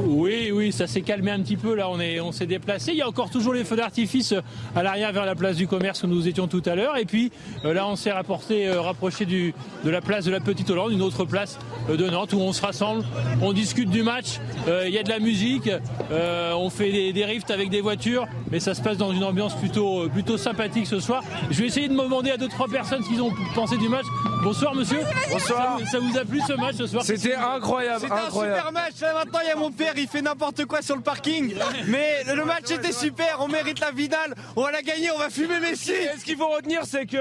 Oui, 0.07 0.51
oui, 0.53 0.73
ça 0.73 0.87
s'est 0.87 1.01
calmé 1.01 1.31
un 1.31 1.41
petit 1.41 1.57
peu. 1.57 1.75
Là, 1.75 1.89
on 1.91 2.01
est, 2.01 2.21
on 2.21 2.33
s'est 2.33 2.47
déplacé. 2.47 2.93
Il 2.93 2.99
y 2.99 3.03
a 3.03 3.09
encore 3.09 3.31
toujours 3.31 3.53
les 3.53 3.65
feux 3.65 3.77
d'artifice 3.77 4.35
à 4.75 4.83
l'arrière 4.83 5.13
vers 5.13 5.27
la 5.27 5.35
place 5.35 5.57
du 5.57 5.67
commerce 5.67 6.03
où 6.03 6.07
nous 6.07 6.29
étions 6.29 6.47
tout 6.47 6.63
à 6.67 6.75
l'heure. 6.75 6.97
Et 6.97 7.05
puis 7.05 7.33
euh, 7.65 7.75
là, 7.75 7.87
on 7.87 7.97
s'est 7.97 8.13
rapporté, 8.13 8.69
euh, 8.69 8.81
rapproché 8.81 9.25
du, 9.25 9.55
de 9.85 9.91
la 9.91 10.01
place 10.01 10.25
de 10.25 10.31
la 10.31 10.41
Petite 10.41 10.71
Hollande, 10.71 10.93
une 10.93 11.03
autre 11.03 11.25
place 11.25 11.59
euh, 11.91 11.97
de 11.97 12.09
Nantes 12.09 12.33
où 12.33 12.41
on 12.41 12.53
se 12.53 12.63
rassemble, 12.63 13.05
on 13.43 13.53
discute 13.53 13.91
du 13.91 14.03
match. 14.03 14.39
Il 14.67 14.93
y 14.93 14.99
a 14.99 15.03
de 15.03 15.09
la 15.09 15.19
musique, 15.19 15.71
on 16.11 16.69
fait 16.69 16.93
des, 16.93 17.13
des, 17.13 17.25
rifts 17.25 17.51
avec 17.51 17.71
des 17.71 17.81
voitures, 17.81 18.27
mais 18.51 18.61
ça 18.61 18.75
se 18.75 18.83
passe 18.83 18.99
dans 18.99 19.13
une 19.13 19.25
ambiance 19.25 19.55
plutôt, 19.55 20.09
plutôt 20.11 20.37
sympathique 20.37 20.87
ce 20.87 21.01
soir. 21.01 21.23
Je 21.51 21.61
vais 21.61 21.67
essayer 21.67 21.89
de 21.89 21.95
me 21.95 22.03
demander 22.03 22.31
à 22.31 22.37
deux 22.37 22.49
trois 22.49 22.69
personnes 22.69 23.03
ce 23.03 23.09
qu'ils 23.09 23.23
ont 23.23 23.33
pensé 23.55 23.79
du 23.79 23.89
match. 23.89 24.05
Bonsoir, 24.43 24.75
monsieur. 24.75 25.01
Bonsoir. 25.31 25.79
Ça, 25.91 25.99
vous 25.99 26.17
a 26.17 26.25
plu 26.25 26.41
ce 26.47 26.53
match 26.53 26.77
ce 26.77 26.87
soir? 26.87 27.03
C'était 27.03 27.35
incroyable. 27.35 28.01
C'était 28.01 28.13
un 28.13 28.31
super 28.31 28.73
match. 28.73 29.01
Là, 29.01 29.15
maintenant, 29.15 29.41
il 29.43 29.49
y 29.49 29.51
a 29.51 29.57
mon 29.57 29.71
père 29.71 29.88
il 29.97 30.09
fait 30.09 30.23
n'importe 30.23 30.65
quoi 30.67 30.83
sur 30.83 30.97
le 30.97 31.03
parking. 31.03 31.55
Mais 31.87 32.25
le 32.25 32.45
match 32.45 32.71
était 32.71 32.93
super, 32.93 33.39
on 33.41 33.49
mérite 33.49 33.81
la 33.81 33.93
finale, 33.93 34.35
on 34.57 34.63
va 34.63 34.73
la 34.73 34.83
gagner, 34.83 35.11
on 35.11 35.19
va 35.19 35.31
fumer 35.31 35.61
Messi. 35.61 35.93
Et 35.93 36.19
ce 36.19 36.25
qu'il 36.25 36.37
faut 36.37 36.49
retenir, 36.49 36.83
c'est 36.85 37.07
que 37.07 37.17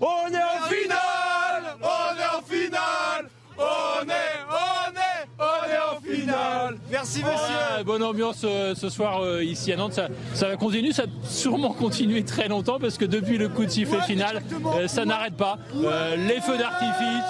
on 0.00 0.32
est 0.32 0.36
en 0.36 0.68
finale, 0.68 1.76
on 1.80 2.18
est 2.18 2.36
en 2.36 2.42
finale, 2.42 3.28
on 3.56 4.08
est, 4.08 4.32
on 4.50 4.90
est, 4.92 5.28
on 5.38 5.70
est 5.70 5.78
en 5.78 6.00
finale. 6.00 6.78
Merci 6.90 7.20
monsieur. 7.20 7.84
bonne 7.84 8.02
ambiance 8.02 8.42
euh, 8.44 8.74
ce 8.74 8.88
soir 8.88 9.22
euh, 9.22 9.44
ici 9.44 9.72
à 9.72 9.76
Nantes. 9.76 9.92
Ça, 9.92 10.08
ça 10.34 10.48
va 10.48 10.56
continuer, 10.56 10.92
ça 10.92 11.04
va 11.04 11.08
sûrement 11.28 11.72
continuer 11.72 12.24
très 12.24 12.48
longtemps 12.48 12.78
parce 12.80 12.98
que 12.98 13.04
depuis 13.04 13.38
le 13.38 13.48
coup 13.48 13.64
de 13.64 13.70
sifflet 13.70 14.00
final, 14.02 14.42
euh, 14.76 14.88
ça 14.88 15.04
n'arrête 15.04 15.36
pas. 15.36 15.58
les 16.16 16.40
feux 16.40 16.58
d'artifice, 16.58 17.28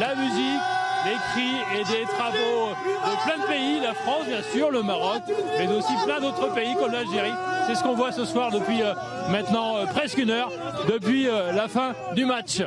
la 0.00 0.14
musique 0.14 0.60
des 1.04 1.16
cris 1.32 1.78
et 1.78 1.84
des 1.84 2.04
travaux 2.06 2.70
de 3.04 3.24
plein 3.24 3.42
de 3.42 3.46
pays, 3.46 3.80
la 3.80 3.94
France 3.94 4.26
bien 4.26 4.42
sûr, 4.52 4.70
le 4.70 4.82
Maroc, 4.82 5.22
mais 5.58 5.68
aussi 5.68 5.92
plein 6.04 6.20
d'autres 6.20 6.52
pays 6.54 6.74
comme 6.76 6.92
l'Algérie. 6.92 7.34
C'est 7.66 7.74
ce 7.74 7.82
qu'on 7.82 7.94
voit 7.94 8.12
ce 8.12 8.24
soir 8.24 8.50
depuis 8.50 8.82
euh, 8.82 8.94
maintenant 9.30 9.76
euh, 9.76 9.86
presque 9.86 10.18
une 10.18 10.30
heure, 10.30 10.50
depuis 10.88 11.28
euh, 11.28 11.52
la 11.52 11.68
fin 11.68 11.92
du 12.14 12.24
match. 12.24 12.62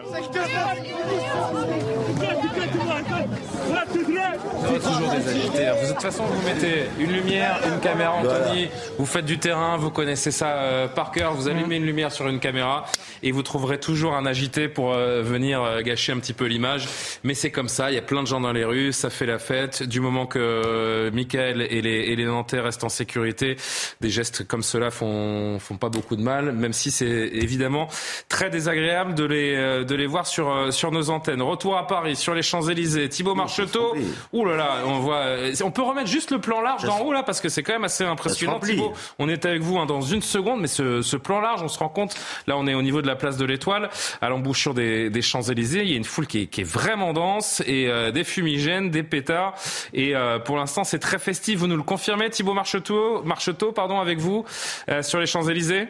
Vous 3.67 4.75
êtes 4.75 4.81
toujours 4.81 5.11
des 5.11 5.27
agités. 5.27 5.65
de 5.65 5.87
toute 5.93 6.01
façon, 6.01 6.23
vous 6.23 6.41
mettez 6.45 6.85
une 6.99 7.11
lumière, 7.11 7.59
une 7.65 7.79
caméra, 7.79 8.13
Anthony. 8.13 8.69
Vous 8.97 9.05
faites 9.05 9.25
du 9.25 9.39
terrain, 9.39 9.77
vous 9.77 9.89
connaissez 9.91 10.31
ça 10.31 10.47
euh, 10.47 10.87
par 10.87 11.11
cœur. 11.11 11.33
Vous 11.33 11.47
allumez 11.47 11.75
une 11.75 11.85
lumière 11.85 12.11
sur 12.11 12.27
une 12.27 12.39
caméra 12.39 12.85
et 13.23 13.31
vous 13.31 13.43
trouverez 13.43 13.79
toujours 13.79 14.13
un 14.13 14.25
agité 14.25 14.67
pour 14.67 14.93
euh, 14.93 15.21
venir 15.21 15.61
euh, 15.61 15.81
gâcher 15.81 16.13
un 16.13 16.19
petit 16.19 16.33
peu 16.33 16.45
l'image. 16.45 16.87
Mais 17.23 17.33
c'est 17.33 17.51
comme 17.51 17.67
ça. 17.67 17.91
Il 17.91 17.95
y 17.95 17.97
a 17.97 18.01
plein 18.01 18.21
de 18.23 18.27
gens 18.27 18.39
dans 18.39 18.53
les 18.53 18.63
rues. 18.63 18.93
Ça 18.93 19.09
fait 19.09 19.25
la 19.25 19.39
fête. 19.39 19.83
Du 19.83 19.99
moment 19.99 20.25
que 20.25 21.09
Michael 21.13 21.61
et 21.61 21.81
les, 21.81 21.89
et 21.89 22.15
les 22.15 22.25
Nantais 22.25 22.59
restent 22.59 22.83
en 22.83 22.89
sécurité, 22.89 23.57
des 24.01 24.09
gestes 24.09 24.47
comme 24.47 24.63
cela 24.63 24.91
font, 24.91 25.59
font 25.59 25.77
pas 25.77 25.89
beaucoup 25.89 26.15
de 26.15 26.23
mal. 26.23 26.51
Même 26.51 26.73
si 26.73 26.91
c'est 26.91 27.05
évidemment 27.05 27.87
très 28.29 28.49
désagréable 28.49 29.13
de 29.13 29.25
les, 29.25 29.85
de 29.85 29.95
les 29.95 30.07
voir 30.07 30.25
sur, 30.25 30.71
sur 30.71 30.91
nos 30.91 31.09
antennes. 31.09 31.41
Retour 31.41 31.77
à 31.77 31.87
Paris, 31.87 32.15
sur 32.15 32.33
les 32.33 32.43
Champs-Élysées. 32.43 33.09
Thibaut 33.09 33.35
Marchand 33.35 33.56
Marcheteau. 33.57 33.95
Ouh 34.33 34.45
là 34.45 34.55
là, 34.55 34.71
on 34.85 34.99
voit. 34.99 35.15
euh, 35.17 35.53
On 35.63 35.71
peut 35.71 35.81
remettre 35.81 36.07
juste 36.09 36.31
le 36.31 36.39
plan 36.39 36.61
large 36.61 36.83
d'en 36.83 36.99
haut 36.99 37.13
là 37.13 37.23
parce 37.23 37.41
que 37.41 37.49
c'est 37.49 37.63
quand 37.63 37.73
même 37.73 37.83
assez 37.83 38.03
impressionnant. 38.03 38.59
Thibaut, 38.59 38.93
on 39.19 39.29
est 39.29 39.45
avec 39.45 39.61
vous 39.61 39.77
hein, 39.77 39.85
dans 39.85 40.01
une 40.01 40.21
seconde, 40.21 40.61
mais 40.61 40.67
ce, 40.67 41.01
ce 41.01 41.17
plan 41.17 41.39
large, 41.41 41.61
on 41.63 41.67
se 41.67 41.79
rend 41.79 41.89
compte. 41.89 42.15
Là, 42.47 42.57
on 42.57 42.67
est 42.67 42.73
au 42.73 42.81
niveau 42.81 43.01
de 43.01 43.07
la 43.07 43.15
place 43.15 43.37
de 43.37 43.45
l'Étoile, 43.45 43.89
à 44.21 44.29
l'embouchure 44.29 44.73
des, 44.73 45.09
des 45.09 45.21
Champs 45.21 45.41
Élysées. 45.43 45.81
Il 45.83 45.89
y 45.89 45.93
a 45.93 45.97
une 45.97 46.03
foule 46.03 46.27
qui 46.27 46.41
est, 46.43 46.47
qui 46.47 46.61
est 46.61 46.69
vraiment 46.69 47.13
dense 47.13 47.61
et 47.65 47.87
euh, 47.87 48.11
des 48.11 48.23
fumigènes, 48.23 48.89
des 48.89 49.03
pétards. 49.03 49.53
Et 49.93 50.15
euh, 50.15 50.39
pour 50.39 50.57
l'instant, 50.57 50.83
c'est 50.83 50.99
très 50.99 51.19
festif. 51.19 51.59
Vous 51.59 51.67
nous 51.67 51.77
le 51.77 51.83
confirmez, 51.83 52.29
Thibaut 52.29 52.53
Marcheteau, 52.53 53.21
Marcheteau, 53.23 53.71
pardon, 53.71 53.99
avec 53.99 54.19
vous 54.19 54.45
euh, 54.89 55.01
sur 55.01 55.19
les 55.19 55.25
Champs 55.25 55.47
Élysées. 55.47 55.87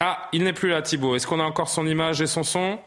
Ah, 0.00 0.28
il 0.32 0.44
n'est 0.44 0.52
plus 0.52 0.68
là, 0.68 0.80
Thibaut. 0.80 1.16
Est-ce 1.16 1.26
qu'on 1.26 1.40
a 1.40 1.44
encore 1.44 1.68
son 1.68 1.86
image 1.86 2.20
et 2.22 2.26
son 2.28 2.44
son? 2.44 2.78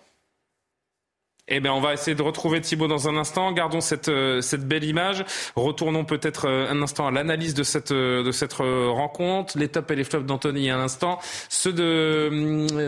Eh 1.54 1.60
bien, 1.60 1.74
on 1.74 1.82
va 1.82 1.94
essayer 1.94 2.16
de 2.16 2.22
retrouver 2.22 2.62
Thibaut 2.62 2.88
dans 2.88 3.10
un 3.10 3.18
instant. 3.18 3.52
Gardons 3.52 3.82
cette, 3.82 4.08
euh, 4.08 4.42
cette 4.42 4.68
belle 4.68 4.86
image. 4.86 5.26
Retournons 5.56 6.06
peut-être 6.06 6.48
euh, 6.48 6.72
un 6.72 6.82
instant 6.82 7.08
à 7.08 7.12
l'analyse 7.12 7.54
de 7.54 7.64
cette, 7.64 7.92
euh, 7.92 8.24
de 8.24 8.32
cette 8.32 8.54
rencontre. 8.54 9.58
Les 9.58 9.68
tops 9.68 9.92
et 9.92 9.96
les 9.96 10.04
flops 10.04 10.26
d'Anthony 10.26 10.72
à 10.72 10.78
l'instant. 10.78 11.20
Ceux 11.50 11.74
de 11.74 12.30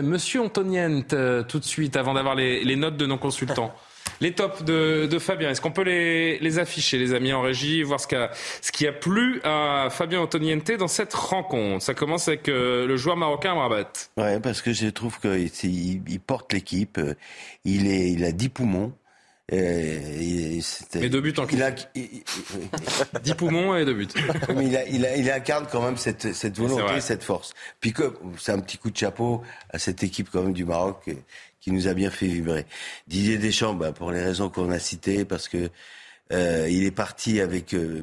Monsieur 0.02 0.40
Antoniente 0.40 1.14
tout 1.48 1.58
de 1.58 1.64
suite, 1.64 1.96
avant 1.96 2.14
d'avoir 2.14 2.34
les 2.34 2.76
notes 2.76 2.96
de 2.96 3.06
nos 3.06 3.18
consultants. 3.18 3.74
Les 4.20 4.32
tops 4.32 4.62
de, 4.62 5.06
de 5.06 5.18
Fabien, 5.18 5.50
est-ce 5.50 5.60
qu'on 5.60 5.72
peut 5.72 5.82
les, 5.82 6.38
les 6.38 6.58
afficher, 6.58 6.98
les 6.98 7.14
amis 7.14 7.32
en 7.32 7.42
régie, 7.42 7.82
voir 7.82 7.98
ce 7.98 8.06
qui 8.06 8.14
a, 8.14 8.30
ce 8.62 8.70
qui 8.70 8.86
a 8.86 8.92
plu 8.92 9.40
à 9.44 9.88
Fabien 9.90 10.20
Antoniente 10.20 10.70
dans 10.72 10.88
cette 10.88 11.12
rencontre? 11.14 11.84
Ça 11.84 11.94
commence 11.94 12.28
avec 12.28 12.48
euh, 12.48 12.86
le 12.86 12.96
joueur 12.96 13.16
marocain 13.16 13.54
Rabat. 13.54 13.90
Ouais, 14.16 14.38
parce 14.40 14.62
que 14.62 14.72
je 14.72 14.86
trouve 14.86 15.18
qu'il 15.20 15.50
il, 15.64 16.02
il 16.08 16.20
porte 16.20 16.52
l'équipe. 16.52 16.98
euh, 16.98 17.14
Il, 17.64 17.88
est, 17.88 18.12
il 18.12 18.24
a 18.24 18.30
10 18.32 18.48
poumons. 18.50 18.92
euh, 19.52 20.58
c'était- 20.62 21.04
Et 21.06 21.08
deux 21.08 21.20
buts 21.20 21.34
en 21.36 21.46
il 21.48 21.62
a, 21.62 21.70
il- 21.94 22.22
10 23.22 23.34
poumons 23.34 23.76
et 23.76 23.84
deux 23.84 23.94
buts. 23.94 24.08
Mais 24.56 24.66
il, 24.66 24.76
a- 24.76 24.86
il, 24.88 25.04
a- 25.06 25.16
il 25.16 25.30
incarne 25.30 25.66
quand 25.70 25.82
même 25.82 25.96
cette, 25.96 26.32
cette 26.34 26.56
volonté, 26.56 27.00
cette 27.00 27.24
force. 27.24 27.52
Puis 27.80 27.92
c'est 28.38 28.52
un 28.52 28.60
petit 28.60 28.78
coup 28.78 28.90
de 28.90 28.96
chapeau 28.96 29.42
à 29.70 29.78
cette 29.78 30.02
équipe 30.02 30.28
quand 30.32 30.42
même 30.42 30.52
du 30.52 30.64
Maroc 30.64 31.10
qui 31.64 31.72
nous 31.72 31.88
a 31.88 31.94
bien 31.94 32.10
fait 32.10 32.26
vibrer. 32.26 32.66
Didier 33.08 33.38
Deschamps, 33.38 33.72
bah, 33.72 33.90
pour 33.90 34.12
les 34.12 34.22
raisons 34.22 34.50
qu'on 34.50 34.70
a 34.70 34.78
citées, 34.78 35.24
parce 35.24 35.48
que 35.48 35.70
euh, 36.30 36.68
il 36.70 36.84
est 36.84 36.90
parti 36.90 37.40
avec 37.40 37.72
euh, 37.72 38.02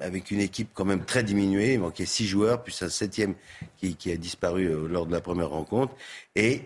avec 0.00 0.32
une 0.32 0.40
équipe 0.40 0.70
quand 0.74 0.84
même 0.84 1.04
très 1.04 1.22
diminuée. 1.22 1.74
Il 1.74 1.80
manquait 1.80 2.06
six 2.06 2.26
joueurs, 2.26 2.64
puis 2.64 2.76
un 2.80 2.88
septième 2.88 3.34
qui, 3.78 4.10
a 4.10 4.16
disparu 4.16 4.64
euh, 4.64 4.88
lors 4.88 5.06
de 5.06 5.12
la 5.12 5.20
première 5.20 5.50
rencontre. 5.50 5.94
Et 6.34 6.62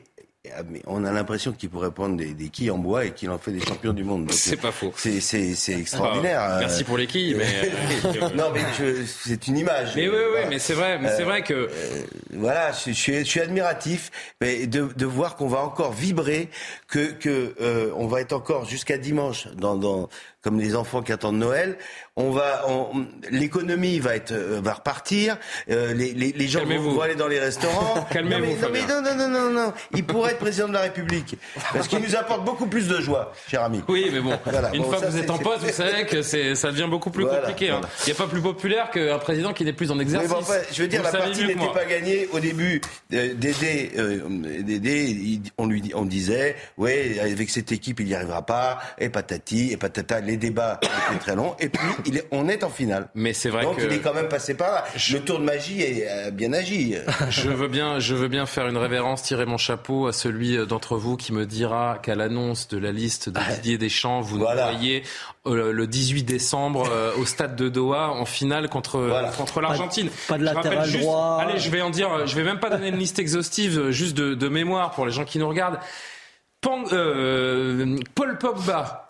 on 0.86 1.05
a 1.05 1.12
l'impression 1.12 1.53
qu'il 1.53 1.70
pourrait 1.70 1.90
prendre 1.90 2.16
des, 2.16 2.34
des 2.34 2.49
quilles 2.49 2.70
en 2.70 2.78
bois 2.78 3.07
et 3.07 3.12
qu'il 3.12 3.30
en 3.30 3.38
fait 3.38 3.51
des 3.53 3.61
champions 3.64 3.92
du 3.92 4.05
monde. 4.05 4.30
C'est 4.32 4.61
pas 4.61 4.72
faux. 4.72 4.92
C'est, 4.97 5.16
extraordinaire. 5.78 6.40
Ah, 6.42 6.57
merci 6.61 6.82
Euh, 6.82 6.84
pour 6.86 6.99
les 6.99 7.07
quilles, 7.07 7.36
mais, 7.36 7.70
non, 8.36 8.51
mais 8.53 8.61
c'est 9.07 9.47
une 9.49 9.59
image. 9.59 9.92
Mais 9.97 10.09
oui, 10.09 10.14
oui, 10.16 10.24
Voilà. 10.32 10.49
mais 10.49 10.59
c'est 10.59 10.74
vrai, 10.74 10.99
mais 10.99 11.09
c'est 11.16 11.22
Euh, 11.22 11.24
vrai 11.24 11.42
que 11.42 11.55
euh, 11.55 11.68
voilà, 12.34 12.72
je, 12.72 12.90
je 12.90 12.95
suis, 12.95 13.18
je 13.18 13.24
suis 13.24 13.40
admiratif 13.40 14.11
mais 14.40 14.66
de, 14.66 14.88
de 14.95 15.07
voir 15.07 15.36
qu'on 15.36 15.49
va 15.49 15.61
encore 15.61 15.92
vibrer, 15.92 16.51
que, 16.88 17.11
que 17.12 17.55
euh, 17.61 17.90
on 17.97 18.07
va 18.07 18.20
être 18.20 18.32
encore 18.32 18.64
jusqu'à 18.66 18.99
dimanche 18.99 19.49
dans, 19.57 19.76
dans 19.76 20.09
comme 20.45 20.61
les 20.61 20.76
enfants 20.76 21.03
qui 21.03 21.11
attendent 21.11 21.38
Noël. 21.38 21.78
On 22.16 22.30
va, 22.30 22.64
on- 22.68 23.07
l'économie 23.30 23.99
va 23.99 24.14
être, 24.14 24.30
euh, 24.32 24.61
va 24.62 24.74
repartir. 24.74 25.36
euh, 25.70 25.92
les, 25.95 26.12
les, 26.12 26.30
les 26.32 26.47
gens 26.47 26.64
vont, 26.64 27.01
aller 27.01 27.16
dans 27.16 27.26
les 27.26 27.40
restaurants. 27.40 28.07
Calmez-vous, 28.12 28.61
non, 28.62 28.68
mais, 28.72 28.82
non, 28.82 29.03
non, 29.03 29.14
non, 29.16 29.28
non, 29.28 29.51
non, 29.51 29.51
non. 29.66 29.72
Il 29.95 30.05
pourrait 30.05 30.32
être 30.32 30.38
président 30.38 30.68
de 30.68 30.74
la 30.74 30.82
République 30.82 31.36
parce 31.72 31.88
qu'il 31.88 31.99
nous 32.01 32.14
apporte 32.14 32.45
beaucoup 32.45 32.66
plus 32.66 32.86
de 32.86 33.01
joie, 33.01 33.32
cher 33.49 33.62
ami. 33.64 33.82
Oui, 33.88 34.11
mais 34.12 34.20
bon, 34.20 34.38
Voilà, 34.45 34.70
une 34.74 34.82
bon, 34.82 34.90
fois 34.90 35.01
que 35.01 35.07
vous 35.07 35.16
êtes 35.18 35.30
en 35.30 35.38
poste, 35.38 35.62
vous 35.64 35.72
savez 35.72 36.05
que 36.07 36.22
c'est, 36.22 36.55
ça 36.55 36.70
devient 36.70 36.86
beaucoup 36.88 37.11
plus 37.11 37.24
Voilà, 37.24 37.40
compliqué. 37.49 37.70
hein. 37.70 37.80
Il 38.07 38.11
n'y 38.12 38.12
a 38.12 38.22
pas 38.22 38.28
plus 38.30 38.42
populaire 38.42 38.90
qu'un 38.90 39.18
président 39.18 39.53
qui 39.53 39.64
n'est 39.64 39.72
plus 39.72 39.90
en 39.90 39.95
Mais 39.97 40.03
exercice. 40.03 40.28
bon, 40.30 40.36
enfin, 40.38 40.59
je 40.72 40.82
veux 40.82 40.88
dire, 40.88 41.01
Vous 41.01 41.07
la 41.12 41.18
partie 41.18 41.47
n'était 41.47 41.72
pas 41.72 41.84
gagnée 41.86 42.28
au 42.32 42.38
début. 42.38 42.80
Euh, 43.12 43.34
Dédé, 43.34 43.90
euh, 43.99 44.20
Dédé, 44.62 45.05
il- 45.11 45.42
on 45.59 45.66
lui 45.66 45.90
on 45.95 46.05
disait, 46.05 46.55
ouais, 46.78 47.18
avec 47.20 47.51
cette 47.51 47.72
équipe, 47.72 47.99
il 48.01 48.07
n'y 48.07 48.14
arrivera 48.14 48.45
pas, 48.47 48.78
et 48.99 49.09
patati, 49.09 49.72
et 49.72 49.76
patata. 49.76 50.20
Les 50.20 50.34
débats 50.37 50.78
étaient 50.82 51.18
très 51.20 51.35
longs, 51.37 51.55
et 51.61 51.68
puis 51.68 51.87
il 52.07 52.16
est- 52.18 52.26
on 52.30 52.49
est 52.49 52.64
en 52.64 52.70
finale. 52.70 53.09
Mais 53.14 53.32
c'est 53.32 53.49
vrai 53.51 53.62
Donc 53.64 53.76
que 53.78 53.82
il 53.85 53.93
est 53.93 53.99
quand 54.01 54.14
même 54.14 54.28
passé 54.28 54.55
par 54.55 54.72
là. 54.72 54.85
Le 55.12 55.18
tour 55.20 55.39
de 55.39 55.45
magie 55.45 55.82
est 55.82 56.07
euh, 56.09 56.30
bien 56.30 56.53
agi. 56.53 56.95
je 57.30 57.49
veux 57.51 57.68
bien, 57.68 57.99
je 58.01 58.14
veux 58.14 58.28
bien 58.28 58.47
faire 58.47 58.66
une 58.68 58.76
révérence, 58.76 59.22
tirer 59.22 59.47
mon 59.47 59.59
chapeau 59.59 60.07
à 60.07 60.12
celui 60.12 60.57
d'entre 60.66 60.97
vous 60.97 61.16
qui 61.16 61.32
me 61.32 61.47
dira 61.47 61.99
qu'à 62.03 62.14
l'annonce 62.14 62.68
de 62.68 62.78
la 62.78 62.93
liste 62.93 63.28
de 63.28 63.39
Didier 63.57 63.78
Deschamps, 63.78 64.20
vous 64.20 64.39
nous 64.39 64.45
voyez 64.47 65.03
euh, 65.47 65.72
le 65.72 65.87
18 65.87 66.24
décembre 66.24 66.89
euh, 66.91 67.12
au 67.18 67.26
stade 67.26 67.55
de 67.57 67.68
Doha 67.68 68.11
en 68.11 68.24
finale 68.24 68.68
contre 68.68 69.11
contre 69.37 69.61
l'Argentine. 69.61 70.09
pas 70.28 70.39
de 70.39 70.45
Je 70.45 70.49
rappelle 70.49 70.64
latéral 70.70 70.89
juste- 70.89 71.03
droit. 71.05 71.39
Allez, 71.41 71.59
je 71.59 71.70
vais 71.70 71.82
en 71.82 71.91
dire, 71.91 72.26
je 72.26 72.35
vais 72.35 72.45
même 72.45 72.59
pas 72.61 72.70
donner 72.70 72.89
une 72.89 72.97
liste 72.99 73.18
exhaustive, 73.18 73.78
euh, 73.78 73.91
juste 73.91 74.16
de, 74.16 74.35
de 74.35 74.49
mémoire 74.49 74.91
pour 74.93 75.05
les 75.07 75.12
gens 75.12 75.24
qui 75.24 75.39
nous 75.39 75.49
regardent. 75.49 75.78
Pan- 76.61 76.85
euh, 76.93 77.99
Paul 78.14 78.39
Pogba, 78.39 79.03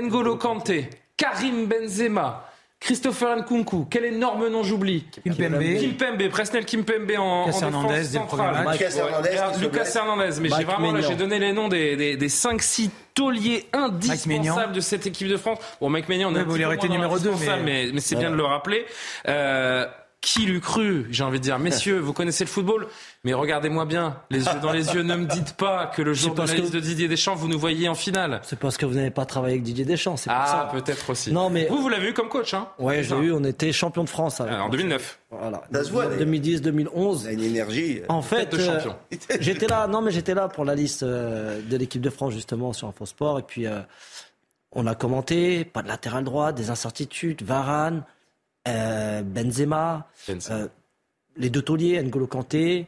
N'Golo 0.00 0.36
Kanté, 0.36 0.88
Karim 1.16 1.66
Benzema. 1.66 2.48
Christopher 2.80 3.36
Nkunku, 3.36 3.86
quel 3.88 4.06
énorme 4.06 4.48
nom 4.48 4.64
j'oublie. 4.64 5.04
Kimpembe. 5.22 5.62
Kimpembe, 5.78 6.28
Presnel 6.30 6.64
Kimpembe 6.64 7.12
en, 7.16 7.46
Lucas 7.46 7.58
en 7.58 7.62
Hernandez, 7.68 8.02
centrale. 8.04 8.66
Lucas 8.72 8.96
Hernandez, 8.96 9.60
Lucas. 9.60 9.92
Hernandez, 9.94 10.40
mais 10.40 10.48
j'ai 10.48 10.64
vraiment 10.64 11.00
j'ai 11.00 11.14
donné 11.14 11.38
les 11.38 11.52
noms 11.52 11.68
des, 11.68 11.94
des, 11.94 12.16
des 12.16 12.28
5-6 12.28 12.90
tauliers 13.14 13.68
indispensables 13.72 14.72
de 14.72 14.80
cette 14.80 15.06
équipe 15.06 15.28
de 15.28 15.36
France. 15.36 15.58
Bon, 15.80 15.90
Mike 15.90 16.08
Maignan, 16.08 16.30
on 16.30 16.34
est 16.34 16.38
Ouais, 16.38 16.40
un 16.40 16.44
bon, 16.44 16.50
petit 16.54 16.58
il 16.58 16.62
peu 16.62 16.66
aurait 16.66 16.74
été 16.74 16.88
moins 16.88 16.96
dans 16.96 17.02
numéro 17.04 17.18
deux, 17.20 17.28
l'indispensable, 17.30 17.62
mais- 17.64 17.84
mais, 17.86 17.92
mais 17.92 18.00
c'est 18.00 18.16
bien 18.16 18.30
de 18.32 18.36
le 18.36 18.44
rappeler. 18.44 18.84
Euh, 19.28 19.86
qui 20.22 20.46
l'eût 20.46 20.60
cru 20.60 21.06
J'ai 21.10 21.24
envie 21.24 21.38
de 21.38 21.42
dire, 21.44 21.58
messieurs, 21.58 21.98
vous 22.00 22.12
connaissez 22.14 22.44
le 22.44 22.48
football, 22.48 22.86
mais 23.24 23.34
regardez-moi 23.34 23.84
bien, 23.84 24.16
les 24.30 24.44
yeux 24.44 24.60
dans 24.62 24.72
les 24.72 24.94
yeux, 24.94 25.02
ne 25.02 25.16
me 25.16 25.26
dites 25.26 25.54
pas 25.54 25.86
que 25.88 26.00
le 26.00 26.14
jour 26.14 26.30
de 26.30 26.36
parce 26.36 26.50
la 26.52 26.56
que- 26.56 26.60
liste 26.62 26.72
de 26.74 26.80
Didier 26.80 27.08
Deschamps, 27.08 27.34
vous 27.34 27.48
nous 27.48 27.58
voyez 27.58 27.88
en 27.88 27.94
finale. 27.94 28.40
C'est 28.44 28.58
parce 28.58 28.76
que 28.76 28.86
vous 28.86 28.94
n'avez 28.94 29.10
pas 29.10 29.26
travaillé 29.26 29.54
avec 29.54 29.64
Didier 29.64 29.84
Deschamps, 29.84 30.16
c'est 30.16 30.30
Ah, 30.32 30.68
ça. 30.72 30.78
peut-être 30.80 31.10
aussi. 31.10 31.32
Non, 31.32 31.50
mais- 31.50 31.66
Vous, 31.66 31.82
vous 31.82 31.88
l'avez 31.88 32.08
eu 32.10 32.12
comme 32.14 32.28
coach, 32.28 32.54
hein? 32.54 32.68
Ouais, 32.78 33.02
j'ai 33.02 33.16
eu, 33.16 33.32
on 33.32 33.42
était 33.44 33.72
champion 33.72 34.04
de 34.04 34.08
France. 34.08 34.40
avec. 34.40 34.54
En 34.54 34.68
2009. 34.68 35.18
Voilà. 35.30 35.62
Ça 35.72 35.84
se 35.84 35.90
voit, 35.90 36.04
d'ailleurs. 36.04 36.18
2010, 36.20 36.62
2011. 36.62 37.22
Il 37.24 37.28
a 37.28 37.32
une 37.32 37.42
énergie. 37.42 38.00
En 38.08 38.22
fait, 38.22 38.54
euh, 38.54 38.80
j'étais 39.40 39.66
là, 39.66 39.86
non 39.88 40.00
mais 40.02 40.12
j'étais 40.12 40.34
là 40.34 40.46
pour 40.48 40.64
la 40.64 40.74
liste 40.76 41.02
euh, 41.02 41.60
de 41.68 41.76
l'équipe 41.76 42.00
de 42.00 42.10
France 42.10 42.32
justement 42.32 42.72
sur 42.72 42.86
Infosport 42.86 43.38
et 43.40 43.42
puis 43.42 43.66
euh, 43.66 43.80
on 44.72 44.86
a 44.86 44.94
commenté, 44.94 45.64
pas 45.64 45.82
de 45.82 45.88
latéral 45.88 46.24
droit, 46.24 46.52
des 46.52 46.70
incertitudes, 46.70 47.42
Varane, 47.42 47.98
euh, 47.98 48.11
Benzema, 48.66 50.06
Benzema. 50.28 50.56
euh, 50.56 50.68
les 51.36 51.50
deux 51.50 51.62
tauliers, 51.62 52.02
N'Golo 52.02 52.26
Kanté, 52.26 52.86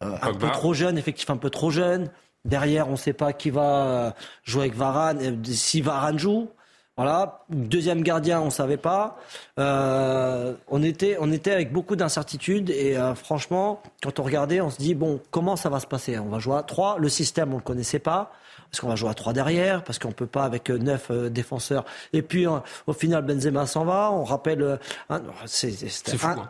un 0.00 0.10
Pogba. 0.16 0.46
peu 0.48 0.52
trop 0.52 0.74
jeune, 0.74 0.98
effectivement 0.98 1.34
un 1.34 1.38
peu 1.38 1.50
trop 1.50 1.70
jeune. 1.70 2.10
Derrière, 2.44 2.88
on 2.88 2.92
ne 2.92 2.96
sait 2.96 3.12
pas 3.12 3.32
qui 3.32 3.50
va 3.50 3.86
euh, 3.86 4.10
jouer 4.42 4.62
avec 4.62 4.74
Varane, 4.74 5.18
euh, 5.22 5.36
si 5.44 5.80
Varane 5.80 6.18
joue. 6.18 6.48
Voilà, 6.96 7.44
deuxième 7.48 8.02
gardien, 8.02 8.40
on 8.42 8.50
savait 8.50 8.76
pas. 8.76 9.16
Euh, 9.58 10.52
on 10.68 10.82
était, 10.82 11.16
on 11.20 11.32
était 11.32 11.50
avec 11.52 11.72
beaucoup 11.72 11.96
d'incertitudes 11.96 12.68
et 12.68 12.98
euh, 12.98 13.14
franchement, 13.14 13.82
quand 14.02 14.18
on 14.18 14.22
regardait, 14.24 14.60
on 14.60 14.68
se 14.68 14.76
dit 14.76 14.94
bon, 14.94 15.18
comment 15.30 15.56
ça 15.56 15.70
va 15.70 15.80
se 15.80 15.86
passer? 15.86 16.18
On 16.18 16.28
va 16.28 16.38
jouer 16.38 16.56
à 16.56 16.62
3 16.62 16.98
Le 16.98 17.08
système, 17.08 17.54
on 17.54 17.56
le 17.56 17.62
connaissait 17.62 17.98
pas. 17.98 18.30
Parce 18.72 18.80
qu'on 18.80 18.88
va 18.88 18.96
jouer 18.96 19.10
à 19.10 19.14
3 19.14 19.34
derrière, 19.34 19.84
parce 19.84 19.98
qu'on 19.98 20.12
peut 20.12 20.26
pas 20.26 20.44
avec 20.44 20.70
9 20.70 21.28
défenseurs. 21.30 21.84
Et 22.14 22.22
puis, 22.22 22.46
euh, 22.46 22.52
au 22.86 22.94
final, 22.94 23.22
Benzema 23.22 23.66
s'en 23.66 23.84
va. 23.84 24.10
On 24.10 24.24
rappelle, 24.24 24.62
euh, 24.62 24.76
c'est 25.44 25.68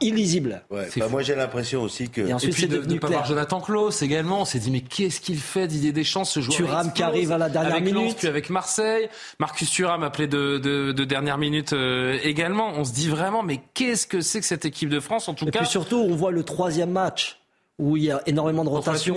illisible. 0.01 0.63
Ouais, 0.71 0.89
bah, 0.97 1.09
moi 1.09 1.23
j'ai 1.23 1.35
l'impression 1.35 1.83
aussi 1.83 2.11
que. 2.11 2.21
Et 2.21 2.29
Et 2.29 2.33
ensuite, 2.33 2.53
puis 2.53 2.63
c'est 2.63 2.69
de 2.69 2.77
devenu 2.77 2.95
ne 2.95 2.99
pas 3.01 3.09
voir 3.09 3.25
Jonathan 3.27 3.61
Klaus 3.61 4.03
également, 4.03 4.43
on 4.43 4.45
s'est 4.45 4.61
dit 4.61 4.71
mais 4.71 4.83
qu'est-ce 4.83 5.21
qu'il 5.21 5.39
fait 5.39 5.67
Didier 5.67 5.91
Deschamps 5.93 6.25
ce 6.25 6.39
joueur 6.41 6.57
Thuram 6.57 6.93
qui 6.93 7.03
arrive 7.03 7.33
à 7.33 7.39
la 7.39 7.49
dernière 7.49 7.73
avec 7.75 7.93
Lens, 7.93 8.03
minute. 8.03 8.17
puis 8.19 8.29
avec 8.29 8.51
Marseille, 8.51 9.09
Marcus 9.41 9.69
Thuram 9.71 10.05
appelé 10.05 10.29
de, 10.29 10.59
de, 10.59 10.93
de 10.93 11.05
dernière 11.05 11.39
minute 11.39 11.73
euh, 11.73 12.19
également. 12.23 12.69
On 12.77 12.85
se 12.85 12.93
dit 12.93 13.09
vraiment 13.09 13.43
mais 13.43 13.61
qu'est-ce 13.75 14.07
que 14.07 14.21
c'est 14.21 14.39
que 14.39 14.47
cette 14.47 14.65
équipe 14.65 14.91
de 14.91 15.01
France 15.01 15.29
en 15.29 15.35
tout 15.35 15.47
Et 15.49 15.51
cas 15.51 15.59
puis 15.59 15.69
surtout, 15.69 15.97
on 15.97 16.15
voit 16.15 16.31
le 16.31 16.45
troisième 16.45 16.91
match 16.91 17.41
où 17.81 17.97
il 17.97 18.05
y 18.05 18.11
a 18.13 18.23
énormément 18.27 18.63
de 18.65 18.69
rotation. 18.69 19.17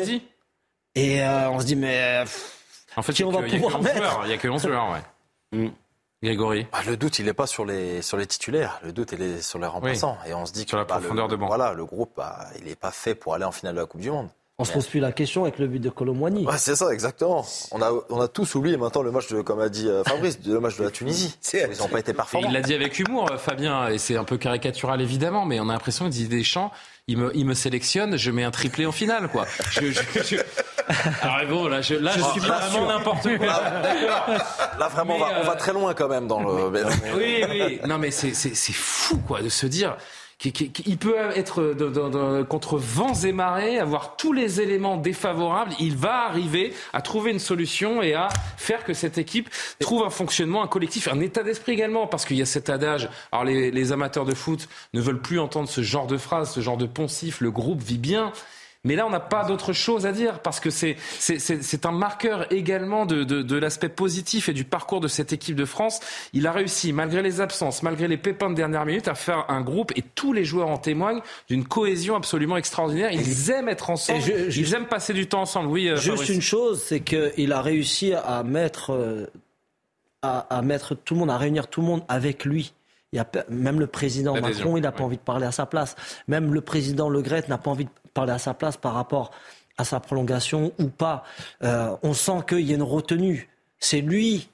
Et 0.95 1.21
euh, 1.21 1.49
on 1.51 1.59
se 1.59 1.65
dit, 1.65 1.75
mais. 1.75 2.21
pff, 2.23 2.54
En 2.97 3.01
fait, 3.01 3.13
Qui 3.13 3.23
on 3.23 3.29
va 3.31 3.41
que- 3.41 3.47
il 3.47 3.53
y 3.53 3.55
a 3.55 3.57
que 3.57 3.63
pouvoir 3.63 3.79
11 3.79 3.83
mettre 3.85 3.97
joueurs, 3.97 4.21
il 4.25 4.29
y 4.29 4.33
a 4.33 4.37
que 4.37 4.47
11 4.47 4.61
joueurs, 4.67 4.89
ouais. 4.91 5.59
Mm. 5.59 5.69
Grégory. 6.23 6.65
Bah, 6.71 6.79
le 6.87 6.97
doute, 6.97 7.19
il 7.19 7.25
n'est 7.25 7.33
pas 7.33 7.45
sur 7.45 7.65
les, 7.65 8.01
sur 8.01 8.17
les 8.17 8.25
titulaires. 8.25 8.79
Le 8.83 8.91
doute, 8.91 9.11
il 9.11 9.21
est 9.21 9.41
sur 9.41 9.59
les 9.59 9.67
remplaçants. 9.67 10.17
Et 10.27 10.33
on 10.33 10.45
se 10.45 10.53
dit 10.53 10.61
Sur 10.61 10.71
que 10.71 10.75
la 10.77 10.83
bah, 10.85 10.97
profondeur 10.99 11.27
le, 11.27 11.31
de 11.31 11.35
banc. 11.35 11.47
Voilà, 11.47 11.73
le 11.73 11.85
groupe, 11.85 12.11
bah, 12.17 12.47
il 12.59 12.65
n'est 12.65 12.75
pas 12.75 12.91
fait 12.91 13.13
pour 13.15 13.35
aller 13.35 13.43
en 13.45 13.51
finale 13.51 13.75
de 13.75 13.81
la 13.81 13.85
Coupe 13.85 14.01
du 14.01 14.09
Monde. 14.09 14.29
on 14.57 14.63
se 14.63 14.71
pose 14.71 14.87
plus 14.87 14.99
la 15.01 15.11
question 15.11 15.43
avec 15.43 15.59
le 15.59 15.67
but 15.67 15.79
de 15.79 15.89
Colomboigny. 15.89 16.45
Ouais, 16.47 16.57
c'est 16.57 16.75
ça, 16.77 16.91
exactement. 16.91 17.45
On 17.71 17.81
a, 17.81 17.91
on 18.09 18.21
a 18.21 18.27
tous 18.27 18.55
oublié 18.55 18.75
maintenant 18.77 19.03
le 19.03 19.11
match 19.11 19.27
de, 19.27 19.41
comme 19.41 19.59
a 19.59 19.69
dit 19.69 19.87
euh, 19.87 20.03
Fabrice, 20.03 20.39
le 20.45 20.59
match 20.59 20.77
de 20.77 20.83
la 20.85 20.89
Tunisie. 20.91 21.37
Ils 21.53 21.77
n'ont 21.79 21.89
pas 21.89 21.99
été 21.99 22.11
Et 22.11 22.13
performants. 22.15 22.47
il 22.47 22.53
l'a 22.53 22.61
dit 22.61 22.73
avec 22.73 22.97
humour, 22.97 23.29
euh, 23.31 23.37
Fabien, 23.37 23.89
et 23.89 23.97
c'est 23.99 24.15
un 24.17 24.23
peu 24.23 24.37
caricatural 24.37 25.01
évidemment, 25.01 25.45
mais 25.45 25.59
on 25.59 25.69
a 25.69 25.73
l'impression 25.73 26.05
que 26.05 26.09
Didier 26.11 26.39
Deschamps, 26.39 26.71
il 27.07 27.17
me, 27.19 27.35
il 27.35 27.45
me 27.45 27.53
sélectionne, 27.53 28.17
je 28.17 28.31
mets 28.31 28.45
un 28.45 28.51
triplé 28.51 28.85
en 28.87 28.91
finale, 28.91 29.27
quoi. 29.27 29.45
Je, 29.69 29.91
je- 29.91 30.01
je- 30.23 30.37
Alors 31.21 31.37
bon, 31.49 31.67
là, 31.67 31.81
je, 31.81 31.95
là, 31.95 32.11
je 32.15 32.21
suis 32.21 32.39
vraiment 32.39 32.87
n'importe 32.87 33.37
quoi. 33.37 33.47
Là, 34.79 34.87
vraiment, 34.89 35.15
on, 35.15 35.19
va, 35.19 35.29
on 35.41 35.45
va 35.45 35.55
très 35.55 35.73
loin 35.73 35.93
quand 35.93 36.07
même 36.07 36.27
dans 36.27 36.41
le. 36.41 36.69
Oui, 37.15 37.43
oui. 37.49 37.79
Non, 37.85 37.97
mais 37.97 38.11
c'est 38.11 38.55
fou, 38.73 39.17
quoi, 39.25 39.41
de 39.41 39.49
se 39.49 39.65
dire 39.65 39.97
il 40.43 40.97
peut 40.97 41.15
être 41.33 41.75
contre 42.43 42.77
vents 42.77 43.13
et 43.13 43.31
marées, 43.31 43.79
avoir 43.79 44.15
tous 44.17 44.33
les 44.33 44.61
éléments 44.61 44.97
défavorables. 44.97 45.71
Il 45.79 45.95
va 45.95 46.25
arriver 46.25 46.73
à 46.93 47.01
trouver 47.01 47.31
une 47.31 47.39
solution 47.39 48.01
et 48.01 48.13
à 48.13 48.27
faire 48.57 48.83
que 48.83 48.93
cette 48.93 49.17
équipe 49.17 49.49
trouve 49.79 50.03
un 50.03 50.09
fonctionnement, 50.09 50.63
un 50.63 50.67
collectif, 50.67 51.07
un 51.07 51.19
état 51.21 51.43
d'esprit 51.43 51.71
également, 51.73 52.07
parce 52.07 52.25
qu'il 52.25 52.37
y 52.37 52.41
a 52.41 52.45
cet 52.45 52.69
adage. 52.69 53.09
Alors 53.31 53.45
les, 53.45 53.71
les 53.71 53.91
amateurs 53.91 54.25
de 54.25 54.35
foot 54.35 54.67
ne 54.93 55.01
veulent 55.01 55.21
plus 55.21 55.39
entendre 55.39 55.69
ce 55.69 55.81
genre 55.81 56.07
de 56.07 56.17
phrase, 56.17 56.51
ce 56.51 56.59
genre 56.59 56.77
de 56.77 56.85
poncif. 56.85 57.39
Le 57.41 57.51
groupe 57.51 57.81
vit 57.81 57.97
bien. 57.97 58.31
Mais 58.85 58.95
là, 58.95 59.05
on 59.05 59.09
n'a 59.09 59.19
pas 59.19 59.43
d'autre 59.43 59.73
chose 59.73 60.05
à 60.05 60.13
dire 60.13 60.39
parce 60.39 60.61
que 60.61 60.69
c'est 60.69 61.85
un 61.85 61.91
marqueur 61.91 62.51
également 62.53 63.05
de, 63.05 63.23
de, 63.23 63.41
de 63.41 63.55
l'aspect 63.57 63.89
positif 63.89 64.47
et 64.47 64.53
du 64.53 64.63
parcours 64.63 65.01
de 65.01 65.07
cette 65.09 65.33
équipe 65.33 65.55
de 65.55 65.65
France. 65.65 65.99
Il 66.31 66.47
a 66.47 66.53
réussi, 66.53 66.93
malgré 66.93 67.21
les 67.21 67.41
absences, 67.41 67.83
malgré 67.83 68.07
les 68.07 68.17
pépins 68.17 68.49
de 68.49 68.55
dernière 68.55 68.85
minute, 68.85 69.07
à 69.07 69.15
faire 69.15 69.45
un 69.49 69.61
groupe 69.61 69.91
et 69.97 70.03
tous 70.03 70.31
les 70.31 70.45
joueurs 70.45 70.69
en 70.69 70.77
témoignent 70.77 71.21
d'une 71.49 71.65
cohésion 71.65 72.15
absolument 72.15 72.57
extraordinaire. 72.57 73.11
Ils 73.11 73.49
aiment 73.51 73.69
être 73.69 73.89
ensemble, 73.89 74.21
ils 74.23 74.73
aiment 74.73 74.87
passer 74.87 75.13
du 75.13 75.27
temps 75.27 75.41
ensemble. 75.41 75.69
Oui, 75.69 75.89
euh, 75.89 75.97
juste 75.97 76.29
une 76.29 76.41
chose, 76.41 76.81
c'est 76.81 77.01
qu'il 77.01 77.51
a 77.51 77.61
réussi 77.61 78.13
à 78.13 78.43
mettre 78.43 78.91
euh, 78.93 79.25
à, 80.21 80.45
à 80.55 80.61
mettre 80.61 80.93
tout 80.93 81.15
le 81.15 81.21
monde, 81.21 81.31
à 81.31 81.37
réunir 81.37 81.67
tout 81.67 81.81
le 81.81 81.87
monde 81.87 82.03
avec 82.07 82.45
lui. 82.45 82.73
Il 83.13 83.17
y 83.17 83.19
a, 83.19 83.27
même 83.49 83.79
le 83.79 83.87
président 83.87 84.39
Macron, 84.39 84.77
il 84.77 84.81
n'a 84.81 84.91
pas 84.91 85.03
envie 85.03 85.17
de 85.17 85.21
parler 85.21 85.45
à 85.45 85.51
sa 85.51 85.65
place. 85.65 85.95
Même 86.27 86.53
le 86.53 86.61
président 86.61 87.09
Le 87.09 87.21
Gret 87.21 87.45
n'a 87.47 87.57
pas 87.57 87.71
envie 87.71 87.85
de 87.85 87.89
parler 88.15 88.31
à 88.31 88.39
sa 88.39 88.55
place 88.55 88.77
par 88.77 88.95
rapport 88.95 89.29
à 89.77 89.83
sa 89.83 89.99
prolongation 89.99 90.73
ou 90.79 90.87
pas. 90.87 91.23
Euh, 91.63 91.95
on 92.01 92.13
sent 92.13 92.39
qu'il 92.47 92.61
y 92.61 92.71
a 92.71 92.75
une 92.75 92.81
retenue. 92.81 93.49
C'est 93.77 94.01
lui 94.01 94.49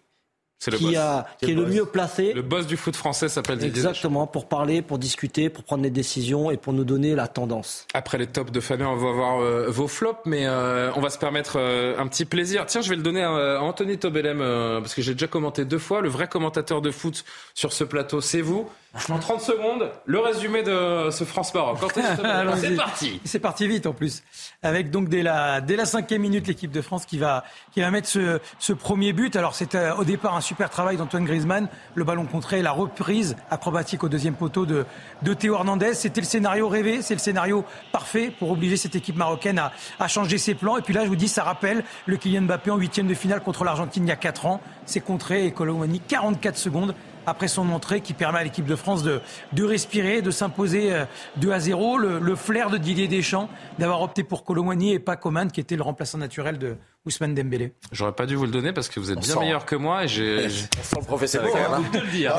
qui, 0.59 0.95
a, 0.95 1.27
qui 1.39 1.51
est 1.51 1.53
le 1.55 1.65
mieux 1.65 1.85
placé. 1.85 2.33
Le 2.33 2.41
boss 2.41 2.67
du 2.67 2.75
foot 2.75 2.95
français 2.95 3.29
s'appelle 3.29 3.57
Didier 3.57 3.69
Exactement, 3.69 4.27
pour 4.27 4.47
parler, 4.47 4.81
pour 4.81 4.97
discuter, 4.97 5.49
pour 5.49 5.63
prendre 5.63 5.83
des 5.83 5.91
décisions 5.91 6.51
et 6.51 6.57
pour 6.57 6.73
nous 6.73 6.83
donner 6.83 7.15
la 7.15 7.27
tendance. 7.27 7.87
Après 7.93 8.17
les 8.17 8.27
tops 8.27 8.51
de 8.51 8.59
Fabien, 8.59 8.89
on 8.89 8.95
va 8.95 9.11
voir 9.11 9.39
euh, 9.39 9.67
vos 9.69 9.87
flops, 9.87 10.21
mais 10.25 10.45
euh, 10.45 10.91
on 10.95 11.01
va 11.01 11.09
se 11.09 11.19
permettre 11.19 11.57
un 11.57 12.07
petit 12.07 12.25
plaisir. 12.25 12.65
Tiens, 12.65 12.81
je 12.81 12.89
vais 12.89 12.95
le 12.95 13.03
donner 13.03 13.23
à, 13.23 13.61
Anthony 13.61 13.97
Tobelem, 13.97 14.39
parce 14.81 14.95
que 14.95 15.01
j'ai 15.01 15.13
déjà 15.13 15.27
commenté 15.27 15.65
deux 15.65 15.79
fois. 15.79 16.01
Le 16.01 16.09
vrai 16.09 16.27
commentateur 16.27 16.81
de 16.81 16.91
foot 16.91 17.23
sur 17.53 17.73
ce 17.73 17.83
plateau, 17.83 18.21
c'est 18.21 18.41
vous. 18.41 18.67
En 19.09 19.19
30 19.19 19.39
secondes, 19.39 19.89
le 20.05 20.19
résumé 20.19 20.63
de 20.63 21.09
ce 21.11 21.23
France-Maroc. 21.23 21.77
C'est 22.57 22.75
parti. 22.75 23.21
C'est 23.23 23.39
parti 23.39 23.65
vite 23.65 23.85
en 23.85 23.93
plus. 23.93 24.21
Avec 24.63 24.91
donc 24.91 25.07
dès 25.07 25.23
la, 25.23 25.61
dès 25.61 25.77
la 25.77 25.85
cinquième 25.85 26.21
minute 26.21 26.45
l'équipe 26.45 26.71
de 26.71 26.81
France 26.81 27.05
qui 27.05 27.17
va, 27.17 27.45
qui 27.71 27.79
va 27.79 27.89
mettre 27.89 28.09
ce, 28.09 28.39
ce 28.59 28.73
premier 28.73 29.13
but. 29.13 29.37
Alors 29.37 29.55
c'était 29.55 29.91
au 29.91 30.03
départ 30.03 30.35
un 30.35 30.41
super 30.41 30.69
travail 30.69 30.97
d'Antoine 30.97 31.23
Griezmann. 31.23 31.69
Le 31.95 32.03
ballon 32.03 32.25
contré, 32.25 32.61
la 32.61 32.73
reprise 32.73 33.37
acrobatique 33.49 34.03
au 34.03 34.09
deuxième 34.09 34.33
poteau 34.35 34.65
de, 34.65 34.85
de 35.21 35.33
Théo 35.33 35.55
Hernandez. 35.55 35.93
C'était 35.93 36.21
le 36.21 36.27
scénario 36.27 36.67
rêvé, 36.67 37.01
c'est 37.01 37.13
le 37.13 37.19
scénario 37.19 37.63
parfait 37.93 38.29
pour 38.37 38.51
obliger 38.51 38.75
cette 38.75 38.95
équipe 38.97 39.15
marocaine 39.15 39.57
à, 39.57 39.71
à 40.01 40.09
changer 40.09 40.37
ses 40.37 40.53
plans. 40.53 40.77
Et 40.77 40.81
puis 40.81 40.93
là, 40.93 41.05
je 41.05 41.09
vous 41.09 41.15
dis, 41.15 41.29
ça 41.29 41.43
rappelle 41.43 41.85
le 42.07 42.17
Kylian 42.17 42.41
Mbappé 42.41 42.71
en 42.71 42.77
huitième 42.77 43.07
de 43.07 43.13
finale 43.13 43.39
contre 43.39 43.63
l'Argentine 43.63 44.03
il 44.05 44.09
y 44.09 44.11
a 44.11 44.17
4 44.17 44.47
ans. 44.47 44.59
C'est 44.85 44.99
contré 44.99 45.45
et 45.45 45.51
Colomani 45.51 46.01
44 46.01 46.57
secondes 46.57 46.93
après 47.31 47.47
son 47.47 47.69
entrée 47.69 48.01
qui 48.01 48.13
permet 48.13 48.39
à 48.39 48.43
l'équipe 48.43 48.65
de 48.65 48.75
France 48.75 49.03
de, 49.03 49.21
de 49.53 49.63
respirer, 49.63 50.21
de 50.21 50.31
s'imposer 50.31 50.93
2 51.37 51.49
euh, 51.49 51.53
à 51.53 51.59
0. 51.59 51.97
Le, 51.97 52.35
flair 52.35 52.69
de 52.69 52.77
Didier 52.77 53.07
Deschamps 53.07 53.49
d'avoir 53.79 54.01
opté 54.01 54.23
pour 54.23 54.43
Colomani 54.43 54.91
et 54.91 54.99
pas 54.99 55.15
Coman 55.15 55.49
qui 55.49 55.61
était 55.61 55.77
le 55.77 55.81
remplaçant 55.81 56.17
naturel 56.17 56.57
de, 56.57 56.75
Ousmane 57.03 57.33
Dembélé. 57.33 57.73
J'aurais 57.91 58.11
pas 58.11 58.27
dû 58.27 58.35
vous 58.35 58.45
le 58.45 58.51
donner 58.51 58.73
parce 58.73 58.87
que 58.87 58.99
vous 58.99 59.11
êtes 59.11 59.19
bien 59.19 59.39
meilleur 59.39 59.65
que 59.65 59.75
moi 59.75 60.03
et 60.03 60.07
j'ai. 60.07 60.45
On 60.45 60.83
sent 60.83 60.95
le 60.99 61.05
professionnel 61.05 61.49
quand 61.51 61.57
même. 61.57 61.73
Hein. 61.73 61.99
le 61.99 62.11
dire. 62.11 62.35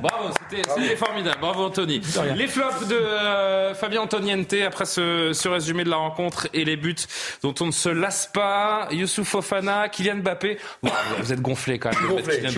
Bravo, 0.00 0.32
c'était 0.48 0.94
formidable. 0.94 1.38
Bravo 1.40 1.64
Anthony. 1.64 2.00
Les 2.36 2.46
flops 2.46 2.86
de 2.86 2.94
euh, 2.94 3.74
Fabien 3.74 4.02
Antoniente 4.02 4.54
après 4.64 4.84
ce, 4.84 5.32
ce, 5.32 5.48
résumé 5.48 5.82
de 5.82 5.90
la 5.90 5.96
rencontre 5.96 6.46
et 6.54 6.64
les 6.64 6.76
buts 6.76 6.94
dont 7.42 7.54
on 7.60 7.66
ne 7.66 7.72
se 7.72 7.88
lasse 7.88 8.30
pas. 8.32 8.86
Youssouf 8.92 9.26
Fofana, 9.26 9.88
Kylian 9.88 10.18
Mbappé. 10.18 10.58
vous 11.18 11.32
êtes 11.32 11.40
gonflé 11.40 11.80
quand 11.80 11.90
même. 11.92 12.08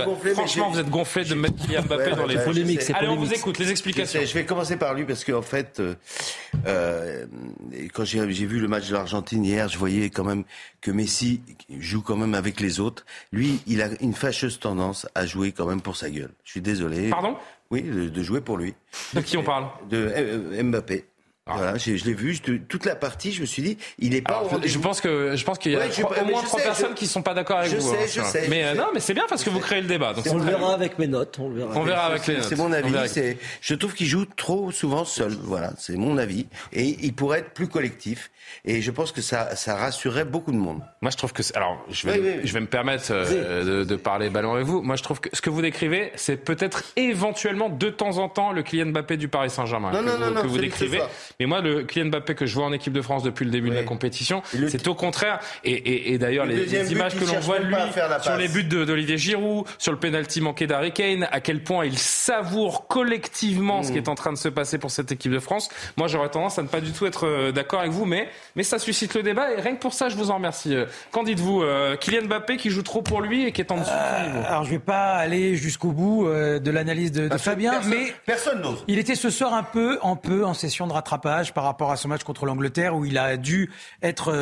Gonflé, 0.05 0.34
Franchement, 0.34 0.68
vous 0.68 0.80
êtes 0.80 0.90
gonflé 0.90 1.24
de 1.24 1.34
mettre 1.34 1.57
Kylian 1.57 1.82
Mbappé 1.84 2.11
dans 2.11 2.26
les 2.26 2.44
polémiques. 2.44 2.82
Allez, 2.92 3.09
on 3.09 3.16
vous 3.16 3.32
écoute 3.32 3.59
les 3.59 3.70
explications. 3.70 4.20
Je, 4.22 4.34
vais 4.34 4.44
commencer 4.44 4.76
par 4.76 4.92
lui 4.92 5.05
parce 5.05 5.24
qu'en 5.24 5.40
fait, 5.40 5.80
euh, 5.80 5.94
euh, 6.66 7.24
quand 7.94 8.05
j'ai 8.05 8.26
vu 8.26 8.61
le 8.61 8.68
match 8.68 8.88
de 8.88 8.92
l'Argentine 8.92 9.42
hier, 9.46 9.68
je 9.68 9.78
voyais 9.78 10.11
quand 10.11 10.24
même 10.24 10.44
que 10.82 10.90
Messi 10.90 11.38
joue 11.78 12.03
quand 12.03 12.16
même 12.16 12.34
avec 12.34 12.61
les 12.61 12.80
autres. 12.80 13.05
Lui, 13.32 13.61
il 13.66 13.82
a 13.82 13.89
une 14.01 14.14
fâcheuse 14.14 14.59
tendance 14.59 15.07
à 15.14 15.26
jouer 15.26 15.53
quand 15.53 15.66
même 15.66 15.80
pour 15.80 15.97
sa 15.97 16.11
gueule. 16.11 16.32
Je 16.45 16.53
suis 16.53 16.61
désolé. 16.61 17.11
Pardon? 17.11 17.36
Oui, 17.70 17.82
de, 17.82 18.22
jouer 18.22 18.41
pour 18.41 18.57
lui. 18.57 18.74
De 19.14 19.20
qui 19.20 19.36
on 19.36 19.43
parle? 19.43 19.66
De 19.91 20.11
euh, 20.16 20.62
Mbappé. 20.62 21.05
Ah. 21.49 21.55
Voilà, 21.57 21.78
je, 21.78 21.93
l'ai 21.93 22.12
vu 22.12 22.39
toute 22.41 22.84
la 22.84 22.95
partie. 22.95 23.32
Je 23.32 23.41
me 23.41 23.47
suis 23.47 23.62
dit, 23.62 23.78
il 23.99 24.11
n'est 24.11 24.20
pas. 24.20 24.45
je 24.62 24.78
pense 24.78 25.01
que 25.01 25.34
je 25.34 25.45
pense 25.45 25.59
qu'il 25.59 25.72
y 25.72 25.76
a 25.76 25.80
au 25.80 26.24
moins 26.26 26.43
trois 26.43 26.61
personnes 26.61 26.95
qui 26.95 26.99
qui 26.99 27.07
sont 27.07 27.22
pas 27.22 27.32
d'accord 27.32 27.59
avec 27.59 27.72
vous. 27.72 27.91
Sais, 27.91 27.97
hein, 27.97 28.07
je 28.07 28.22
sais, 28.22 28.49
mais 28.49 28.64
euh, 28.64 28.74
non, 28.74 28.89
mais 28.93 29.01
c'est 29.01 29.14
bien 29.14 29.24
parce 29.28 29.45
que 29.45 29.51
vous 29.51 29.61
créez 29.61 29.80
le 29.80 29.86
débat. 29.86 30.14
on 30.30 30.36
le 30.36 30.45
verra 30.45 30.74
avec 30.74 30.99
mes 30.99 31.07
notes. 31.07 31.39
On, 31.39 31.49
verra. 31.49 31.70
on 31.74 31.84
verra 31.84 32.07
avec 32.07 32.26
les 32.26 32.36
notes. 32.36 32.45
C'est 32.49 32.57
mon 32.57 32.72
avis. 32.72 32.93
Je 33.61 33.74
trouve 33.74 33.95
qu'il 33.95 34.07
joue 34.07 34.26
trop 34.26 34.70
souvent 34.72 35.05
seul. 35.05 35.32
Voilà, 35.43 35.72
c'est 35.78 35.97
mon 35.97 36.18
avis. 36.18 36.47
Et 36.72 36.99
il 37.03 37.14
pourrait 37.14 37.39
être 37.39 37.53
plus 37.53 37.68
collectif. 37.68 38.30
Et 38.64 38.80
je 38.82 38.90
pense 38.90 39.12
que 39.12 39.20
ça, 39.20 39.57
ça 39.57 39.76
rassurerait 39.76 40.24
beaucoup 40.24 40.53
de 40.53 40.57
monde. 40.57 40.80
Moi, 41.01 41.11
je 41.11 41.16
trouve 41.16 41.32
que. 41.32 41.42
Alors, 41.55 41.84
je 41.90 42.07
vais, 42.07 42.46
je 42.46 42.53
vais 42.53 42.61
me 42.61 42.66
permettre 42.66 43.07
euh, 43.11 43.82
de, 43.82 43.84
de, 43.84 43.96
parler 43.96 44.30
ballon 44.30 44.55
avec 44.55 44.66
vous. 44.66 44.82
Moi, 44.82 44.96
je 44.96 45.03
trouve 45.03 45.20
que 45.20 45.28
ce 45.32 45.40
que 45.40 45.51
vous 45.51 45.62
décrivez, 45.62 46.12
c'est 46.14 46.36
peut-être 46.36 46.84
éventuellement 46.96 47.68
de 47.68 47.90
temps 47.90 48.18
en 48.18 48.28
temps 48.28 48.53
le 48.53 48.62
Kylian 48.62 48.86
Mbappé 48.86 49.16
du 49.16 49.28
Paris 49.28 49.51
Saint-Germain 49.51 49.90
que, 49.90 50.32
non, 50.34 50.42
que 50.42 50.46
vous 50.46 50.59
décrivez. 50.59 51.01
Mais 51.40 51.46
moi, 51.46 51.61
le 51.61 51.84
Kylian 51.84 52.07
Mbappé 52.07 52.34
que 52.34 52.46
je 52.46 52.55
vois 52.55 52.64
en 52.64 52.72
équipe 52.72 52.92
de 52.92 53.03
France 53.03 53.22
depuis 53.22 53.44
le 53.44 53.51
début 53.51 53.70
de 53.70 53.74
la 53.74 53.84
compétition, 53.84 54.42
c'est 54.68 54.86
au 54.88 54.94
contraire. 54.94 55.40
Et, 55.64 55.72
et, 55.72 56.12
et 56.12 56.18
d'ailleurs, 56.18 56.46
les, 56.46 56.92
images 56.92 57.16
que 57.16 57.24
l'on 57.24 57.40
voit 57.40 57.59
de 57.59 57.64
lui 57.64 57.74
sur 58.22 58.36
les 58.36 58.49
buts 58.49 58.64
d'Olivier 58.64 59.18
Giroud, 59.18 59.66
sur 59.78 59.92
le 59.92 59.99
penalty 59.99 60.40
manqué 60.40 60.66
d'Harry 60.66 60.92
Kane, 60.92 61.28
à 61.30 61.40
quel 61.40 61.62
point 61.62 61.84
il 61.84 61.99
savoure 61.99 62.86
collectivement 62.86 63.82
ce 63.82 63.88
qui 63.88 63.94
mm. 63.94 64.03
est 64.03 64.09
en 64.09 64.14
train 64.14 64.32
de 64.32 64.38
se 64.38 64.49
passer 64.49 64.78
pour 64.78 64.90
cette 64.90 65.12
équipe 65.12 65.32
de 65.32 65.38
France. 65.38 65.68
Moi, 65.96 66.09
j'aurais 66.09 66.28
tendance 66.28 66.59
à 66.59 66.62
ne 66.62 66.68
pas 66.68 66.80
du 66.80 66.92
tout 66.92 67.07
être 67.07 67.26
euh, 67.26 67.53
d'accord 67.53 67.80
avec 67.80 67.92
vous, 67.92 68.05
mais 68.05 68.28
mais 68.57 68.62
ça 68.62 68.78
suscite 68.78 69.14
le 69.14 69.22
débat 69.22 69.53
et 69.53 69.61
rien 69.61 69.74
que 69.74 69.80
pour 69.80 69.95
ça, 69.95 70.09
je 70.09 70.16
vous 70.16 70.30
en 70.30 70.36
remercie. 70.36 70.74
Euh, 70.74 70.86
qu'en 71.11 71.22
dites-vous 71.22 71.62
euh, 71.62 71.97
Kylian 71.97 72.26
Mbappé 72.26 72.57
qui 72.57 72.70
joue 72.70 72.82
trop 72.82 73.03
pour 73.03 73.20
lui 73.20 73.47
et 73.47 73.53
qui 73.53 73.61
est 73.61 73.72
en 73.72 73.78
dessous 73.78 73.91
euh, 73.91 74.43
Alors, 74.47 74.64
je 74.64 74.70
vais 74.70 74.78
pas 74.78 75.14
aller 75.14 75.57
jusqu'au 75.57 75.93
bout 75.93 76.26
de 76.26 76.70
l'analyse 76.70 77.12
de, 77.12 77.28
Fabien, 77.39 77.80
mais 77.86 78.14
personne 78.26 78.61
n'ose. 78.61 78.84
Il 78.89 78.99
était 78.99 79.14
ce 79.14 79.30
soir 79.30 79.55
un 79.55 79.62
peu, 79.62 79.99
un 80.03 80.16
peu 80.16 80.45
en 80.45 80.55
session 80.55 80.86
de 80.86 80.93
rattrapage 80.93 81.55
par 81.55 81.64
rapport 81.64 81.91
à 81.91 81.97
son 81.97 82.09
match 82.09 82.24
contre 82.24 82.47
l'Angleterre 82.47 82.97
où 82.97 83.05
il 83.05 83.18
a 83.18 83.36
dû 83.36 83.70
être 84.03 84.32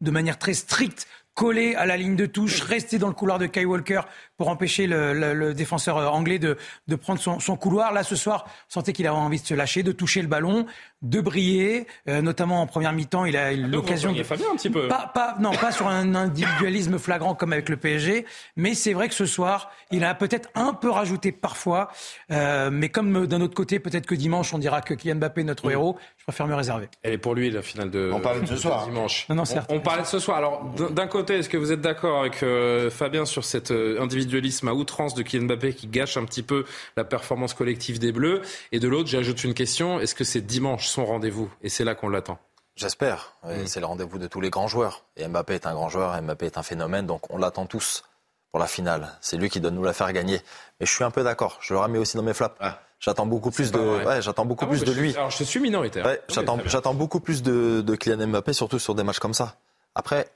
de 0.00 0.10
manière 0.10 0.38
très 0.38 0.54
stricte 0.54 1.06
collé 1.36 1.74
à 1.74 1.84
la 1.84 1.96
ligne 1.96 2.16
de 2.16 2.26
touche, 2.26 2.62
rester 2.62 2.98
dans 2.98 3.08
le 3.08 3.14
couloir 3.14 3.38
de 3.38 3.46
Kai 3.46 3.66
Walker 3.66 4.00
pour 4.36 4.48
empêcher 4.48 4.86
le, 4.86 5.14
le, 5.14 5.34
le 5.34 5.54
défenseur 5.54 5.96
euh, 5.96 6.06
anglais 6.06 6.38
de, 6.38 6.56
de 6.88 6.96
prendre 6.96 7.20
son, 7.20 7.40
son, 7.40 7.56
couloir. 7.56 7.92
Là, 7.92 8.02
ce 8.02 8.16
soir, 8.16 8.44
on 8.46 8.74
sentait 8.74 8.92
qu'il 8.92 9.06
avait 9.06 9.16
envie 9.16 9.40
de 9.40 9.46
se 9.46 9.54
lâcher, 9.54 9.82
de 9.82 9.92
toucher 9.92 10.20
le 10.20 10.28
ballon, 10.28 10.66
de 11.02 11.20
briller, 11.20 11.86
euh, 12.08 12.20
notamment 12.20 12.60
en 12.60 12.66
première 12.66 12.92
mi-temps. 12.92 13.24
Il 13.24 13.36
a 13.36 13.52
eu 13.52 13.62
ah, 13.64 13.66
l'occasion. 13.66 14.12
de... 14.12 14.22
Fabien 14.22 14.46
un 14.52 14.56
petit 14.56 14.70
peu. 14.70 14.88
Pas, 14.88 15.10
pas, 15.14 15.36
non, 15.40 15.52
pas 15.52 15.72
sur 15.72 15.88
un 15.88 16.14
individualisme 16.14 16.98
flagrant 16.98 17.34
comme 17.34 17.52
avec 17.52 17.68
le 17.68 17.76
PSG, 17.76 18.26
mais 18.56 18.74
c'est 18.74 18.92
vrai 18.92 19.08
que 19.08 19.14
ce 19.14 19.26
soir, 19.26 19.70
il 19.90 20.04
a 20.04 20.14
peut-être 20.14 20.50
un 20.54 20.74
peu 20.74 20.90
rajouté 20.90 21.32
parfois. 21.32 21.88
Euh, 22.30 22.70
mais 22.70 22.88
comme 22.88 23.26
d'un 23.26 23.40
autre 23.40 23.54
côté, 23.54 23.78
peut-être 23.78 24.06
que 24.06 24.14
dimanche, 24.14 24.52
on 24.52 24.58
dira 24.58 24.82
que 24.82 24.94
Kylian 24.94 25.16
Mbappé 25.16 25.40
est 25.40 25.44
notre 25.44 25.70
héros. 25.70 25.96
Je 26.18 26.24
préfère 26.24 26.46
me 26.46 26.54
réserver. 26.54 26.88
Elle 27.02 27.14
est 27.14 27.18
pour 27.18 27.34
lui 27.34 27.50
la 27.50 27.62
finale 27.62 27.90
de. 27.90 28.10
On 28.12 28.20
parlait 28.20 28.40
de 28.40 28.46
ce 28.46 28.56
soir. 28.56 28.86
Dimanche. 28.86 29.26
Non, 29.28 29.36
non, 29.36 29.44
certes. 29.44 29.70
On, 29.70 29.76
on 29.76 29.80
parlait 29.80 30.02
de 30.02 30.08
ce 30.08 30.18
soir. 30.18 30.36
Alors, 30.36 30.64
d'un 30.90 31.06
côté, 31.06 31.38
est-ce 31.38 31.48
que 31.48 31.56
vous 31.56 31.72
êtes 31.72 31.80
d'accord 31.80 32.20
avec 32.20 32.42
euh, 32.42 32.90
Fabien 32.90 33.24
sur 33.24 33.44
cet 33.44 33.70
individualisme 33.70 34.25
à 34.68 34.74
outrance 34.74 35.14
de 35.14 35.22
Kylian 35.22 35.46
Mbappé 35.46 35.74
qui 35.74 35.86
gâche 35.86 36.16
un 36.16 36.24
petit 36.24 36.42
peu 36.42 36.64
la 36.96 37.04
performance 37.04 37.54
collective 37.54 37.98
des 37.98 38.12
Bleus. 38.12 38.42
Et 38.72 38.80
de 38.80 38.88
l'autre, 38.88 39.08
j'ajoute 39.08 39.44
une 39.44 39.54
question. 39.54 40.00
Est-ce 40.00 40.14
que 40.14 40.24
c'est 40.24 40.40
dimanche 40.40 40.88
son 40.88 41.04
rendez-vous? 41.04 41.50
Et 41.62 41.68
c'est 41.68 41.84
là 41.84 41.94
qu'on 41.94 42.08
l'attend. 42.08 42.38
J'espère. 42.76 43.32
Mm. 43.44 43.66
C'est 43.66 43.80
le 43.80 43.86
rendez-vous 43.86 44.18
de 44.18 44.26
tous 44.26 44.40
les 44.40 44.50
grands 44.50 44.68
joueurs. 44.68 45.04
Et 45.16 45.26
Mbappé 45.26 45.54
est 45.54 45.66
un 45.66 45.74
grand 45.74 45.88
joueur, 45.88 46.20
Mbappé 46.20 46.46
est 46.46 46.58
un 46.58 46.62
phénomène, 46.62 47.06
donc 47.06 47.30
on 47.30 47.38
l'attend 47.38 47.66
tous 47.66 48.04
pour 48.50 48.60
la 48.60 48.66
finale. 48.66 49.16
C'est 49.20 49.36
lui 49.36 49.48
qui 49.48 49.60
doit 49.60 49.70
nous 49.70 49.82
la 49.82 49.92
faire 49.92 50.12
gagner. 50.12 50.40
Mais 50.78 50.86
je 50.86 50.92
suis 50.92 51.04
un 51.04 51.10
peu 51.10 51.24
d'accord. 51.24 51.58
Je 51.60 51.74
le 51.74 51.80
remets 51.80 51.98
aussi 51.98 52.16
dans 52.16 52.22
mes 52.22 52.34
flaps. 52.34 52.56
Ah. 52.60 52.80
J'attends 52.98 53.26
beaucoup 53.26 53.50
plus 53.50 53.70
de, 53.72 53.78
ouais, 53.78 54.22
j'attends 54.22 54.46
beaucoup 54.46 54.64
ah 54.64 54.68
plus 54.68 54.82
de 54.82 54.92
lui. 54.92 55.14
Alors 55.14 55.30
je 55.30 55.44
suis 55.44 55.60
minoritaire. 55.60 56.06
Ouais, 56.06 56.20
j'attends, 56.28 56.58
j'attends 56.64 56.94
beaucoup 56.94 57.20
plus 57.20 57.42
de, 57.42 57.82
de 57.82 57.94
Kylian 57.94 58.28
Mbappé, 58.28 58.54
surtout 58.54 58.78
sur 58.78 58.94
des 58.94 59.02
matchs 59.02 59.18
comme 59.18 59.34
ça. 59.34 59.56
Après, 59.94 60.30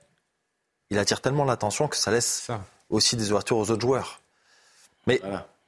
il 0.90 0.98
attire 0.98 1.20
tellement 1.20 1.44
l'attention 1.44 1.88
que 1.88 1.96
ça 1.96 2.10
laisse 2.10 2.48
aussi 2.90 3.16
des 3.16 3.30
ouvertures 3.30 3.56
aux 3.56 3.70
autres 3.70 3.80
joueurs. 3.80 4.20
Mais 5.06 5.20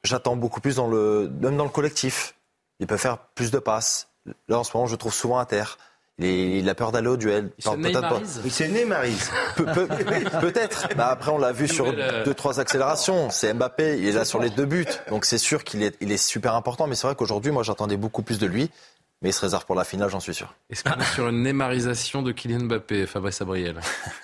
j'attends 0.04 0.36
beaucoup 0.36 0.60
plus 0.60 0.76
dans 0.76 0.88
le, 0.88 1.30
même 1.40 1.56
dans 1.56 1.64
le 1.64 1.70
collectif. 1.70 2.34
Il 2.80 2.86
peut 2.86 2.96
faire 2.96 3.18
plus 3.18 3.50
de 3.50 3.58
passes. 3.58 4.08
Là, 4.48 4.58
en 4.58 4.64
ce 4.64 4.76
moment, 4.76 4.86
je 4.86 4.92
le 4.92 4.98
trouve 4.98 5.14
souvent 5.14 5.38
à 5.38 5.46
terre. 5.46 5.78
Il, 6.18 6.68
a 6.68 6.74
peur 6.74 6.92
d'aller 6.92 7.08
au 7.08 7.16
duel. 7.16 7.50
Pas. 7.64 7.74
C'est 8.48 8.68
Neymarise. 8.68 9.30
Peut, 9.56 9.64
peut, 9.74 9.88
Peut-être. 10.40 10.88
Bah 10.96 11.08
après, 11.08 11.30
on 11.30 11.38
l'a 11.38 11.52
vu 11.52 11.66
sur 11.66 11.92
deux, 11.92 12.34
trois 12.34 12.60
accélérations. 12.60 13.30
C'est 13.30 13.52
Mbappé. 13.54 13.98
Il 13.98 14.06
est 14.06 14.12
là 14.12 14.24
sur 14.24 14.40
les 14.40 14.50
deux 14.50 14.66
buts. 14.66 14.86
Donc 15.08 15.24
c'est 15.24 15.38
sûr 15.38 15.64
qu'il 15.64 15.82
est, 15.82 15.96
il 16.00 16.12
est 16.12 16.18
super 16.18 16.54
important. 16.54 16.86
Mais 16.86 16.94
c'est 16.94 17.06
vrai 17.06 17.16
qu'aujourd'hui, 17.16 17.50
moi, 17.50 17.62
j'attendais 17.62 17.96
beaucoup 17.96 18.22
plus 18.22 18.38
de 18.38 18.46
lui. 18.46 18.70
Mais 19.22 19.30
il 19.30 19.32
se 19.32 19.40
réserve 19.40 19.64
pour 19.66 19.76
la 19.76 19.84
finale, 19.84 20.10
j'en 20.10 20.20
suis 20.20 20.34
sûr. 20.34 20.52
Est-ce 20.68 20.84
qu'on 20.84 20.98
est 20.98 21.14
sur 21.14 21.28
une 21.28 21.42
Neymarisation 21.42 22.22
de 22.22 22.32
Kylian 22.32 22.64
Mbappé, 22.64 23.06
Fabrice 23.06 23.40
Abriel 23.40 23.80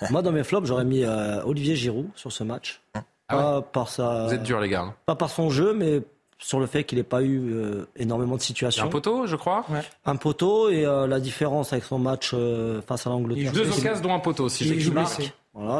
Moi, 0.09 0.21
dans 0.21 0.31
mes 0.31 0.43
flops, 0.43 0.67
j'aurais 0.67 0.85
mis 0.85 1.03
euh, 1.03 1.41
Olivier 1.45 1.75
Giroud 1.75 2.09
sur 2.15 2.31
ce 2.31 2.43
match. 2.43 2.81
Ah 3.29 3.61
par 3.71 3.89
sa... 3.89 4.25
Vous 4.25 4.33
êtes 4.33 4.43
dur, 4.43 4.59
les 4.59 4.69
gars. 4.69 4.81
Hein. 4.81 4.95
Pas 5.05 5.15
par 5.15 5.29
son 5.29 5.49
jeu, 5.49 5.73
mais 5.73 6.01
sur 6.39 6.59
le 6.59 6.65
fait 6.65 6.85
qu'il 6.85 6.97
n'ait 6.97 7.03
pas 7.03 7.21
eu 7.21 7.51
euh, 7.51 7.85
énormément 7.97 8.37
de 8.37 8.41
situations. 8.41 8.85
Un 8.85 8.89
poteau, 8.89 9.27
je 9.27 9.35
crois. 9.35 9.65
Un 10.05 10.15
poteau 10.15 10.69
et 10.69 10.85
euh, 10.85 11.05
la 11.05 11.19
différence 11.19 11.73
avec 11.73 11.83
son 11.83 11.99
match 11.99 12.31
euh, 12.33 12.81
face 12.81 13.05
à 13.05 13.09
l'Angleterre. 13.09 13.51
Deux 13.51 13.69
occasions, 13.69 14.01
dont 14.01 14.13
un 14.13 14.19
poteau, 14.19 14.47
si 14.47 14.67
il 14.67 14.79
joue 14.79 14.93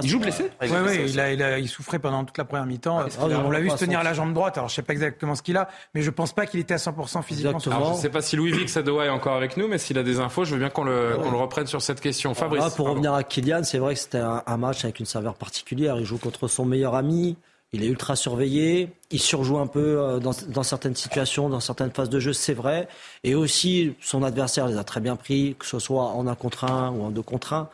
il 0.02 0.10
joue 0.10 0.20
blessé 0.20 0.50
Oui, 0.62 0.70
ouais, 0.70 1.10
il, 1.10 1.20
a, 1.20 1.60
il, 1.60 1.68
souffrait 1.68 2.00
pendant 2.00 2.24
toute 2.24 2.38
la 2.38 2.46
première 2.46 2.66
mi-temps. 2.66 3.00
Ah, 3.00 3.26
on 3.46 3.50
l'a 3.50 3.60
vu 3.60 3.70
se 3.70 3.78
tenir 3.78 4.00
à 4.00 4.04
la 4.04 4.14
jambe 4.14 4.34
droite. 4.34 4.58
Alors, 4.58 4.70
je 4.70 4.74
ne 4.74 4.76
sais 4.76 4.82
pas 4.82 4.94
exactement 4.94 5.36
ce 5.36 5.42
qu'il 5.42 5.58
a, 5.58 5.70
mais 5.94 6.02
je 6.02 6.08
ne 6.08 6.12
pense 6.12 6.34
pas 6.34 6.46
qu'il 6.46 6.60
était 6.60 6.74
à 6.74 6.78
100% 6.78 7.24
physiquement. 7.24 7.58
Alors, 7.68 7.90
je 7.90 7.94
ne 7.94 8.02
sais 8.02 8.10
pas 8.10 8.22
si 8.22 8.36
Louis 8.36 8.52
Vic 8.52 8.70
Sadoa 8.70 9.06
est 9.06 9.10
encore 9.10 9.36
avec 9.36 9.58
nous, 9.58 9.68
mais 9.68 9.78
s'il 9.78 9.98
a 9.98 10.04
des 10.04 10.20
infos, 10.20 10.46
je 10.46 10.54
veux 10.54 10.60
bien 10.60 10.70
qu'on 10.70 10.84
le, 10.84 11.12
le, 11.12 11.38
reprenne 11.38 11.68
sur 11.68 11.82
cette 11.82 12.02
question. 12.02 12.34
Fabrice. 12.34 12.74
pour 12.76 12.90
revenir 12.90 13.14
à 13.14 13.24
Kylian, 13.24 13.64
c'est 13.64 13.80
vrai 13.80 13.94
que 13.94 14.00
c'était 14.00 14.18
un, 14.18 14.44
un, 14.46 14.58
match 14.58 14.84
avec 14.84 15.00
une 15.00 15.06
saveur 15.06 15.36
particulière. 15.36 15.98
Il 15.98 16.06
joue 16.06 16.18
contre 16.18 16.48
son 16.48 16.66
meilleur 16.66 16.96
ami. 16.96 17.38
Il 17.72 17.84
est 17.84 17.88
ultra 17.88 18.16
surveillé, 18.16 18.90
il 19.12 19.20
surjoue 19.20 19.60
un 19.60 19.68
peu 19.68 20.00
euh, 20.00 20.20
dans, 20.20 20.32
dans, 20.48 20.64
certaines 20.64 20.96
situations, 20.96 21.50
dans 21.50 21.60
certaines 21.60 21.92
phases 21.92 22.10
de 22.10 22.20
jeu, 22.20 22.34
c'est 22.34 22.56
vrai. 22.56 22.88
Et 23.24 23.36
aussi, 23.36 23.94
son 24.02 24.24
adversaire 24.24 24.68
les 24.68 24.78
a 24.78 24.84
très 24.84 25.02
bien 25.02 25.16
pris, 25.16 25.56
que 25.60 25.68
ce 25.68 25.78
soit 25.78 26.06
en 26.06 26.26
un 26.26 26.34
contre 26.34 26.64
un 26.64 26.90
ou 26.90 27.04
en 27.04 27.12
deux 27.12 27.22
contre 27.22 27.54
un. 27.54 27.70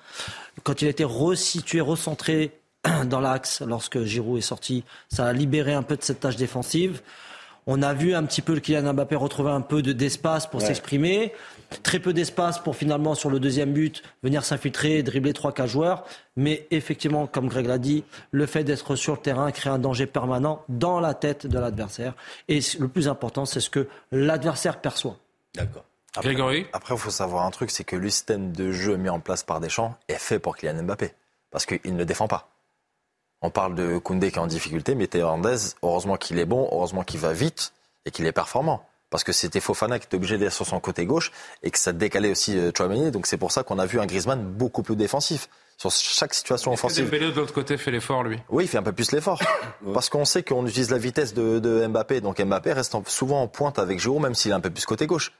Quand 0.64 0.82
il 0.82 0.88
a 0.88 0.92
été 0.92 1.04
resitué, 1.04 1.82
recentré 1.82 2.52
dans 3.06 3.20
l'axe 3.20 3.62
lorsque 3.62 4.04
Giroud 4.04 4.38
est 4.38 4.42
sorti, 4.42 4.84
ça 5.10 5.28
a 5.28 5.34
libéré 5.34 5.74
un 5.74 5.84
peu 5.84 5.98
de 5.98 6.04
cette 6.04 6.20
tâche 6.20 6.36
défensive. 6.36 7.02
On 7.68 7.82
a 7.82 7.94
vu 7.94 8.14
un 8.14 8.24
petit 8.24 8.44
peu 8.44 8.54
le 8.54 8.60
Kylian 8.60 8.94
Mbappé 8.94 9.16
retrouver 9.16 9.50
un 9.50 9.62
peu 9.62 9.82
d'espace 9.82 10.46
pour 10.46 10.62
s'exprimer. 10.62 11.34
Très 11.82 12.00
peu 12.00 12.14
d'espace 12.14 12.60
pour 12.60 12.76
finalement, 12.76 13.16
sur 13.16 13.32
le 13.32 13.40
deuxième 13.40 13.74
but, 13.74 14.04
venir 14.22 14.46
s'infiltrer, 14.46 15.02
dribbler 15.02 15.34
trois, 15.34 15.52
quatre 15.52 15.68
joueurs. 15.68 16.04
Mais 16.36 16.68
effectivement, 16.70 17.26
comme 17.26 17.48
Greg 17.48 17.66
l'a 17.66 17.80
dit, 17.80 18.04
le 18.30 18.46
fait 18.46 18.64
d'être 18.64 18.96
sur 18.96 19.14
le 19.14 19.20
terrain 19.20 19.52
crée 19.52 19.72
un 19.72 19.80
danger 19.80 20.06
permanent 20.06 20.64
dans 20.70 21.00
la 21.00 21.16
tête 21.16 21.48
de 21.48 21.58
l'adversaire. 21.58 22.14
Et 22.50 22.60
le 22.80 22.88
plus 22.88 23.08
important, 23.08 23.46
c'est 23.46 23.62
ce 23.62 23.72
que 23.72 23.88
l'adversaire 24.12 24.80
perçoit. 24.80 25.18
D'accord. 25.56 25.86
Grégory 26.22 26.68
Après, 26.74 26.96
il 26.96 27.00
faut 27.00 27.10
savoir 27.10 27.46
un 27.46 27.52
truc, 27.52 27.72
c'est 27.72 27.84
que 27.84 27.96
le 27.96 28.10
système 28.10 28.52
de 28.52 28.72
jeu 28.72 28.98
mis 28.98 29.10
en 29.10 29.20
place 29.20 29.44
par 29.44 29.60
Deschamps 29.60 29.96
est 30.08 30.20
fait 30.20 30.40
pour 30.40 30.58
Kylian 30.58 30.84
Mbappé. 30.84 31.14
Parce 31.52 31.66
qu'il 31.66 31.96
ne 31.96 32.04
défend 32.04 32.28
pas. 32.28 32.50
On 33.42 33.50
parle 33.50 33.76
de 33.76 33.98
Koundé 33.98 34.32
qui 34.32 34.38
est 34.38 34.42
en 34.42 34.48
difficulté, 34.48 34.96
mais 34.96 35.08
Théo 35.08 35.30
heureusement 35.84 36.18
qu'il 36.18 36.40
est 36.40 36.46
bon, 36.46 36.68
heureusement 36.72 37.04
qu'il 37.04 37.20
va 37.20 37.34
vite 37.34 37.74
et 38.06 38.12
qu'il 38.12 38.26
est 38.26 38.32
performant. 38.32 38.86
Parce 39.10 39.24
que 39.24 39.32
c'était 39.32 39.60
Fofana 39.60 40.00
qui 40.00 40.08
était 40.08 40.16
obligé 40.16 40.38
d'être 40.38 40.52
sur 40.52 40.66
son 40.66 40.80
côté 40.80 41.06
gauche 41.06 41.32
et 41.64 41.72
que 41.72 41.78
ça 41.78 41.94
décalait 41.94 42.32
aussi 42.32 42.58
euh, 42.58 42.72
Chouameni. 42.76 43.12
Donc 43.12 43.28
c'est 43.28 43.38
pour 43.38 43.52
ça 43.52 43.64
qu'on 43.64 43.80
a 43.80 43.86
vu 43.86 44.00
un 44.00 44.06
Griezmann 44.06 44.44
beaucoup 44.44 44.84
plus 44.84 44.96
défensif 44.96 45.48
sur 45.78 45.92
chaque 45.92 46.34
situation 46.34 46.74
offensive. 46.74 47.10
Que 47.10 47.16
de 47.16 47.32
l'autre 47.32 47.54
côté 47.54 47.78
fait 47.78 47.92
l'effort 47.92 48.24
lui? 48.24 48.40
Oui, 48.50 48.66
il 48.66 48.68
fait 48.68 48.78
un 48.78 48.84
peu 48.84 48.94
plus 48.94 49.12
l'effort 49.12 49.42
parce 49.94 50.10
qu'on 50.10 50.26
sait 50.26 50.44
qu'on 50.44 50.66
utilise 50.66 50.90
la 50.90 50.98
vitesse 50.98 51.34
de, 51.34 51.88
Mbappé. 51.88 52.22
Donc 52.22 52.42
Mbappé 52.42 52.74
reste 52.74 52.98
souvent 53.08 53.42
en 53.42 53.48
pointe 53.48 53.80
avec 53.80 54.00
Giroud, 54.00 54.22
même 54.22 54.36
s'il 54.36 54.52
est 54.52 54.56
un 54.56 54.60
peu 54.60 54.70
plus 54.70 54.86
côté 54.86 55.06
gauche. 55.06 55.32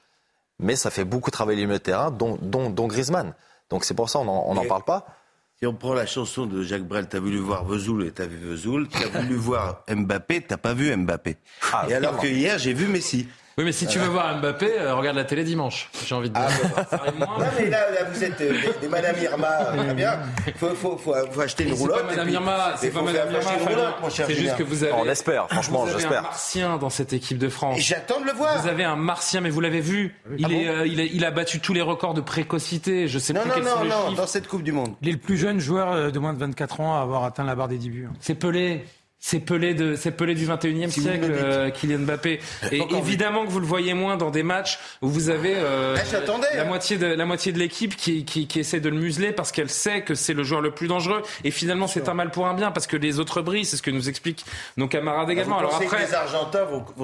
Mais 0.58 0.76
ça 0.76 0.90
fait 0.90 1.04
beaucoup 1.04 1.30
travailler 1.30 1.60
le 1.62 1.66
milieu 1.66 1.78
de 1.78 1.82
terrain, 1.82 2.10
dont, 2.10 2.38
dont, 2.40 2.86
Griezmann. 2.86 3.34
Donc 3.68 3.84
c'est 3.84 3.94
pour 3.94 4.08
ça 4.08 4.20
on 4.20 4.54
n'en 4.54 4.64
parle 4.66 4.84
pas. 4.84 5.06
Si 5.58 5.66
on 5.66 5.72
prend 5.72 5.94
la 5.94 6.04
chanson 6.04 6.44
de 6.44 6.62
Jacques 6.62 6.86
Brel, 6.86 7.08
t'as 7.08 7.18
voulu 7.18 7.38
voir 7.38 7.64
Vesoul 7.64 8.06
et 8.06 8.12
t'as 8.12 8.26
vu 8.26 8.36
Vesoul, 8.36 8.88
t'as 8.88 9.20
voulu 9.20 9.34
voir 9.36 9.84
Mbappé, 9.88 10.42
t'as 10.42 10.58
pas 10.58 10.74
vu 10.74 10.94
Mbappé. 10.94 11.38
Ah, 11.72 11.86
et 11.88 11.94
alors 11.94 12.18
que 12.18 12.26
hier, 12.26 12.58
j'ai 12.58 12.74
vu 12.74 12.88
Messi. 12.88 13.26
Oui, 13.58 13.64
mais 13.64 13.72
si 13.72 13.86
tu 13.86 13.98
veux 13.98 14.08
voir 14.08 14.38
Mbappé, 14.38 14.70
euh, 14.80 14.94
regarde 14.94 15.16
la 15.16 15.24
télé 15.24 15.42
dimanche. 15.42 15.88
J'ai 16.04 16.14
envie 16.14 16.28
de 16.28 16.34
dire. 16.34 16.44
Ah, 16.92 16.98
non, 17.18 17.26
mais 17.58 17.70
là, 17.70 17.86
vous 18.12 18.22
êtes 18.22 18.38
euh, 18.42 18.52
des, 18.82 18.86
Madame 18.86 19.16
Irma, 19.18 19.48
euh, 19.48 19.82
très 19.82 19.94
bien. 19.94 20.18
Faut, 20.56 20.74
faut, 20.74 20.98
faut, 20.98 21.14
faut 21.32 21.40
acheter 21.40 21.64
une 21.64 21.72
roulotte. 21.72 21.96
C'est 22.00 22.04
pas 22.04 22.10
Madame 22.10 22.28
Irma, 22.28 22.74
c'est 22.76 22.90
pas 22.90 23.00
Madame 23.00 23.32
Irma. 23.32 24.10
C'est 24.10 24.34
juste 24.34 24.56
que 24.56 24.62
vous 24.62 24.84
avez. 24.84 24.92
On 24.92 25.08
espère, 25.08 25.48
franchement, 25.48 25.86
j'espère. 25.86 26.00
Vous 26.00 26.06
avez 26.06 26.16
un 26.18 26.22
martien 26.22 26.76
dans 26.76 26.90
cette 26.90 27.14
équipe 27.14 27.38
de 27.38 27.48
France. 27.48 27.78
J'attends 27.78 28.20
de 28.20 28.26
le 28.26 28.32
voir. 28.32 28.60
Vous 28.60 28.68
avez 28.68 28.84
un 28.84 28.96
martien, 28.96 29.40
mais 29.40 29.48
vous 29.48 29.62
l'avez 29.62 29.80
vu. 29.80 30.14
Ah 30.26 30.34
il, 30.36 30.52
est, 30.52 30.88
il, 30.88 31.00
il, 31.00 31.24
a 31.24 31.30
battu 31.30 31.58
tous 31.58 31.72
les 31.72 31.80
records 31.80 32.12
de 32.12 32.20
précocité. 32.20 33.08
Je 33.08 33.18
sais 33.18 33.32
non, 33.32 33.40
plus 33.40 33.48
non, 33.48 33.54
quels 33.54 33.64
non, 33.64 33.70
sont 33.70 33.82
les 33.84 33.88
non, 33.88 34.06
chiffres. 34.08 34.20
dans 34.20 34.26
cette 34.26 34.48
Coupe 34.48 34.64
du 34.64 34.72
Monde. 34.72 34.92
Il 35.00 35.08
est 35.08 35.12
le 35.12 35.18
plus 35.18 35.38
jeune 35.38 35.60
joueur 35.60 36.12
de 36.12 36.18
moins 36.18 36.34
de 36.34 36.38
24 36.38 36.80
ans 36.80 36.98
à 36.98 37.00
avoir 37.00 37.24
atteint 37.24 37.44
la 37.44 37.54
barre 37.54 37.68
des 37.68 37.78
10 37.78 37.88
buts. 37.88 38.08
C'est 38.20 38.34
Pelé. 38.34 38.84
C'est 39.18 39.40
Pelé, 39.40 39.74
de, 39.74 39.96
c'est 39.96 40.12
Pelé 40.12 40.34
du 40.34 40.46
21e 40.46 40.90
siècle, 40.90 41.32
euh, 41.32 41.70
Kylian 41.70 42.00
Mbappé. 42.00 42.38
Et 42.70 42.82
évidemment 42.96 43.44
que 43.44 43.50
vous 43.50 43.60
le 43.60 43.66
voyez 43.66 43.94
moins 43.94 44.16
dans 44.16 44.30
des 44.30 44.42
matchs 44.42 44.78
où 45.00 45.08
vous 45.08 45.30
avez 45.30 45.54
euh, 45.56 45.96
eh, 45.96 46.56
la, 46.56 46.64
moitié 46.64 46.96
de, 46.96 47.06
la 47.06 47.24
moitié 47.24 47.50
de 47.50 47.58
l'équipe 47.58 47.96
qui, 47.96 48.24
qui, 48.24 48.46
qui, 48.46 48.60
essaie 48.60 48.78
de 48.78 48.88
le 48.88 48.96
museler 48.96 49.32
parce 49.32 49.52
qu'elle 49.52 49.70
sait 49.70 50.02
que 50.02 50.14
c'est 50.14 50.34
le 50.34 50.44
joueur 50.44 50.60
le 50.60 50.70
plus 50.70 50.86
dangereux. 50.86 51.22
Et 51.44 51.50
finalement, 51.50 51.86
c'est 51.86 52.08
un 52.08 52.14
mal 52.14 52.30
pour 52.30 52.46
un 52.46 52.54
bien 52.54 52.70
parce 52.70 52.86
que 52.86 52.96
les 52.96 53.18
autres 53.18 53.40
brillent. 53.40 53.64
C'est 53.64 53.78
ce 53.78 53.82
que 53.82 53.90
nous 53.90 54.08
expliquent 54.08 54.44
nos 54.76 54.86
camarades 54.86 55.30
également. 55.30 55.58
Alors 55.58 55.74
après, 55.74 56.06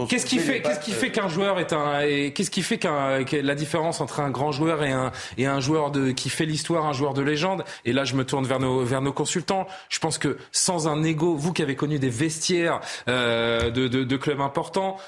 qu'est-ce 0.09 0.27
qui 0.27 0.39
fait, 0.39 0.61
qu'est-ce 0.61 0.81
qui 0.81 0.93
fait 0.93 1.11
qu'un 1.11 1.29
joueur 1.29 1.59
est 1.59 1.73
un, 1.73 2.03
qu'est-ce 2.31 2.51
qui 2.51 2.63
fait 2.63 2.79
qu'un, 2.79 3.25
la 3.33 3.55
différence 3.55 4.01
entre 4.01 4.21
un 4.21 4.31
grand 4.31 4.53
joueur 4.53 4.85
et 4.85 4.93
un, 4.93 5.13
et 5.39 5.47
un 5.47 5.61
joueur 5.61 5.91
de, 5.91 6.13
qui 6.13 6.29
fait 6.29 6.47
l'histoire, 6.47 6.87
un 6.87 6.93
joueur 6.93 7.15
de 7.15 7.23
légende? 7.23 7.65
Et 7.85 7.93
là, 7.93 8.05
je 8.05 8.15
me 8.15 8.25
tourne 8.25 8.47
vers 8.47 8.61
nos, 8.61 8.85
vers 8.85 9.01
nos 9.01 9.13
consultants. 9.13 9.67
Je 9.89 9.99
pense 9.99 10.19
que 10.19 10.37
sans 10.53 10.87
un 10.87 11.03
ego, 11.03 11.35
vous 11.35 11.53
qui 11.53 11.63
avez 11.63 11.75
connu 11.75 11.99
des 12.03 12.11
vestiaires, 12.11 12.81
euh, 13.09 13.71
de, 13.71 13.89
de, 13.89 14.05
de, 14.05 14.17
clubs 14.17 14.41
importants. 14.41 14.99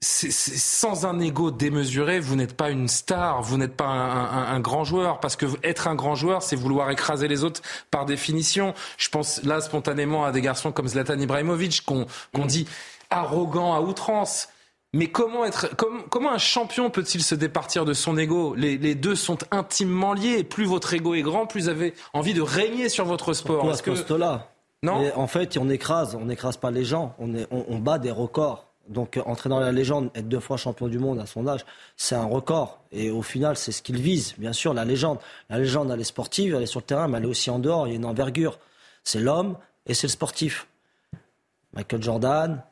C'est, 0.00 0.32
sans 0.32 1.06
un 1.06 1.20
ego 1.20 1.52
démesuré, 1.52 2.18
vous 2.18 2.34
n'êtes 2.34 2.56
pas 2.56 2.70
une 2.70 2.88
star, 2.88 3.40
vous 3.40 3.56
n'êtes 3.56 3.76
pas 3.76 3.86
un, 3.86 4.24
un, 4.24 4.54
un, 4.56 4.60
grand 4.60 4.82
joueur, 4.82 5.20
parce 5.20 5.36
que 5.36 5.46
être 5.62 5.86
un 5.86 5.94
grand 5.94 6.16
joueur, 6.16 6.42
c'est 6.42 6.56
vouloir 6.56 6.90
écraser 6.90 7.28
les 7.28 7.44
autres 7.44 7.62
par 7.92 8.04
définition. 8.04 8.74
Je 8.98 9.08
pense 9.10 9.44
là 9.44 9.60
spontanément 9.60 10.24
à 10.24 10.32
des 10.32 10.40
garçons 10.40 10.72
comme 10.72 10.88
Zlatan 10.88 11.20
Ibrahimovic, 11.20 11.84
qu'on 11.84 12.06
qu'on 12.34 12.46
dit 12.46 12.66
arrogant 13.10 13.74
à 13.74 13.80
outrance. 13.80 14.48
Mais 14.94 15.06
comment 15.06 15.44
être, 15.46 15.74
comment, 15.76 16.02
comment 16.10 16.32
un 16.32 16.38
champion 16.38 16.90
peut-il 16.90 17.22
se 17.22 17.34
départir 17.34 17.86
de 17.86 17.94
son 17.94 18.18
ego? 18.18 18.54
Les, 18.54 18.76
les, 18.76 18.94
deux 18.94 19.14
sont 19.14 19.38
intimement 19.50 20.12
liés. 20.12 20.44
Plus 20.44 20.66
votre 20.66 20.92
ego 20.92 21.14
est 21.14 21.22
grand, 21.22 21.46
plus 21.46 21.62
vous 21.62 21.68
avez 21.70 21.94
envie 22.12 22.34
de 22.34 22.42
régner 22.42 22.90
sur 22.90 23.06
votre 23.06 23.32
sport. 23.32 23.74
Ce 23.74 23.82
poste-là? 23.82 24.51
Non. 24.82 25.10
en 25.14 25.26
fait, 25.26 25.56
on 25.56 25.68
écrase, 25.68 26.14
on 26.14 26.24
n'écrase 26.24 26.56
pas 26.56 26.70
les 26.70 26.84
gens, 26.84 27.14
on, 27.18 27.34
est, 27.34 27.46
on, 27.50 27.64
on, 27.68 27.78
bat 27.78 27.98
des 27.98 28.10
records. 28.10 28.66
Donc 28.88 29.20
entrer 29.26 29.48
dans 29.48 29.60
la 29.60 29.70
légende, 29.70 30.10
être 30.14 30.28
deux 30.28 30.40
fois 30.40 30.56
champion 30.56 30.88
du 30.88 30.98
monde 30.98 31.20
à 31.20 31.26
son 31.26 31.46
âge, 31.46 31.64
c'est 31.96 32.16
un 32.16 32.24
record. 32.24 32.80
Et 32.90 33.10
au 33.10 33.22
final, 33.22 33.56
c'est 33.56 33.70
ce 33.70 33.80
qu'il 33.80 33.96
vise, 33.96 34.34
bien 34.38 34.52
sûr, 34.52 34.74
la 34.74 34.84
légende. 34.84 35.18
La 35.50 35.58
légende, 35.58 35.90
elle 35.92 36.00
est 36.00 36.04
sportive, 36.04 36.54
elle 36.56 36.64
est 36.64 36.66
sur 36.66 36.80
le 36.80 36.86
terrain, 36.86 37.06
mais 37.06 37.18
elle 37.18 37.24
est 37.24 37.28
aussi 37.28 37.48
en 37.48 37.60
dehors, 37.60 37.86
il 37.86 37.90
y 37.90 37.92
a 37.92 37.96
une 37.96 38.04
envergure. 38.04 38.58
C'est 39.04 39.20
l'homme 39.20 39.56
et 39.86 39.94
c'est 39.94 40.08
le 40.08 40.12
sportif. 40.12 40.66
Michael 41.74 42.02
Jordan 42.02 42.62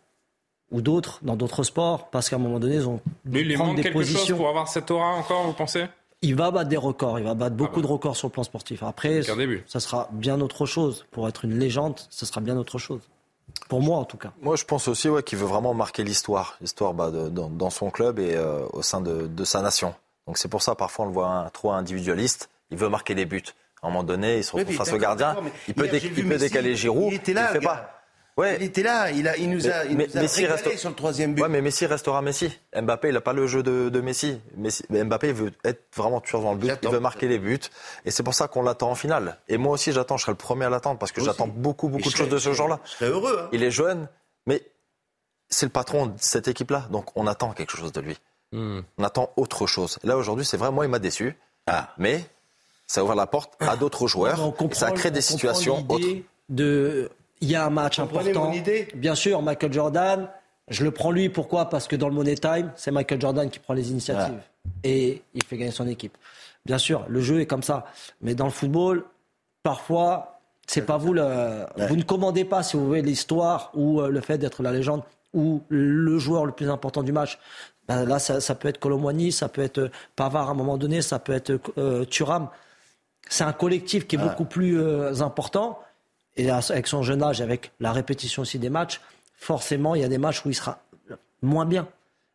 ou 0.72 0.80
d'autres, 0.82 1.18
dans 1.22 1.36
d'autres 1.36 1.62
sports, 1.64 2.10
parce 2.10 2.28
qu'à 2.28 2.36
un 2.36 2.40
moment 2.40 2.60
donné, 2.60 2.76
ils 2.76 2.88
ont 2.88 3.00
Mais 3.24 3.40
il 3.40 3.58
manque 3.58 3.76
quelque 3.76 3.92
positions. 3.92 4.20
chose 4.26 4.36
pour 4.36 4.48
avoir 4.48 4.68
cette 4.68 4.90
aura 4.90 5.14
encore, 5.14 5.44
vous 5.44 5.52
pensez? 5.52 5.86
Il 6.22 6.34
va 6.34 6.50
battre 6.50 6.68
des 6.68 6.76
records, 6.76 7.18
il 7.18 7.24
va 7.24 7.34
battre 7.34 7.56
beaucoup 7.56 7.74
ah 7.74 7.82
bah. 7.82 7.82
de 7.82 7.92
records 7.92 8.16
sur 8.16 8.28
le 8.28 8.32
plan 8.32 8.42
sportif. 8.42 8.82
Après, 8.82 9.22
ça 9.66 9.80
sera 9.80 10.08
bien 10.12 10.40
autre 10.40 10.66
chose. 10.66 11.06
Pour 11.10 11.28
être 11.28 11.44
une 11.44 11.58
légende, 11.58 11.98
ça 12.10 12.26
sera 12.26 12.40
bien 12.40 12.56
autre 12.56 12.78
chose. 12.78 13.00
Pour 13.68 13.82
moi, 13.82 13.98
en 13.98 14.04
tout 14.04 14.16
cas. 14.16 14.32
Moi, 14.42 14.56
je 14.56 14.64
pense 14.64 14.86
aussi 14.88 15.08
ouais, 15.08 15.22
qu'il 15.22 15.38
veut 15.38 15.46
vraiment 15.46 15.74
marquer 15.74 16.04
l'histoire, 16.04 16.56
l'histoire 16.60 16.94
bah, 16.94 17.10
dans, 17.10 17.48
dans, 17.48 17.70
son 17.70 17.90
club 17.90 18.18
et 18.18 18.36
euh, 18.36 18.64
au 18.72 18.82
sein 18.82 19.00
de, 19.00 19.26
de, 19.26 19.44
sa 19.44 19.60
nation. 19.60 19.94
Donc 20.26 20.38
c'est 20.38 20.48
pour 20.48 20.62
ça, 20.62 20.74
parfois, 20.74 21.06
on 21.06 21.08
le 21.08 21.14
voit 21.14 21.28
un, 21.28 21.48
trop 21.48 21.72
individualiste. 21.72 22.50
Il 22.70 22.76
veut 22.76 22.88
marquer 22.88 23.14
des 23.14 23.24
buts. 23.24 23.42
À 23.82 23.86
un 23.86 23.90
moment 23.90 24.04
donné, 24.04 24.38
il 24.38 24.44
se 24.44 24.52
retrouve 24.52 24.70
oui, 24.70 24.76
face 24.76 24.92
au 24.92 24.98
gardien. 24.98 25.36
Il 25.66 25.74
peut, 25.74 25.88
dé, 25.88 26.00
il 26.04 26.28
peut 26.28 26.36
décaler 26.36 26.76
Giroud. 26.76 27.12
Il 27.12 27.16
était 27.16 27.32
là. 27.32 27.48
Il 27.50 27.60
fait 27.60 27.66
pas. 27.66 27.99
Ouais. 28.40 28.56
Il 28.58 28.62
était 28.62 28.82
là, 28.82 29.10
il, 29.10 29.28
a, 29.28 29.36
il 29.36 29.50
nous 29.50 29.68
a, 29.68 29.84
il 29.84 29.98
mais, 29.98 30.06
nous 30.06 30.16
a 30.16 30.22
Messi 30.22 30.46
reste... 30.46 30.78
sur 30.78 30.88
le 30.88 30.94
troisième 30.94 31.34
but. 31.34 31.42
Ouais, 31.42 31.48
mais 31.48 31.60
Messi 31.60 31.84
restera 31.84 32.22
Messi. 32.22 32.50
Mbappé, 32.74 33.08
il 33.08 33.14
n'a 33.14 33.20
pas 33.20 33.34
le 33.34 33.46
jeu 33.46 33.62
de, 33.62 33.90
de 33.90 34.00
Messi. 34.00 34.40
Messi. 34.56 34.82
Mbappé 34.88 35.32
veut 35.32 35.52
être 35.62 35.82
vraiment 35.94 36.22
tueur 36.22 36.40
dans 36.40 36.52
le 36.52 36.58
but, 36.58 36.72
il 36.82 36.88
veut 36.88 37.00
marquer 37.00 37.28
les 37.28 37.38
buts. 37.38 37.60
Et 38.06 38.10
c'est 38.10 38.22
pour 38.22 38.32
ça 38.32 38.48
qu'on 38.48 38.62
l'attend 38.62 38.90
en 38.90 38.94
finale. 38.94 39.38
Et 39.48 39.58
moi 39.58 39.74
aussi, 39.74 39.92
j'attends, 39.92 40.16
je 40.16 40.22
serai 40.22 40.32
le 40.32 40.38
premier 40.38 40.64
à 40.64 40.70
l'attendre 40.70 40.98
parce 40.98 41.12
que 41.12 41.22
j'attends 41.22 41.48
beaucoup, 41.48 41.88
beaucoup 41.88 42.08
de 42.08 42.16
choses 42.16 42.30
de 42.30 42.38
ce 42.38 42.54
genre-là. 42.54 42.80
Je 42.84 42.90
serais 42.92 43.10
heureux. 43.10 43.40
Hein. 43.42 43.48
Il 43.52 43.62
est 43.62 43.70
jeune, 43.70 44.08
mais 44.46 44.62
c'est 45.50 45.66
le 45.66 45.72
patron 45.72 46.06
de 46.06 46.14
cette 46.16 46.48
équipe-là. 46.48 46.86
Donc 46.90 47.14
on 47.16 47.26
attend 47.26 47.52
quelque 47.52 47.76
chose 47.76 47.92
de 47.92 48.00
lui. 48.00 48.18
Hmm. 48.52 48.80
On 48.96 49.04
attend 49.04 49.32
autre 49.36 49.66
chose. 49.66 49.98
Là, 50.02 50.16
aujourd'hui, 50.16 50.46
c'est 50.46 50.56
vrai, 50.56 50.70
moi, 50.70 50.86
il 50.86 50.88
m'a 50.88 50.98
déçu. 50.98 51.36
Ah. 51.66 51.92
Mais 51.98 52.24
ça 52.86 53.04
ouvre 53.04 53.14
la 53.14 53.26
porte 53.26 53.52
à 53.60 53.76
d'autres 53.76 54.06
joueurs. 54.06 54.54
et 54.58 54.74
ça 54.74 54.90
crée 54.92 55.10
des 55.10 55.20
situations 55.20 55.86
autres. 55.88 56.06
De 56.48 57.10
il 57.40 57.50
y 57.50 57.56
a 57.56 57.64
un 57.64 57.70
match 57.70 57.98
important. 57.98 58.46
Mon 58.46 58.52
idée 58.52 58.88
Bien 58.94 59.14
sûr, 59.14 59.40
Michael 59.42 59.72
Jordan. 59.72 60.28
Je 60.68 60.84
le 60.84 60.92
prends 60.92 61.10
lui, 61.10 61.28
pourquoi? 61.28 61.68
Parce 61.68 61.88
que 61.88 61.96
dans 61.96 62.08
le 62.08 62.14
Money 62.14 62.36
Time, 62.36 62.70
c'est 62.76 62.92
Michael 62.92 63.20
Jordan 63.20 63.50
qui 63.50 63.58
prend 63.58 63.74
les 63.74 63.90
initiatives. 63.90 64.40
et 64.84 65.22
il 65.34 65.42
fait 65.42 65.56
gagner 65.56 65.72
son 65.72 65.88
équipe. 65.88 66.16
Bien 66.64 66.78
sûr, 66.78 67.04
le 67.08 67.20
jeu 67.20 67.40
est 67.40 67.46
comme 67.46 67.62
ça. 67.62 67.86
Mais 68.20 68.34
dans 68.34 68.44
le 68.44 68.50
football, 68.50 69.04
parfois, 69.62 70.40
c'est 70.66 70.86
pas 70.86 70.96
vous 70.96 71.12
le, 71.12 71.66
vous 71.88 71.96
ne 71.96 72.02
commandez 72.02 72.44
pas, 72.44 72.62
si 72.62 72.76
vous 72.76 72.86
voulez, 72.86 73.02
l'histoire 73.02 73.72
ou 73.74 74.00
euh, 74.00 74.10
le 74.10 74.20
fait 74.20 74.38
d'être 74.38 74.62
la 74.62 74.70
légende 74.70 75.02
ou 75.32 75.62
le 75.68 76.18
joueur 76.18 76.44
le 76.44 76.52
plus 76.52 76.70
important 76.70 77.02
du 77.02 77.12
match. 77.12 77.38
Ben 77.88 78.04
là, 78.04 78.20
ça, 78.20 78.54
peut 78.54 78.68
être 78.68 78.78
Colomboigny, 78.78 79.32
ça 79.32 79.48
peut 79.48 79.62
être 79.62 79.78
euh, 79.78 79.90
Pavard 80.14 80.48
à 80.48 80.52
un 80.52 80.54
moment 80.54 80.78
donné, 80.78 81.02
ça 81.02 81.18
peut 81.18 81.32
être 81.32 81.58
euh, 81.76 82.04
Thuram. 82.04 82.48
C'est 83.28 83.42
un 83.42 83.52
collectif 83.52 84.06
qui 84.06 84.14
est 84.14 84.18
beaucoup 84.18 84.44
plus 84.44 84.80
euh, 84.80 85.22
important. 85.22 85.80
Et 86.36 86.50
avec 86.50 86.86
son 86.86 87.02
jeune 87.02 87.22
âge, 87.22 87.40
avec 87.40 87.72
la 87.80 87.92
répétition 87.92 88.42
aussi 88.42 88.58
des 88.58 88.70
matchs, 88.70 89.00
forcément, 89.36 89.94
il 89.94 90.02
y 90.02 90.04
a 90.04 90.08
des 90.08 90.18
matchs 90.18 90.44
où 90.44 90.50
il 90.50 90.54
sera 90.54 90.82
moins 91.42 91.66
bien. 91.66 91.88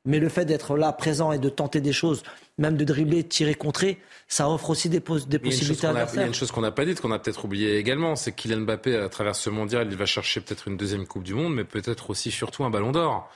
Mais 0.05 0.19
le 0.19 0.29
fait 0.29 0.45
d'être 0.45 0.77
là, 0.77 0.91
présent 0.93 1.31
et 1.31 1.39
de 1.39 1.49
tenter 1.49 1.81
des 1.81 1.93
choses, 1.93 2.21
même 2.59 2.77
de 2.77 2.83
dribbler, 2.83 3.23
de 3.23 3.27
tirer, 3.27 3.55
contrer, 3.55 3.99
ça 4.27 4.49
offre 4.49 4.69
aussi 4.69 4.87
des, 4.87 4.99
des 4.99 5.39
possibilités 5.39 5.87
à 5.87 6.07
Il 6.13 6.19
y 6.19 6.23
a 6.23 6.27
une 6.27 6.33
chose 6.33 6.51
qu'on 6.51 6.61
n'a 6.61 6.71
pas 6.71 6.85
dite, 6.85 7.01
qu'on 7.01 7.11
a 7.11 7.17
peut-être 7.17 7.43
oublié 7.45 7.77
également, 7.77 8.15
c'est 8.15 8.31
que 8.31 8.37
Kylian 8.37 8.61
Mbappé, 8.61 8.95
à 8.97 9.09
travers 9.09 9.35
ce 9.35 9.49
mondial, 9.49 9.87
il 9.89 9.97
va 9.97 10.05
chercher 10.05 10.41
peut-être 10.41 10.67
une 10.67 10.77
deuxième 10.77 11.07
Coupe 11.07 11.23
du 11.23 11.33
Monde, 11.33 11.55
mais 11.55 11.63
peut-être 11.63 12.11
aussi 12.11 12.29
surtout 12.29 12.63
un 12.63 12.69
ballon 12.69 12.91
d'or. 12.91 13.31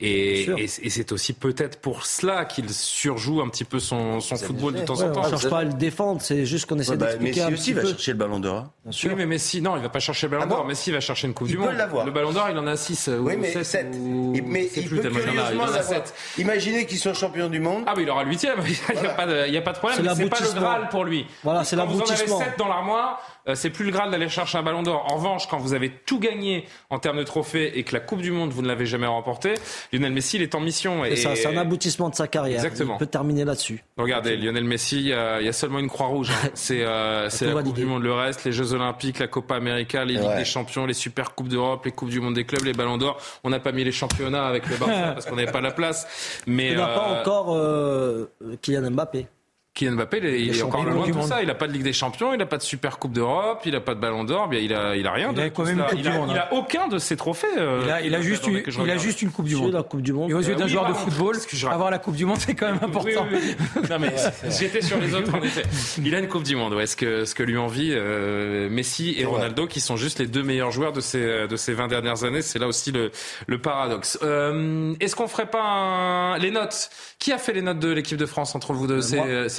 Et, 0.00 0.50
et, 0.58 0.66
c'est 0.66 1.12
aussi 1.12 1.32
peut-être 1.32 1.80
pour 1.80 2.06
cela 2.06 2.44
qu'il 2.44 2.68
surjoue 2.70 3.40
un 3.40 3.48
petit 3.48 3.62
peu 3.62 3.78
son, 3.78 4.18
son 4.18 4.36
football 4.36 4.74
de 4.74 4.80
temps 4.80 5.00
en 5.00 5.12
temps. 5.12 5.20
On 5.20 5.24
ne 5.24 5.30
cherche 5.30 5.48
pas 5.48 5.58
à 5.58 5.64
le 5.64 5.74
défendre, 5.74 6.20
c'est 6.20 6.44
juste 6.44 6.66
qu'on 6.66 6.78
essaie 6.80 6.92
ouais, 6.92 6.96
bah, 6.96 7.16
Messi 7.20 7.40
aussi 7.52 7.72
va 7.72 7.82
chercher 7.84 8.12
le 8.12 8.18
ballon 8.18 8.40
d'or. 8.40 8.56
Hein. 8.56 8.90
Oui, 9.04 9.12
mais 9.16 9.26
Messi, 9.26 9.62
non, 9.62 9.76
il 9.76 9.82
va 9.82 9.90
pas 9.90 10.00
chercher 10.00 10.26
le 10.26 10.32
ballon 10.32 10.44
ah 10.46 10.48
d'or. 10.48 10.66
Messi 10.66 10.90
va 10.90 10.98
chercher 10.98 11.28
une 11.28 11.34
Coupe 11.34 11.46
du 11.46 11.56
Monde. 11.56 11.76
Le 12.04 12.10
ballon 12.10 12.32
d'or, 12.32 12.48
il 12.50 12.58
en 12.58 12.66
a 12.66 12.76
6 12.76 13.10
oui, 13.20 13.36
mais 13.38 13.62
7. 13.62 13.94
Ou... 13.94 14.32
Mais 14.44 14.68
il 14.74 14.88
peut 14.88 15.08
curieusement 15.08 15.64
en 15.64 15.72
a 15.72 15.82
7. 15.82 16.14
Imaginez 16.38 16.84
qu'il 16.86 16.98
soit 16.98 17.14
champion 17.14 17.48
du 17.48 17.60
monde. 17.60 17.84
Ah, 17.86 17.94
mais 17.96 18.02
il 18.02 18.10
aura 18.10 18.24
le 18.24 18.30
8 18.30 18.42
Il 18.94 19.00
n'y 19.00 19.06
a, 19.06 19.10
pas 19.10 19.26
de, 19.26 19.56
a 19.56 19.62
pas 19.62 19.72
de 19.72 19.78
problème. 19.78 20.14
C'est 20.16 20.28
pas 20.28 20.40
le 20.40 20.60
Graal 20.60 20.88
pour 20.88 21.04
lui. 21.04 21.26
Voilà, 21.44 21.62
c'est 21.62 21.76
l'aboutissement. 21.76 22.06
Vous 22.26 22.32
en 22.32 22.36
avez 22.40 22.50
7 22.50 22.58
dans 22.58 22.68
l'armoire 22.68 23.20
euh, 23.30 23.31
c'est 23.54 23.70
plus 23.70 23.84
le 23.84 23.90
Graal 23.90 24.10
d'aller 24.10 24.28
chercher 24.28 24.58
un 24.58 24.62
ballon 24.62 24.82
d'or. 24.82 25.06
En 25.10 25.16
revanche, 25.16 25.48
quand 25.48 25.58
vous 25.58 25.74
avez 25.74 25.90
tout 25.90 26.18
gagné 26.18 26.64
en 26.90 26.98
termes 26.98 27.18
de 27.18 27.24
trophées 27.24 27.78
et 27.78 27.82
que 27.82 27.92
la 27.92 28.00
Coupe 28.00 28.20
du 28.20 28.30
Monde, 28.30 28.50
vous 28.50 28.62
ne 28.62 28.68
l'avez 28.68 28.86
jamais 28.86 29.06
remportée, 29.06 29.54
Lionel 29.92 30.12
Messi, 30.12 30.36
il 30.36 30.42
est 30.42 30.54
en 30.54 30.60
mission. 30.60 31.04
Et, 31.04 31.16
c'est 31.16 31.46
un 31.46 31.56
aboutissement 31.56 32.08
de 32.08 32.14
sa 32.14 32.28
carrière. 32.28 32.64
Exactement. 32.64 32.94
Il 32.96 32.98
peut 32.98 33.06
terminer 33.06 33.44
là-dessus. 33.44 33.84
Regardez, 33.96 34.36
Lionel 34.36 34.64
Messi, 34.64 34.98
il 34.98 35.06
y, 35.06 35.12
a, 35.12 35.52
seulement 35.52 35.78
une 35.78 35.88
croix 35.88 36.06
rouge. 36.06 36.30
Hein. 36.30 36.50
C'est 36.54 36.82
euh, 36.82 37.28
la 37.40 37.62
Coupe 37.62 37.74
du 37.74 37.86
Monde. 37.86 38.02
Le 38.02 38.12
reste, 38.12 38.44
les 38.44 38.52
Jeux 38.52 38.72
Olympiques, 38.72 39.18
la 39.18 39.28
Copa 39.28 39.56
América, 39.56 40.04
les 40.04 40.14
Ligues 40.14 40.36
des 40.36 40.44
Champions, 40.44 40.86
les 40.86 40.94
Super 40.94 41.34
Coupes 41.34 41.48
d'Europe, 41.48 41.84
les 41.84 41.92
Coupes 41.92 42.10
du 42.10 42.20
Monde 42.20 42.34
des 42.34 42.44
clubs, 42.44 42.64
les 42.64 42.72
ballons 42.72 42.98
d'or. 42.98 43.18
On 43.44 43.50
n'a 43.50 43.60
pas 43.60 43.72
mis 43.72 43.84
les 43.84 43.92
championnats 43.92 44.46
avec 44.46 44.68
le 44.68 44.76
Barça 44.76 45.12
parce 45.14 45.26
qu'on 45.26 45.36
n'avait 45.36 45.52
pas 45.52 45.60
la 45.60 45.72
place. 45.72 46.06
Mais 46.46 46.70
il 46.70 46.76
n'a 46.76 46.86
pas 46.86 47.10
euh, 47.10 47.20
encore 47.20 47.54
euh, 47.56 48.30
Kylian 48.60 48.90
Mbappé. 48.90 49.26
Kylian 49.74 49.92
Mbappé, 49.92 50.18
il 50.38 50.54
est, 50.54 50.62
encore 50.62 50.84
loin 50.84 51.06
de 51.06 51.12
tout 51.12 51.22
ça. 51.22 51.40
Il 51.40 51.46
n'a 51.46 51.54
pas 51.54 51.66
de 51.66 51.72
Ligue 51.72 51.82
des 51.82 51.94
Champions, 51.94 52.34
il 52.34 52.38
n'a 52.38 52.44
pas 52.44 52.58
de 52.58 52.62
Super 52.62 52.98
Coupe 52.98 53.12
d'Europe, 53.12 53.62
il 53.64 53.72
n'a 53.72 53.80
pas 53.80 53.94
de 53.94 54.00
Ballon 54.00 54.22
d'Or, 54.22 54.52
il 54.52 54.74
a, 54.74 54.94
il 54.96 55.06
a 55.06 55.12
rien. 55.12 55.32
Il 55.34 55.40
a 55.40 55.48
quand 55.48 55.64
même 55.64 55.82
du 55.96 56.10
Monde. 56.10 56.28
Il 56.30 56.38
a 56.38 56.52
aucun 56.52 56.88
de 56.88 56.98
ses 56.98 57.16
trophées. 57.16 57.46
Euh, 57.56 57.80
il 57.84 57.90
a, 57.90 58.02
il 58.02 58.14
a 58.14 58.20
juste, 58.20 58.46
une, 58.46 58.62
il 58.66 58.90
a 58.90 58.98
juste 58.98 59.22
une 59.22 59.30
Coupe 59.30 59.46
du 59.46 59.56
Monde. 59.56 59.72
La 59.72 59.82
coupe 59.82 60.02
du 60.02 60.12
monde. 60.12 60.30
Et 60.30 60.34
aux 60.34 60.40
yeux 60.40 60.56
d'un 60.56 60.66
joueur 60.66 60.88
de 60.88 60.92
football, 60.92 61.38
avoir 61.70 61.90
la 61.90 61.98
Coupe 61.98 62.16
du 62.16 62.26
Monde, 62.26 62.36
c'est 62.38 62.54
quand 62.54 62.66
même 62.66 62.80
important. 62.82 63.26
non 63.90 63.98
mais 63.98 64.14
j'étais 64.50 64.82
sur 64.82 64.98
les 64.98 65.14
autres 65.14 65.34
en 65.34 65.42
effet. 65.42 65.62
Il 66.04 66.14
a 66.14 66.18
une 66.18 66.28
Coupe 66.28 66.42
du 66.42 66.54
Monde. 66.54 66.74
Ouais. 66.74 66.86
Ce 66.86 66.96
que 66.96 67.24
ce 67.24 67.34
que 67.34 67.42
lui 67.42 67.56
envie 67.56 67.92
euh, 67.92 68.68
Messi 68.68 69.14
et 69.16 69.24
Ronaldo, 69.24 69.66
qui 69.66 69.80
sont 69.80 69.96
juste 69.96 70.18
les 70.18 70.26
deux 70.26 70.42
meilleurs 70.42 70.70
joueurs 70.70 70.92
de 70.92 71.00
ces 71.00 71.48
de 71.48 71.56
ces 71.56 71.72
20 71.72 71.88
dernières 71.88 72.24
années. 72.24 72.42
C'est 72.42 72.58
là 72.58 72.66
aussi 72.66 72.92
le 72.92 73.10
le 73.46 73.58
paradoxe. 73.58 74.18
Euh, 74.22 74.92
Est-ce 75.00 75.16
qu'on 75.16 75.28
ferait 75.28 75.50
pas 75.50 76.36
les 76.38 76.50
notes? 76.50 76.90
Qui 77.18 77.32
a 77.32 77.38
fait 77.38 77.54
les 77.54 77.62
notes 77.62 77.78
de 77.78 77.88
l'équipe 77.88 78.18
de 78.18 78.26
France 78.26 78.54
entre 78.54 78.74
vous 78.74 78.86
deux? 78.86 79.00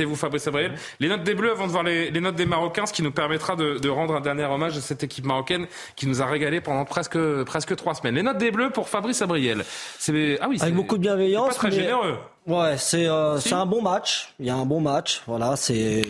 C'est 0.04 0.10
vous, 0.10 0.18
Fabrice 0.18 0.46
Abriel 0.48 0.74
les 1.00 1.08
notes 1.08 1.24
des 1.24 1.34
Bleus 1.34 1.52
avant 1.52 1.66
de 1.66 1.72
voir 1.72 1.84
les, 1.84 2.12
notes 2.20 2.36
des 2.36 2.46
Marocains, 2.46 2.86
ce 2.86 2.92
qui 2.92 3.04
nous 3.04 3.14
permettra 3.14 3.56
de, 3.56 3.88
rendre 3.88 4.16
un 4.16 4.20
dernier 4.20 4.44
hommage 4.44 4.76
à 4.76 4.82
cette 4.82 5.02
équipe 5.02 5.24
marocaine 5.24 5.66
qui 5.96 6.08
nous 6.08 6.22
a 6.22 6.26
régalé 6.26 6.60
pendant 6.60 6.84
presque, 6.84 7.18
presque 7.46 7.74
trois 7.78 7.94
semaines. 7.94 8.16
Les 8.16 8.22
notes 8.22 8.38
des 8.38 8.52
Bleus 8.52 8.70
pour 8.70 8.90
Fabrice 8.90 9.22
Abriel. 9.22 9.64
C'est, 9.98 10.38
ah 10.42 10.48
oui, 10.50 10.58
Avec 10.60 10.76
beaucoup 10.76 10.98
de 10.98 11.04
bienveillance. 11.04 11.48
Pas 11.48 11.54
très 11.54 11.72
généreux. 11.72 12.18
Ouais, 12.46 12.76
c'est, 12.78 13.08
euh, 13.08 13.40
c'est 13.40 13.54
un 13.54 13.66
bon 13.66 13.82
match. 13.82 14.34
Il 14.42 14.46
y 14.46 14.50
a 14.50 14.56
un 14.56 14.66
bon 14.66 14.82
match. 14.82 15.22
Voilà, 15.26 15.56
c'est. 15.56 16.02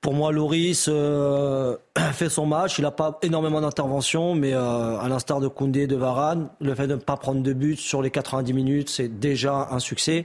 Pour 0.00 0.14
moi, 0.14 0.32
Loris 0.32 0.86
euh, 0.88 1.76
fait 2.12 2.30
son 2.30 2.46
match. 2.46 2.78
Il 2.78 2.82
n'a 2.82 2.90
pas 2.90 3.18
énormément 3.20 3.60
d'interventions, 3.60 4.34
mais 4.34 4.54
euh, 4.54 4.98
à 4.98 5.08
l'instar 5.10 5.40
de 5.40 5.48
Koundé, 5.48 5.86
de 5.86 5.96
Varane, 5.96 6.48
le 6.62 6.74
fait 6.74 6.86
de 6.86 6.94
ne 6.94 7.00
pas 7.00 7.18
prendre 7.18 7.42
de 7.42 7.52
but 7.52 7.78
sur 7.78 8.00
les 8.00 8.10
90 8.10 8.54
minutes, 8.54 8.88
c'est 8.88 9.08
déjà 9.08 9.68
un 9.70 9.78
succès. 9.78 10.24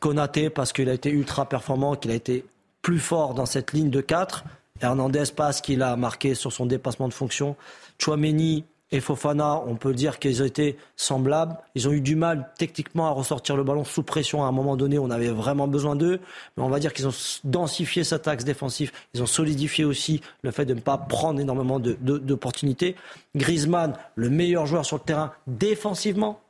Konaté 0.00 0.50
parce 0.50 0.72
qu'il 0.72 0.88
a 0.88 0.94
été 0.94 1.10
ultra 1.10 1.48
performant, 1.48 1.96
qu'il 1.96 2.10
a 2.10 2.14
été 2.14 2.44
plus 2.82 2.98
fort 2.98 3.34
dans 3.34 3.46
cette 3.46 3.72
ligne 3.72 3.90
de 3.90 4.00
4. 4.00 4.44
Hernandez 4.80 5.24
parce 5.34 5.60
qu'il 5.60 5.82
a 5.82 5.96
marqué 5.96 6.34
sur 6.34 6.52
son 6.52 6.66
dépassement 6.66 7.08
de 7.08 7.14
fonction. 7.14 7.56
Chouameni 7.98 8.64
et 8.92 9.00
Fofana, 9.00 9.62
on 9.66 9.74
peut 9.74 9.94
dire 9.94 10.20
qu'ils 10.20 10.42
ont 10.42 10.44
été 10.44 10.76
semblables. 10.96 11.56
Ils 11.74 11.88
ont 11.88 11.92
eu 11.92 12.00
du 12.00 12.14
mal 12.14 12.52
techniquement 12.56 13.08
à 13.08 13.10
ressortir 13.10 13.56
le 13.56 13.64
ballon 13.64 13.84
sous 13.84 14.04
pression 14.04 14.44
à 14.44 14.46
un 14.46 14.52
moment 14.52 14.76
donné. 14.76 14.98
On 14.98 15.10
avait 15.10 15.30
vraiment 15.30 15.66
besoin 15.66 15.96
d'eux. 15.96 16.20
Mais 16.56 16.62
on 16.62 16.68
va 16.68 16.78
dire 16.78 16.92
qu'ils 16.92 17.08
ont 17.08 17.14
densifié 17.42 18.04
cet 18.04 18.28
axe 18.28 18.44
défensif. 18.44 18.92
Ils 19.14 19.22
ont 19.22 19.26
solidifié 19.26 19.84
aussi 19.84 20.20
le 20.42 20.52
fait 20.52 20.64
de 20.64 20.74
ne 20.74 20.80
pas 20.80 20.98
prendre 20.98 21.40
énormément 21.40 21.80
d'opportunités. 21.80 22.94
Griezmann, 23.34 23.94
le 24.14 24.30
meilleur 24.30 24.66
joueur 24.66 24.84
sur 24.84 24.98
le 24.98 25.02
terrain 25.02 25.32
défensivement 25.48 26.40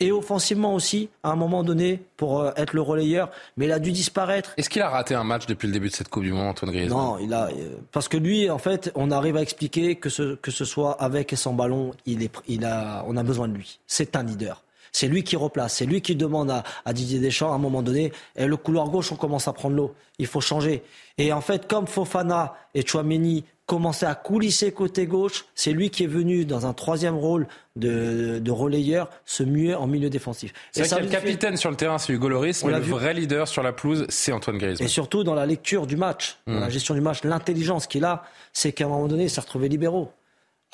et 0.00 0.12
offensivement 0.12 0.74
aussi, 0.74 1.08
à 1.22 1.30
un 1.30 1.36
moment 1.36 1.62
donné, 1.62 2.02
pour 2.16 2.40
euh, 2.40 2.50
être 2.56 2.72
le 2.72 2.80
relayeur. 2.80 3.30
Mais 3.56 3.66
il 3.66 3.72
a 3.72 3.78
dû 3.78 3.92
disparaître. 3.92 4.54
Est-ce 4.56 4.70
qu'il 4.70 4.82
a 4.82 4.88
raté 4.88 5.14
un 5.14 5.24
match 5.24 5.46
depuis 5.46 5.66
le 5.66 5.72
début 5.72 5.88
de 5.88 5.94
cette 5.94 6.08
Coupe 6.08 6.22
du 6.22 6.32
Monde, 6.32 6.48
Antoine 6.48 6.72
Griezmann 6.72 6.98
Non, 6.98 7.18
il 7.18 7.32
a, 7.32 7.48
euh, 7.48 7.76
parce 7.92 8.08
que 8.08 8.16
lui, 8.16 8.50
en 8.50 8.58
fait, 8.58 8.90
on 8.94 9.10
arrive 9.10 9.36
à 9.36 9.42
expliquer 9.42 9.96
que 9.96 10.08
ce, 10.08 10.34
que 10.36 10.50
ce 10.50 10.64
soit 10.64 10.92
avec 11.02 11.32
et 11.32 11.36
sans 11.36 11.52
ballon, 11.52 11.92
il 12.06 12.22
est, 12.22 12.32
il 12.46 12.64
a, 12.64 13.04
on 13.06 13.16
a 13.16 13.22
besoin 13.22 13.48
de 13.48 13.54
lui. 13.54 13.80
C'est 13.86 14.16
un 14.16 14.22
leader. 14.22 14.62
C'est 14.90 15.06
lui 15.06 15.22
qui 15.22 15.36
replace, 15.36 15.74
c'est 15.74 15.86
lui 15.86 16.00
qui 16.00 16.16
demande 16.16 16.50
à, 16.50 16.64
à, 16.86 16.94
Didier 16.94 17.18
Deschamps 17.18 17.52
à 17.52 17.56
un 17.56 17.58
moment 17.58 17.82
donné, 17.82 18.10
et 18.36 18.46
le 18.46 18.56
couloir 18.56 18.88
gauche, 18.88 19.12
on 19.12 19.16
commence 19.16 19.46
à 19.46 19.52
prendre 19.52 19.76
l'eau. 19.76 19.94
Il 20.18 20.26
faut 20.26 20.40
changer. 20.40 20.82
Et 21.18 21.30
en 21.32 21.42
fait, 21.42 21.68
comme 21.68 21.86
Fofana 21.86 22.54
et 22.74 22.86
Chouameni 22.86 23.44
commençait 23.68 24.06
à 24.06 24.14
coulisser 24.14 24.72
côté 24.72 25.06
gauche. 25.06 25.44
C'est 25.54 25.72
lui 25.72 25.90
qui 25.90 26.02
est 26.02 26.08
venu 26.08 26.46
dans 26.46 26.64
un 26.64 26.72
troisième 26.72 27.14
rôle 27.14 27.46
de, 27.76 28.38
de 28.38 28.50
relayeur 28.50 29.10
se 29.26 29.42
muer 29.42 29.74
en 29.74 29.86
milieu 29.86 30.08
défensif. 30.08 30.54
C'est 30.72 30.88
vrai 30.88 31.02
le 31.02 31.08
capitaine 31.08 31.56
sur 31.58 31.70
le 31.70 31.76
terrain, 31.76 31.98
c'est 31.98 32.14
Hugo 32.14 32.30
Loris, 32.30 32.64
mais 32.64 32.72
le 32.72 32.78
vrai 32.78 33.12
leader 33.12 33.46
sur 33.46 33.62
la 33.62 33.72
pelouse, 33.72 34.06
c'est 34.08 34.32
Antoine 34.32 34.56
Griezmann. 34.56 34.86
Et 34.86 34.88
surtout 34.88 35.22
dans 35.22 35.34
la 35.34 35.44
lecture 35.44 35.86
du 35.86 35.96
match, 35.96 36.38
dans 36.46 36.54
la 36.54 36.66
hmm. 36.66 36.70
gestion 36.70 36.94
du 36.94 37.02
match, 37.02 37.22
l'intelligence 37.24 37.86
qu'il 37.86 38.06
a, 38.06 38.24
c'est 38.54 38.72
qu'à 38.72 38.86
un 38.86 38.88
moment 38.88 39.06
donné, 39.06 39.24
il 39.24 39.30
s'est 39.30 39.42
retrouvé 39.42 39.68
libéraux. 39.68 40.10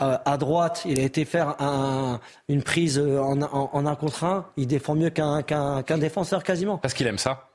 Euh, 0.00 0.16
à 0.24 0.36
droite, 0.38 0.82
il 0.86 1.00
a 1.00 1.02
été 1.02 1.24
faire 1.24 1.60
un, 1.60 2.20
une 2.48 2.62
prise 2.62 3.00
en, 3.00 3.42
en, 3.42 3.86
un 3.86 3.94
contre 3.96 4.22
un. 4.22 4.46
Il 4.56 4.68
défend 4.68 4.94
mieux 4.94 5.10
qu'un 5.10 5.42
qu'un 5.42 5.98
défenseur 5.98 6.44
quasiment. 6.44 6.78
Parce 6.78 6.94
qu'il 6.94 7.06
aime 7.08 7.18
ça. 7.18 7.48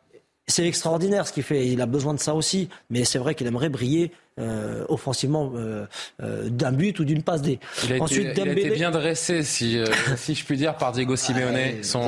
C'est 0.50 0.66
extraordinaire 0.66 1.28
ce 1.28 1.34
qu'il 1.34 1.44
fait. 1.44 1.68
Il 1.68 1.80
a 1.80 1.86
besoin 1.86 2.14
de 2.14 2.20
ça 2.20 2.34
aussi. 2.34 2.70
Mais 2.90 3.06
c'est 3.06 3.20
vrai 3.20 3.36
qu'il 3.36 3.46
aimerait 3.48 3.70
briller 3.70 4.12
euh, 4.40 4.86
offensivement 4.88 5.52
euh, 5.56 5.86
euh, 6.24 6.50
d'un 6.50 6.72
but 6.72 6.98
ou 7.00 7.04
d'une 7.04 7.22
passe 7.22 7.42
D. 7.42 7.60
Il 7.84 7.94
a, 7.94 8.02
Ensuite, 8.02 8.30
été, 8.30 8.42
il 8.42 8.50
a 8.50 8.52
été 8.54 8.70
bien 8.70 8.90
dressé, 8.90 9.44
si, 9.44 9.78
si 10.18 10.34
je 10.34 10.46
puis 10.46 10.58
dire, 10.58 10.76
par 10.76 10.92
Diego 10.92 11.16
Simeone, 11.16 11.84
son 11.84 12.00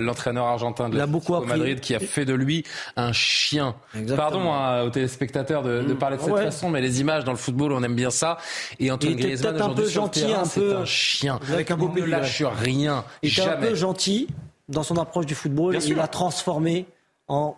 l'entraîneur 0.00 0.46
argentin 0.46 0.88
de 0.88 0.96
Madrid, 0.96 1.80
qui 1.80 1.94
a 1.94 2.00
fait 2.00 2.24
de 2.24 2.32
lui 2.32 2.64
un 2.96 3.12
chien. 3.12 3.76
Pardon 4.16 4.52
hein, 4.52 4.82
aux 4.82 4.90
téléspectateurs 4.90 5.62
de, 5.62 5.82
de 5.82 5.92
mm. 5.92 5.98
parler 5.98 6.16
de 6.16 6.22
cette 6.22 6.34
façon, 6.34 6.70
mais 6.70 6.80
les 6.80 7.00
images 7.00 7.24
dans 7.24 7.32
le 7.32 7.38
football, 7.38 7.72
on 7.72 7.82
aime 7.82 7.94
bien 7.94 8.10
ça. 8.10 8.38
Et 8.80 8.90
Antoine 8.90 9.16
Griezmann 9.16 9.56
aujourd'hui 9.56 9.84
sur 9.84 10.02
gentil, 10.02 10.20
terrain, 10.22 10.44
c'est 10.44 10.72
un 10.72 10.84
chien. 10.84 11.38
Avec 11.52 11.70
un 11.70 11.76
beau 11.76 11.92
il 11.96 12.04
ne 12.04 12.08
lâche 12.08 12.42
rien. 12.42 13.04
Il 13.22 13.30
était 13.30 13.42
un 13.42 13.56
peu 13.56 13.74
gentil 13.74 14.28
dans 14.68 14.82
son 14.82 14.96
approche 14.96 15.26
du 15.26 15.34
football. 15.34 15.78
il 15.86 16.00
a 16.00 16.08
transformé 16.08 16.86
en 17.28 17.56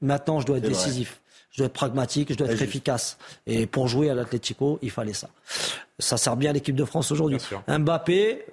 Maintenant, 0.00 0.40
je 0.40 0.46
dois 0.46 0.58
être 0.58 0.68
décisif. 0.68 1.20
Je 1.50 1.58
dois 1.58 1.66
être 1.66 1.72
pragmatique, 1.72 2.32
je 2.32 2.36
dois 2.36 2.48
être 2.48 2.62
efficace. 2.62 3.18
Et 3.46 3.66
pour 3.66 3.88
jouer 3.88 4.08
à 4.08 4.14
l'Atlético, 4.14 4.78
il 4.82 4.90
fallait 4.90 5.12
ça. 5.12 5.28
Ça 5.98 6.16
sert 6.16 6.36
bien 6.36 6.50
à 6.50 6.52
l'équipe 6.52 6.76
de 6.76 6.84
France 6.84 7.10
aujourd'hui. 7.10 7.38
Mbappé, 7.66 8.44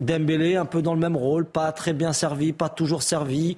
Dembélé, 0.00 0.56
un 0.56 0.64
peu 0.64 0.82
dans 0.82 0.94
le 0.94 1.00
même 1.00 1.16
rôle, 1.16 1.46
pas 1.46 1.70
très 1.70 1.92
bien 1.92 2.12
servi, 2.12 2.52
pas 2.52 2.68
toujours 2.68 3.02
servi, 3.02 3.56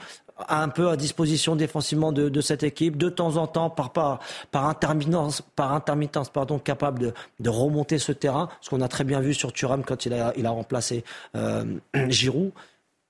un 0.49 0.69
peu 0.69 0.91
à 0.91 0.97
disposition 0.97 1.57
défensivement 1.57 2.13
de, 2.13 2.41
cette 2.41 2.63
équipe, 2.63 2.97
de 2.97 3.09
temps 3.09 3.37
en 3.37 3.47
temps 3.47 3.71
par, 3.71 3.93
par, 3.93 4.21
par 4.51 4.67
intermittence, 4.67 5.43
par 5.55 5.73
intermittence 5.73 6.29
pardon, 6.29 6.59
capable 6.59 6.99
de, 6.99 7.15
de 7.41 7.51
remonter 7.51 7.99
ce 7.99 8.13
terrain, 8.13 8.49
ce 8.61 8.71
qu'on 8.71 8.83
a 8.83 8.89
très 8.89 9.05
bien 9.05 9.21
vu 9.21 9.33
sur 9.33 9.53
Thuram 9.53 9.83
quand 9.85 10.05
il 10.07 10.13
a, 10.13 10.33
il 10.37 10.47
a 10.47 10.51
remplacé 10.51 11.05
euh, 11.35 11.65
Giroud. 12.09 12.53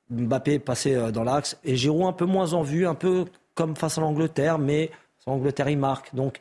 Mbappé 0.08 0.60
passé 0.60 0.94
euh, 0.94 1.10
dans 1.10 1.24
l'axe 1.24 1.58
et 1.64 1.74
Giroud 1.74 2.06
un 2.06 2.12
peu 2.12 2.26
moins 2.26 2.52
en 2.52 2.62
vue, 2.62 2.86
un 2.86 2.94
peu 2.94 3.24
comme 3.56 3.74
face 3.74 3.98
à 3.98 4.00
l'Angleterre, 4.00 4.58
mais 4.58 4.90
l'Angleterre, 5.26 5.68
il 5.68 5.78
marque. 5.78 6.14
Donc, 6.14 6.38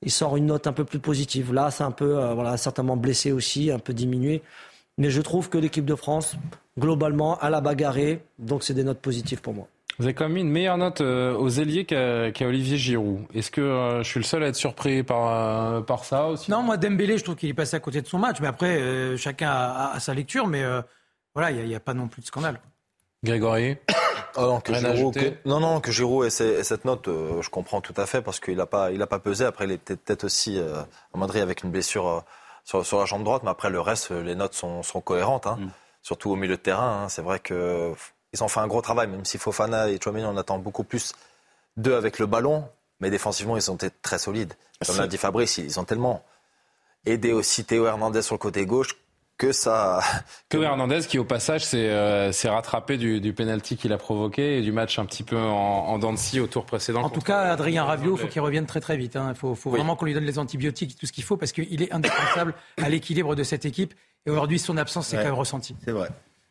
il 0.00 0.10
sort 0.10 0.36
une 0.36 0.46
note 0.46 0.66
un 0.66 0.72
peu 0.72 0.84
plus 0.84 1.00
positive. 1.00 1.52
Là, 1.52 1.70
c'est 1.70 1.84
un 1.84 1.90
peu, 1.90 2.18
euh, 2.18 2.32
voilà, 2.32 2.56
certainement 2.56 2.96
blessé 2.96 3.32
aussi, 3.32 3.70
un 3.70 3.78
peu 3.78 3.92
diminué. 3.92 4.42
Mais 4.96 5.10
je 5.10 5.20
trouve 5.20 5.50
que 5.50 5.58
l'équipe 5.58 5.84
de 5.84 5.94
France, 5.94 6.36
globalement, 6.78 7.36
a 7.38 7.50
la 7.50 7.60
bagarré. 7.60 8.22
Donc, 8.38 8.62
c'est 8.62 8.72
des 8.72 8.84
notes 8.84 9.00
positives 9.00 9.42
pour 9.42 9.52
moi. 9.52 9.68
Vous 9.98 10.04
avez 10.04 10.14
quand 10.14 10.24
même 10.24 10.34
mis 10.34 10.40
une 10.42 10.50
meilleure 10.50 10.76
note 10.76 11.00
aux 11.00 11.48
ailiers 11.48 11.86
qu'à 11.86 12.46
Olivier 12.46 12.76
Giroud. 12.76 13.22
Est-ce 13.34 13.50
que 13.50 14.00
je 14.02 14.06
suis 14.06 14.20
le 14.20 14.24
seul 14.24 14.42
à 14.42 14.48
être 14.48 14.56
surpris 14.56 15.02
par, 15.02 15.86
par 15.86 16.04
ça 16.04 16.26
aussi? 16.26 16.50
Non, 16.50 16.62
moi 16.62 16.76
Dembélé, 16.76 17.16
je 17.16 17.24
trouve 17.24 17.36
qu'il 17.36 17.48
est 17.48 17.54
passé 17.54 17.76
à 17.76 17.80
côté 17.80 18.02
de 18.02 18.06
son 18.06 18.18
match. 18.18 18.36
Mais 18.42 18.46
après, 18.46 19.16
chacun 19.16 19.48
a, 19.50 19.98
sa 19.98 20.12
lecture. 20.12 20.48
Mais 20.48 20.62
voilà, 21.34 21.50
il 21.50 21.66
n'y 21.66 21.74
a, 21.74 21.80
pas 21.80 21.94
non 21.94 22.08
plus 22.08 22.20
de 22.20 22.26
scandale. 22.26 22.60
Grégory? 23.24 23.78
Oh 24.36 24.42
non, 24.42 24.60
que 24.60 24.72
non, 25.44 25.60
non, 25.60 25.80
que 25.80 25.92
Giroud 25.92 26.26
ait, 26.26 26.30
cette 26.30 26.84
note, 26.84 27.08
euh, 27.08 27.42
je 27.42 27.50
comprends 27.50 27.80
tout 27.80 27.94
à 27.96 28.06
fait 28.06 28.22
parce 28.22 28.40
qu'il 28.40 28.56
n'a 28.56 28.66
pas, 28.66 28.90
il 28.90 29.00
a 29.02 29.06
pas 29.06 29.18
pesé. 29.18 29.44
Après, 29.44 29.64
il 29.64 29.72
était 29.72 29.96
peut-être 29.96 30.24
aussi 30.24 30.58
euh, 30.58 30.82
à 31.14 31.18
Madrid 31.18 31.42
avec 31.42 31.62
une 31.62 31.70
blessure 31.70 32.08
euh, 32.08 32.20
sur, 32.64 32.84
sur, 32.84 32.98
la 32.98 33.04
jambe 33.04 33.24
droite, 33.24 33.42
mais 33.44 33.50
après 33.50 33.70
le 33.70 33.80
reste, 33.80 34.10
les 34.10 34.34
notes 34.34 34.54
sont, 34.54 34.82
sont 34.82 35.00
cohérentes, 35.00 35.46
hein. 35.46 35.56
mm. 35.60 35.70
surtout 36.02 36.30
au 36.30 36.36
milieu 36.36 36.56
de 36.56 36.62
terrain. 36.62 37.04
Hein. 37.04 37.08
C'est 37.08 37.22
vrai 37.22 37.38
que 37.38 37.92
ils 38.32 38.42
ont 38.42 38.48
fait 38.48 38.60
un 38.60 38.66
gros 38.66 38.82
travail, 38.82 39.06
même 39.06 39.24
si 39.24 39.38
Fofana 39.38 39.88
et 39.88 39.98
Chouameni, 40.02 40.24
on 40.26 40.36
attend 40.36 40.58
beaucoup 40.58 40.84
plus 40.84 41.14
d'eux 41.76 41.96
avec 41.96 42.18
le 42.18 42.26
ballon, 42.26 42.68
mais 43.00 43.10
défensivement, 43.10 43.56
ils 43.56 43.70
ont 43.70 43.76
été 43.76 43.90
très 44.02 44.18
solides. 44.18 44.54
Comme 44.86 44.98
l'a 44.98 45.06
dit 45.06 45.16
Fabrice, 45.16 45.58
ils 45.58 45.80
ont 45.80 45.84
tellement 45.84 46.22
aidé 47.06 47.32
aussi 47.32 47.64
Théo 47.64 47.86
Hernandez 47.86 48.22
sur 48.22 48.34
le 48.34 48.38
côté 48.38 48.66
gauche 48.66 48.96
que 49.38 49.52
ça. 49.52 50.00
Que 50.48 50.58
Hernandez, 50.58 51.00
qui 51.08 51.18
au 51.18 51.24
passage 51.24 51.64
s'est 51.64 51.88
euh, 51.90 52.30
rattrapé 52.44 52.96
du, 52.96 53.20
du 53.20 53.32
penalty 53.32 53.76
qu'il 53.76 53.92
a 53.92 53.98
provoqué 53.98 54.58
et 54.58 54.62
du 54.62 54.72
match 54.72 54.98
un 54.98 55.04
petit 55.04 55.22
peu 55.22 55.36
en, 55.36 55.52
en 55.88 55.98
dents 55.98 56.14
au 56.14 56.46
tour 56.46 56.64
précédent. 56.64 57.02
En 57.02 57.10
tout 57.10 57.20
cas, 57.20 57.40
Adrien 57.40 57.84
Rabiot, 57.84 58.16
il 58.16 58.20
faut 58.20 58.28
qu'il 58.28 58.40
revienne 58.40 58.66
très 58.66 58.80
très 58.80 58.96
vite. 58.96 59.16
Hein. 59.16 59.28
Il 59.30 59.38
faut, 59.38 59.54
faut 59.54 59.70
vraiment 59.70 59.96
qu'on 59.96 60.06
lui 60.06 60.14
donne 60.14 60.24
les 60.24 60.38
antibiotiques, 60.38 60.96
tout 60.98 61.06
ce 61.06 61.12
qu'il 61.12 61.24
faut, 61.24 61.36
parce 61.36 61.52
qu'il 61.52 61.82
est 61.82 61.92
indispensable 61.92 62.54
à 62.82 62.88
l'équilibre 62.88 63.34
de 63.34 63.42
cette 63.42 63.64
équipe. 63.64 63.94
Et 64.24 64.30
aujourd'hui, 64.30 64.58
son 64.58 64.76
absence, 64.76 65.08
c'est 65.08 65.16
quand 65.16 65.24
même 65.24 65.34
ressenti. 65.34 65.76
C'est 65.84 65.92
vrai. 65.92 66.08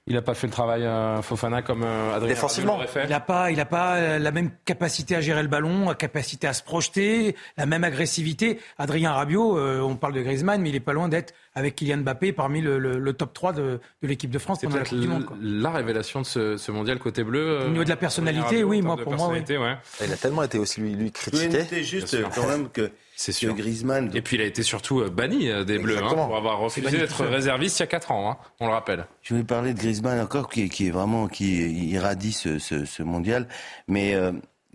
Il 0.08 0.14
n'a 0.14 0.22
pas 0.22 0.36
fait 0.36 0.46
le 0.46 0.54
travail 0.54 0.84
euh, 0.84 1.20
Fofana 1.24 1.64
comme 1.64 1.82
euh, 1.82 2.14
Adrien 2.14 2.30
Défensivement. 2.30 2.80
Il 3.04 3.10
n'a 3.10 3.20
pas, 3.20 3.50
il 3.50 3.60
a 3.60 3.66
pas 3.66 3.96
euh, 3.96 4.20
la 4.20 4.30
même 4.30 4.52
capacité 4.64 5.16
à 5.16 5.22
gérer 5.22 5.42
le 5.42 5.48
ballon, 5.48 5.90
la 5.90 5.96
capacité 5.96 6.46
à 6.46 6.54
se 6.54 6.62
projeter, 6.62 7.36
la 7.58 7.66
même 7.66 7.84
agressivité. 7.84 8.60
Adrien 8.78 9.14
Rabiot, 9.14 9.58
on 9.58 9.96
parle 9.96 10.14
de 10.14 10.22
Griezmann, 10.22 10.62
mais 10.62 10.70
il 10.70 10.76
est 10.76 10.80
pas 10.80 10.94
loin 10.94 11.10
d'être 11.10 11.34
avec 11.56 11.74
Kylian 11.74 11.98
Mbappé 11.98 12.34
parmi 12.34 12.62
le, 12.62 13.14
top 13.14 13.34
3 13.34 13.54
de, 13.54 13.80
l'équipe 14.04 14.30
de 14.30 14.38
France. 14.38 14.60
C'est 14.62 14.68
peut-être 14.68 14.94
la, 15.42 15.72
révélation 15.72 16.22
de 16.22 16.26
ce, 16.26 16.72
mondial 16.72 17.00
côté 17.00 17.24
bleu. 17.24 17.62
Au 17.66 17.70
niveau 17.70 17.84
de 17.84 17.90
la 17.90 17.96
personnalité, 17.96 18.64
oui, 18.64 18.84
moi 18.84 18.98
pour 18.98 19.14
moi, 19.14 19.30
oui. 19.32 19.42
Il 20.04 20.14
a 20.14 20.18
tellement 20.18 20.44
été 20.44 20.60
aussi 20.60 20.82
lui, 20.82 20.94
lui 20.94 21.12
critiqué. 21.12 21.84
juste 21.84 22.16
quand 22.36 22.48
même 22.48 22.70
que 22.70 22.92
c'est 23.16 23.32
sûr. 23.32 23.54
Griezmann. 23.56 24.12
Et 24.14 24.22
puis 24.22 24.36
il 24.36 24.42
a 24.42 24.46
été 24.46 24.62
surtout 24.62 25.00
euh, 25.00 25.10
banni 25.10 25.50
euh, 25.50 25.64
des 25.64 25.80
Bleus 25.80 25.98
hein, 25.98 26.14
pour 26.14 26.36
avoir 26.36 26.60
refusé 26.60 26.98
d'être 26.98 27.26
réserviste 27.26 27.80
il 27.80 27.82
y 27.82 27.84
a 27.84 27.88
4 27.88 28.12
ans, 28.12 28.32
hein, 28.32 28.38
on 28.60 28.68
le 28.68 28.74
rappelle. 28.74 29.06
Je 29.22 29.34
voulais 29.34 29.46
parler 29.46 29.74
de 29.74 29.80
Griezmann 29.80 30.20
encore, 30.20 30.50
qui, 30.50 30.68
qui 30.70 30.88
est 30.88 30.92
vraiment 30.92 31.28
qui 31.28 31.90
irradie 31.90 32.34
ce, 32.34 32.60
ce, 32.60 33.04
mondial, 33.04 33.48
mais 33.88 34.16
euh, 34.16 34.34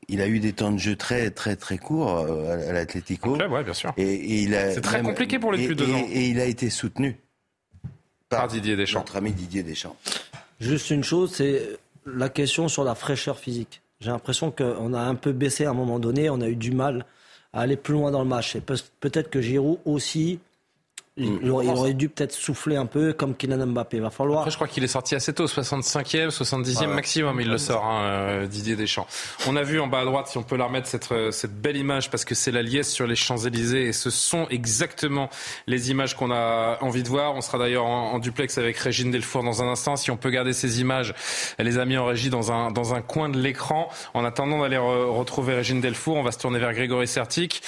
il 0.09 0.23
a 0.23 0.27
eu 0.27 0.41
des 0.41 0.55
temps 0.55 0.73
de 0.73 0.79
jeu 0.79 0.97
très 0.97 1.31
très 1.31 1.57
très 1.57 1.77
courts 1.77 2.19
à, 2.19 2.73
l'Atlético. 2.73 3.37
Ouais, 3.37 3.63
bien 3.63 3.75
sûr. 3.75 3.93
Et, 3.99 4.43
il 4.43 4.55
a 4.55 4.73
c'est 4.73 4.81
très 4.81 5.03
compliqué 5.03 5.39
pour 5.39 5.53
les 5.53 5.67
plus 5.67 5.75
de 5.75 5.85
deux 5.85 5.93
ans. 5.93 6.07
Et, 6.11 6.29
il 6.29 6.41
a 6.41 6.47
été 6.47 6.71
soutenu 6.71 7.19
par, 8.31 8.49
Didier 8.49 8.77
Deschamps. 8.77 9.01
Notre 9.01 9.17
ami 9.17 9.33
Didier 9.33 9.63
Deschamps. 9.63 9.97
Juste 10.61 10.91
une 10.91 11.05
chose, 11.05 11.35
c'est 11.35 11.63
la 12.07 12.29
question 12.29 12.69
sur 12.69 12.85
la 12.85 12.95
fraîcheur 12.95 13.39
physique. 13.39 13.83
J'ai 14.01 14.11
l'impression 14.11 14.51
qu'on 14.51 14.95
a 14.95 15.01
un 15.01 15.15
peu 15.15 15.33
baissé 15.33 15.67
à 15.67 15.71
un 15.71 15.75
moment 15.75 15.99
donné, 15.99 16.31
on 16.31 16.41
a 16.41 16.49
eu 16.49 16.57
du 16.57 16.71
mal 16.71 17.05
aller 17.53 17.77
plus 17.77 17.95
loin 17.95 18.11
dans 18.11 18.23
le 18.23 18.29
match. 18.29 18.57
Et 18.57 18.61
peut-être 18.61 19.31
que 19.31 19.41
Giroud 19.41 19.79
aussi 19.85 20.41
il, 21.17 21.33
mm. 21.33 21.51
aurait, 21.51 21.93
dû 21.93 22.09
peut-être 22.09 22.33
souffler 22.33 22.77
un 22.77 22.87
peu 22.87 23.13
comme 23.13 23.35
Kylian 23.35 23.67
Mbappé. 23.67 23.99
Il 23.99 24.03
va 24.03 24.11
falloir. 24.11 24.41
Après, 24.41 24.51
je 24.51 24.57
crois 24.57 24.69
qu'il 24.69 24.85
est 24.85 24.89
sorti 24.89 25.15
assez 25.15 25.33
tôt, 25.33 25.47
65e, 25.47 26.29
70e 26.29 26.87
maximum, 26.87 27.41
il 27.41 27.49
le 27.49 27.59
sort, 27.59 27.85
hein, 27.85 28.03
euh, 28.05 28.47
Didier 28.47 28.77
Deschamps. 28.77 29.07
On 29.49 29.57
a 29.57 29.63
vu 29.63 29.81
en 29.81 29.89
bas 29.89 30.01
à 30.01 30.05
droite, 30.05 30.29
si 30.29 30.39
on 30.39 30.43
peut 30.43 30.57
la 30.57 30.67
remettre, 30.67 30.87
cette, 30.87 31.11
euh, 31.13 31.31
cette 31.31 31.61
belle 31.61 31.77
image, 31.77 32.11
parce 32.11 32.25
que 32.25 32.35
c'est 32.35 32.53
la 32.53 32.63
liesse 32.63 32.91
sur 32.91 33.07
les 33.07 33.17
Champs-Élysées, 33.17 33.87
et 33.87 33.93
ce 33.93 34.11
sont 34.11 34.47
exactement 34.49 35.31
les 35.67 35.91
images 35.91 36.17
qu'on 36.17 36.31
a 36.31 36.79
envie 36.81 37.03
de 37.03 37.09
voir. 37.09 37.35
On 37.35 37.41
sera 37.41 37.59
d'ailleurs 37.59 37.87
en, 37.87 38.19
duplex 38.19 38.57
avec 38.59 38.77
Régine 38.77 39.11
Delfour 39.11 39.43
dans 39.43 39.63
un 39.63 39.69
instant. 39.69 39.97
Si 39.97 40.11
on 40.11 40.17
peut 40.17 40.31
garder 40.31 40.53
ces 40.53 40.81
images, 40.81 41.15
elle 41.59 41.67
les 41.67 41.79
a 41.79 41.85
mis 41.85 41.97
en 41.97 42.07
régie 42.07 42.31
dans 42.31 42.53
un, 42.53 42.71
dans 42.71 42.95
un 42.95 43.03
coin 43.03 43.29
de 43.29 43.39
l'écran. 43.39 43.89
En 44.15 44.25
attendant 44.25 44.61
d'aller 44.61 44.79
retrouver 44.79 45.55
Régine 45.55 45.81
Delfour, 45.81 46.17
on 46.17 46.23
va 46.23 46.33
se 46.33 46.39
tourner 46.39 46.59
vers 46.59 46.73
Grégory 46.73 47.09
Sertic. 47.09 47.63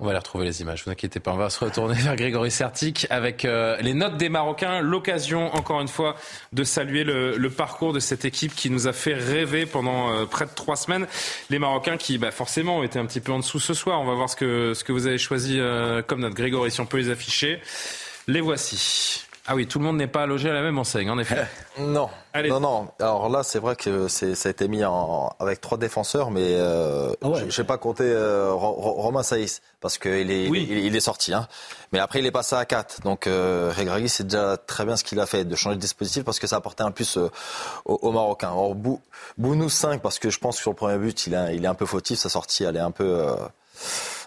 On 0.00 0.04
va 0.04 0.12
aller 0.12 0.18
retrouver 0.18 0.46
les 0.46 0.62
images, 0.62 0.84
vous 0.86 0.90
inquiétez 0.90 1.20
pas. 1.20 1.32
On 1.32 1.36
va 1.36 1.50
se 1.50 1.62
retourner 1.62 1.94
vers 2.00 2.16
Grégory 2.16 2.50
Sertic 2.50 3.06
avec 3.10 3.44
euh, 3.44 3.76
les 3.82 3.92
notes 3.92 4.16
des 4.16 4.30
Marocains. 4.30 4.80
L'occasion, 4.80 5.54
encore 5.54 5.82
une 5.82 5.88
fois, 5.88 6.16
de 6.54 6.64
saluer 6.64 7.04
le, 7.04 7.50
parcours 7.50 7.92
de 7.92 8.00
cette 8.00 8.24
équipe 8.24 8.54
qui 8.54 8.70
nous 8.70 8.88
a 8.88 8.94
fait 8.94 9.12
rêver 9.12 9.66
pendant 9.66 10.10
euh, 10.10 10.24
près 10.24 10.46
de 10.46 10.50
trois 10.54 10.76
semaines. 10.76 11.06
Les 11.50 11.58
Marocains 11.58 11.98
qui, 11.98 12.16
bah, 12.16 12.30
forcément, 12.30 12.78
ont 12.78 12.82
été 12.82 12.98
un 12.98 13.04
petit 13.04 13.20
peu 13.20 13.32
en 13.32 13.40
dessous 13.40 13.60
ce 13.60 13.74
soir. 13.74 14.00
On 14.00 14.06
va 14.06 14.14
voir 14.14 14.30
ce 14.30 14.36
que, 14.36 14.72
ce 14.72 14.84
que 14.84 14.92
vous 14.92 15.06
avez 15.06 15.18
choisi 15.18 15.60
euh, 15.60 16.00
comme 16.00 16.20
note. 16.20 16.32
Grégory, 16.32 16.70
si 16.70 16.80
on 16.80 16.86
peut 16.86 16.96
les 16.96 17.10
afficher. 17.10 17.60
Les 18.26 18.40
voici. 18.40 19.26
Ah 19.52 19.56
oui, 19.56 19.66
tout 19.66 19.80
le 19.80 19.84
monde 19.84 19.96
n'est 19.96 20.06
pas 20.06 20.26
logé 20.26 20.48
à 20.48 20.52
la 20.52 20.62
même 20.62 20.78
enseigne, 20.78 21.10
en 21.10 21.18
effet. 21.18 21.44
non, 21.80 22.08
non, 22.36 22.60
non. 22.60 22.88
Alors 23.00 23.28
là, 23.28 23.42
c'est 23.42 23.58
vrai 23.58 23.74
que 23.74 24.06
ça 24.06 24.26
a 24.28 24.48
été 24.48 24.68
mis 24.68 24.84
en, 24.84 25.34
avec 25.40 25.60
trois 25.60 25.76
défenseurs, 25.76 26.30
mais 26.30 26.52
euh, 26.52 27.12
ah 27.20 27.30
je 27.48 27.60
n'ai 27.60 27.66
pas 27.66 27.76
compté 27.76 28.04
euh, 28.04 28.52
Romain 28.52 29.24
Saïs 29.24 29.60
parce 29.80 29.98
qu'il 29.98 30.30
est, 30.30 30.44
il, 30.44 30.94
est 30.94 31.00
sorti. 31.00 31.34
Hein. 31.34 31.48
Mais 31.90 31.98
après, 31.98 32.20
il 32.20 32.26
est 32.26 32.30
passé 32.30 32.54
à 32.54 32.64
4. 32.64 33.00
Donc, 33.00 33.26
euh, 33.26 33.72
Regragui, 33.76 34.08
c'est 34.08 34.22
déjà 34.22 34.56
très 34.56 34.84
bien 34.84 34.94
ce 34.94 35.02
qu'il 35.02 35.18
a 35.18 35.26
fait 35.26 35.44
de 35.44 35.56
changer 35.56 35.74
de 35.74 35.80
dispositif 35.80 36.22
parce 36.22 36.38
que 36.38 36.46
ça 36.46 36.54
a 36.54 36.58
apporté 36.60 36.84
un 36.84 36.92
plus 36.92 37.16
euh, 37.16 37.28
aux, 37.86 38.12
Marocains. 38.12 38.52
Alors, 38.52 38.76
Bounou 39.36 39.68
5 39.68 40.00
parce 40.00 40.20
que 40.20 40.30
je 40.30 40.38
pense 40.38 40.58
que 40.58 40.62
sur 40.62 40.70
le 40.70 40.76
premier 40.76 40.98
but, 40.98 41.26
il, 41.26 41.32
il 41.54 41.64
est 41.64 41.68
un 41.68 41.74
peu 41.74 41.86
fautif. 41.86 42.20
Sa 42.20 42.28
sortie, 42.28 42.62
elle 42.62 42.76
est 42.76 42.78
un 42.78 42.92
peu 42.92 43.26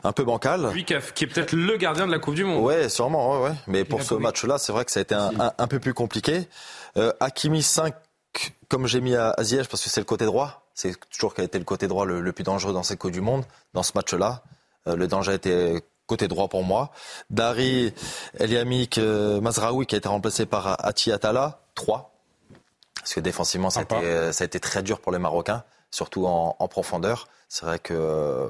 un 0.03 0.11
peu 0.11 0.23
bancal. 0.23 0.71
Lui 0.73 0.85
qui, 0.85 0.93
est 0.93 1.27
peut-être 1.27 1.53
le 1.53 1.77
gardien 1.77 2.05
de 2.07 2.11
la 2.11 2.19
Coupe 2.19 2.35
du 2.35 2.43
Monde. 2.43 2.63
Ouais, 2.63 2.89
sûrement. 2.89 3.33
Ouais, 3.33 3.49
ouais. 3.49 3.55
Mais 3.67 3.83
pour 3.85 4.03
ce 4.03 4.13
match-là, 4.13 4.57
c'est 4.57 4.71
vrai 4.71 4.85
que 4.85 4.91
ça 4.91 4.99
a 4.99 5.03
été 5.03 5.15
un, 5.15 5.67
peu 5.67 5.79
plus 5.79 5.93
compliqué. 5.93 6.47
Euh, 6.97 7.11
Hakimi 7.19 7.63
5, 7.63 7.93
comme 8.67 8.87
j'ai 8.87 9.01
mis 9.01 9.15
à, 9.15 9.35
Ziyech, 9.41 9.67
parce 9.67 9.83
que 9.83 9.89
c'est 9.89 10.01
le 10.01 10.05
côté 10.05 10.25
droit. 10.25 10.67
C'est 10.73 10.93
toujours 11.09 11.33
a 11.37 11.43
été 11.43 11.59
le 11.59 11.65
côté 11.65 11.87
droit 11.87 12.05
le, 12.05 12.31
plus 12.31 12.43
dangereux 12.43 12.73
dans 12.73 12.83
cette 12.83 12.99
Coupe 12.99 13.11
du 13.11 13.21
Monde, 13.21 13.45
dans 13.73 13.83
ce 13.83 13.91
match-là. 13.95 14.43
Euh, 14.87 14.95
le 14.95 15.07
danger 15.07 15.31
a 15.31 15.35
été 15.35 15.83
côté 16.07 16.27
droit 16.27 16.49
pour 16.49 16.63
moi. 16.63 16.91
Dari 17.29 17.93
Eliamik 18.39 18.97
euh, 18.97 19.39
Mazraoui 19.39 19.85
qui 19.85 19.95
a 19.95 19.97
été 19.99 20.09
remplacé 20.09 20.45
par 20.45 20.83
Ati 20.85 21.11
Atala, 21.11 21.61
3. 21.75 22.11
Parce 22.95 23.13
que 23.13 23.19
défensivement, 23.19 23.69
ça 23.69 23.81
a, 23.81 23.83
été, 23.83 23.95
euh, 23.95 24.31
ça 24.31 24.43
a, 24.43 24.45
été, 24.45 24.59
très 24.59 24.81
dur 24.81 24.99
pour 24.99 25.11
les 25.11 25.19
Marocains, 25.19 25.63
surtout 25.91 26.25
en, 26.25 26.55
en 26.57 26.67
profondeur. 26.67 27.27
C'est 27.49 27.65
vrai 27.65 27.79
que 27.79 28.49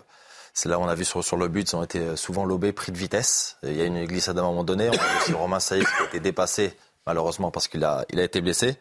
c'est 0.54 0.70
là 0.70 0.80
on 0.80 0.88
a 0.88 0.96
vu 0.96 1.04
sur, 1.04 1.24
sur 1.24 1.36
le 1.38 1.48
but, 1.48 1.72
ils 1.72 1.76
ont 1.76 1.84
été 1.84 2.16
souvent 2.16 2.46
lobés, 2.46 2.72
pris 2.72 2.92
de 2.92 2.98
vitesse. 2.98 3.58
Il 3.64 3.76
y 3.76 3.82
a 3.82 3.86
une 3.86 4.06
glissade 4.06 4.38
à 4.38 4.42
un 4.42 4.46
moment 4.46 4.64
donné. 4.64 4.90
On 4.90 4.94
a 4.94 4.98
vu 4.98 5.18
aussi 5.22 5.34
Romain 5.34 5.60
Saïf 5.60 5.86
qui 5.98 6.04
a 6.04 6.06
été 6.06 6.20
dépassé, 6.20 6.78
malheureusement, 7.08 7.50
parce 7.50 7.68
qu'il 7.68 7.84
a, 7.84 8.06
il 8.10 8.20
a 8.20 8.24
été 8.24 8.40
blessé. 8.40 8.78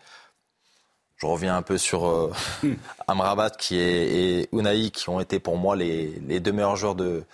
Je 1.17 1.27
reviens 1.27 1.57
un 1.57 1.63
peu 1.63 1.79
sur 1.79 2.07
euh, 2.07 2.33
Amrabat 3.09 3.51
qui 3.51 3.79
est, 3.79 4.43
et 4.43 4.49
Unai 4.53 4.91
qui 4.91 5.09
ont 5.09 5.21
été 5.21 5.39
pour 5.39 5.57
moi 5.57 5.77
les, 5.77 6.21
les 6.27 6.41
deux 6.41 6.53
meilleurs 6.53 6.77
joueurs 6.77 6.95
de, 6.97 7.25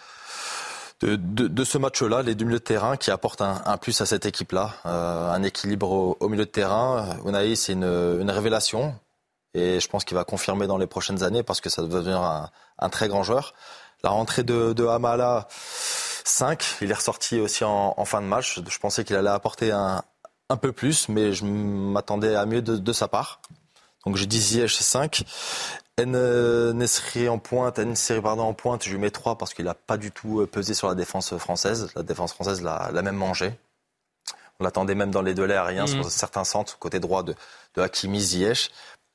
de, 1.01 1.17
de, 1.17 1.65
ce 1.65 1.79
match-là, 1.79 2.23
les 2.23 2.35
deux 2.35 2.45
milieux 2.45 2.59
de 2.59 2.65
terrain 2.65 2.97
qui 2.97 3.11
apportent 3.11 3.41
un, 3.41 3.63
un 3.65 3.77
plus 3.77 4.01
à 4.01 4.07
cette 4.07 4.27
équipe-là, 4.27 4.75
euh, 4.87 5.31
un 5.31 5.43
équilibre 5.43 6.17
au, 6.21 6.29
milieu 6.29 6.45
de 6.45 6.51
terrain. 6.51 7.17
Unai, 7.25 7.57
c'est 7.57 7.73
une, 7.73 7.85
une 7.85 8.31
révélation 8.31 8.95
et 9.55 9.81
je 9.81 9.89
pense 9.89 10.05
qu'il 10.05 10.17
va 10.17 10.25
confirmer 10.25 10.67
dans 10.67 10.79
les 10.79 10.87
prochaines 10.87 11.23
années 11.23 11.43
parce 11.43 11.61
que 11.61 11.71
ça 11.71 11.83
va 11.83 11.89
devenir 11.89 12.21
un, 12.21 12.51
un 12.79 12.89
très 12.91 13.09
grand 13.09 13.23
joueur. 13.23 13.55
La 14.05 14.11
rentrée 14.11 14.45
de, 14.45 14.73
de 14.73 14.87
Hamala, 14.87 15.49
5. 16.25 16.77
Il 16.83 16.91
est 16.91 16.95
ressorti 16.95 17.41
aussi 17.41 17.65
en, 17.65 18.05
fin 18.05 18.21
de 18.21 18.27
match. 18.27 18.61
Je 18.69 18.79
pensais 18.79 19.05
qu'il 19.05 19.17
allait 19.17 19.29
apporter 19.29 19.73
un, 19.73 20.03
un, 20.49 20.57
peu 20.57 20.73
plus, 20.73 21.09
mais 21.09 21.33
je 21.33 21.45
m'attendais 21.45 22.35
à 22.37 22.47
mieux 22.47 22.63
de, 22.63 22.93
sa 22.93 23.09
part. 23.09 23.41
Donc 24.07 24.17
je 24.17 24.25
dis 24.25 24.41
Ziyech 24.41 24.75
5. 24.75 25.25
Nesri 25.99 27.29
en 27.29 27.39
pointe, 27.39 27.79
Nesri 27.81 28.21
pardon 28.21 28.45
en 28.45 28.55
pointe, 28.55 28.85
je 28.85 28.91
lui 28.91 28.99
mets 28.99 29.11
3 29.11 29.37
parce 29.37 29.53
qu'il 29.53 29.65
n'a 29.65 29.75
pas 29.75 29.97
du 29.97 30.13
tout 30.13 30.41
euh, 30.41 30.47
pesé 30.47 30.73
sur 30.73 30.87
la 30.87 30.95
défense 30.95 31.37
française. 31.39 31.91
La 31.97 32.05
défense 32.05 32.33
française 32.33 32.63
l'a 32.63 33.03
même 33.03 33.17
mangé. 33.17 33.59
On 34.61 34.65
l'attendait 34.65 34.95
même 34.95 35.11
dans 35.11 35.23
les 35.23 35.35
deux 35.35 35.51
aériens 35.51 35.85
mmh. 35.85 35.89
sur 35.89 36.11
certains 36.11 36.45
centres, 36.45 36.79
côté 36.79 37.01
droit 37.01 37.23
de, 37.25 37.35
de 37.75 37.83
Hakimi 37.83 38.21
Ziyech. 38.21 38.71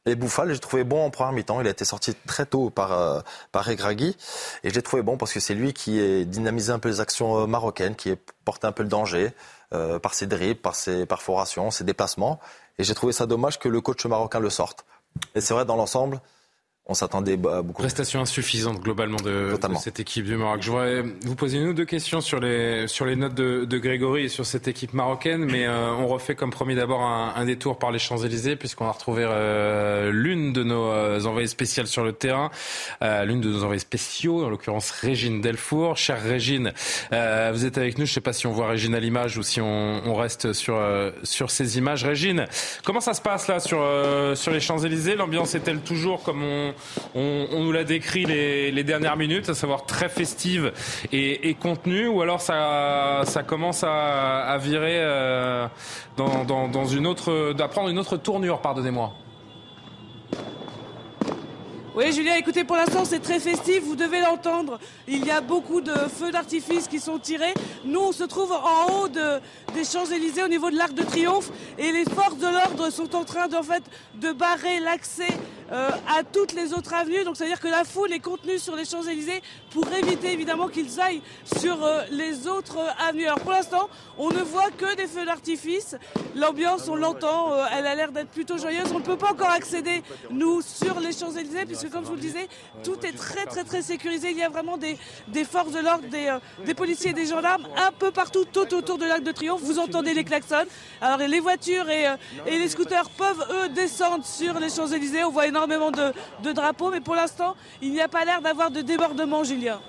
Et 0.05 0.15
Bouffal, 0.15 0.51
j'ai 0.51 0.59
trouvé 0.59 0.83
bon 0.83 1.05
en 1.05 1.09
première 1.09 1.31
mi-temps. 1.31 1.61
Il 1.61 1.67
a 1.67 1.69
été 1.69 1.85
sorti 1.85 2.13
très 2.27 2.45
tôt 2.45 2.69
par, 2.69 2.91
euh, 2.91 3.21
par 3.53 3.63
Regragui. 3.63 4.17
Et 4.63 4.69
je 4.69 4.75
l'ai 4.75 4.81
trouvé 4.81 5.01
bon 5.01 5.15
parce 5.15 5.31
que 5.31 5.39
c'est 5.39 5.53
lui 5.53 5.71
qui 5.71 5.99
est 5.99 6.25
dynamisé 6.25 6.73
un 6.73 6.79
peu 6.79 6.89
les 6.89 6.99
actions 6.99 7.39
euh, 7.39 7.47
marocaines, 7.47 7.95
qui 7.95 8.09
est 8.09 8.19
porté 8.43 8.67
un 8.67 8.73
peu 8.73 8.83
le 8.83 8.89
danger 8.89 9.31
euh, 9.73 9.99
par 9.99 10.13
ses 10.13 10.27
dribbles, 10.27 10.59
par 10.59 10.75
ses 10.75 11.05
perforations, 11.05 11.71
ses 11.71 11.85
déplacements. 11.85 12.41
Et 12.79 12.83
j'ai 12.83 12.95
trouvé 12.95 13.13
ça 13.13 13.27
dommage 13.27 13.59
que 13.59 13.69
le 13.69 13.79
coach 13.79 14.05
marocain 14.05 14.41
le 14.41 14.49
sorte. 14.49 14.85
Et 15.35 15.41
c'est 15.41 15.53
vrai, 15.53 15.63
dans 15.63 15.77
l'ensemble, 15.77 16.19
on 16.85 16.93
s'attendait 16.93 17.39
à 17.47 17.61
beaucoup. 17.61 17.81
Prestation 17.81 18.19
insuffisante 18.19 18.81
globalement 18.81 19.15
de, 19.15 19.55
de, 19.55 19.75
cette 19.75 20.01
équipe 20.01 20.25
du 20.25 20.35
Maroc. 20.35 20.61
Je 20.61 20.69
voudrais 20.69 21.01
vous 21.21 21.35
poser 21.35 21.57
une 21.57 21.69
ou 21.69 21.73
deux 21.73 21.85
questions 21.85 22.19
sur 22.19 22.41
les, 22.41 22.89
sur 22.89 23.05
les 23.05 23.15
notes 23.15 23.35
de, 23.35 23.63
de 23.63 23.77
Grégory 23.77 24.25
et 24.25 24.27
sur 24.27 24.45
cette 24.45 24.67
équipe 24.67 24.93
marocaine, 24.93 25.45
mais 25.45 25.65
euh, 25.65 25.93
on 25.93 26.07
refait 26.07 26.35
comme 26.35 26.49
promis 26.49 26.75
d'abord 26.75 26.99
un, 26.99 27.35
un, 27.37 27.45
détour 27.45 27.79
par 27.79 27.91
les 27.91 27.99
Champs-Élysées 27.99 28.57
puisqu'on 28.57 28.85
a 28.85 28.91
retrouvé 28.91 29.23
euh, 29.25 30.11
l'une 30.11 30.51
de 30.51 30.63
nos 30.63 30.91
euh, 30.91 31.23
envoyées 31.23 31.47
spéciales 31.47 31.87
sur 31.87 32.03
le 32.03 32.11
terrain, 32.11 32.51
euh, 33.01 33.23
l'une 33.23 33.39
de 33.39 33.49
nos 33.49 33.63
envoyés 33.63 33.79
spéciaux, 33.79 34.43
en 34.43 34.49
l'occurrence 34.49 34.91
Régine 34.91 35.39
Delfour. 35.39 35.95
Chère 35.95 36.21
Régine, 36.21 36.73
euh, 37.13 37.51
vous 37.53 37.65
êtes 37.65 37.77
avec 37.77 37.97
nous. 37.97 38.05
Je 38.05 38.11
ne 38.11 38.15
sais 38.15 38.21
pas 38.21 38.33
si 38.33 38.45
on 38.45 38.51
voit 38.51 38.67
Régine 38.67 38.93
à 38.93 38.99
l'image 38.99 39.37
ou 39.37 39.43
si 39.43 39.61
on, 39.61 40.01
on 40.05 40.15
reste 40.15 40.51
sur, 40.51 40.77
sur 41.23 41.49
ces 41.49 41.77
images. 41.77 42.03
Régine, 42.03 42.45
comment 42.83 42.99
ça 42.99 43.13
se 43.13 43.21
passe 43.21 43.47
là 43.47 43.61
sur, 43.61 43.81
sur 44.35 44.51
les 44.51 44.59
Champs-Élysées? 44.59 45.15
L'ambiance 45.15 45.55
est-elle 45.55 45.79
toujours 45.79 46.23
comme 46.23 46.43
on 46.43 46.72
on, 47.15 47.47
nous 47.51 47.71
l'a 47.71 47.83
décrit 47.83 48.25
les, 48.25 48.83
dernières 48.83 49.17
minutes, 49.17 49.49
à 49.49 49.53
savoir 49.53 49.85
très 49.85 50.09
festive 50.09 50.73
et, 51.11 51.55
contenue, 51.59 52.07
ou 52.07 52.21
alors 52.21 52.41
ça, 52.41 53.23
commence 53.47 53.83
à, 53.83 54.57
virer 54.59 54.97
euh, 54.99 55.67
dans, 56.17 56.85
une 56.85 57.07
autre, 57.07 57.53
d'apprendre 57.53 57.89
une 57.89 57.99
autre 57.99 58.17
tournure, 58.17 58.61
pardonnez-moi. 58.61 59.13
Oui, 61.95 62.11
Julien, 62.11 62.37
écoutez, 62.37 62.63
pour 62.63 62.75
l'instant, 62.75 63.05
c'est 63.05 63.19
très 63.19 63.39
festif. 63.39 63.83
Vous 63.83 63.95
devez 63.95 64.19
l'entendre. 64.19 64.79
Il 65.07 65.23
y 65.23 65.29
a 65.29 65.41
beaucoup 65.41 65.79
de 65.79 65.93
feux 65.93 66.31
d'artifice 66.31 66.87
qui 66.87 66.99
sont 66.99 67.19
tirés. 67.19 67.53
Nous, 67.85 67.99
on 67.99 68.11
se 68.11 68.23
trouve 68.23 68.51
en 68.51 68.87
haut 68.91 69.07
de, 69.07 69.39
des 69.75 69.83
Champs-Élysées, 69.85 70.41
au 70.41 70.47
niveau 70.47 70.71
de 70.71 70.75
l'Arc 70.75 70.95
de 70.95 71.03
Triomphe, 71.03 71.51
et 71.77 71.91
les 71.91 72.05
forces 72.05 72.37
de 72.37 72.47
l'ordre 72.47 72.89
sont 72.89 73.15
en 73.15 73.23
train, 73.25 73.47
en 73.53 73.61
fait, 73.61 73.83
de 74.15 74.31
barrer 74.31 74.79
l'accès 74.79 75.27
euh, 75.71 75.89
à 76.07 76.23
toutes 76.23 76.53
les 76.53 76.73
autres 76.73 76.93
avenues. 76.93 77.23
Donc, 77.23 77.37
c'est-à-dire 77.37 77.59
que 77.59 77.67
la 77.67 77.83
foule 77.83 78.11
est 78.13 78.19
contenue 78.19 78.59
sur 78.59 78.75
les 78.75 78.85
Champs-Élysées 78.85 79.41
pour 79.71 79.87
éviter, 79.93 80.33
évidemment, 80.33 80.67
qu'ils 80.67 80.99
aillent 80.99 81.21
sur 81.59 81.83
euh, 81.83 82.03
les 82.11 82.47
autres 82.47 82.79
avenues. 83.07 83.25
Alors, 83.25 83.39
pour 83.39 83.51
l'instant, 83.51 83.89
on 84.17 84.29
ne 84.29 84.41
voit 84.41 84.71
que 84.71 84.95
des 84.95 85.07
feux 85.07 85.25
d'artifice. 85.25 85.95
L'ambiance, 86.35 86.87
on 86.87 86.95
l'entend, 86.95 87.53
euh, 87.53 87.65
elle 87.71 87.87
a 87.87 87.95
l'air 87.95 88.11
d'être 88.11 88.29
plutôt 88.29 88.57
joyeuse. 88.57 88.91
On 88.93 88.99
ne 88.99 89.03
peut 89.03 89.17
pas 89.17 89.31
encore 89.31 89.49
accéder, 89.49 90.03
nous, 90.29 90.61
sur 90.61 90.99
les 90.99 91.11
Champs-Élysées, 91.11 91.65
puisque 91.65 91.89
comme 91.89 92.03
je 92.03 92.09
vous 92.09 92.15
le 92.15 92.21
disais, 92.21 92.47
tout 92.83 92.97
est 93.05 93.15
très 93.15 93.45
très 93.45 93.63
très 93.63 93.81
sécurisé. 93.81 94.31
Il 94.31 94.37
y 94.37 94.43
a 94.43 94.49
vraiment 94.49 94.77
des, 94.77 94.97
des 95.27 95.43
forces 95.43 95.71
de 95.71 95.79
l'ordre, 95.79 96.07
des, 96.09 96.27
euh, 96.27 96.39
des, 96.65 96.73
policiers 96.73 97.11
et 97.11 97.13
des 97.13 97.25
gendarmes 97.25 97.67
un 97.77 97.91
peu 97.91 98.11
partout 98.11 98.45
tout 98.45 98.73
autour 98.73 98.97
de 98.97 99.05
l'Arc 99.05 99.23
de 99.23 99.31
Triomphe. 99.31 99.61
Vous 99.61 99.79
entendez 99.79 100.13
les 100.13 100.23
klaxons. 100.23 100.65
Alors 101.01 101.17
les 101.17 101.39
voitures 101.39 101.89
et, 101.89 102.07
euh, 102.07 102.15
et 102.45 102.59
les 102.59 102.67
scooters 102.67 103.09
peuvent 103.09 103.45
eux 103.51 103.69
descendre 103.69 104.25
sur 104.25 104.59
les 104.59 104.69
Champs-Élysées. 104.69 105.23
On 105.23 105.31
voit 105.31 105.47
énormément 105.53 105.91
de, 105.91 106.11
de 106.43 106.51
drapeaux, 106.51 106.89
mais 106.89 106.99
pour 106.99 107.13
l'instant, 107.13 107.55
il 107.81 107.91
n'y 107.91 108.01
a 108.01 108.07
pas 108.07 108.25
l'air 108.25 108.41
d'avoir 108.41 108.71
de 108.71 108.81
débordement, 108.81 109.43
Julien. 109.43 109.79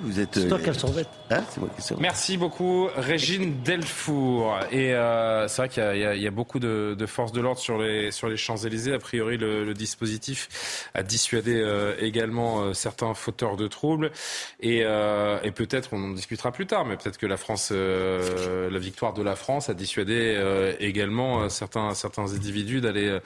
Vous 0.00 0.20
êtes. 0.20 0.34
C'est 0.34 0.48
toi 0.48 0.58
qu'elle 0.58 0.78
s'embête. 0.78 1.08
Hein 1.30 1.44
Merci 1.98 2.36
beaucoup, 2.36 2.88
Régine 2.96 3.62
Delfour. 3.62 4.58
Et 4.70 4.94
euh, 4.94 5.48
c'est 5.48 5.62
vrai 5.62 5.68
qu'il 5.68 5.82
y, 5.82 6.18
y, 6.18 6.22
y, 6.22 6.26
a 6.26 6.30
beaucoup 6.30 6.58
de, 6.58 6.94
de 6.98 7.06
forces 7.06 7.32
de 7.32 7.40
l'ordre 7.40 7.60
sur 7.60 7.78
les, 7.78 8.10
sur 8.10 8.28
les 8.28 8.36
Champs-Élysées. 8.36 8.92
A 8.92 8.98
priori, 8.98 9.38
le, 9.38 9.64
le, 9.64 9.74
dispositif 9.74 10.88
a 10.94 11.02
dissuadé 11.02 11.54
euh, 11.54 11.94
également 11.98 12.62
euh, 12.62 12.72
certains 12.74 13.14
fauteurs 13.14 13.56
de 13.56 13.66
troubles. 13.66 14.10
Et, 14.60 14.82
euh, 14.84 15.38
et 15.42 15.50
peut-être, 15.50 15.90
on 15.92 16.02
en 16.02 16.10
discutera 16.10 16.52
plus 16.52 16.66
tard, 16.66 16.84
mais 16.84 16.96
peut-être 16.96 17.18
que 17.18 17.26
la 17.26 17.36
France, 17.36 17.70
euh, 17.72 18.70
la 18.70 18.78
victoire 18.78 19.14
de 19.14 19.22
la 19.22 19.36
France 19.36 19.68
a 19.68 19.74
dissuadé 19.74 20.34
euh, 20.36 20.74
également 20.80 21.48
certains, 21.48 21.94
certains 21.94 22.32
individus 22.32 22.80
d'aller, 22.80 23.18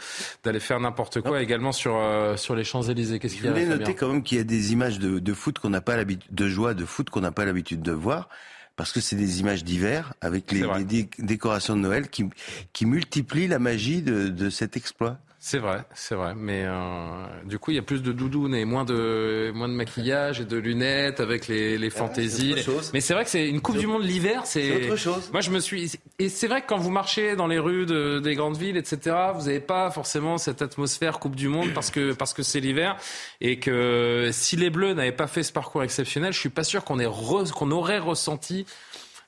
d'aller 0.44 0.60
faire 0.60 0.80
n'importe 0.80 1.20
quoi, 1.20 1.42
également 1.42 1.72
sur, 1.72 1.98
sur 2.36 2.54
les 2.54 2.64
Champs-Élysées. 2.64 3.18
Qu'est-ce 3.18 3.36
qu'il 3.36 3.44
y 3.44 3.48
a 3.48 3.54
Je 3.54 3.64
voulais 3.64 3.76
noter 3.78 3.94
quand 3.94 4.08
même 4.08 4.22
qu'il 4.22 4.38
y 4.38 4.40
a 4.40 4.44
des 4.44 4.72
images 4.72 4.98
de, 4.98 5.18
de 5.18 5.34
foot 5.34 5.58
qu'on 5.58 5.70
n'a 5.70 5.80
pas 5.80 5.96
l'habitude, 5.96 6.28
de 6.30 6.48
joie 6.56 6.72
de 6.72 6.86
foot 6.86 7.10
qu'on 7.10 7.20
n'a 7.20 7.32
pas 7.32 7.44
l'habitude 7.44 7.82
de 7.82 7.92
voir 7.92 8.30
parce 8.76 8.92
que 8.92 9.00
c'est 9.00 9.16
des 9.16 9.40
images 9.40 9.62
d'hiver 9.62 10.14
avec 10.22 10.52
les, 10.52 10.64
les 10.78 10.84
dé 10.84 11.08
décorations 11.18 11.76
de 11.76 11.80
Noël 11.80 12.08
qui, 12.08 12.24
qui 12.72 12.86
multiplient 12.86 13.46
la 13.48 13.58
magie 13.58 14.00
de, 14.00 14.28
de 14.28 14.48
cet 14.48 14.76
exploit. 14.76 15.18
C'est 15.48 15.58
vrai, 15.58 15.84
c'est 15.94 16.16
vrai. 16.16 16.34
Mais 16.36 16.64
euh, 16.64 17.24
du 17.44 17.60
coup, 17.60 17.70
il 17.70 17.76
y 17.76 17.78
a 17.78 17.82
plus 17.82 18.02
de 18.02 18.10
doudounes 18.10 18.52
et 18.52 18.64
moins 18.64 18.84
de 18.84 19.52
moins 19.54 19.68
de 19.68 19.74
maquillage 19.74 20.40
et 20.40 20.44
de 20.44 20.56
lunettes 20.56 21.20
avec 21.20 21.46
les, 21.46 21.78
les 21.78 21.88
fantaisies. 21.88 22.54
Ouais, 22.54 22.64
mais 22.92 23.00
c'est 23.00 23.14
vrai 23.14 23.22
que 23.22 23.30
c'est 23.30 23.48
une 23.48 23.60
Coupe 23.60 23.78
du 23.78 23.86
Monde 23.86 24.02
l'hiver, 24.02 24.42
c'est 24.44 24.88
autre 24.88 24.96
chose. 24.96 25.30
Moi, 25.30 25.42
je 25.42 25.50
me 25.52 25.60
suis 25.60 26.00
et 26.18 26.30
c'est 26.30 26.48
vrai 26.48 26.62
que 26.62 26.66
quand 26.66 26.78
vous 26.78 26.90
marchez 26.90 27.36
dans 27.36 27.46
les 27.46 27.60
rues 27.60 27.86
de, 27.86 28.18
des 28.18 28.34
grandes 28.34 28.56
villes, 28.56 28.76
etc., 28.76 29.14
vous 29.36 29.46
n'avez 29.46 29.60
pas 29.60 29.88
forcément 29.92 30.36
cette 30.36 30.62
atmosphère 30.62 31.20
Coupe 31.20 31.36
du 31.36 31.46
Monde 31.46 31.72
parce 31.74 31.92
que 31.92 32.12
parce 32.12 32.34
que 32.34 32.42
c'est 32.42 32.58
l'hiver 32.58 32.96
et 33.40 33.60
que 33.60 34.30
si 34.32 34.56
les 34.56 34.70
Bleus 34.70 34.94
n'avaient 34.94 35.12
pas 35.12 35.28
fait 35.28 35.44
ce 35.44 35.52
parcours 35.52 35.84
exceptionnel, 35.84 36.32
je 36.32 36.40
suis 36.40 36.48
pas 36.48 36.64
sûr 36.64 36.82
qu'on 36.82 36.96
re, 36.96 37.52
qu'on 37.52 37.70
aurait 37.70 38.00
ressenti 38.00 38.66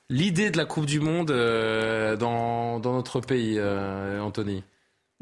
l'idée 0.09 0.49
de 0.49 0.57
la 0.57 0.65
Coupe 0.65 0.85
du 0.85 0.99
Monde 0.99 1.31
euh, 1.31 2.17
dans, 2.17 2.81
dans 2.81 2.91
notre 2.91 3.21
pays, 3.21 3.55
euh, 3.57 4.19
Anthony. 4.19 4.65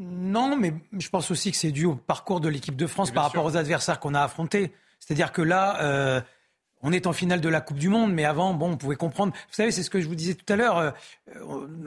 Non, 0.00 0.56
mais 0.56 0.74
je 0.96 1.08
pense 1.08 1.30
aussi 1.30 1.50
que 1.50 1.56
c'est 1.56 1.72
dû 1.72 1.84
au 1.84 1.96
parcours 1.96 2.40
de 2.40 2.48
l'équipe 2.48 2.76
de 2.76 2.86
France 2.86 3.10
par 3.10 3.24
rapport 3.24 3.44
aux 3.44 3.56
adversaires 3.56 3.98
qu'on 3.98 4.14
a 4.14 4.22
affrontés. 4.22 4.72
C'est-à-dire 5.00 5.32
que 5.32 5.42
là, 5.42 5.82
euh, 5.82 6.20
on 6.82 6.92
est 6.92 7.06
en 7.06 7.12
finale 7.12 7.40
de 7.40 7.48
la 7.48 7.60
Coupe 7.60 7.78
du 7.78 7.88
Monde, 7.88 8.12
mais 8.12 8.24
avant, 8.24 8.54
bon, 8.54 8.72
on 8.72 8.76
pouvait 8.76 8.96
comprendre. 8.96 9.32
Vous 9.32 9.54
savez, 9.54 9.70
c'est 9.70 9.82
ce 9.82 9.90
que 9.90 10.00
je 10.00 10.08
vous 10.08 10.14
disais 10.14 10.34
tout 10.34 10.50
à 10.52 10.56
l'heure. 10.56 10.78
Euh, 10.78 10.90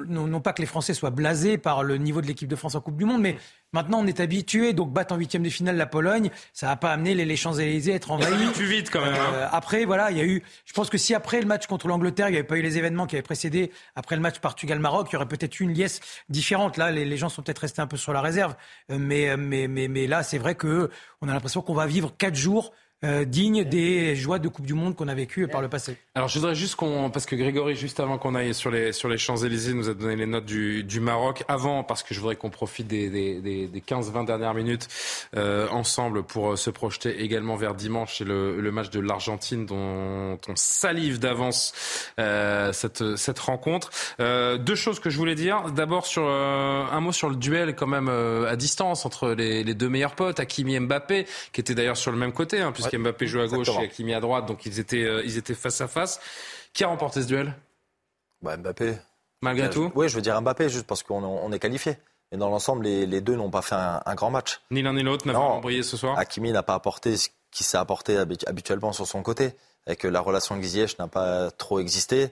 non, 0.08 0.28
non, 0.28 0.42
pas 0.42 0.54
que 0.54 0.62
les 0.62 0.68
Français 0.68 0.94
soient 0.94 1.10
blasés 1.12 1.58
par 1.58 1.84
le 1.84 1.98
niveau 1.98 2.22
de 2.22 2.28
l'équipe 2.28 2.50
de 2.50 2.56
France 2.56 2.76
en 2.76 2.82
Coupe 2.82 2.98
du 2.98 3.06
Monde, 3.06 3.22
mais 3.22 3.38
maintenant 3.74 4.00
on 4.02 4.08
est 4.08 4.20
habitué. 4.20 4.74
Donc 4.74 4.92
battre 4.92 5.14
en 5.14 5.18
huitième 5.18 5.44
de 5.44 5.50
finale 5.50 5.78
la 5.78 5.86
Pologne, 5.86 6.30
ça 6.54 6.68
n'a 6.68 6.76
pas 6.76 6.92
amené 6.92 7.16
les, 7.16 7.26
les 7.26 7.36
Champs-Élysées 7.36 7.94
à 7.94 7.96
être 7.96 8.12
envahis. 8.12 8.52
plus 8.54 8.66
vite 8.66 8.90
quand 8.90 9.02
même. 9.02 9.14
Hein. 9.14 9.34
Euh, 9.34 9.48
après, 9.52 9.86
voilà, 9.86 10.12
il 10.12 10.18
y 10.18 10.22
a 10.22 10.26
eu. 10.26 10.44
Je 10.66 10.74
pense 10.74 10.90
que 10.90 10.98
si 10.98 11.16
après 11.16 11.40
le 11.40 11.48
match 11.48 11.68
contre 11.68 11.88
l'Angleterre, 11.88 12.28
il 12.28 12.32
n'y 12.32 12.38
avait 12.38 12.48
pas 12.48 12.58
eu 12.58 12.62
les 12.62 12.78
événements 12.78 13.08
qui 13.08 13.16
avaient 13.16 13.24
précédé 13.24 13.72
après 13.96 14.16
le 14.16 14.22
match 14.22 14.40
Portugal-Maroc, 14.40 15.08
il 15.10 15.14
y 15.14 15.16
aurait 15.16 15.28
peut-être 15.28 15.60
eu 15.60 15.64
une 15.64 15.74
liesse 15.74 16.02
différente. 16.30 16.78
Là, 16.78 16.92
les, 16.92 17.06
les 17.06 17.18
gens 17.18 17.30
sont 17.30 17.42
peut-être 17.42 17.60
restés 17.60 17.82
un 17.82 17.88
peu 17.88 17.98
sur 17.98 18.14
la 18.14 18.22
réserve, 18.22 18.56
euh, 18.92 18.98
mais 19.00 19.38
mais 19.38 19.68
mais, 19.68 19.88
mais 19.88 20.08
là, 20.08 20.24
c'est 20.24 20.38
vrai 20.38 20.56
que 20.56 20.90
on 21.22 21.30
a 21.30 21.34
l'impression 21.34 21.62
qu'on 21.62 21.74
va 21.74 21.86
vivre 21.86 22.14
quatre 22.18 22.36
jours 22.36 22.74
euh, 23.04 23.26
digne 23.26 23.64
des 23.64 24.16
joies 24.16 24.40
de 24.40 24.48
Coupe 24.48 24.66
du 24.66 24.74
Monde 24.74 24.96
qu'on 24.96 25.08
a 25.08 25.16
vécues 25.16 25.48
par 25.48 25.62
le 25.62 25.70
passé. 25.70 25.98
Alors 26.16 26.28
je 26.28 26.40
voudrais 26.40 26.56
juste 26.56 26.76
qu'on, 26.76 27.10
parce 27.10 27.26
que 27.26 27.36
Grégory, 27.36 27.76
juste 27.76 28.00
avant 28.00 28.18
qu'on 28.18 28.36
aille 28.36 28.54
sur 28.54 28.72
les, 28.72 28.92
sur 28.92 29.10
les 29.10 29.18
Champs-Élysées, 29.18 29.74
nous 29.74 29.90
a 29.90 29.94
donné 29.94 30.16
les 30.16 30.26
notes 30.26 30.46
du, 30.46 30.84
du 30.84 31.00
Maroc. 31.00 31.44
Avant, 31.48 31.84
parce 31.84 32.04
que 32.04 32.14
je 32.14 32.20
voudrais 32.20 32.36
qu'on 32.36 32.50
profite 32.50 32.88
des, 32.88 33.10
des, 33.10 33.42
des, 33.42 33.68
des 33.68 33.80
15-20 33.80 34.26
dernières 34.26 34.54
minutes 34.54 34.88
euh, 35.36 35.68
ensemble 35.70 36.24
pour 36.24 36.58
se 36.58 36.70
projeter 36.70 37.22
également 37.22 37.56
vers 37.56 37.76
dimanche 37.76 38.22
et 38.22 38.26
le, 38.26 38.60
le 38.60 38.72
match 38.72 38.90
de 38.90 39.00
l'Argentine 39.00 39.66
dont 39.66 40.40
on 40.48 40.56
salive 40.56 41.20
d'avance 41.20 41.74
euh, 42.20 42.72
cette, 42.74 43.16
cette 43.16 43.40
rencontre. 43.40 43.90
Euh, 44.20 44.58
deux 44.58 44.76
choses 44.76 45.00
que 45.00 45.10
je 45.10 45.18
voulais 45.18 45.36
dire. 45.36 45.72
D'abord 45.72 46.06
sur 46.06 46.24
euh, 46.26 46.84
un 46.92 47.00
mot 47.00 47.12
sur 47.12 47.30
le 47.30 47.36
duel 47.36 47.76
quand 47.76 47.88
même 47.88 48.10
euh, 48.10 48.50
à 48.50 48.56
distance 48.56 49.06
entre 49.06 49.30
les, 49.32 49.64
deux 49.74 49.90
meilleurs 49.90 50.16
potes, 50.16 50.40
Hakimi 50.40 50.80
Mbappé, 50.80 51.26
qui 51.52 51.62
étaient 51.62 51.76
d'ailleurs 51.76 51.98
sur 51.98 52.12
le 52.12 52.18
même 52.18 52.34
côté, 52.34 52.60
hein, 52.62 52.72
puisque 52.72 52.91
Mbappé 52.98 53.28
joue 53.28 53.40
à 53.40 53.48
gauche 53.48 53.60
Exactement. 53.60 53.82
et 53.82 53.86
Hakimi 53.86 54.14
à 54.14 54.20
droite, 54.20 54.46
donc 54.46 54.66
ils 54.66 54.80
étaient, 54.80 55.04
euh, 55.04 55.24
ils 55.24 55.38
étaient 55.38 55.54
face 55.54 55.82
à 55.82 55.88
face. 55.88 56.20
Qui 56.74 56.84
a 56.84 56.88
remporté 56.88 57.22
ce 57.22 57.28
duel? 57.28 57.54
Bah, 58.42 58.58
Mbappé. 58.58 58.98
Malgré 59.42 59.68
je, 59.68 59.72
tout 59.72 59.92
Oui, 59.96 60.10
je 60.10 60.16
veux 60.16 60.22
dire 60.22 60.40
Mbappé, 60.42 60.70
juste 60.70 60.88
parce 60.88 61.04
qu'on 61.04 61.24
on 61.24 61.52
est 61.52 61.60
qualifié. 61.60 61.98
Mais 62.32 62.38
dans 62.38 62.50
l'ensemble, 62.50 62.86
les, 62.86 63.06
les, 63.06 63.22
deux 63.22 63.36
n'ont 63.36 63.50
pas 63.50 63.62
fait 63.62 63.76
un, 63.76 64.02
un, 64.06 64.16
grand 64.16 64.32
match. 64.32 64.62
Ni 64.72 64.82
l'un 64.82 64.94
ni 64.94 65.04
l'autre 65.04 65.28
n'a 65.28 65.34
vraiment 65.34 65.60
brillé 65.60 65.84
ce 65.84 65.98
soir? 65.98 66.18
Hakimi 66.18 66.52
n'a 66.52 66.64
pas 66.64 66.76
apporté 66.76 67.18
ce 67.18 67.30
qu'il 67.52 67.66
s'est 67.66 67.78
apporté 67.78 68.18
habituellement 68.18 68.94
sur 68.94 69.06
son 69.06 69.22
côté. 69.22 69.54
Et 69.88 69.96
que 69.96 70.08
la 70.08 70.22
relation 70.22 70.56
avec 70.56 70.66
Ziyech 70.66 70.98
n'a 71.00 71.08
pas 71.08 71.52
trop 71.52 71.80
existé. 71.80 72.30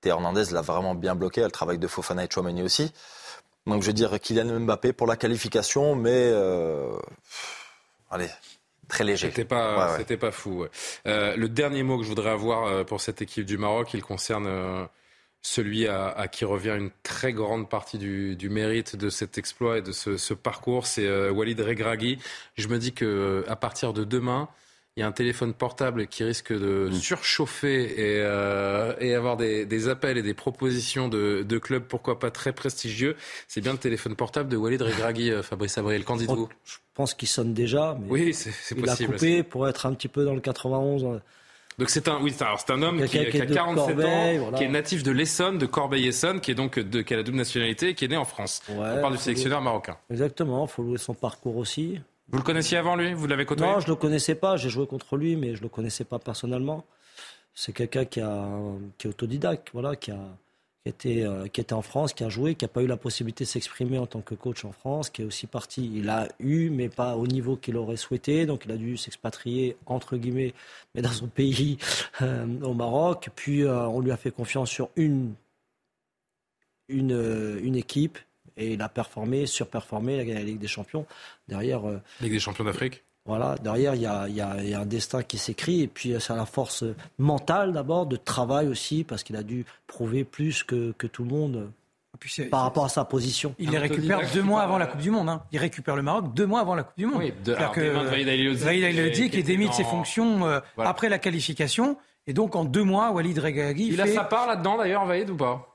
Théo 0.00 0.14
Hernandez 0.14 0.44
l'a 0.52 0.60
vraiment 0.60 0.94
bien 0.94 1.14
bloqué. 1.14 1.40
Elle 1.40 1.50
travaille 1.50 1.78
de 1.78 1.88
Fofana 1.88 2.24
et 2.24 2.28
Chouameni 2.30 2.62
aussi. 2.62 2.92
Donc 3.66 3.82
je 3.82 3.88
veux 3.88 3.92
dire 3.92 4.18
Kylian 4.20 4.60
Mbappé 4.60 4.92
pour 4.92 5.06
la 5.06 5.16
qualification, 5.16 5.94
mais... 5.94 6.30
Euh... 6.32 6.92
Allez, 8.10 8.28
très 8.90 9.04
léger. 9.04 9.28
C'était 9.28 9.46
pas, 9.46 9.86
ouais, 9.86 9.92
ouais. 9.92 9.98
c'était 9.98 10.18
pas 10.18 10.30
fou. 10.30 10.66
Euh, 11.06 11.36
le 11.36 11.48
dernier 11.48 11.82
mot 11.82 11.96
que 11.96 12.04
je 12.04 12.08
voudrais 12.08 12.30
avoir 12.30 12.66
euh, 12.66 12.84
pour 12.84 13.00
cette 13.00 13.22
équipe 13.22 13.46
du 13.46 13.56
Maroc, 13.56 13.94
il 13.94 14.02
concerne 14.02 14.46
euh, 14.46 14.84
celui 15.40 15.86
à, 15.86 16.08
à, 16.08 16.28
qui 16.28 16.44
revient 16.44 16.76
une 16.76 16.90
très 17.02 17.32
grande 17.32 17.70
partie 17.70 17.96
du, 17.96 18.36
du 18.36 18.50
mérite 18.50 18.96
de 18.96 19.08
cet 19.08 19.38
exploit 19.38 19.78
et 19.78 19.82
de 19.82 19.92
ce, 19.92 20.18
ce 20.18 20.34
parcours, 20.34 20.86
c'est 20.86 21.06
euh, 21.06 21.30
Walid 21.30 21.58
Regragui. 21.60 22.18
Je 22.56 22.68
me 22.68 22.78
dis 22.78 22.92
que 22.92 23.44
à 23.48 23.56
partir 23.56 23.94
de 23.94 24.04
demain, 24.04 24.48
il 24.96 25.00
y 25.00 25.02
a 25.04 25.06
un 25.06 25.12
téléphone 25.12 25.54
portable 25.54 26.08
qui 26.08 26.24
risque 26.24 26.52
de 26.52 26.88
mmh. 26.90 26.94
surchauffer 26.94 27.84
et, 27.84 28.20
euh, 28.22 28.92
et 28.98 29.14
avoir 29.14 29.36
des, 29.36 29.64
des, 29.64 29.88
appels 29.88 30.18
et 30.18 30.22
des 30.22 30.34
propositions 30.34 31.08
de, 31.08 31.44
de, 31.46 31.58
clubs, 31.58 31.84
pourquoi 31.84 32.18
pas 32.18 32.30
très 32.30 32.52
prestigieux. 32.52 33.16
C'est 33.46 33.60
bien 33.60 33.72
le 33.72 33.78
téléphone 33.78 34.16
portable 34.16 34.48
de 34.48 34.56
Walid 34.56 34.82
Regragui, 34.82 35.30
euh, 35.30 35.42
Fabrice 35.42 35.78
Abriel. 35.78 36.04
Qu'en 36.04 36.16
dites-vous? 36.16 36.48
Je 36.64 36.76
pense 36.94 37.14
qu'il 37.14 37.28
sonne 37.28 37.54
déjà. 37.54 37.96
Mais 38.00 38.10
oui, 38.10 38.34
c'est 38.34 38.50
il 38.74 38.82
possible. 38.82 38.84
Il 38.84 38.90
a 38.90 39.06
coupé 39.12 39.42
pour 39.44 39.68
être 39.68 39.86
un 39.86 39.94
petit 39.94 40.08
peu 40.08 40.24
dans 40.24 40.34
le 40.34 40.40
91. 40.40 41.20
Donc 41.78 41.88
c'est 41.88 42.08
un, 42.08 42.20
oui, 42.20 42.34
c'est 42.36 42.72
un 42.72 42.82
homme 42.82 43.02
qui, 43.06 43.24
qui, 43.30 43.40
a 43.40 43.46
47 43.46 43.96
Corbeil, 43.96 44.38
ans, 44.38 44.42
voilà. 44.42 44.58
qui 44.58 44.64
est 44.64 44.68
natif 44.68 45.02
de 45.02 45.12
l'Essonne, 45.12 45.56
de 45.56 45.64
Corbeil-Essonne, 45.64 46.40
qui 46.40 46.50
est 46.50 46.54
donc 46.54 46.78
de, 46.78 47.00
qui 47.00 47.14
a 47.14 47.16
la 47.16 47.22
double 47.22 47.38
nationalité, 47.38 47.94
qui 47.94 48.04
est 48.04 48.08
né 48.08 48.18
en 48.18 48.26
France. 48.26 48.60
Ouais, 48.68 48.74
On 48.76 49.00
parle 49.00 49.14
du 49.14 49.18
sélectionneur 49.18 49.60
louer... 49.60 49.64
marocain. 49.64 49.96
Exactement, 50.10 50.66
il 50.66 50.70
faut 50.70 50.82
louer 50.82 50.98
son 50.98 51.14
parcours 51.14 51.56
aussi. 51.56 52.00
Vous 52.30 52.38
le 52.38 52.44
connaissiez 52.44 52.78
avant 52.78 52.96
lui? 52.96 53.12
Vous 53.12 53.26
l'avez 53.26 53.44
côtoyé? 53.44 53.72
Non, 53.72 53.80
je 53.80 53.88
le 53.88 53.96
connaissais 53.96 54.36
pas. 54.36 54.56
J'ai 54.56 54.68
joué 54.68 54.86
contre 54.86 55.16
lui, 55.16 55.36
mais 55.36 55.56
je 55.56 55.62
le 55.62 55.68
connaissais 55.68 56.04
pas 56.04 56.18
personnellement. 56.18 56.84
C'est 57.54 57.72
quelqu'un 57.72 58.04
qui, 58.04 58.20
a, 58.20 58.48
qui 58.98 59.08
est 59.08 59.10
autodidacte, 59.10 59.70
voilà, 59.72 59.96
qui 59.96 60.12
a, 60.12 60.18
qui 60.84 60.88
était, 60.88 61.22
euh, 61.26 61.46
qui 61.48 61.60
était 61.60 61.74
en 61.74 61.82
France, 61.82 62.14
qui 62.14 62.24
a 62.24 62.28
joué, 62.28 62.54
qui 62.54 62.64
n'a 62.64 62.68
pas 62.68 62.82
eu 62.82 62.86
la 62.86 62.96
possibilité 62.96 63.44
de 63.44 63.48
s'exprimer 63.48 63.98
en 63.98 64.06
tant 64.06 64.20
que 64.20 64.34
coach 64.34 64.64
en 64.64 64.72
France, 64.72 65.10
qui 65.10 65.22
est 65.22 65.24
aussi 65.24 65.46
parti. 65.46 65.90
Il 65.94 66.08
a 66.08 66.28
eu, 66.38 66.70
mais 66.70 66.88
pas 66.88 67.16
au 67.16 67.26
niveau 67.26 67.56
qu'il 67.56 67.76
aurait 67.76 67.96
souhaité. 67.96 68.46
Donc 68.46 68.64
il 68.64 68.72
a 68.72 68.76
dû 68.76 68.96
s'expatrier, 68.96 69.76
entre 69.86 70.16
guillemets, 70.16 70.54
mais 70.94 71.02
dans 71.02 71.10
son 71.10 71.26
pays, 71.26 71.78
euh, 72.22 72.46
au 72.62 72.74
Maroc. 72.74 73.28
Puis 73.34 73.62
euh, 73.62 73.86
on 73.88 74.00
lui 74.00 74.12
a 74.12 74.16
fait 74.16 74.30
confiance 74.30 74.70
sur 74.70 74.88
une, 74.96 75.34
une, 76.88 77.58
une 77.62 77.76
équipe. 77.76 78.18
Et 78.56 78.74
il 78.74 78.82
a 78.82 78.88
performé, 78.88 79.46
surperformé, 79.46 80.16
il 80.16 80.20
a 80.20 80.24
gagné 80.24 80.38
la 80.38 80.44
Ligue 80.44 80.58
des 80.58 80.68
Champions. 80.68 81.06
Derrière. 81.48 81.82
Ligue 82.20 82.32
des 82.32 82.40
Champions 82.40 82.64
d'Afrique 82.64 83.04
voilà, 83.26 83.54
derrière, 83.62 83.94
il 83.94 84.00
y 84.00 84.06
a, 84.06 84.28
y 84.28 84.40
a, 84.40 84.80
un 84.80 84.86
destin 84.86 85.22
qui 85.22 85.36
s'écrit. 85.36 85.82
Et 85.82 85.86
puis, 85.88 86.14
c'est 86.18 86.34
la 86.34 86.46
force 86.46 86.84
mentale 87.18 87.72
d'abord, 87.72 88.06
de 88.06 88.16
travail 88.16 88.66
aussi, 88.66 89.04
parce 89.04 89.22
qu'il 89.22 89.36
a 89.36 89.42
dû 89.42 89.66
prouver 89.86 90.24
plus 90.24 90.64
que, 90.64 90.92
que 90.96 91.06
tout 91.06 91.22
le 91.22 91.30
monde 91.30 91.70
par 92.50 92.62
rapport 92.62 92.84
à 92.84 92.88
sa 92.88 93.04
position. 93.04 93.54
Il 93.58 93.70
les 93.70 93.78
récupère 93.78 94.20
deux 94.32 94.42
mois 94.42 94.62
avant 94.62 94.78
la 94.78 94.86
Coupe 94.86 95.00
du 95.00 95.10
Monde. 95.10 95.28
Hein. 95.28 95.42
Il 95.52 95.58
récupère 95.58 95.96
le 95.96 96.02
Maroc 96.02 96.34
deux 96.34 96.46
mois 96.46 96.60
avant 96.60 96.74
la 96.74 96.82
Coupe 96.82 96.98
du 96.98 97.06
Monde. 97.06 97.18
Oui, 97.18 97.32
de, 97.44 97.54
alors, 97.54 97.72
que 97.72 97.80
Vaïd 97.80 99.30
qui 99.30 99.38
est 99.38 99.42
démis 99.42 99.68
de 99.68 99.74
ses 99.74 99.84
fonctions 99.84 100.46
euh, 100.46 100.60
après 100.78 101.08
la 101.08 101.18
qualification. 101.18 101.96
Et 102.26 102.32
donc, 102.32 102.54
en 102.54 102.64
deux 102.64 102.84
mois, 102.84 103.10
Walid 103.12 103.38
Regragui. 103.38 103.86
Il 103.88 103.96
fait... 103.96 104.02
a 104.02 104.06
sa 104.06 104.24
part 104.24 104.46
là-dedans, 104.46 104.76
d'ailleurs, 104.76 105.06
Vaïd, 105.06 105.30
ou 105.30 105.36
pas? 105.36 105.69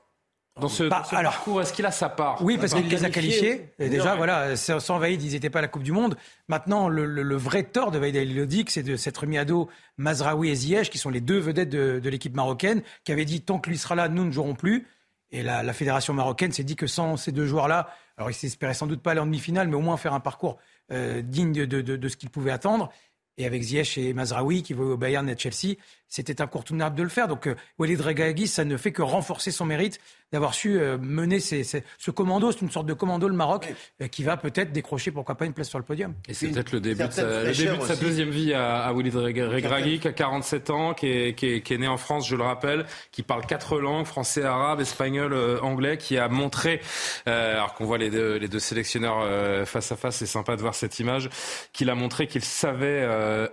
Dans 0.58 0.68
ce, 0.68 0.84
bah, 0.84 1.02
parcours, 1.10 1.60
est-ce 1.60 1.72
qu'il 1.72 1.84
a 1.84 1.90
sa 1.90 2.08
part 2.08 2.42
Oui, 2.42 2.56
parce 2.56 2.72
qu'il 2.72 2.88
les 2.88 3.04
a 3.04 3.10
qualifiés. 3.10 3.68
Et 3.78 3.90
déjà, 3.90 4.16
voilà, 4.16 4.56
sans 4.56 4.98
Vaïd, 4.98 5.22
ils 5.22 5.32
n'étaient 5.32 5.50
pas 5.50 5.58
à 5.58 5.62
la 5.62 5.68
Coupe 5.68 5.82
du 5.82 5.92
Monde. 5.92 6.16
Maintenant, 6.48 6.88
le, 6.88 7.36
vrai 7.36 7.62
tort 7.62 7.90
de 7.90 7.98
Vaïd 7.98 8.16
Alilodik, 8.16 8.70
c'est 8.70 8.82
de 8.82 8.96
s'être 8.96 9.26
mis 9.26 9.36
à 9.36 9.44
dos 9.44 9.68
Mazraoui 9.98 10.48
et 10.48 10.54
Ziyech, 10.54 10.88
qui 10.88 10.98
sont 10.98 11.10
les 11.10 11.20
deux 11.20 11.38
vedettes 11.38 11.68
de, 11.68 12.08
l'équipe 12.08 12.34
marocaine, 12.34 12.82
qui 13.04 13.12
avaient 13.12 13.26
dit 13.26 13.42
tant 13.42 13.58
que 13.58 13.68
lui 13.68 13.76
sera 13.76 13.94
là, 13.94 14.08
nous 14.08 14.24
ne 14.24 14.30
jouerons 14.30 14.54
plus. 14.54 14.86
Et 15.30 15.42
la, 15.42 15.72
fédération 15.74 16.14
marocaine 16.14 16.52
s'est 16.52 16.64
dit 16.64 16.76
que 16.76 16.86
sans 16.86 17.18
ces 17.18 17.32
deux 17.32 17.46
joueurs-là, 17.46 17.90
alors 18.16 18.30
ils 18.30 18.34
s'espéraient 18.34 18.74
sans 18.74 18.86
doute 18.86 19.02
pas 19.02 19.10
aller 19.10 19.20
en 19.20 19.26
demi-finale, 19.26 19.68
mais 19.68 19.76
au 19.76 19.80
moins 19.80 19.98
faire 19.98 20.14
un 20.14 20.20
parcours 20.20 20.56
euh, 20.90 21.20
digne 21.20 21.52
de, 21.52 21.80
de 21.82 22.08
ce 22.08 22.16
qu'ils 22.16 22.30
pouvaient 22.30 22.52
attendre. 22.52 22.90
Et 23.38 23.44
avec 23.44 23.62
Ziyech 23.62 23.98
et 23.98 24.14
Mazraoui 24.14 24.62
qui 24.62 24.72
vont 24.72 24.92
au 24.92 24.96
Bayern 24.96 25.28
et 25.28 25.32
à 25.32 25.36
Chelsea, 25.36 25.76
c'était 26.08 26.40
incontournable 26.40 26.96
de 26.96 27.02
le 27.02 27.08
faire. 27.08 27.28
Donc 27.28 27.46
euh, 27.46 27.54
Walid 27.78 28.00
Regragui, 28.00 28.46
ça 28.46 28.64
ne 28.64 28.76
fait 28.76 28.92
que 28.92 29.02
renforcer 29.02 29.50
son 29.50 29.66
mérite 29.66 30.00
d'avoir 30.32 30.54
su 30.54 30.78
euh, 30.78 30.98
mener 30.98 31.38
ce 31.40 32.10
commando. 32.10 32.50
C'est 32.50 32.62
une 32.62 32.70
sorte 32.70 32.86
de 32.86 32.94
commando, 32.94 33.28
le 33.28 33.34
Maroc, 33.34 33.72
euh, 34.02 34.08
qui 34.08 34.22
va 34.24 34.36
peut-être 34.36 34.72
décrocher, 34.72 35.10
pourquoi 35.10 35.36
pas, 35.36 35.46
une 35.46 35.52
place 35.52 35.68
sur 35.68 35.78
le 35.78 35.84
podium. 35.84 36.14
Et 36.28 36.34
c'est 36.34 36.48
peut-être 36.48 36.72
le 36.72 36.80
début, 36.80 37.06
de 37.06 37.10
sa, 37.10 37.96
deuxième 37.96 38.30
vie 38.30 38.52
à, 38.52 38.84
à 38.84 38.92
Walid 38.92 39.14
Regragui, 39.14 40.00
qui 40.00 40.08
a 40.08 40.12
47 40.12 40.70
ans, 40.70 40.94
qui 40.94 41.06
est, 41.06 41.70
né 41.78 41.88
en 41.88 41.96
France, 41.96 42.28
je 42.28 42.36
le 42.36 42.42
rappelle, 42.42 42.86
qui 43.12 43.22
parle 43.22 43.46
quatre 43.46 43.78
langues, 43.78 44.06
français, 44.06 44.42
arabe, 44.42 44.80
espagnol, 44.80 45.34
anglais, 45.62 45.96
qui 45.96 46.18
a 46.18 46.28
montré, 46.28 46.80
alors 47.26 47.74
qu'on 47.74 47.84
voit 47.84 47.98
les 47.98 48.10
deux, 48.10 48.36
les 48.36 48.48
deux 48.48 48.58
sélectionneurs 48.58 49.66
face 49.66 49.92
à 49.92 49.96
face, 49.96 50.16
c'est 50.16 50.26
sympa 50.26 50.56
de 50.56 50.62
voir 50.62 50.74
cette 50.74 50.98
image, 50.98 51.28
qu'il 51.72 51.90
a 51.90 51.94
montré 51.94 52.26
qu'il 52.26 52.44
savait 52.44 53.06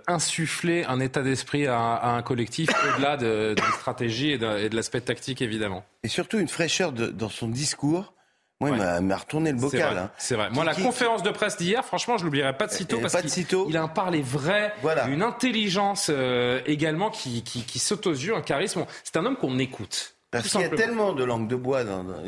insuffler 0.06 0.84
un 0.84 1.00
état 1.00 1.22
d'esprit 1.22 1.66
à, 1.66 1.94
à 1.94 2.10
un 2.10 2.22
collectif 2.22 2.70
au-delà 2.70 3.16
de, 3.16 3.54
de, 3.54 3.62
stratégie 3.78 4.32
et 4.32 4.38
de, 4.38 4.74
l'aspect 4.74 5.00
tactique, 5.00 5.42
évidemment. 5.42 5.84
Et 6.02 6.08
surtout 6.08 6.38
une 6.38 6.48
fraîcheur 6.48 6.63
dans 6.92 7.28
son 7.28 7.48
discours. 7.48 8.14
Moi, 8.60 8.70
il 8.70 9.06
m'a 9.06 9.16
retourné 9.16 9.52
le 9.52 9.58
bocal. 9.58 9.98
Hein. 9.98 10.10
C'est 10.16 10.36
vrai. 10.36 10.50
Moi, 10.50 10.64
la 10.64 10.74
conférence 10.74 11.22
de 11.22 11.30
presse 11.30 11.56
d'hier, 11.56 11.84
franchement, 11.84 12.16
je 12.18 12.24
l'oublierai 12.24 12.56
pas 12.56 12.66
de 12.66 12.72
sitôt 12.72 13.00
parce 13.00 13.16
qu'il 13.20 13.76
a 13.76 13.82
un 13.82 13.88
parler 13.88 14.22
vrai, 14.22 14.72
une 15.08 15.22
intelligence 15.22 16.10
euh, 16.10 16.60
également 16.66 17.10
qui, 17.10 17.42
qui, 17.42 17.78
saute 17.78 18.06
aux 18.06 18.12
yeux, 18.12 18.34
un 18.34 18.42
charisme. 18.42 18.86
C'est 19.02 19.16
un 19.16 19.26
homme 19.26 19.36
qu'on 19.36 19.58
écoute. 19.58 20.16
Parce 20.30 20.48
qu'il 20.48 20.62
y 20.62 20.64
a 20.64 20.68
tellement 20.68 21.12
de 21.12 21.22
langue 21.22 21.46
de 21.46 21.54
bois 21.54 21.84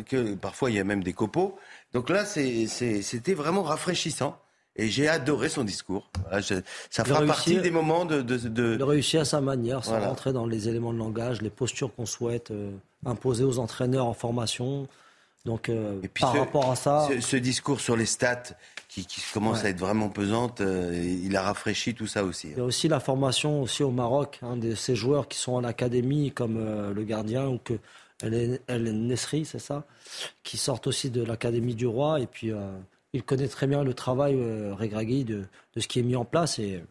que 0.07 0.35
parfois 0.35 0.71
il 0.71 0.77
y 0.77 0.81
a 0.81 0.85
même 0.85 1.03
des 1.03 1.13
copeaux. 1.13 1.59
Donc 1.93 2.09
là, 2.11 2.25
c'était 2.25 3.35
vraiment 3.35 3.63
rafraîchissant. 3.63 4.41
Et 4.78 4.89
j'ai 4.89 5.09
adoré 5.09 5.48
son 5.48 5.65
discours. 5.65 6.11
ça 6.90 7.05
fera 7.05 7.23
partie 7.23 7.59
des 7.61 7.70
moments 7.70 8.05
de, 8.05 8.20
de, 8.20 8.36
de... 8.36 8.77
Il 8.78 8.82
réussit 8.82 9.20
à 9.20 9.24
sa 9.24 9.40
manière, 9.40 9.85
sans 9.85 9.98
rentrer 10.01 10.32
dans 10.32 10.47
les 10.47 10.69
éléments 10.69 10.93
de 10.93 10.98
langage, 10.98 11.40
les 11.40 11.51
postures 11.51 11.94
qu'on 11.94 12.07
souhaite 12.07 12.51
euh, 12.51 12.70
imposer 13.07 13.44
aux 13.44 13.59
entraîneurs 13.59 14.07
en 14.07 14.12
formation. 14.12 14.86
Donc, 15.47 15.70
euh, 15.70 15.98
Et 16.03 16.09
puis 16.09 16.23
par 16.23 16.35
rapport 16.35 16.70
à 16.70 16.77
ça. 16.77 17.09
Ce, 17.20 17.36
discours 17.36 17.81
sur 17.81 17.97
les 17.97 18.05
stats 18.05 18.43
qui, 18.89 19.07
qui 19.07 19.23
commence 19.32 19.65
à 19.65 19.70
être 19.70 19.78
vraiment 19.78 20.11
pesante, 20.11 20.61
euh, 20.61 21.19
il 21.24 21.35
a 21.36 21.43
rafraîchi 21.43 21.94
tout 21.94 22.07
ça 22.07 22.23
aussi. 22.23 22.48
Il 22.51 22.59
y 22.59 22.61
a 22.61 22.65
aussi 22.65 22.89
la 22.89 23.01
formation 23.01 23.62
aussi 23.62 23.82
au 23.82 23.90
Maroc, 23.90 24.40
hein, 24.43 24.57
de 24.57 24.74
ces 24.74 24.94
joueurs 24.94 25.27
qui 25.28 25.39
sont 25.39 25.53
en 25.53 25.65
académie, 25.65 26.32
comme 26.32 26.93
le 26.93 27.05
gardien 27.05 27.47
ou 27.47 27.59
que 27.59 27.74
El 28.23 29.07
Nesri, 29.07 29.47
c'est 29.47 29.59
ça, 29.59 29.85
qui 30.43 30.59
sortent 30.59 30.86
aussi 30.86 31.11
de 31.11 31.23
l'académie 31.23 31.74
du 31.74 31.86
roi. 31.86 32.20
Et 32.20 32.27
puis 32.27 32.53
il 33.16 33.22
connaît 33.22 33.48
très 33.48 33.66
bien 33.66 33.82
le 33.82 33.94
travail, 33.94 34.36
euh, 34.38 34.74
Regragui, 34.74 35.24
de, 35.24 35.44
de, 35.74 35.80
ce 35.80 35.88
qui 35.88 36.01
est 36.01 36.02
mis 36.02 36.16
en 36.16 36.24
place. 36.24 36.59
Et, 36.59 36.82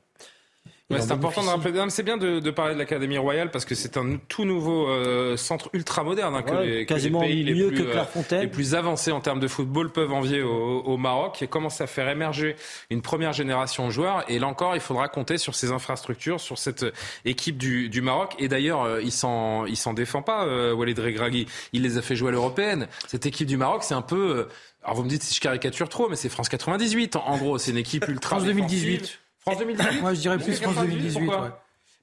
c'est 0.92 1.12
important 1.12 1.44
de 1.44 1.48
rappeler. 1.48 1.84
C'est 1.90 2.04
bien 2.04 2.18
de, 2.18 2.52
parler 2.52 2.74
de 2.74 2.80
l'Académie 2.80 3.18
royale 3.18 3.50
parce 3.50 3.66
que 3.66 3.74
c'est 3.74 3.98
un 3.98 4.18
tout 4.28 4.46
nouveau 4.46 4.88
euh, 4.88 5.36
centre 5.36 5.70
ultra 5.74 6.04
moderne 6.04 6.36
hein, 6.36 6.44
que, 6.44 6.54
les, 6.64 6.86
quasiment 6.86 7.22
pays 7.22 7.44
les 7.44 7.54
mieux 7.56 7.68
plus, 7.68 7.86
que 7.86 8.34
euh, 8.36 8.42
les 8.42 8.48
plus 8.48 8.76
avancés 8.76 9.12
en 9.12 9.20
termes 9.20 9.40
de 9.40 9.48
football 9.48 9.92
peuvent 9.92 10.14
envier 10.14 10.42
au, 10.42 10.98
Maroc 10.98 11.42
et 11.42 11.48
commence 11.48 11.82
à 11.82 11.88
faire 11.88 12.08
émerger 12.08 12.56
une 12.90 13.02
première 13.02 13.34
génération 13.34 13.88
de 13.88 13.92
joueurs. 13.92 14.24
Et 14.30 14.40
là 14.40 14.48
encore, 14.48 14.76
il 14.76 14.82
faudra 14.82 15.10
compter 15.10 15.38
sur 15.38 15.56
ces 15.56 15.72
infrastructures, 15.72 16.40
sur 16.40 16.58
cette 16.58 16.86
équipe 17.26 17.58
du, 17.58 17.90
du 17.90 18.02
Maroc. 18.02 18.36
Et 18.40 18.48
d'ailleurs, 18.48 18.84
euh, 18.84 19.02
il 19.02 19.12
s'en 19.12 19.66
il 19.66 19.78
s'en 19.78 19.94
défend 19.94 20.22
pas, 20.22 20.46
Walid 20.74 21.00
Regragui. 21.00 21.48
Il 21.74 21.82
les 21.82 21.98
a 21.98 22.02
fait 22.02 22.16
jouer 22.16 22.30
à 22.30 22.32
l'européenne. 22.32 22.88
Cette 23.08 23.26
équipe 23.26 23.48
du 23.48 23.58
Maroc, 23.58 23.84
c'est 23.84 23.94
un 23.94 24.02
peu 24.02 24.48
alors 24.84 24.98
vous 24.98 25.04
me 25.04 25.10
dites 25.10 25.24
si 25.24 25.34
je 25.34 25.42
caricature 25.42 25.90
trop, 25.90 26.10
mais 26.10 26.16
c'est 26.16 26.30
France 26.30 26.48
98. 26.48 27.16
En, 27.16 27.38
gros, 27.38 27.58
c'est 27.58 27.72
une 27.72 27.78
équipe 27.78 28.06
ultra. 28.08 28.38
France 28.38 28.46
2018. 28.46 29.20
France 29.46 29.60
2018. 29.60 30.02
Moi, 30.02 30.14
je 30.14 30.20
dirais 30.20 30.38
plus 30.38 30.60
France 30.60 30.76
2018. 30.76 31.28
Ouais. 31.28 31.36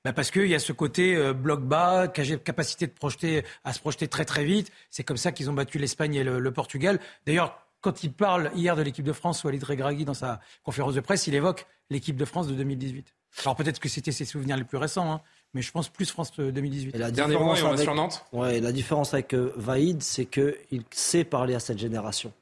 Bah 0.05 0.13
parce 0.13 0.31
qu'il 0.31 0.47
y 0.47 0.55
a 0.55 0.59
ce 0.59 0.73
côté 0.73 1.15
euh, 1.15 1.33
bloc 1.33 1.61
bas, 1.61 2.09
capacité 2.09 2.87
de 2.87 2.93
projeter, 2.93 3.45
à 3.65 3.73
se 3.73 3.79
projeter 3.79 4.09
très 4.09 4.25
très 4.25 4.45
vite. 4.45 4.73
C'est 4.91 5.05
comme 5.05 5.17
ça 5.17 5.31
qu'ils 5.31 5.49
ont 5.49 5.53
battu 5.53 5.79
l'Espagne 5.79 6.15
et 6.15 6.25
le, 6.25 6.51
Portugal. 6.51 6.99
D'ailleurs, 7.27 7.57
quand 7.81 8.03
il 8.03 8.13
parle 8.13 8.51
hier 8.55 8.75
de 8.75 8.83
l'équipe 8.83 9.05
de 9.05 9.13
France, 9.13 9.45
Walid 9.45 9.63
Regragui, 9.63 10.05
dans 10.05 10.15
sa 10.15 10.41
conférence 10.65 10.95
de 10.95 11.01
presse, 11.01 11.27
il 11.29 11.35
évoque 11.35 11.67
l'équipe 11.91 12.17
de 12.17 12.25
France 12.25 12.49
de 12.49 12.55
2018. 12.55 13.15
Alors 13.45 13.57
peut-être 13.57 13.79
que 13.79 13.89
c'était 13.89 14.13
ses 14.13 14.25
souvenirs 14.25 14.57
les 14.57 14.65
plus 14.65 14.77
récents, 14.79 15.11
hein, 15.11 15.21
mais 15.55 15.63
je 15.63 15.71
pense 15.71 15.89
plus 15.89 16.11
France 16.11 16.33
2018. 16.37 16.95
Et 16.95 16.99
la 16.99 17.11
Dernier 17.11 17.37
mot, 17.37 17.55
et 17.55 17.63
on 17.63 17.69
avec, 17.69 17.81
sur 17.81 17.95
Nantes. 17.95 18.25
Ouais, 18.33 18.61
la 18.61 18.73
différence 18.73 19.15
avec 19.15 19.35
euh, 19.35 19.53
Vaïd, 19.57 20.03
c'est 20.03 20.27
qu'il 20.27 20.83
sait 20.91 21.25
parler 21.25 21.55
à 21.55 21.61
cette 21.61 21.79
génération 21.79 22.33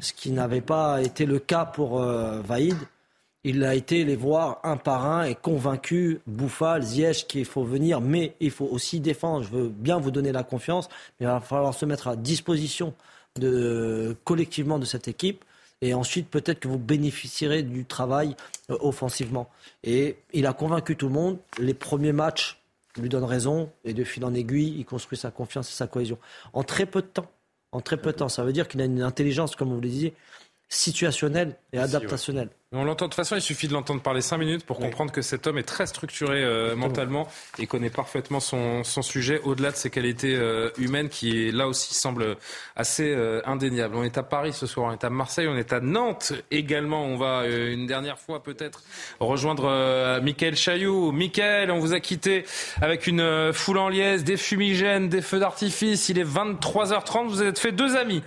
ce 0.00 0.12
qui 0.12 0.30
n'avait 0.30 0.62
pas 0.62 1.02
été 1.02 1.26
le 1.26 1.38
cas 1.38 1.64
pour 1.64 2.00
euh, 2.00 2.40
Vaïd. 2.40 2.76
Il 3.42 3.64
a 3.64 3.74
été 3.74 4.04
les 4.04 4.16
voir 4.16 4.60
un 4.64 4.76
par 4.76 5.06
un 5.06 5.24
et 5.24 5.34
convaincu, 5.34 6.20
Bouffal, 6.26 6.82
Ziyech, 6.82 7.26
qu'il 7.26 7.46
faut 7.46 7.64
venir, 7.64 8.02
mais 8.02 8.34
il 8.40 8.50
faut 8.50 8.66
aussi 8.66 9.00
défendre. 9.00 9.44
Je 9.44 9.48
veux 9.48 9.68
bien 9.68 9.98
vous 9.98 10.10
donner 10.10 10.30
la 10.30 10.42
confiance, 10.42 10.88
mais 11.18 11.24
il 11.24 11.26
va 11.26 11.40
falloir 11.40 11.72
se 11.72 11.86
mettre 11.86 12.08
à 12.08 12.16
disposition 12.16 12.94
collectivement 14.24 14.78
de 14.78 14.84
cette 14.84 15.08
équipe. 15.08 15.44
Et 15.82 15.94
ensuite, 15.94 16.28
peut-être 16.28 16.60
que 16.60 16.68
vous 16.68 16.78
bénéficierez 16.78 17.62
du 17.62 17.86
travail 17.86 18.36
euh, 18.70 18.76
offensivement. 18.80 19.48
Et 19.82 20.16
il 20.34 20.46
a 20.46 20.52
convaincu 20.52 20.94
tout 20.94 21.06
le 21.06 21.14
monde. 21.14 21.38
Les 21.58 21.72
premiers 21.72 22.12
matchs 22.12 22.60
lui 22.98 23.08
donnent 23.08 23.24
raison. 23.24 23.70
Et 23.84 23.94
de 23.94 24.04
fil 24.04 24.24
en 24.24 24.34
aiguille, 24.34 24.74
il 24.76 24.84
construit 24.84 25.16
sa 25.16 25.30
confiance 25.30 25.70
et 25.70 25.72
sa 25.72 25.86
cohésion. 25.86 26.18
En 26.52 26.64
très 26.64 26.84
peu 26.84 27.00
de 27.00 27.06
temps, 27.06 27.30
en 27.72 27.80
très 27.80 27.96
peu 27.96 28.12
de 28.12 28.18
temps. 28.18 28.28
Ça 28.28 28.44
veut 28.44 28.52
dire 28.52 28.68
qu'il 28.68 28.82
a 28.82 28.84
une 28.84 29.00
intelligence, 29.00 29.56
comme 29.56 29.70
vous 29.70 29.80
le 29.80 29.88
disiez, 29.88 30.12
situationnelle 30.70 31.56
et 31.72 31.78
adaptationnelle. 31.78 32.48
On 32.72 32.84
l'entend 32.84 33.06
de 33.06 33.10
toute 33.10 33.16
façon, 33.16 33.34
il 33.34 33.42
suffit 33.42 33.66
de 33.66 33.72
l'entendre 33.72 34.00
parler 34.00 34.20
cinq 34.20 34.38
minutes 34.38 34.64
pour 34.64 34.78
comprendre 34.78 35.10
que 35.10 35.22
cet 35.22 35.48
homme 35.48 35.58
est 35.58 35.64
très 35.64 35.86
structuré 35.86 36.44
euh, 36.44 36.76
mentalement 36.76 37.26
et 37.58 37.66
connaît 37.66 37.90
parfaitement 37.90 38.38
son, 38.38 38.84
sujet 38.84 39.40
au-delà 39.42 39.72
de 39.72 39.76
ses 39.76 39.90
qualités 39.90 40.36
euh, 40.36 40.70
humaines 40.78 41.08
qui 41.08 41.50
là 41.50 41.66
aussi 41.66 41.94
semble 41.94 42.36
assez 42.76 43.10
euh, 43.10 43.42
indéniable. 43.44 43.96
On 43.96 44.04
est 44.04 44.16
à 44.16 44.22
Paris 44.22 44.52
ce 44.52 44.68
soir, 44.68 44.86
on 44.86 44.92
est 44.92 45.02
à 45.02 45.10
Marseille, 45.10 45.48
on 45.48 45.56
est 45.56 45.72
à 45.72 45.80
Nantes 45.80 46.34
également. 46.52 47.04
On 47.04 47.16
va 47.16 47.48
une 47.48 47.88
dernière 47.88 48.20
fois 48.20 48.40
peut-être 48.40 48.84
rejoindre 49.18 50.20
Michael 50.22 50.54
Chailloux. 50.54 51.10
Michael, 51.10 51.72
on 51.72 51.80
vous 51.80 51.94
a 51.94 51.98
quitté 51.98 52.44
avec 52.80 53.08
une 53.08 53.52
foule 53.52 53.78
en 53.78 53.88
liesse, 53.88 54.22
des 54.22 54.36
fumigènes, 54.36 55.08
des 55.08 55.22
feux 55.22 55.40
d'artifice. 55.40 56.08
Il 56.08 56.20
est 56.20 56.24
23h30, 56.24 57.26
vous 57.26 57.42
êtes 57.42 57.58
fait 57.58 57.72
deux 57.72 57.96
amis. 57.96 58.22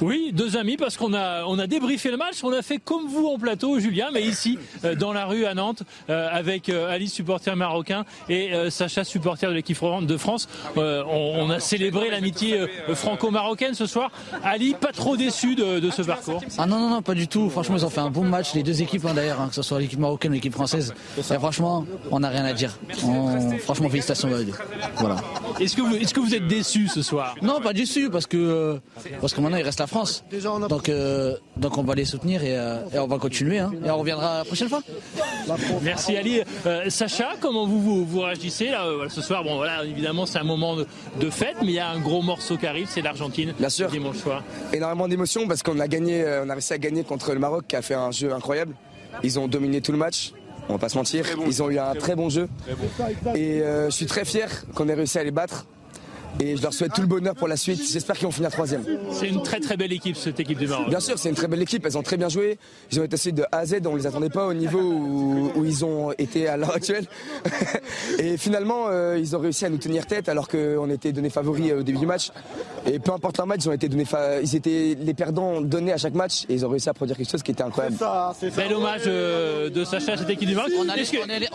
Oui, 0.00 0.30
deux 0.32 0.56
amis, 0.56 0.78
parce 0.78 0.96
qu'on 0.96 1.12
a, 1.12 1.44
on 1.44 1.58
a 1.58 1.66
débriefé 1.66 2.10
le 2.10 2.16
match. 2.16 2.42
On 2.42 2.52
a 2.52 2.62
fait 2.62 2.78
comme 2.78 3.06
vous 3.06 3.26
en 3.26 3.38
plateau, 3.38 3.78
Julien, 3.78 4.08
mais 4.12 4.22
ici, 4.22 4.58
euh, 4.84 4.94
dans 4.94 5.12
la 5.12 5.26
rue 5.26 5.44
à 5.44 5.52
Nantes, 5.54 5.82
euh, 6.08 6.28
avec 6.32 6.70
euh, 6.70 6.90
Alice, 6.90 7.12
supporter 7.12 7.54
marocain, 7.54 8.04
et 8.28 8.50
Sacha, 8.70 9.04
supporter 9.04 9.50
de 9.50 9.54
l'équipe 9.54 9.78
de 10.02 10.16
France. 10.16 10.48
On, 10.76 11.50
a 11.50 11.60
célébré 11.60 12.10
l'amitié 12.10 12.66
franco-marocaine 12.94 13.74
ce 13.74 13.86
soir. 13.86 14.10
Ali, 14.44 14.74
pas 14.74 14.92
trop 14.92 15.16
déçu 15.16 15.54
de, 15.54 15.90
ce 15.90 16.02
parcours? 16.02 16.42
Ah 16.58 16.66
non, 16.66 16.78
non, 16.78 16.88
non, 16.88 17.02
pas 17.02 17.14
du 17.14 17.28
tout. 17.28 17.50
Franchement, 17.50 17.76
ils 17.76 17.84
ont 17.84 17.90
fait 17.90 18.00
un 18.00 18.10
bon 18.10 18.24
match, 18.24 18.54
les 18.54 18.62
deux 18.62 18.82
équipes 18.82 19.04
hein, 19.06 19.14
d'ailleurs, 19.14 19.40
hein, 19.40 19.48
que 19.48 19.54
ce 19.54 19.62
soit 19.62 19.80
l'équipe 19.80 19.98
marocaine 19.98 20.30
ou 20.30 20.34
l'équipe 20.34 20.52
française. 20.52 20.94
Et 21.18 21.22
franchement, 21.22 21.84
on 22.10 22.20
n'a 22.20 22.28
rien 22.28 22.44
à 22.44 22.52
dire. 22.52 22.78
franchement, 23.60 23.88
félicitations 23.88 24.30
Voilà. 24.96 25.16
Est-ce 25.58 25.76
que, 25.76 25.82
vous, 25.82 25.94
est-ce 25.96 26.14
que 26.14 26.20
vous 26.20 26.34
êtes 26.34 26.46
déçu 26.46 26.88
ce 26.88 27.02
soir? 27.02 27.34
Non, 27.42 27.60
pas 27.60 27.72
déçu, 27.72 28.08
parce 28.10 28.26
que, 28.26 28.78
parce 29.20 29.34
que 29.34 29.40
maintenant, 29.40 29.58
il 29.58 29.64
reste 29.64 29.80
la 29.80 29.86
France. 29.90 30.24
Donc, 30.68 30.88
euh, 30.88 31.36
donc 31.56 31.76
on 31.76 31.82
va 31.82 31.94
les 31.96 32.04
soutenir 32.04 32.44
et, 32.44 32.56
euh, 32.56 32.78
on 32.94 33.08
va 33.08 33.18
continuer. 33.18 33.58
Hein. 33.58 33.72
et 33.84 33.90
on 33.90 33.98
reviendra 33.98 34.38
la 34.38 34.44
prochaine 34.44 34.68
fois. 34.68 34.82
Merci 35.82 36.16
Ali. 36.16 36.40
Euh, 36.64 36.88
Sacha, 36.88 37.30
comment 37.40 37.66
vous, 37.66 38.04
vous, 38.04 38.20
réagissez 38.20 38.66
là, 38.70 38.86
ce 39.08 39.20
soir? 39.20 39.42
Bon, 39.42 39.56
voilà, 39.56 39.84
évidemment, 39.84 40.26
c'est 40.26 40.38
un 40.38 40.44
moment 40.44 40.76
de, 40.76 41.30
fête, 41.30 41.56
mais 41.60 41.68
il 41.68 41.74
y 41.74 41.78
a 41.80 41.88
un 41.88 41.98
gros 41.98 42.22
morceau 42.22 42.56
qui 42.56 42.66
arrive, 42.66 42.86
c'est 42.88 43.02
l'Argentine. 43.02 43.52
Bien 43.58 43.68
sûr. 43.68 43.90
Dimanche 43.90 44.18
soir. 44.18 44.44
Énormément 44.72 45.08
d'émotions 45.08 45.48
parce 45.48 45.62
qu'on 45.62 45.80
a 45.80 45.88
gagné, 45.88 46.24
on 46.44 46.48
a 46.48 46.52
réussi 46.52 46.72
à 46.72 46.78
gagner 46.78 47.02
contre 47.02 47.32
le 47.32 47.40
Maroc 47.40 47.64
qui 47.66 47.74
a 47.74 47.82
fait 47.82 47.94
un 47.94 48.12
jeu 48.12 48.32
incroyable. 48.32 48.74
Ils 49.24 49.38
ont 49.40 49.48
dominé 49.48 49.80
tout 49.80 49.92
le 49.92 49.98
match. 49.98 50.32
On 50.68 50.74
va 50.74 50.78
pas 50.78 50.88
se 50.88 50.96
mentir, 50.96 51.26
ils 51.46 51.62
ont 51.64 51.70
eu 51.70 51.78
un 51.78 51.94
très 51.96 52.14
bon 52.14 52.28
jeu. 52.28 52.48
Et 53.34 53.58
je 53.60 53.90
suis 53.90 54.06
très 54.06 54.24
fier 54.24 54.48
qu'on 54.74 54.88
ait 54.88 54.94
réussi 54.94 55.18
à 55.18 55.24
les 55.24 55.32
battre 55.32 55.66
et 56.38 56.56
je 56.56 56.62
leur 56.62 56.72
souhaite 56.72 56.92
tout 56.92 57.00
le 57.00 57.06
bonheur 57.06 57.34
pour 57.34 57.48
la 57.48 57.56
suite. 57.56 57.82
J'espère 57.90 58.16
qu'ils 58.16 58.26
vont 58.26 58.32
finir 58.32 58.50
troisième. 58.50 58.84
C'est 59.12 59.28
une 59.28 59.42
très 59.42 59.60
très 59.60 59.76
belle 59.76 59.92
équipe 59.92 60.16
cette 60.16 60.38
équipe 60.38 60.58
du 60.58 60.66
Maroc. 60.66 60.88
Bien 60.88 61.00
sûr, 61.00 61.18
c'est 61.18 61.28
une 61.28 61.34
très 61.34 61.48
belle 61.48 61.62
équipe. 61.62 61.84
Elles 61.84 61.98
ont 61.98 62.02
très 62.02 62.16
bien 62.16 62.28
joué. 62.28 62.58
Ils 62.92 63.00
ont 63.00 63.04
été 63.04 63.14
aussi 63.14 63.32
de 63.32 63.42
A 63.50 63.58
à 63.58 63.66
Z. 63.66 63.80
On 63.86 63.96
les 63.96 64.06
attendait 64.06 64.30
pas 64.30 64.46
au 64.46 64.54
niveau 64.54 64.80
où, 64.80 65.64
ils 65.64 65.84
ont 65.84 66.12
été 66.12 66.48
à 66.48 66.56
l'heure 66.56 66.74
actuelle. 66.74 67.06
et 68.18 68.36
finalement, 68.36 68.86
euh, 68.88 69.18
ils 69.18 69.36
ont 69.36 69.40
réussi 69.40 69.64
à 69.64 69.68
nous 69.68 69.78
tenir 69.78 70.06
tête 70.06 70.28
alors 70.28 70.48
qu'on 70.48 70.88
était 70.90 71.12
donnés 71.12 71.30
favoris 71.30 71.70
euh, 71.70 71.80
au 71.80 71.82
début 71.82 71.98
du 71.98 72.06
match. 72.06 72.30
Et 72.86 72.98
peu 72.98 73.12
importe 73.12 73.38
leur 73.38 73.46
match, 73.46 73.60
ils 73.64 73.68
ont 73.68 73.72
été 73.72 73.88
donnés, 73.88 74.06
ils 74.42 74.56
étaient 74.56 74.96
les 74.98 75.14
perdants 75.14 75.60
donnés 75.60 75.92
à 75.92 75.98
chaque 75.98 76.14
match 76.14 76.44
et 76.48 76.54
ils 76.54 76.64
ont 76.64 76.70
réussi 76.70 76.88
à 76.88 76.94
produire 76.94 77.16
quelque 77.16 77.30
chose 77.30 77.42
qui 77.42 77.50
était 77.50 77.62
incroyable. 77.62 77.96
C'est 78.38 78.54
Bel 78.54 78.72
hommage 78.72 79.02
euh, 79.06 79.68
de 79.68 79.84
Sacha 79.84 80.12
à 80.12 80.16
cette 80.16 80.30
équipe 80.30 80.48
du 80.48 80.54
Maroc. 80.54 80.72
On 80.78 80.88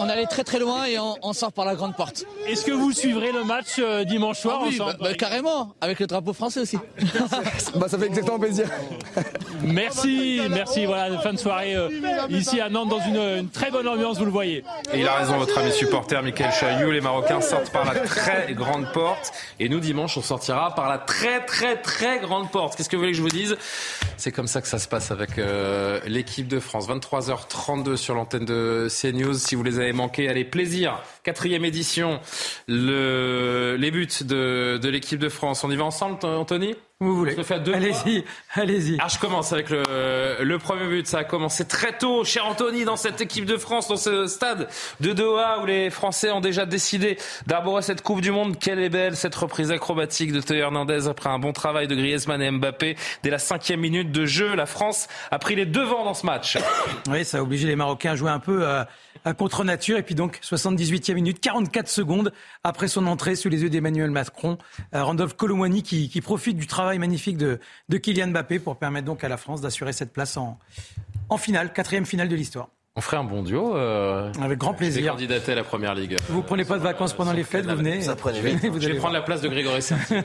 allait, 0.09 0.25
très 0.25 0.43
très 0.43 0.59
loin 0.59 0.85
et 0.85 0.97
on, 0.99 1.33
sort 1.33 1.51
par 1.51 1.65
la 1.65 1.75
grande 1.75 1.95
porte. 1.95 2.25
Est-ce 2.47 2.63
que 2.63 2.71
vous 2.71 2.91
suivrez 2.91 3.31
le 3.31 3.43
match 3.43 3.79
dimanche 4.07 4.39
soir 4.39 4.64
ah 4.67 4.83
bah, 4.85 4.95
bah, 4.99 5.13
Carrément, 5.13 5.75
avec 5.81 5.99
le 5.99 6.07
drapeau 6.07 6.33
français 6.33 6.61
aussi. 6.61 6.77
bah, 7.75 7.87
ça 7.87 7.97
fait 7.97 8.07
exactement 8.07 8.39
plaisir. 8.39 8.69
Merci, 9.63 10.41
merci. 10.49 10.85
Voilà, 10.85 11.17
fin 11.19 11.33
de 11.33 11.39
soirée 11.39 11.75
euh, 11.75 11.89
ici 12.29 12.59
à 12.59 12.69
Nantes 12.69 12.89
dans 12.89 12.99
une, 12.99 13.49
très 13.49 13.71
bonne 13.71 13.87
ambiance, 13.87 14.17
vous 14.17 14.25
le 14.25 14.31
voyez. 14.31 14.63
Et 14.93 14.99
il 14.99 15.07
a 15.07 15.15
raison, 15.15 15.37
votre 15.37 15.57
ami 15.57 15.71
supporter, 15.71 16.21
Michael 16.21 16.51
Chaillou. 16.51 16.91
Les 16.91 17.01
Marocains 17.01 17.41
sortent 17.41 17.71
par 17.71 17.85
la 17.85 17.99
très 17.99 18.53
grande 18.53 18.91
porte. 18.91 19.31
Et 19.59 19.69
nous, 19.69 19.79
dimanche, 19.79 20.17
on 20.17 20.21
sortira 20.21 20.73
par 20.75 20.89
la 20.89 20.97
très, 20.97 21.45
très, 21.45 21.77
très 21.77 22.19
grande 22.19 22.51
porte. 22.51 22.75
Qu'est-ce 22.75 22.89
que 22.89 22.95
vous 22.95 23.01
voulez 23.01 23.11
que 23.11 23.17
je 23.17 23.23
vous 23.23 23.29
dise? 23.29 23.57
C'est 24.17 24.31
comme 24.31 24.47
ça 24.47 24.61
que 24.61 24.67
ça 24.67 24.79
se 24.79 24.87
passe 24.87 25.11
avec 25.11 25.37
euh, 25.37 25.99
l'équipe 26.05 26.47
de 26.47 26.59
France. 26.59 26.87
23h32 26.87 27.95
sur 27.95 28.15
l'antenne 28.15 28.45
de 28.45 28.87
CNews. 28.89 29.33
Si 29.33 29.55
vous 29.55 29.63
les 29.63 29.79
avez 29.79 29.93
manqués, 29.93 30.29
allez, 30.29 30.45
plaisir. 30.45 31.01
Quatrième 31.23 31.65
édition. 31.65 32.19
Le, 32.67 33.75
les 33.79 33.91
buts 33.91 34.07
de, 34.21 34.35
de 34.77 34.89
l'équipe 34.89 35.19
de 35.19 35.29
France. 35.29 35.63
On 35.63 35.71
y 35.71 35.75
va 35.75 35.83
ensemble, 35.83 36.17
Anthony? 36.25 36.75
Vous 37.01 37.13
voulez. 37.13 37.35
Allez-y, 37.73 38.23
allez-y. 38.53 38.97
Ah, 39.01 39.07
je 39.09 39.19
commence 39.19 39.51
avec 39.51 39.69
le, 39.69 39.83
le, 40.41 40.59
premier 40.59 40.87
but. 40.87 41.05
Ça 41.05 41.19
a 41.19 41.23
commencé 41.25 41.65
très 41.65 41.97
tôt, 41.97 42.23
cher 42.23 42.45
Anthony, 42.45 42.85
dans 42.85 42.95
cette 42.95 43.19
équipe 43.19 43.43
de 43.43 43.57
France, 43.57 43.89
dans 43.89 43.97
ce 43.97 44.27
stade 44.27 44.69
de 45.01 45.11
Doha 45.11 45.59
où 45.61 45.65
les 45.65 45.89
Français 45.89 46.31
ont 46.31 46.39
déjà 46.39 46.65
décidé 46.65 47.17
d'arborer 47.47 47.81
cette 47.81 48.01
Coupe 48.01 48.21
du 48.21 48.31
Monde. 48.31 48.57
Quelle 48.57 48.79
est 48.79 48.87
belle 48.87 49.17
cette 49.17 49.35
reprise 49.35 49.71
acrobatique 49.71 50.31
de 50.31 50.39
Théo 50.39 50.57
Hernandez 50.57 51.09
après 51.09 51.29
un 51.29 51.37
bon 51.37 51.51
travail 51.51 51.87
de 51.87 51.95
Griezmann 51.95 52.41
et 52.41 52.49
Mbappé. 52.49 52.95
Dès 53.23 53.29
la 53.29 53.39
cinquième 53.39 53.81
minute 53.81 54.13
de 54.13 54.25
jeu, 54.25 54.55
la 54.55 54.65
France 54.65 55.09
a 55.31 55.37
pris 55.37 55.55
les 55.55 55.65
devants 55.65 56.05
dans 56.05 56.13
ce 56.13 56.25
match. 56.25 56.57
Oui, 57.09 57.25
ça 57.25 57.39
a 57.39 57.41
obligé 57.41 57.67
les 57.67 57.75
Marocains 57.75 58.11
à 58.11 58.15
jouer 58.15 58.31
un 58.31 58.39
peu 58.39 58.65
à, 58.65 58.87
à 59.25 59.33
contre-nature. 59.33 59.97
Et 59.97 60.03
puis 60.03 60.15
donc, 60.15 60.39
78e 60.41 61.13
minute, 61.15 61.39
44 61.41 61.89
secondes 61.89 62.31
après 62.63 62.87
son 62.87 63.05
entrée 63.07 63.35
sous 63.35 63.49
les 63.49 63.63
yeux 63.63 63.69
d'Emmanuel 63.69 64.11
Macron. 64.11 64.57
Euh, 64.93 65.03
Randolph 65.03 65.35
Colomwani 65.35 65.83
qui, 65.83 66.09
qui 66.09 66.21
profite 66.21 66.57
du 66.57 66.67
travail 66.67 66.99
magnifique 66.99 67.37
de, 67.37 67.59
de 67.89 67.97
Kylian 67.97 68.27
Mbappé 68.27 68.59
pour 68.59 68.77
permettre 68.77 69.05
donc 69.05 69.23
à 69.23 69.29
la 69.29 69.37
France 69.37 69.61
d'assurer 69.61 69.91
cette 69.91 70.13
place 70.13 70.37
en, 70.37 70.57
en 71.29 71.37
finale, 71.37 71.73
quatrième 71.73 72.05
finale 72.05 72.29
de 72.29 72.35
l'histoire. 72.35 72.69
On 72.97 73.01
ferait 73.01 73.17
un 73.17 73.25
bon 73.25 73.43
duo. 73.43 73.75
Euh, 73.75 74.31
Avec 74.41 74.57
grand 74.57 74.73
plaisir. 74.73 75.11
candidaté 75.11 75.51
à 75.51 75.55
la 75.55 75.65
première 75.65 75.93
ligue. 75.93 76.17
Vous 76.29 76.41
prenez 76.41 76.63
pas 76.63 76.77
de 76.77 76.83
vacances 76.83 77.11
pendant 77.11 77.33
les 77.33 77.43
fêtes, 77.43 77.65
vous 77.65 77.75
venez. 77.75 78.01
Ça 78.01 78.15
Vous 78.15 78.29
je 78.79 78.87
vais 78.87 78.93
prendre 78.95 79.13
la 79.13 79.21
place 79.21 79.41
de 79.41 79.49
Grégory 79.49 79.81
Saint 79.81 79.97
euh, 80.11 80.21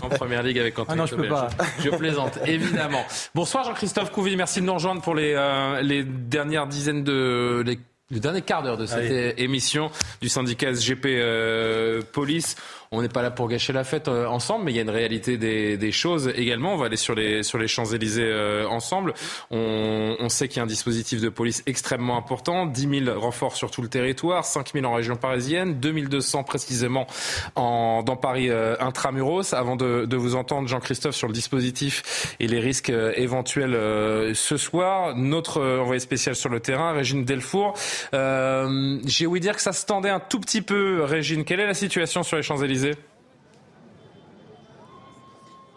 en 0.00 0.08
première 0.08 0.42
ligue 0.42 0.58
avec 0.58 0.78
Antoine. 0.78 0.98
Ah 0.98 1.02
non, 1.02 1.04
je 1.06 1.14
peux 1.14 1.28
pas. 1.28 1.50
Je, 1.84 1.90
plaisante, 1.90 2.38
évidemment. 2.46 3.04
Bonsoir 3.34 3.64
Jean-Christophe 3.64 4.10
Couvi, 4.12 4.34
merci 4.34 4.62
de 4.62 4.66
nous 4.66 4.72
rejoindre 4.72 5.02
pour 5.02 5.14
les, 5.14 5.34
euh, 5.34 5.82
les 5.82 6.02
dernières 6.02 6.66
dizaines 6.66 7.04
de 7.04 7.62
les 7.66 7.78
le 8.10 8.18
dernier 8.18 8.42
quart 8.42 8.62
d'heure 8.62 8.76
de 8.76 8.86
cette 8.86 9.38
émission 9.38 9.90
du 10.20 10.28
syndicat 10.28 10.74
SGP 10.74 11.06
euh, 11.06 12.02
Police 12.12 12.56
on 12.92 13.02
n'est 13.02 13.08
pas 13.08 13.22
là 13.22 13.30
pour 13.30 13.46
gâcher 13.46 13.72
la 13.72 13.84
fête 13.84 14.08
euh, 14.08 14.26
ensemble, 14.26 14.64
mais 14.64 14.72
il 14.72 14.74
y 14.74 14.80
a 14.80 14.82
une 14.82 14.90
réalité 14.90 15.38
des, 15.38 15.76
des, 15.76 15.92
choses 15.92 16.32
également. 16.34 16.74
On 16.74 16.76
va 16.76 16.86
aller 16.86 16.96
sur 16.96 17.14
les, 17.14 17.44
sur 17.44 17.56
les 17.56 17.68
Champs-Élysées 17.68 18.24
euh, 18.24 18.66
ensemble. 18.66 19.14
On, 19.52 20.16
on 20.18 20.28
sait 20.28 20.48
qu'il 20.48 20.56
y 20.56 20.60
a 20.60 20.64
un 20.64 20.66
dispositif 20.66 21.20
de 21.20 21.28
police 21.28 21.62
extrêmement 21.66 22.16
important, 22.16 22.66
10 22.66 23.04
000 23.04 23.20
renforts 23.20 23.54
sur 23.54 23.70
tout 23.70 23.80
le 23.80 23.86
territoire, 23.86 24.44
5 24.44 24.72
000 24.72 24.84
en 24.86 24.94
région 24.94 25.14
parisienne, 25.14 25.78
2200 25.78 26.42
précisément 26.42 27.06
en, 27.54 28.02
dans 28.02 28.16
Paris 28.16 28.50
euh, 28.50 28.74
intramuros. 28.80 29.54
Avant 29.54 29.76
de, 29.76 30.04
de 30.04 30.16
vous 30.16 30.34
entendre, 30.34 30.66
Jean-Christophe, 30.66 31.14
sur 31.14 31.28
le 31.28 31.32
dispositif 31.32 32.34
et 32.40 32.48
les 32.48 32.58
risques 32.58 32.90
éventuels 33.14 34.34
ce 34.34 34.56
soir, 34.56 35.14
notre 35.14 35.62
envoyé 35.78 36.00
spécial 36.00 36.34
sur 36.34 36.48
le 36.48 36.58
terrain, 36.58 36.92
Régine 36.92 37.24
Delfour. 37.24 37.74
J'ai 38.12 39.26
ouï 39.26 39.38
dire 39.38 39.54
que 39.54 39.62
ça 39.62 39.72
se 39.72 39.86
tendait 39.86 40.10
un 40.10 40.18
tout 40.18 40.40
petit 40.40 40.62
peu, 40.62 41.04
Régine. 41.04 41.44
Quelle 41.44 41.60
est 41.60 41.66
la 41.66 41.74
situation 41.74 42.24
sur 42.24 42.36
les 42.36 42.42
Champs-Élysées? 42.42 42.79
Низе. 42.80 42.96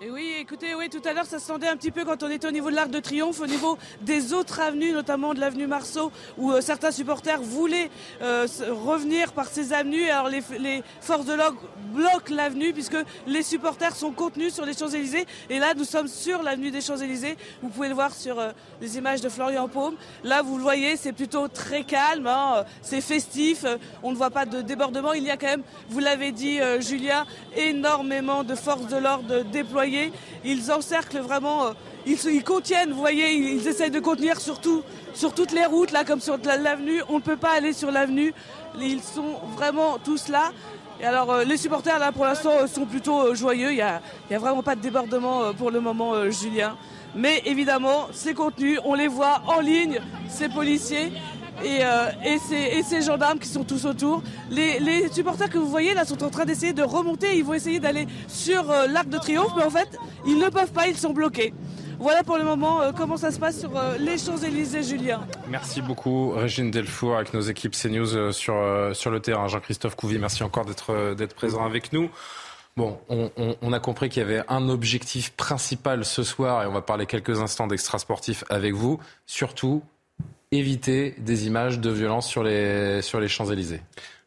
Oui, 0.09 0.33
écoutez, 0.39 0.75
oui, 0.75 0.89
tout 0.89 1.01
à 1.07 1.13
l'heure, 1.13 1.25
ça 1.25 1.39
se 1.39 1.45
sentait 1.45 1.67
un 1.67 1.77
petit 1.77 1.91
peu 1.91 2.03
quand 2.03 2.23
on 2.23 2.29
était 2.29 2.47
au 2.47 2.51
niveau 2.51 2.69
de 2.69 2.75
l'Arc 2.75 2.89
de 2.89 2.99
Triomphe, 2.99 3.39
au 3.39 3.47
niveau 3.47 3.77
des 4.01 4.33
autres 4.33 4.59
avenues, 4.59 4.91
notamment 4.91 5.33
de 5.33 5.39
l'avenue 5.39 5.67
Marceau, 5.67 6.11
où 6.37 6.51
euh, 6.51 6.61
certains 6.61 6.91
supporters 6.91 7.41
voulaient 7.41 7.89
euh, 8.21 8.47
revenir 8.69 9.33
par 9.33 9.47
ces 9.47 9.71
avenues. 9.71 10.09
Alors 10.09 10.29
les, 10.29 10.83
forces 10.99 11.25
de 11.25 11.33
l'ordre 11.33 11.59
bloquent 11.93 12.33
l'avenue 12.33 12.73
puisque 12.73 12.97
les 13.27 13.43
supporters 13.43 13.95
sont 13.95 14.11
contenus 14.11 14.53
sur 14.53 14.65
les 14.65 14.73
Champs-Élysées. 14.73 15.25
Et 15.49 15.59
là, 15.59 15.73
nous 15.75 15.85
sommes 15.85 16.07
sur 16.07 16.43
l'avenue 16.43 16.71
des 16.71 16.81
Champs-Élysées. 16.81 17.37
Vous 17.61 17.69
pouvez 17.69 17.87
le 17.87 17.95
voir 17.95 18.13
sur 18.13 18.39
euh, 18.39 18.51
les 18.81 18.97
images 18.97 19.21
de 19.21 19.29
Florian 19.29 19.67
Paume. 19.67 19.95
Là, 20.23 20.41
vous 20.41 20.57
le 20.57 20.63
voyez, 20.63 20.97
c'est 20.97 21.13
plutôt 21.13 21.47
très 21.47 21.83
calme, 21.83 22.27
hein, 22.27 22.65
c'est 22.81 23.01
festif. 23.01 23.65
On 24.01 24.11
ne 24.11 24.17
voit 24.17 24.31
pas 24.31 24.45
de 24.45 24.61
débordement. 24.61 25.13
Il 25.13 25.23
y 25.23 25.31
a 25.31 25.37
quand 25.37 25.47
même, 25.47 25.63
vous 25.89 25.99
l'avez 25.99 26.31
dit, 26.31 26.59
Julia, 26.79 27.25
énormément 27.55 28.43
de 28.43 28.55
forces 28.55 28.87
de 28.87 28.97
l'ordre 28.97 29.43
déployées. 29.43 29.92
Ils 30.43 30.71
encerclent 30.71 31.19
vraiment, 31.19 31.67
euh, 31.67 31.71
ils, 32.05 32.43
contiennent, 32.43 32.91
vous 32.91 32.99
voyez, 32.99 33.33
ils, 33.33 33.67
essayent 33.67 33.91
de 33.91 33.99
contenir 33.99 34.39
surtout 34.39 34.83
sur 35.13 35.33
toutes 35.33 35.51
les 35.51 35.65
routes, 35.65 35.91
là, 35.91 36.03
comme 36.03 36.19
sur 36.19 36.37
l'avenue. 36.37 37.01
On 37.09 37.15
ne 37.15 37.21
peut 37.21 37.37
pas 37.37 37.51
aller 37.57 37.73
sur 37.73 37.91
l'avenue. 37.91 38.33
Ils 38.81 39.01
sont 39.01 39.35
vraiment 39.55 39.97
tous 39.99 40.27
là. 40.27 40.51
Et 41.01 41.05
alors, 41.05 41.31
euh, 41.31 41.43
les 41.43 41.57
supporters, 41.57 41.99
là, 41.99 42.11
pour 42.11 42.25
l'instant, 42.25 42.51
euh, 42.61 42.67
sont 42.67 42.85
plutôt 42.85 43.33
joyeux. 43.35 43.71
Il 43.71 43.75
n'y 43.75 43.81
a, 43.81 44.01
a, 44.31 44.37
vraiment 44.37 44.63
pas 44.63 44.75
de 44.75 44.81
débordement 44.81 45.53
pour 45.53 45.71
le 45.71 45.79
moment, 45.79 46.29
Julien. 46.29 46.75
Mais 47.15 47.43
évidemment, 47.45 48.07
ces 48.11 48.33
contenus, 48.33 48.79
on 48.85 48.95
les 48.95 49.07
voit 49.07 49.41
en 49.47 49.59
ligne, 49.59 49.99
ces 50.29 50.49
policiers. 50.49 51.11
Euh, 51.63 52.11
et, 52.25 52.83
ces, 52.83 53.01
gendarmes 53.01 53.39
qui 53.39 53.47
sont 53.47 53.63
tous 53.63 53.85
autour. 53.85 54.23
Les, 54.49 55.09
supporters 55.11 55.49
que 55.49 55.57
vous 55.57 55.69
voyez 55.69 55.93
là 55.93 56.05
sont 56.05 56.23
en 56.23 56.29
train 56.29 56.45
d'essayer 56.45 56.73
de 56.73 56.83
remonter. 56.83 57.37
Ils 57.37 57.43
vont 57.43 57.53
essayer 57.53 57.79
d'aller 57.79 58.07
sur 58.27 58.69
euh, 58.71 58.87
l'Arc 58.87 59.09
de 59.09 59.17
Triomphe, 59.17 59.53
mais 59.55 59.63
en 59.63 59.69
fait, 59.69 59.97
ils 60.25 60.37
ne 60.37 60.49
peuvent 60.49 60.71
pas, 60.71 60.87
ils 60.87 60.97
sont 60.97 61.13
bloqués. 61.13 61.53
Voilà 61.99 62.23
pour 62.23 62.37
le 62.37 62.43
moment 62.43 62.81
euh, 62.81 62.91
comment 62.91 63.17
ça 63.17 63.31
se 63.31 63.39
passe 63.39 63.59
sur 63.59 63.71
les 63.99 64.17
Champs-Élysées, 64.17 64.83
Julien. 64.83 65.21
Merci 65.47 65.81
beaucoup, 65.81 66.31
Régine 66.31 66.71
Delfour, 66.71 67.15
avec 67.15 67.33
nos 67.33 67.41
équipes 67.41 67.75
CNews 67.75 68.31
sur, 68.31 68.55
sur 68.93 69.11
le 69.11 69.19
terrain. 69.19 69.47
Jean-Christophe 69.47 69.95
Couvi, 69.95 70.17
merci 70.17 70.43
encore 70.43 70.65
d'être 70.65 71.35
présent 71.35 71.65
avec 71.65 71.93
nous. 71.93 72.09
Bon, 72.75 72.99
on, 73.07 73.71
a 73.71 73.79
compris 73.79 74.09
qu'il 74.09 74.23
y 74.23 74.25
avait 74.25 74.41
un 74.47 74.67
objectif 74.67 75.31
principal 75.33 76.05
ce 76.05 76.23
soir, 76.23 76.63
et 76.63 76.65
on 76.65 76.71
va 76.71 76.81
parler 76.81 77.05
quelques 77.05 77.39
instants 77.39 77.67
d'extra-sportif 77.67 78.43
avec 78.49 78.73
vous. 78.73 78.99
Surtout, 79.27 79.83
éviter 80.57 81.15
des 81.17 81.47
images 81.47 81.79
de 81.79 81.89
violence 81.89 82.27
sur 82.27 82.43
les, 82.43 83.01
sur 83.01 83.19
les 83.19 83.27
Champs-Élysées. 83.27 83.81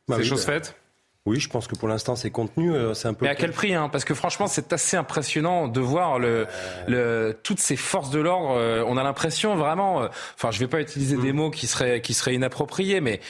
Bah 0.08 0.16
C'est 0.18 0.24
chose 0.24 0.46
bah, 0.46 0.54
faite 0.54 0.76
Oui, 1.24 1.40
je 1.40 1.48
pense 1.48 1.66
que 1.66 1.74
pour 1.76 1.88
l'instant 1.88 2.14
c'est 2.16 2.30
contenu. 2.30 2.72
Euh, 2.72 2.94
c'est 2.94 3.08
un 3.08 3.14
peu. 3.14 3.24
Mais 3.24 3.30
à 3.30 3.34
quel 3.34 3.52
prix 3.52 3.74
hein? 3.74 3.88
Parce 3.88 4.04
que 4.04 4.14
franchement, 4.14 4.46
c'est 4.46 4.72
assez 4.72 4.96
impressionnant 4.96 5.68
de 5.68 5.80
voir 5.80 6.18
le, 6.18 6.46
le 6.86 7.36
toutes 7.42 7.60
ces 7.60 7.76
forces 7.76 8.10
de 8.10 8.20
l'ordre. 8.20 8.56
Euh, 8.56 8.84
on 8.86 8.96
a 8.96 9.02
l'impression 9.02 9.56
vraiment. 9.56 10.02
euh, 10.02 10.08
Enfin, 10.34 10.50
je 10.50 10.58
vais 10.58 10.68
pas 10.68 10.80
utiliser 10.80 11.16
des 11.16 11.32
mots 11.32 11.50
qui 11.50 11.66
seraient 11.66 12.00
qui 12.00 12.14
seraient 12.14 12.34
inappropriés, 12.34 13.00
mais 13.00 13.20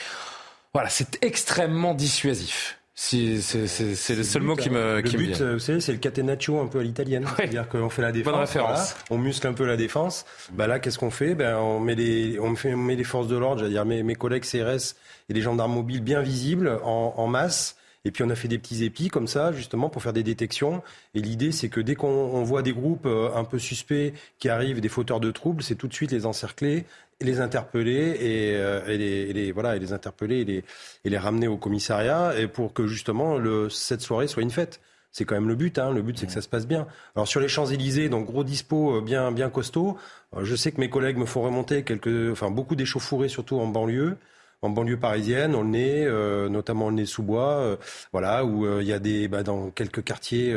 voilà, 0.73 0.89
c'est 0.89 1.23
extrêmement 1.23 1.93
dissuasif. 1.95 2.76
Si- 2.99 3.43
C'est 3.43 4.15
le 4.15 4.23
seul 4.23 4.41
mot 4.41 4.55
qui 4.55 4.71
me 4.71 4.95
Le 4.95 5.01
qui 5.03 5.17
me 5.17 5.21
but, 5.21 5.35
vient. 5.35 5.45
euh, 5.45 5.53
vous 5.53 5.59
savez, 5.59 5.79
c'est 5.81 5.91
le 5.91 5.99
catenaccio 5.99 6.59
un 6.59 6.65
peu 6.65 6.79
à 6.79 6.83
l'italienne. 6.83 7.25
C'est-à-dire 7.37 7.69
qu'on 7.69 7.89
fait 7.89 8.01
la 8.01 8.11
défense. 8.11 8.35
référence. 8.39 8.95
voilà, 8.95 9.05
on 9.11 9.17
muscle 9.19 9.45
un 9.45 9.53
peu 9.53 9.67
la 9.67 9.77
défense. 9.77 10.25
Bah 10.53 10.65
là, 10.65 10.79
qu'est-ce 10.79 10.97
qu'on 10.97 11.11
fait? 11.11 11.35
Ben, 11.35 11.57
on, 11.57 11.79
met 11.79 11.93
les, 11.93 12.39
on, 12.39 12.55
fait, 12.55 12.73
on 12.73 12.77
met 12.77 12.95
les 12.95 13.03
forces 13.03 13.27
de 13.27 13.37
l'ordre, 13.37 13.59
j'allais 13.59 13.69
dire 13.73 13.85
mes, 13.85 14.01
mes 14.01 14.15
collègues 14.15 14.43
CRS 14.45 14.95
et 15.29 15.33
les 15.33 15.41
gendarmes 15.41 15.73
mobiles 15.75 16.01
bien 16.01 16.21
visibles 16.21 16.79
en, 16.83 17.13
en 17.15 17.27
masse. 17.27 17.76
Et 18.07 18.11
puis 18.11 18.23
on 18.23 18.29
a 18.29 18.35
fait 18.35 18.47
des 18.47 18.57
petits 18.57 18.85
épis 18.85 19.09
comme 19.09 19.27
ça, 19.27 19.51
justement, 19.51 19.89
pour 19.89 20.01
faire 20.01 20.13
des 20.13 20.23
détections. 20.23 20.81
Et 21.13 21.19
l'idée, 21.19 21.51
c'est 21.51 21.67
que 21.67 21.81
dès 21.81 21.95
qu'on 21.95 22.07
on 22.07 22.41
voit 22.43 22.61
des 22.61 22.71
groupes 22.71 23.05
euh, 23.05 23.35
un 23.35 23.43
peu 23.43 23.59
suspects 23.59 24.13
qui 24.39 24.47
arrivent, 24.47 24.79
des 24.79 24.87
fauteurs 24.87 25.19
de 25.19 25.29
troubles, 25.29 25.61
c'est 25.61 25.75
tout 25.75 25.89
de 25.89 25.93
suite 25.93 26.11
les 26.11 26.25
encercler, 26.25 26.85
les 27.19 27.41
interpeller 27.41 28.17
et, 28.21 28.55
euh, 28.55 28.81
les, 28.87 29.51
voilà, 29.51 29.75
les 29.75 29.91
interpeller 29.91 30.63
et 31.03 31.09
les, 31.09 31.17
ramener 31.17 31.49
au 31.49 31.57
commissariat, 31.57 32.39
et 32.39 32.47
pour 32.47 32.73
que 32.73 32.87
justement 32.87 33.37
le, 33.37 33.69
cette 33.69 34.01
soirée 34.01 34.27
soit 34.27 34.41
une 34.41 34.51
fête. 34.51 34.79
C'est 35.11 35.25
quand 35.25 35.35
même 35.35 35.49
le 35.49 35.55
but. 35.55 35.77
Hein. 35.79 35.91
Le 35.91 36.01
but, 36.01 36.17
c'est 36.17 36.27
que 36.27 36.31
ça 36.31 36.41
se 36.41 36.47
passe 36.47 36.67
bien. 36.67 36.87
Alors 37.15 37.27
sur 37.27 37.41
les 37.41 37.49
Champs 37.49 37.65
Élysées, 37.65 38.07
donc 38.07 38.27
gros 38.27 38.45
dispo, 38.45 38.97
euh, 38.97 39.01
bien 39.01 39.33
bien 39.33 39.49
costaud. 39.49 39.97
Je 40.39 40.55
sais 40.55 40.71
que 40.71 40.79
mes 40.79 40.89
collègues 40.89 41.17
me 41.17 41.25
font 41.25 41.41
remonter 41.41 41.83
quelques, 41.83 42.31
enfin 42.31 42.51
beaucoup 42.51 42.75
d'échauffourées, 42.77 43.27
surtout 43.27 43.59
en 43.59 43.67
banlieue 43.67 44.17
en 44.61 44.69
banlieue 44.69 44.97
parisienne, 44.97 45.55
on 45.55 45.61
le 45.61 45.69
nez, 45.69 46.05
euh, 46.05 46.49
notamment 46.49 46.89
le 46.89 46.95
nez 46.95 47.05
sous 47.05 47.23
bois, 47.23 47.57
euh, 47.57 47.77
voilà, 48.11 48.43
où 48.43 48.65
euh, 48.65 48.79
il 48.81 48.87
y 48.87 48.93
a 48.93 48.99
des, 48.99 49.27
bah, 49.27 49.43
dans 49.43 49.69
quelques 49.69 50.03
quartiers, 50.03 50.55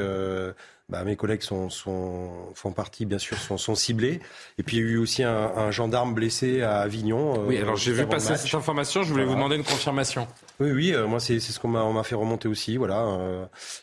bah, 0.89 1.05
mes 1.05 1.15
collègues 1.15 1.43
sont, 1.43 1.71
sont, 1.71 2.31
font 2.55 2.73
partie, 2.73 3.07
bien 3.07 3.19
sûr, 3.19 3.37
sont, 3.39 3.59
sont 3.59 3.77
ciblés. 3.77 4.21
Et 4.59 4.65
puis 4.65 4.79
il 4.79 4.85
y 4.85 4.87
a 4.87 4.91
eu 4.91 4.99
aussi 4.99 5.23
un, 5.23 5.53
un 5.57 5.71
gendarme 5.71 6.15
blessé 6.15 6.63
à 6.63 6.81
Avignon. 6.81 7.45
Oui, 7.47 7.59
alors 7.59 7.77
j'ai 7.77 7.93
vu 7.93 8.07
passer 8.07 8.37
cette 8.37 8.55
information. 8.55 9.03
Je 9.03 9.13
voulais 9.13 9.25
vous 9.25 9.35
demander 9.35 9.57
une 9.57 9.65
confirmation. 9.65 10.27
Oui, 10.59 10.73
oui, 10.73 10.95
moi 11.07 11.21
c'est 11.21 11.39
ce 11.39 11.61
qu'on 11.61 11.69
m'a 11.69 11.85
on 11.85 12.03
fait 12.03 12.17
remonter 12.17 12.49
aussi. 12.49 12.77
Voilà, 12.77 13.07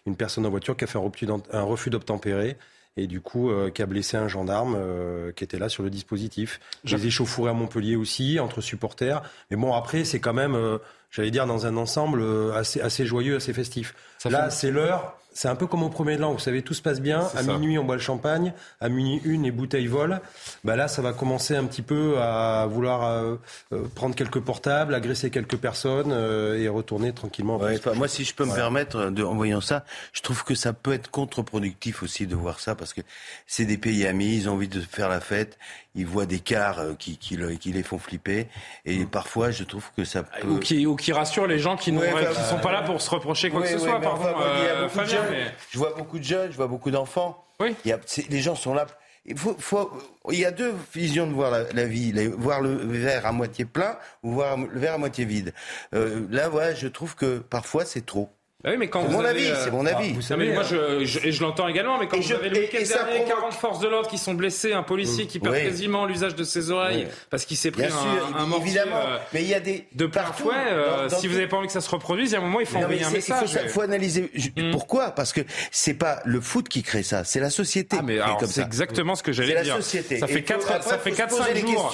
une 0.06 0.16
personne 0.18 0.46
en 0.46 0.50
voiture 0.50 0.76
qui 0.76 0.84
a 0.84 0.88
fait 0.88 1.00
un 1.00 1.62
refus 1.62 1.90
d'obtempérer 1.90 2.58
et 2.98 3.08
du 3.08 3.22
coup 3.22 3.50
euh, 3.52 3.70
qui 3.70 3.82
a 3.82 3.86
blessé 3.86 4.18
un 4.18 4.28
gendarme 4.28 4.76
euh, 4.78 5.32
qui 5.32 5.44
était 5.44 5.60
là 5.60 5.70
sur 5.70 5.84
le 5.84 5.90
dispositif. 5.90 6.60
J'ai 6.84 6.98
des 6.98 7.08
échauffourées 7.08 7.52
à 7.52 7.54
Montpellier 7.54 7.96
aussi 7.96 8.40
entre 8.40 8.60
supporters. 8.62 9.22
Mais 9.52 9.58
bon, 9.58 9.74
après 9.74 10.04
c'est 10.04 10.20
quand 10.20 10.34
même, 10.34 10.56
euh, 10.56 10.80
j'allais 11.12 11.32
dire 11.32 11.46
dans 11.48 11.66
un 11.66 11.78
ensemble 11.78 12.24
assez 12.54 12.82
assez 12.82 13.06
joyeux, 13.06 13.38
assez 13.38 13.54
festif. 13.54 13.94
Ça 14.18 14.30
là, 14.30 14.46
fait- 14.50 14.56
c'est 14.56 14.72
l'heure. 14.72 15.18
C'est 15.38 15.50
un 15.50 15.56
peu 15.56 15.68
comme 15.68 15.84
au 15.84 15.90
premier 15.90 16.16
de 16.16 16.22
l'an, 16.22 16.34
vous 16.34 16.40
savez, 16.40 16.64
tout 16.64 16.74
se 16.74 16.82
passe 16.82 17.00
bien. 17.00 17.20
À 17.20 17.44
ça. 17.44 17.44
minuit, 17.44 17.78
on 17.78 17.84
boit 17.84 17.94
le 17.94 18.02
champagne. 18.02 18.54
À 18.82 18.90
minuit, 18.90 19.22
une, 19.24 19.44
les 19.44 19.52
bouteilles 19.52 19.86
volent. 19.86 20.18
Bah 20.64 20.76
là, 20.76 20.88
ça 20.88 21.04
va 21.04 21.14
commencer 21.14 21.56
un 21.56 21.66
petit 21.66 21.84
peu 21.84 22.20
à 22.20 22.66
vouloir 22.66 23.04
euh, 23.04 23.36
euh, 23.72 23.84
prendre 23.94 24.16
quelques 24.16 24.40
portables, 24.40 24.96
agresser 24.96 25.30
quelques 25.30 25.58
personnes 25.58 26.12
euh, 26.12 26.60
et 26.60 26.68
retourner 26.68 27.14
tranquillement. 27.14 27.58
Ouais, 27.58 27.78
enfin, 27.78 27.94
moi, 27.94 28.08
si 28.08 28.24
je 28.24 28.34
peux 28.34 28.46
me 28.46 28.50
Voilà. 28.50 28.64
permettre, 28.64 29.12
de, 29.12 29.24
en 29.24 29.36
voyant 29.36 29.62
ça, 29.62 29.86
je 30.12 30.22
trouve 30.22 30.44
que 30.44 30.56
ça 30.56 30.74
peut 30.74 30.94
être 30.94 31.12
contre-productif 31.12 32.02
aussi 32.02 32.26
de 32.26 32.36
voir 32.36 32.60
ça, 32.60 32.74
parce 32.74 32.96
que 32.96 33.02
c'est 33.46 33.66
des 33.66 33.78
pays 33.78 34.08
amis, 34.08 34.38
ils 34.38 34.50
ont 34.50 34.54
envie 34.54 34.68
de 34.68 34.82
faire 34.82 35.08
la 35.08 35.20
fête, 35.20 35.60
ils 35.98 36.06
voient 36.08 36.26
des 36.26 36.40
cars 36.40 36.80
euh, 36.80 36.94
qui, 36.94 37.18
qui, 37.18 37.36
le- 37.36 37.56
qui 37.56 37.74
les 37.74 37.84
font 37.84 37.98
flipper, 38.00 38.48
et 38.86 39.06
parfois, 39.06 39.52
je 39.52 39.66
trouve 39.66 39.84
que 39.98 40.06
ça 40.06 40.24
peut... 40.24 40.48
Ou 40.48 40.60
qui, 40.60 40.86
ou 40.86 40.96
qui 40.96 41.12
rassure 41.12 41.46
les 41.48 41.60
gens 41.60 41.76
qui 41.76 41.92
ne 41.92 42.00
Ouais, 42.00 42.14
enfin, 42.14 42.42
sont 42.44 42.60
pas 42.60 42.72
là 42.72 42.84
pour 42.84 43.02
se 43.02 43.10
reprocher 43.10 43.50
quoi 43.50 43.60
Oui, 43.60 43.66
que 43.66 43.72
ce 43.74 43.84
oui, 43.84 43.90
soit. 43.90 44.00
Pardon, 44.00 44.22
enfin, 44.22 44.32
moi, 44.32 44.48
il 44.60 44.64
y 44.64 44.68
a 44.68 44.72
euh, 44.72 44.84
beaucoup 44.84 44.98
de 45.00 45.04
Fabien, 45.06 45.24
jeunes. 45.24 45.32
mais- 45.32 45.54
Je 45.72 45.78
vois 45.78 45.94
beaucoup 45.98 46.20
de 46.20 46.24
jeunes, 46.24 46.52
je 46.52 46.56
vois 46.58 46.68
beaucoup 46.68 46.92
d'enfants. 46.92 47.44
Il 47.60 47.74
y 47.90 47.92
a- 47.92 48.00
les 48.30 48.40
gens 48.42 48.56
sont 48.56 48.74
là. 48.74 48.86
Il, 49.30 49.38
faut, 49.38 49.56
faut- 49.60 49.92
il 50.32 50.40
y 50.40 50.46
a 50.46 50.52
deux 50.52 50.74
visions 50.94 51.28
de 51.28 51.34
voir 51.34 51.52
la, 51.52 51.64
la 51.74 51.84
vie. 51.86 52.14
Les- 52.14 52.28
voir 52.30 52.62
le 52.62 52.76
verre 52.76 53.26
à 53.26 53.34
moitié 53.34 53.66
plein 53.66 53.98
ou 54.24 54.32
voir 54.32 54.56
le 54.56 54.80
verre 54.80 54.94
à 54.94 54.98
moitié 54.98 55.26
vide. 55.26 55.54
Euh, 55.94 56.26
là, 56.30 56.48
voilà, 56.48 56.74
je 56.74 56.88
trouve 56.88 57.16
que 57.16 57.40
parfois 57.40 57.84
c'est 57.84 58.06
trop. 58.06 58.30
Ah 58.66 58.72
oui, 58.72 58.78
mais 58.80 58.88
quand 58.90 59.02
c'est 59.04 59.08
vous 59.10 59.14
mon 59.14 59.24
avez, 59.24 59.40
avis, 59.48 59.52
euh, 59.52 59.64
c'est 59.64 59.70
mon 59.72 59.86
avis. 59.86 60.14
Non, 60.14 60.38
mais 60.38 60.52
moi, 60.52 60.64
je, 60.64 61.06
je- 61.06 61.20
et 61.28 61.32
je 61.32 61.42
l'entends 61.44 61.68
également, 61.68 62.00
mais 62.00 62.08
quand 62.08 62.18
Et 62.18 62.22
vous 62.22 62.30
je- 62.30 62.34
avez 62.34 62.50
le 62.50 62.58
week-end 62.62 62.80
dernier, 62.80 63.20
provoque- 63.20 63.28
40 63.28 63.54
forces 63.54 63.80
de 63.80 63.88
l'ordre 63.88 64.10
qui 64.10 64.18
sont 64.18 64.34
blessés, 64.34 64.74
un 64.74 64.82
policier 64.82 65.28
qui 65.28 65.38
perd 65.38 65.54
Oui. 65.54 65.62
quasiment 65.64 66.08
l'usage 66.08 66.34
de 66.34 66.44
ses 66.44 66.72
oreilles 66.72 67.04
Oui. 67.06 67.12
parce 67.30 67.46
qu'il 67.46 67.56
s'est 67.56 67.70
pris 67.70 67.84
Bien 67.84 67.92
un, 67.96 68.00
sûr, 68.02 68.36
un 68.36 68.46
mortier, 68.48 68.66
évidemment. 68.70 68.98
euh, 68.98 69.18
Mais 69.32 69.44
il 69.44 69.48
y 69.48 69.54
a 69.54 69.60
des 69.60 69.86
de 69.94 70.06
partout, 70.08 70.44
fouet. 70.46 70.56
euh, 70.72 71.04
dans- 71.04 71.08
dans 71.08 71.20
si 71.20 71.28
vous 71.28 71.34
tout- 71.34 71.38
n'avez 71.40 71.48
pas 71.48 71.58
envie 71.58 71.68
que 71.68 71.74
ça 71.74 71.82
se 71.82 71.90
reproduise, 71.92 72.32
il 72.32 72.34
y 72.34 72.36
a 72.36 72.40
un 72.40 72.42
moment, 72.42 72.60
il 72.60 72.66
faut 72.66 72.78
Non, 72.80 72.86
envoyer 72.86 73.02
un 73.04 73.10
c'est- 73.12 73.28
il 73.28 73.34
message. 73.34 73.60
faut, 73.66 73.70
faut 73.70 73.82
analyser. 73.82 74.32
Je- 74.34 74.72
Pourquoi? 74.72 75.12
Parce 75.12 75.34
que 75.34 75.42
c'est 75.72 75.94
pas 75.94 76.20
le 76.26 76.42
foot 76.42 76.68
qui 76.68 76.82
crée 76.82 77.04
ça, 77.04 77.24
c'est 77.24 77.40
la 77.40 77.52
société. 77.52 77.96
Ah, 78.00 78.04
mais 78.04 78.20
alors, 78.20 78.38
comme 78.38 78.50
c'est 78.50 78.64
exactement 78.64 79.14
ce 79.16 79.22
que 79.22 79.34
j'allais 79.34 79.56
C'est 79.58 79.64
dire. 79.66 79.76
la 79.76 79.82
société. 79.84 80.18
Ça 80.18 80.26
fait 80.26 80.34
il 80.34 80.40
faut- 80.40 80.46
4 80.48 80.72
après, 80.72 80.90
ça 80.90 80.98
fait 80.98 81.10
faut 81.12 81.16
se 81.16 81.22
4 81.22 81.30
poser 81.30 81.44
5 81.44 81.54
les 81.54 81.62
jours. 81.62 81.92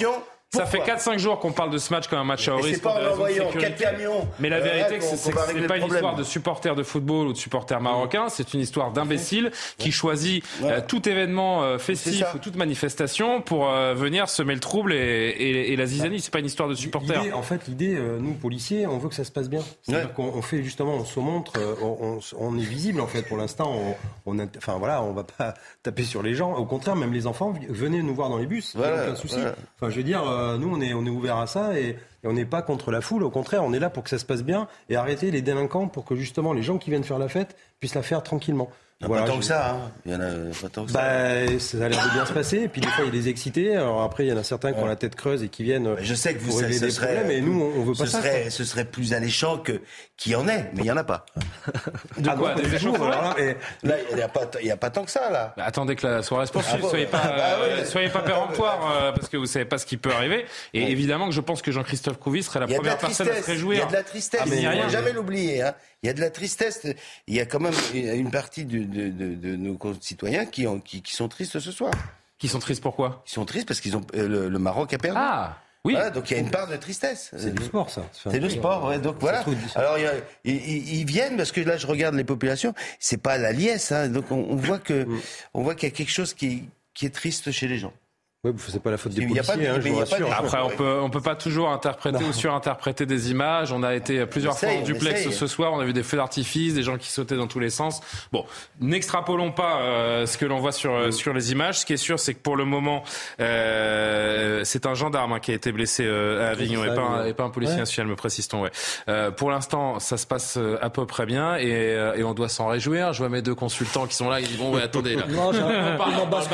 Ça 0.58 0.66
fait 0.66 0.78
Pourquoi 0.78 0.96
4-5 0.96 1.18
jours 1.18 1.38
qu'on 1.38 1.52
parle 1.52 1.70
de 1.70 1.78
ce 1.78 1.92
match 1.92 2.08
comme 2.08 2.18
un 2.18 2.24
match 2.24 2.48
à 2.48 2.56
haut 2.56 2.62
c'est 2.62 2.82
pas 2.82 2.94
en 2.94 3.12
envoyant 3.12 3.46
sécurité. 3.46 3.74
quatre 3.74 3.92
camions, 3.92 4.28
Mais 4.38 4.48
la 4.48 4.60
vérité, 4.60 4.98
que 4.98 5.04
c'est 5.04 5.32
que 5.32 5.38
ce 5.38 5.46
régler 5.46 5.62
n'est 5.62 5.66
pas 5.66 5.76
une 5.78 5.86
histoire 5.86 6.14
de 6.14 6.22
supporters 6.22 6.74
de 6.74 6.82
football 6.82 7.28
ou 7.28 7.32
de 7.32 7.38
supporters 7.38 7.80
marocains, 7.80 8.28
c'est 8.28 8.54
une 8.54 8.60
histoire 8.60 8.92
d'imbéciles 8.92 9.50
qui 9.78 9.92
choisit 9.92 10.44
euh, 10.62 10.80
tout 10.86 11.08
événement 11.08 11.62
euh, 11.62 11.78
festif 11.78 12.24
ou 12.34 12.38
toute 12.38 12.56
manifestation 12.56 13.40
pour 13.40 13.68
euh, 13.68 13.94
venir 13.94 14.28
semer 14.28 14.54
le 14.54 14.60
trouble 14.60 14.92
et, 14.92 15.74
la 15.76 15.86
zizanie. 15.86 16.20
C'est 16.20 16.32
pas 16.32 16.38
une 16.38 16.46
histoire 16.46 16.68
de 16.68 16.74
supporters. 16.74 17.36
En 17.36 17.42
fait, 17.42 17.66
l'idée, 17.66 17.98
nous 18.20 18.34
policiers, 18.34 18.86
on 18.86 18.98
veut 18.98 19.08
que 19.08 19.14
ça 19.14 19.24
se 19.24 19.32
passe 19.32 19.48
bien. 19.48 19.60
C'est-à-dire 19.82 20.12
qu'on 20.12 20.24
on 20.34 20.42
fait 20.42 20.62
justement, 20.62 20.94
on 20.94 21.04
se 21.04 21.20
montre, 21.20 21.52
on, 22.38 22.58
est 22.58 22.62
visible 22.62 23.00
en 23.00 23.06
fait. 23.06 23.22
Pour 23.22 23.36
l'instant, 23.36 23.96
on, 24.26 24.38
enfin 24.56 24.76
voilà, 24.78 25.02
on 25.02 25.12
va 25.12 25.24
pas 25.24 25.54
taper 25.82 26.04
sur 26.04 26.22
les 26.22 26.34
gens. 26.34 26.54
Au 26.54 26.64
contraire, 26.64 26.96
même 26.96 27.12
les 27.12 27.26
enfants, 27.26 27.52
venez 27.68 28.02
nous 28.02 28.14
voir 28.14 28.28
dans 28.28 28.38
les 28.38 28.46
bus, 28.46 28.76
aucun 28.76 29.16
souci. 29.16 29.40
Enfin, 29.76 29.90
je 29.90 29.96
veux 29.96 30.02
dire, 30.02 30.22
nous, 30.58 30.72
on 30.72 30.80
est, 30.80 30.94
on 30.94 31.04
est 31.06 31.10
ouvert 31.10 31.38
à 31.38 31.46
ça 31.46 31.78
et 31.78 31.96
on 32.24 32.32
n'est 32.32 32.44
pas 32.44 32.62
contre 32.62 32.90
la 32.90 33.00
foule. 33.00 33.22
Au 33.22 33.30
contraire, 33.30 33.64
on 33.64 33.72
est 33.72 33.78
là 33.78 33.90
pour 33.90 34.02
que 34.02 34.10
ça 34.10 34.18
se 34.18 34.24
passe 34.24 34.42
bien 34.42 34.68
et 34.88 34.96
arrêter 34.96 35.30
les 35.30 35.42
délinquants 35.42 35.88
pour 35.88 36.04
que 36.04 36.14
justement 36.14 36.52
les 36.52 36.62
gens 36.62 36.78
qui 36.78 36.90
viennent 36.90 37.04
faire 37.04 37.18
la 37.18 37.28
fête 37.28 37.56
puissent 37.80 37.94
la 37.94 38.02
faire 38.02 38.22
tranquillement. 38.22 38.70
Il 39.00 39.06
y 39.08 39.10
en 39.10 39.12
a 39.16 39.20
pas 39.20 39.26
tant 39.26 39.34
je- 39.34 39.38
que 39.40 39.44
ça. 39.44 39.70
Hein. 39.72 39.92
Il 40.06 40.12
y 40.12 40.14
en 40.14 40.20
a 40.20 40.30
pas 40.62 40.68
tant 40.68 40.84
que 40.86 40.92
ça. 40.92 40.98
bah, 40.98 41.58
ça 41.58 41.76
a 41.84 41.88
l'air 41.88 42.04
de 42.06 42.10
bien 42.12 42.24
se 42.26 42.32
passer. 42.32 42.58
Et 42.58 42.68
puis 42.68 42.80
des 42.80 42.86
fois, 42.88 43.04
il 43.04 43.06
y 43.06 43.08
a 43.08 43.12
des 43.22 43.28
excités. 43.28 43.76
Alors 43.76 44.02
après, 44.02 44.24
il 44.24 44.28
y 44.28 44.32
en 44.32 44.36
a 44.36 44.44
certains 44.44 44.72
qui 44.72 44.80
ont 44.80 44.86
la 44.86 44.96
tête 44.96 45.14
creuse 45.16 45.42
et 45.42 45.48
qui 45.48 45.62
viennent 45.64 45.88
euh, 45.88 45.96
Je 46.00 46.14
sais 46.14 46.32
que 46.34 46.38
vous 46.40 46.58
ce 46.60 46.64
des 46.64 46.90
serait, 46.90 47.14
problèmes. 47.16 47.30
Et 47.30 47.40
nous, 47.40 47.60
on, 47.76 47.82
veut 47.82 47.92
pas 47.92 48.06
ce 48.06 48.12
ça. 48.12 48.18
Serait, 48.18 48.42
quoi. 48.42 48.50
ce 48.50 48.64
serait 48.64 48.84
plus 48.84 49.12
alléchant 49.12 49.58
que 49.58 49.80
qu'il 50.16 50.32
y 50.32 50.36
en 50.36 50.46
ait, 50.48 50.70
mais 50.74 50.82
il 50.82 50.86
y 50.86 50.90
en 50.92 50.96
a 50.96 51.02
pas. 51.04 51.26
De 52.18 52.28
Ah 52.30 52.36
quoi 52.36 52.54
non, 52.54 52.62
Des 52.62 52.74
échauffourées 52.74 53.10
Alors 53.10 53.22
là, 53.22 53.34
mais- 53.36 53.56
Là, 53.82 53.96
il 54.10 54.16
n'y 54.16 54.22
a 54.22 54.28
pas, 54.28 54.42
il 54.60 54.66
y 54.66 54.70
a 54.70 54.76
pas 54.76 54.90
tant 54.90 55.04
que 55.04 55.10
ça 55.10 55.28
là. 55.30 55.52
Bah, 55.56 55.64
attendez 55.66 55.96
que 55.96 56.06
la 56.06 56.22
soirée 56.22 56.46
se 56.46 56.52
poursuive. 56.52 56.76
Ah 56.78 56.82
bon, 56.82 56.88
soyez 56.88 57.06
pas, 57.06 57.18
bah 57.18 57.56
euh, 57.58 57.78
ouais. 57.80 57.84
soyez 57.84 58.08
pas 58.08 58.20
péremptoire 58.20 58.90
euh, 58.96 59.12
parce 59.12 59.28
que 59.28 59.36
vous 59.36 59.46
savez 59.46 59.64
pas 59.64 59.78
ce 59.78 59.86
qui 59.86 59.96
peut 59.96 60.12
arriver. 60.12 60.46
Et 60.72 60.90
évidemment 60.92 61.26
que 61.26 61.34
je 61.34 61.40
pense 61.40 61.62
que 61.62 61.72
Jean-Christophe 61.72 62.18
Couvi 62.18 62.42
serait 62.44 62.60
la 62.60 62.66
première 62.68 62.96
personne 62.96 63.26
à 63.28 63.30
se 63.32 63.40
tristesse. 63.40 63.48
Il 63.48 63.50
y 63.50 63.54
réjouir. 63.54 63.84
a 63.84 63.88
de 63.88 63.92
la 63.92 64.02
tristesse. 64.04 64.40
Ah, 64.44 64.46
mais 64.48 64.62
il 64.62 64.68
rien. 64.68 64.88
jamais 64.88 65.12
l'oublier. 65.12 65.64
Il 66.04 66.06
y 66.06 66.10
a 66.10 66.12
de 66.12 66.20
la 66.20 66.28
tristesse. 66.30 66.86
Il 67.26 67.34
y 67.34 67.40
a 67.40 67.46
quand 67.46 67.60
même 67.60 67.72
une 67.94 68.30
partie 68.30 68.66
de, 68.66 68.84
de, 68.84 69.08
de, 69.08 69.34
de 69.34 69.56
nos 69.56 69.76
concitoyens 69.78 70.44
qui, 70.44 70.66
ont, 70.66 70.78
qui, 70.78 71.00
qui 71.00 71.14
sont 71.14 71.28
tristes 71.28 71.58
ce 71.58 71.72
soir. 71.72 71.92
Qui 72.38 72.46
sont 72.48 72.58
tristes 72.58 72.82
pourquoi? 72.82 73.22
Ils 73.26 73.30
sont 73.32 73.46
tristes 73.46 73.66
parce 73.66 73.80
qu'ils 73.80 73.96
ont 73.96 74.02
euh, 74.14 74.28
le, 74.28 74.48
le 74.50 74.58
Maroc 74.58 74.92
a 74.92 74.98
perdu. 74.98 75.18
Ah 75.18 75.58
oui. 75.86 75.94
Voilà, 75.94 76.10
donc 76.10 76.30
il 76.30 76.34
y 76.34 76.36
a 76.36 76.40
une 76.40 76.50
part 76.50 76.68
de 76.68 76.76
tristesse. 76.76 77.30
C'est 77.36 77.54
du 77.54 77.64
sport, 77.64 77.88
ça. 77.88 78.06
C'est 78.12 78.38
le 78.38 78.48
sport, 78.50 78.84
ouais. 78.84 78.98
Donc 78.98 79.16
voilà. 79.18 79.44
Alors 79.76 79.96
il 79.98 80.04
y 80.04 80.06
a- 80.06 80.12
ils, 80.44 80.54
ils- 80.56 80.94
ils 81.00 81.04
viennent 81.06 81.36
parce 81.38 81.52
que 81.52 81.60
là 81.62 81.76
je 81.78 81.86
regarde 81.86 82.14
les 82.14 82.24
populations. 82.24 82.74
C'est 82.98 83.16
pas 83.16 83.38
la 83.38 83.52
liesse, 83.52 83.90
hein. 83.92 84.08
donc 84.08 84.30
on, 84.30 84.46
on 84.50 84.56
voit 84.56 84.78
que 84.78 85.06
on 85.54 85.62
voit 85.62 85.74
qu'il 85.74 85.88
y 85.88 85.92
a 85.92 85.94
quelque 85.94 86.12
chose 86.12 86.34
qui, 86.34 86.64
qui 86.92 87.06
est 87.06 87.14
triste 87.14 87.50
chez 87.50 87.66
les 87.68 87.78
gens. 87.78 87.92
Ouais, 88.44 88.52
c'est 88.68 88.82
pas 88.82 88.90
la 88.90 88.98
faute 88.98 89.12
des 89.12 89.22
Il 89.22 89.32
y 89.32 89.38
a 89.38 89.42
pas 89.42 89.54
policiers, 89.54 89.72
de- 89.72 89.74
hein, 89.76 89.80
mais 89.82 89.88
je 89.90 89.94
vous 89.94 89.98
rassure. 90.00 90.28
de- 90.28 90.32
Après, 90.32 90.58
on 90.62 90.68
peut, 90.68 90.98
on 91.02 91.08
peut 91.10 91.20
pas 91.22 91.34
toujours 91.34 91.70
interpréter 91.70 92.18
Non. 92.22 92.28
ou 92.28 92.32
surinterpréter 92.32 93.06
des 93.06 93.30
images. 93.30 93.72
On 93.72 93.82
a 93.82 93.94
été 93.94 94.26
plusieurs 94.26 94.58
fois 94.58 94.68
en 94.68 94.82
duplex 94.82 95.30
ce 95.30 95.46
soir. 95.46 95.72
On 95.72 95.80
a 95.80 95.84
vu 95.84 95.92
des 95.94 96.02
feux 96.02 96.18
d'artifice, 96.18 96.74
des 96.74 96.82
gens 96.82 96.98
qui 96.98 97.10
sautaient 97.10 97.36
dans 97.36 97.46
tous 97.46 97.58
les 97.60 97.70
sens. 97.70 98.00
Bon, 98.32 98.44
n'extrapolons 98.80 99.50
pas 99.52 99.80
euh, 99.80 100.26
ce 100.26 100.36
que 100.36 100.44
l'on 100.44 100.58
voit 100.58 100.72
sur 100.72 100.92
euh, 100.94 101.10
sur 101.10 101.32
les 101.32 101.52
images. 101.52 101.80
Ce 101.80 101.86
qui 101.86 101.94
est 101.94 101.96
sûr, 101.96 102.18
c'est 102.20 102.34
que 102.34 102.40
pour 102.40 102.56
le 102.56 102.64
moment, 102.64 103.02
euh, 103.40 104.60
c'est 104.64 104.86
un 104.86 104.94
gendarme 104.94 105.32
hein, 105.32 105.40
qui 105.40 105.50
a 105.50 105.54
été 105.54 105.72
blessé 105.72 106.04
euh, 106.06 106.46
à 106.46 106.50
Avignon 106.50 106.84
et 106.84 106.94
pas, 106.94 107.00
un, 107.00 107.26
et 107.26 107.34
pas 107.34 107.44
un 107.44 107.50
policier 107.50 107.74
Ouais. 107.76 107.80
national, 107.80 108.08
me 108.10 108.16
précise-t-on. 108.16 108.62
Ouais. 108.62 108.70
Euh, 109.08 109.30
pour 109.30 109.50
l'instant, 109.50 109.98
ça 110.00 110.16
se 110.16 110.26
passe 110.26 110.56
euh, 110.58 110.76
à 110.82 110.90
peu 110.90 111.06
près 111.06 111.26
bien 111.26 111.56
et, 111.56 111.64
euh, 111.72 112.14
et 112.14 112.24
on 112.24 112.34
doit 112.34 112.48
s'en 112.48 112.66
réjouir. 112.68 113.12
Je 113.12 113.18
vois 113.18 113.28
mes 113.28 113.42
deux 113.42 113.54
consultants 113.54 114.06
qui 114.06 114.14
sont 114.14 114.28
là. 114.28 114.40
Ils 114.40 114.46
disent 114.48 114.58
bon, 114.58 114.74
ouais, 114.74 114.82
attendez 114.82 115.16
là. 115.16 115.22
Non, 115.28 115.48
on 115.50 115.52
parle, 115.96 116.12
on 116.22 116.26
parle 116.28 116.44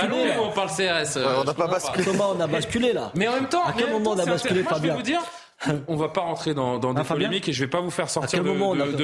on 0.41 0.51
parle 0.53 0.69
CRS. 0.71 1.17
euh, 1.17 1.43
on 1.45 1.49
basculé. 1.81 2.05
Comment 2.05 2.31
on 2.36 2.40
a 2.40 2.47
basculé 2.47 2.93
là 2.93 3.12
mais 3.15 3.28
en 3.28 3.35
même 3.35 3.48
temps, 3.48 3.65
À 3.65 3.73
quel 3.73 3.90
moment 3.90 4.11
on 4.11 4.19
a 4.19 4.24
basculé, 4.24 4.62
moi, 4.62 4.73
je 4.77 4.81
vais 4.82 4.89
Fabien 4.89 4.97
vous 4.97 5.02
dire, 5.02 5.23
on 5.89 5.97
va 5.97 6.09
pas 6.09 6.23
rentrer 6.23 6.55
dans, 6.55 6.78
dans 6.78 6.94
des 6.94 7.01
Ah, 7.01 7.05
Fabien 7.05 7.27
polémiques 7.27 7.48
et 7.48 7.52
je 7.52 7.62
vais 7.62 7.70
pas 7.70 7.81
vous 7.81 7.90
faire 7.90 8.09
sortir 8.09 8.43
de, 8.43 8.51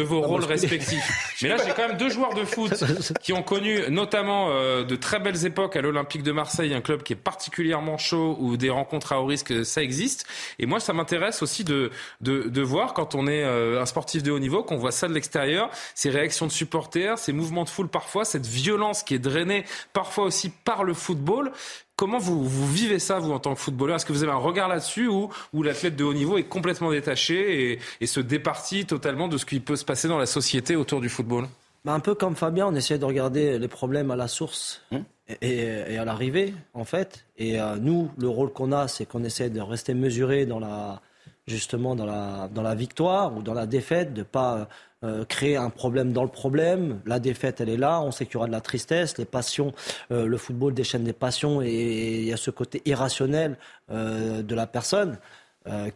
vos 0.00 0.22
rôles 0.22 0.44
respectifs. 0.44 1.36
Mais 1.42 1.50
là, 1.50 1.56
j'ai 1.58 1.72
quand 1.72 1.88
même 1.88 1.98
deux 1.98 2.08
joueurs 2.08 2.34
de 2.34 2.44
foot 2.44 2.72
qui 3.22 3.32
ont 3.34 3.42
connu 3.42 3.80
notamment 3.90 4.48
euh, 4.50 4.84
de 4.84 4.96
très 4.96 5.20
belles 5.20 5.44
époques 5.44 5.76
à 5.76 5.82
l'Olympique 5.82 6.22
de 6.22 6.32
Marseille, 6.32 6.72
un 6.72 6.80
club 6.80 7.02
qui 7.02 7.12
est 7.12 7.16
particulièrement 7.16 7.98
chaud 7.98 8.36
où 8.40 8.56
des 8.56 8.70
rencontres 8.70 9.12
à 9.12 9.20
haut 9.20 9.26
risque, 9.26 9.64
ça 9.66 9.82
existe. 9.82 10.26
Et 10.58 10.66
moi, 10.66 10.80
ça 10.80 10.94
m'intéresse 10.94 11.42
aussi 11.42 11.62
de, 11.62 11.90
de, 12.22 12.44
de 12.48 12.62
voir 12.62 12.94
quand 12.94 13.14
on 13.14 13.26
est 13.26 13.44
euh, 13.44 13.82
un 13.82 13.86
sportif 13.86 14.22
de 14.22 14.30
haut 14.30 14.38
niveau, 14.38 14.62
qu'on 14.62 14.76
voit 14.76 14.92
ça 14.92 15.08
de 15.08 15.12
l'extérieur, 15.12 15.68
ces 15.94 16.08
réactions 16.08 16.46
de 16.46 16.52
supporters, 16.52 17.18
ces 17.18 17.32
mouvements 17.32 17.64
de 17.64 17.68
foule 17.68 17.88
parfois, 17.88 18.24
cette 18.24 18.46
violence 18.46 19.02
qui 19.02 19.14
est 19.14 19.18
drainée 19.18 19.64
parfois 19.92 20.24
aussi 20.24 20.48
par 20.48 20.84
le 20.84 20.94
football. 20.94 21.52
Comment 21.96 22.18
vous, 22.18 22.44
vous 22.44 22.66
vivez 22.70 22.98
ça, 22.98 23.18
vous, 23.18 23.32
en 23.32 23.38
tant 23.38 23.54
que 23.54 23.60
footballeur? 23.60 23.96
Est-ce 23.96 24.04
que 24.04 24.12
vous 24.12 24.22
avez 24.22 24.32
un 24.32 24.36
regard 24.36 24.68
là-dessus 24.68 25.08
ou, 25.08 25.30
ou 25.54 25.62
l'athlète 25.62 25.96
de 25.96 26.04
haut 26.04 26.12
niveau 26.12 26.36
est 26.36 26.44
complètement 26.44 26.90
détaché 26.90 27.72
et, 27.72 27.78
et 28.02 28.06
se 28.06 28.20
départit 28.20 28.84
totalement 28.84 29.28
de 29.28 29.38
ce 29.38 29.46
qui 29.46 29.60
peut 29.60 29.76
se 29.76 29.84
passer 29.84 30.06
dans 30.06 30.18
la 30.18 30.26
société 30.26 30.76
autour 30.76 31.00
du 31.00 31.08
football? 31.08 31.46
Bah, 31.86 31.94
un 31.94 32.00
peu 32.00 32.14
comme 32.14 32.36
Fabien, 32.36 32.66
on 32.66 32.74
essaie 32.74 32.98
de 32.98 33.04
regarder 33.06 33.58
les 33.58 33.68
problèmes 33.68 34.10
à 34.10 34.16
la 34.16 34.28
source 34.28 34.82
Hum. 34.92 35.04
et, 35.40 35.58
et 35.88 35.96
à 35.96 36.04
l'arrivée, 36.04 36.54
en 36.74 36.84
fait. 36.84 37.24
Et 37.38 37.58
euh, 37.58 37.76
nous, 37.76 38.10
le 38.18 38.28
rôle 38.28 38.52
qu'on 38.52 38.72
a, 38.72 38.88
c'est 38.88 39.06
qu'on 39.06 39.24
essaie 39.24 39.48
de 39.48 39.60
rester 39.62 39.94
mesuré 39.94 40.44
dans 40.44 40.60
la, 40.60 41.00
justement 41.46 41.94
dans 41.94 42.04
la, 42.06 42.50
dans 42.52 42.62
la 42.62 42.74
victoire 42.74 43.34
ou 43.34 43.42
dans 43.42 43.54
la 43.54 43.66
défaite, 43.66 44.12
de 44.12 44.22
pas 44.22 44.68
euh, 45.06 45.24
créer 45.24 45.56
un 45.56 45.70
problème 45.70 46.12
dans 46.12 46.22
le 46.24 46.28
problème. 46.28 47.00
La 47.06 47.18
défaite, 47.20 47.60
elle 47.60 47.68
est 47.70 47.76
là. 47.76 48.00
On 48.02 48.10
sait 48.10 48.26
qu'il 48.26 48.34
y 48.34 48.36
aura 48.38 48.46
de 48.48 48.52
la 48.52 48.60
tristesse, 48.60 49.16
les 49.18 49.24
passions. 49.24 49.72
euh, 50.10 50.26
le 50.26 50.36
football 50.36 50.74
déchaîne 50.74 51.04
des 51.04 51.12
passions 51.12 51.62
et 51.62 52.18
il 52.20 52.24
y 52.24 52.32
a 52.32 52.36
ce 52.36 52.50
côté 52.50 52.82
irrationnel 52.84 53.56
euh, 53.90 54.42
de 54.42 54.54
la 54.54 54.66
personne. 54.66 55.18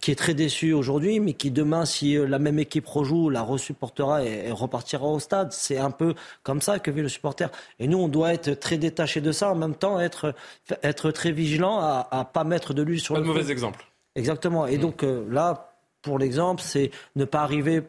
qui 0.01 0.11
est 0.11 0.16
très 0.16 0.35
déçu 0.35 0.73
aujourd'hui, 0.73 1.20
mais 1.20 1.35
qui 1.35 1.53
demain, 1.53 1.85
si 1.85 2.16
la 2.16 2.41
même 2.41 2.59
équipe 2.59 2.89
rejoue, 2.89 3.31
la 3.31 3.43
resupportera 3.43 4.24
et, 4.24 4.49
et 4.49 4.51
repartira 4.51 5.07
au 5.07 5.20
stade. 5.20 5.53
C'est 5.53 5.78
un 5.78 5.93
peu 5.93 6.15
comme 6.43 6.61
ça 6.61 6.81
que 6.81 6.91
vit 6.91 7.03
le 7.03 7.09
supporter. 7.09 7.49
Et 7.78 7.87
nous, 7.87 7.99
on 7.99 8.09
doit 8.09 8.35
être 8.35 8.51
très 8.59 8.78
détaché 8.78 9.20
de 9.20 9.31
ça, 9.31 9.53
en 9.53 9.55
même 9.55 9.77
temps 9.77 10.01
être, 10.01 10.35
être 10.82 11.12
très 11.12 11.31
vigilant 11.31 11.78
à, 11.78 12.09
à 12.11 12.24
pas 12.24 12.43
mettre 12.43 12.74
de 12.74 12.82
lui 12.82 12.99
sur 12.99 13.15
Pas 13.15 13.20
le 13.20 13.27
de 13.28 13.32
mauvais 13.32 13.53
exemple. 13.53 13.87
Exactement. 14.16 14.66
Et 14.66 14.77
donc 14.77 15.05
euh, 15.05 15.24
là, 15.31 15.73
pour 16.03 16.19
l'exemple, 16.19 16.62
c'est 16.62 16.91
ne 17.15 17.24
pas 17.24 17.43
arriver, 17.43 17.82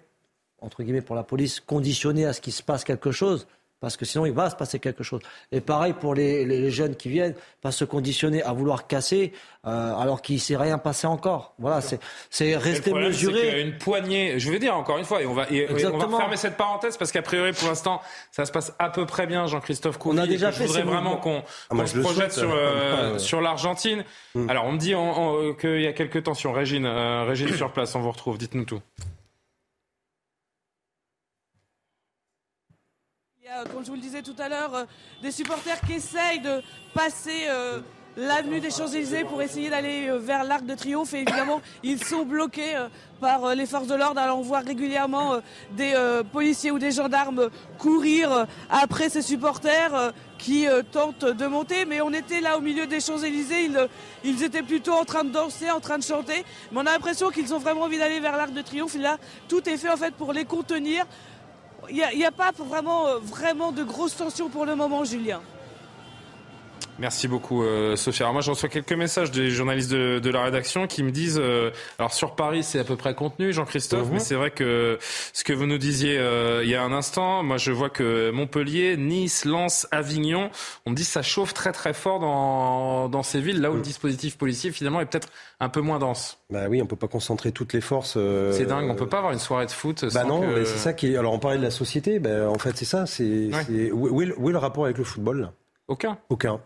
entre 0.61 0.83
guillemets, 0.83 1.01
pour 1.01 1.15
la 1.15 1.23
police, 1.23 1.59
conditionné 1.59 2.25
à 2.25 2.33
ce 2.33 2.41
qu'il 2.41 2.53
se 2.53 2.63
passe 2.63 2.83
quelque 2.83 3.11
chose. 3.11 3.47
Parce 3.79 3.97
que 3.97 4.05
sinon, 4.05 4.27
il 4.27 4.31
va 4.31 4.47
se 4.51 4.55
passer 4.55 4.77
quelque 4.77 5.01
chose. 5.03 5.21
Et 5.51 5.59
pareil 5.59 5.93
pour 5.93 6.13
les, 6.13 6.45
les 6.45 6.69
jeunes 6.69 6.95
qui 6.95 7.09
viennent, 7.09 7.33
pas 7.61 7.71
se 7.71 7.83
conditionner 7.83 8.43
à 8.43 8.53
vouloir 8.53 8.85
casser 8.85 9.33
euh, 9.65 9.95
alors 9.95 10.21
qu'il 10.21 10.35
ne 10.35 10.39
s'est 10.39 10.55
rien 10.55 10.77
passé 10.77 11.07
encore. 11.07 11.55
Voilà, 11.57 11.81
c'est 11.81 11.99
c'est 12.29 12.55
rester 12.57 12.91
problème, 12.91 13.09
mesuré. 13.09 13.59
une 13.63 13.79
poignée, 13.79 14.37
je 14.37 14.51
vais 14.51 14.59
dire 14.59 14.75
encore 14.77 14.99
une 14.99 15.03
fois, 15.03 15.23
et 15.23 15.25
on 15.25 15.33
va, 15.33 15.49
et- 15.49 15.65
et 15.65 15.85
on 15.87 15.97
va 15.97 16.15
fermer 16.15 16.37
cette 16.37 16.57
parenthèse 16.57 16.95
parce 16.95 17.11
qu'a 17.11 17.23
priori, 17.23 17.53
pour 17.53 17.69
l'instant, 17.69 18.03
ça 18.31 18.45
se 18.45 18.51
passe 18.51 18.71
à 18.77 18.91
peu 18.91 19.07
près 19.07 19.25
bien, 19.25 19.47
Jean-Christophe 19.47 19.97
Couvi. 19.97 20.15
On 20.15 20.21
a 20.21 20.27
déjà 20.27 20.51
fait 20.51 20.61
Je 20.65 20.67
voudrais 20.67 20.83
vraiment 20.83 21.17
qu'on 21.17 21.41
Ah, 21.71 21.87
se 21.87 21.97
projette 21.97 22.31
souhaite, 22.31 22.31
sur, 22.33 22.51
euh, 22.51 22.57
euh, 22.59 23.13
ouais, 23.13 23.19
sur 23.19 23.41
l'Argentine. 23.41 24.05
Alors, 24.47 24.65
on 24.65 24.73
me 24.73 24.77
dit 24.77 24.93
qu'il 25.59 25.81
y 25.81 25.87
a 25.87 25.93
quelques 25.93 26.21
tensions. 26.21 26.51
Régine, 26.53 26.85
euh, 26.85 27.23
Régine 27.23 27.51
sur 27.55 27.71
place, 27.73 27.95
on 27.95 28.01
vous 28.01 28.11
retrouve. 28.11 28.37
Dites-nous 28.37 28.65
tout. 28.65 28.81
Il 33.39 33.40
y 33.40 33.40
a, 33.40 33.40
comme 33.71 33.83
je 33.83 33.89
vous 33.89 33.95
le 33.95 34.01
disais 34.01 34.21
tout 34.21 34.35
à 34.39 34.47
l'heure, 34.47 34.73
euh, 34.75 34.85
des 35.21 35.31
supporters 35.31 35.79
qui 35.81 35.93
essayent 35.93 36.39
de 36.39 36.61
passer 36.93 37.47
euh, 37.49 37.81
l'avenue 38.15 38.59
des 38.59 38.71
Champs-Élysées 38.71 39.23
pour 39.25 39.41
essayer 39.41 39.69
d'aller 39.69 40.07
euh, 40.07 40.19
vers 40.19 40.43
l'Arc 40.43 40.65
de 40.65 40.73
Triomphe. 40.75 41.13
Et 41.13 41.21
évidemment, 41.21 41.61
ils 41.83 42.03
sont 42.03 42.23
bloqués 42.23 42.75
euh, 42.75 42.87
par 43.19 43.43
euh, 43.45 43.55
les 43.55 43.65
forces 43.65 43.87
de 43.87 43.95
l'ordre. 43.95 44.21
Alors 44.21 44.39
on 44.39 44.41
voit 44.41 44.59
régulièrement 44.59 45.33
euh, 45.33 45.39
des 45.71 45.93
euh, 45.95 46.23
policiers 46.23 46.71
ou 46.71 46.79
des 46.79 46.91
gendarmes 46.91 47.49
courir 47.77 48.31
euh, 48.31 48.45
après 48.69 49.09
ces 49.09 49.21
supporters 49.21 49.93
euh, 49.95 50.11
qui 50.37 50.67
euh, 50.67 50.81
tentent 50.89 51.25
de 51.25 51.45
monter. 51.47 51.85
Mais 51.85 52.01
on 52.01 52.13
était 52.13 52.41
là 52.41 52.57
au 52.57 52.61
milieu 52.61 52.87
des 52.87 53.01
Champs-Élysées. 53.01 53.65
Ils, 53.65 53.77
euh, 53.77 53.87
ils 54.23 54.43
étaient 54.43 54.63
plutôt 54.63 54.93
en 54.93 55.03
train 55.03 55.23
de 55.23 55.29
danser, 55.29 55.69
en 55.71 55.79
train 55.79 55.97
de 55.97 56.03
chanter. 56.03 56.45
Mais 56.71 56.77
on 56.77 56.85
a 56.85 56.91
l'impression 56.93 57.29
qu'ils 57.29 57.53
ont 57.53 57.59
vraiment 57.59 57.81
envie 57.81 57.97
d'aller 57.97 58.19
vers 58.19 58.37
l'Arc 58.37 58.53
de 58.53 58.61
Triomphe. 58.61 58.95
Et 58.95 58.99
là, 58.99 59.17
tout 59.49 59.67
est 59.67 59.77
fait 59.77 59.89
en 59.89 59.97
fait 59.97 60.13
pour 60.15 60.31
les 60.31 60.45
contenir. 60.45 61.05
Il 61.89 61.95
n'y 61.95 62.25
a, 62.25 62.31
pas 62.31 62.51
vraiment, 62.51 63.07
euh, 63.07 63.17
vraiment 63.17 63.71
de 63.71 63.83
grosses 63.83 64.15
tensions 64.15 64.49
pour 64.49 64.65
le 64.65 64.75
moment, 64.75 65.03
Julien. 65.03 65.41
Merci 67.01 67.27
beaucoup, 67.27 67.63
euh, 67.63 67.95
Sophie. 67.95 68.21
Alors 68.21 68.33
moi, 68.33 68.43
je 68.43 68.51
reçois 68.51 68.69
quelques 68.69 68.93
messages 68.93 69.31
des 69.31 69.49
journalistes 69.49 69.89
de, 69.89 70.19
de 70.19 70.29
la 70.29 70.43
rédaction 70.43 70.85
qui 70.85 71.01
me 71.01 71.09
disent, 71.09 71.39
euh, 71.41 71.71
alors 71.97 72.13
sur 72.13 72.35
Paris, 72.35 72.61
c'est 72.61 72.77
à 72.77 72.83
peu 72.83 72.95
près 72.95 73.15
contenu, 73.15 73.51
Jean-Christophe, 73.51 74.05
Mhm. 74.05 74.13
mais 74.13 74.19
c'est 74.19 74.35
vrai 74.35 74.51
que 74.51 74.99
ce 75.33 75.43
que 75.43 75.51
vous 75.51 75.65
nous 75.65 75.79
disiez 75.79 76.19
euh, 76.19 76.61
il 76.63 76.69
y 76.69 76.75
a 76.75 76.83
un 76.83 76.91
instant, 76.93 77.41
moi, 77.41 77.57
je 77.57 77.71
vois 77.71 77.89
que 77.89 78.29
Montpellier, 78.29 78.97
Nice, 78.97 79.45
Lens, 79.45 79.87
Avignon, 79.89 80.51
on 80.85 80.91
me 80.91 80.95
dit 80.95 81.03
ça 81.03 81.23
chauffe 81.23 81.55
très 81.55 81.71
très 81.71 81.93
fort 81.93 82.19
dans, 82.19 83.09
dans 83.09 83.23
ces 83.23 83.41
villes, 83.41 83.61
là 83.61 83.71
où 83.71 83.75
le 83.77 83.81
dispositif 83.81 84.37
policier 84.37 84.69
finalement 84.71 85.01
est 85.01 85.07
peut-être 85.07 85.29
un 85.59 85.69
peu 85.69 85.81
moins 85.81 85.97
dense. 85.97 86.37
Bah 86.51 86.65
oui, 86.69 86.83
on 86.83 86.85
peut 86.85 86.95
pas 86.95 87.07
concentrer 87.07 87.51
toutes 87.51 87.73
les 87.73 87.81
forces. 87.81 88.13
euh, 88.15 88.51
C'est 88.51 88.65
dingue, 88.67 88.87
on 88.91 88.95
peut 88.95 89.09
pas 89.09 89.17
avoir 89.17 89.33
une 89.33 89.39
soirée 89.39 89.65
de 89.65 89.71
foot. 89.71 90.05
Bah 90.13 90.21
sans 90.21 90.27
non, 90.27 90.41
que- 90.41 90.45
mais 90.59 90.65
c'est 90.65 90.77
ça 90.77 90.93
qui 90.93 91.11
est. 91.13 91.17
Alors 91.17 91.33
on 91.33 91.39
parlait 91.39 91.57
de 91.57 91.63
la 91.63 91.71
société, 91.71 92.19
ben 92.19 92.47
en 92.47 92.59
fait 92.59 92.77
c'est 92.77 92.85
ça. 92.85 93.07
C'est 93.07 93.49
Ouais. 93.51 93.91
où, 93.91 94.07
où 94.07 94.21
où 94.37 94.49
est 94.49 94.51
le 94.51 94.57
rapport 94.59 94.85
avec 94.85 94.99
le 94.99 95.03
football 95.03 95.41
là? 95.41 95.53
Aucun. 95.91 96.17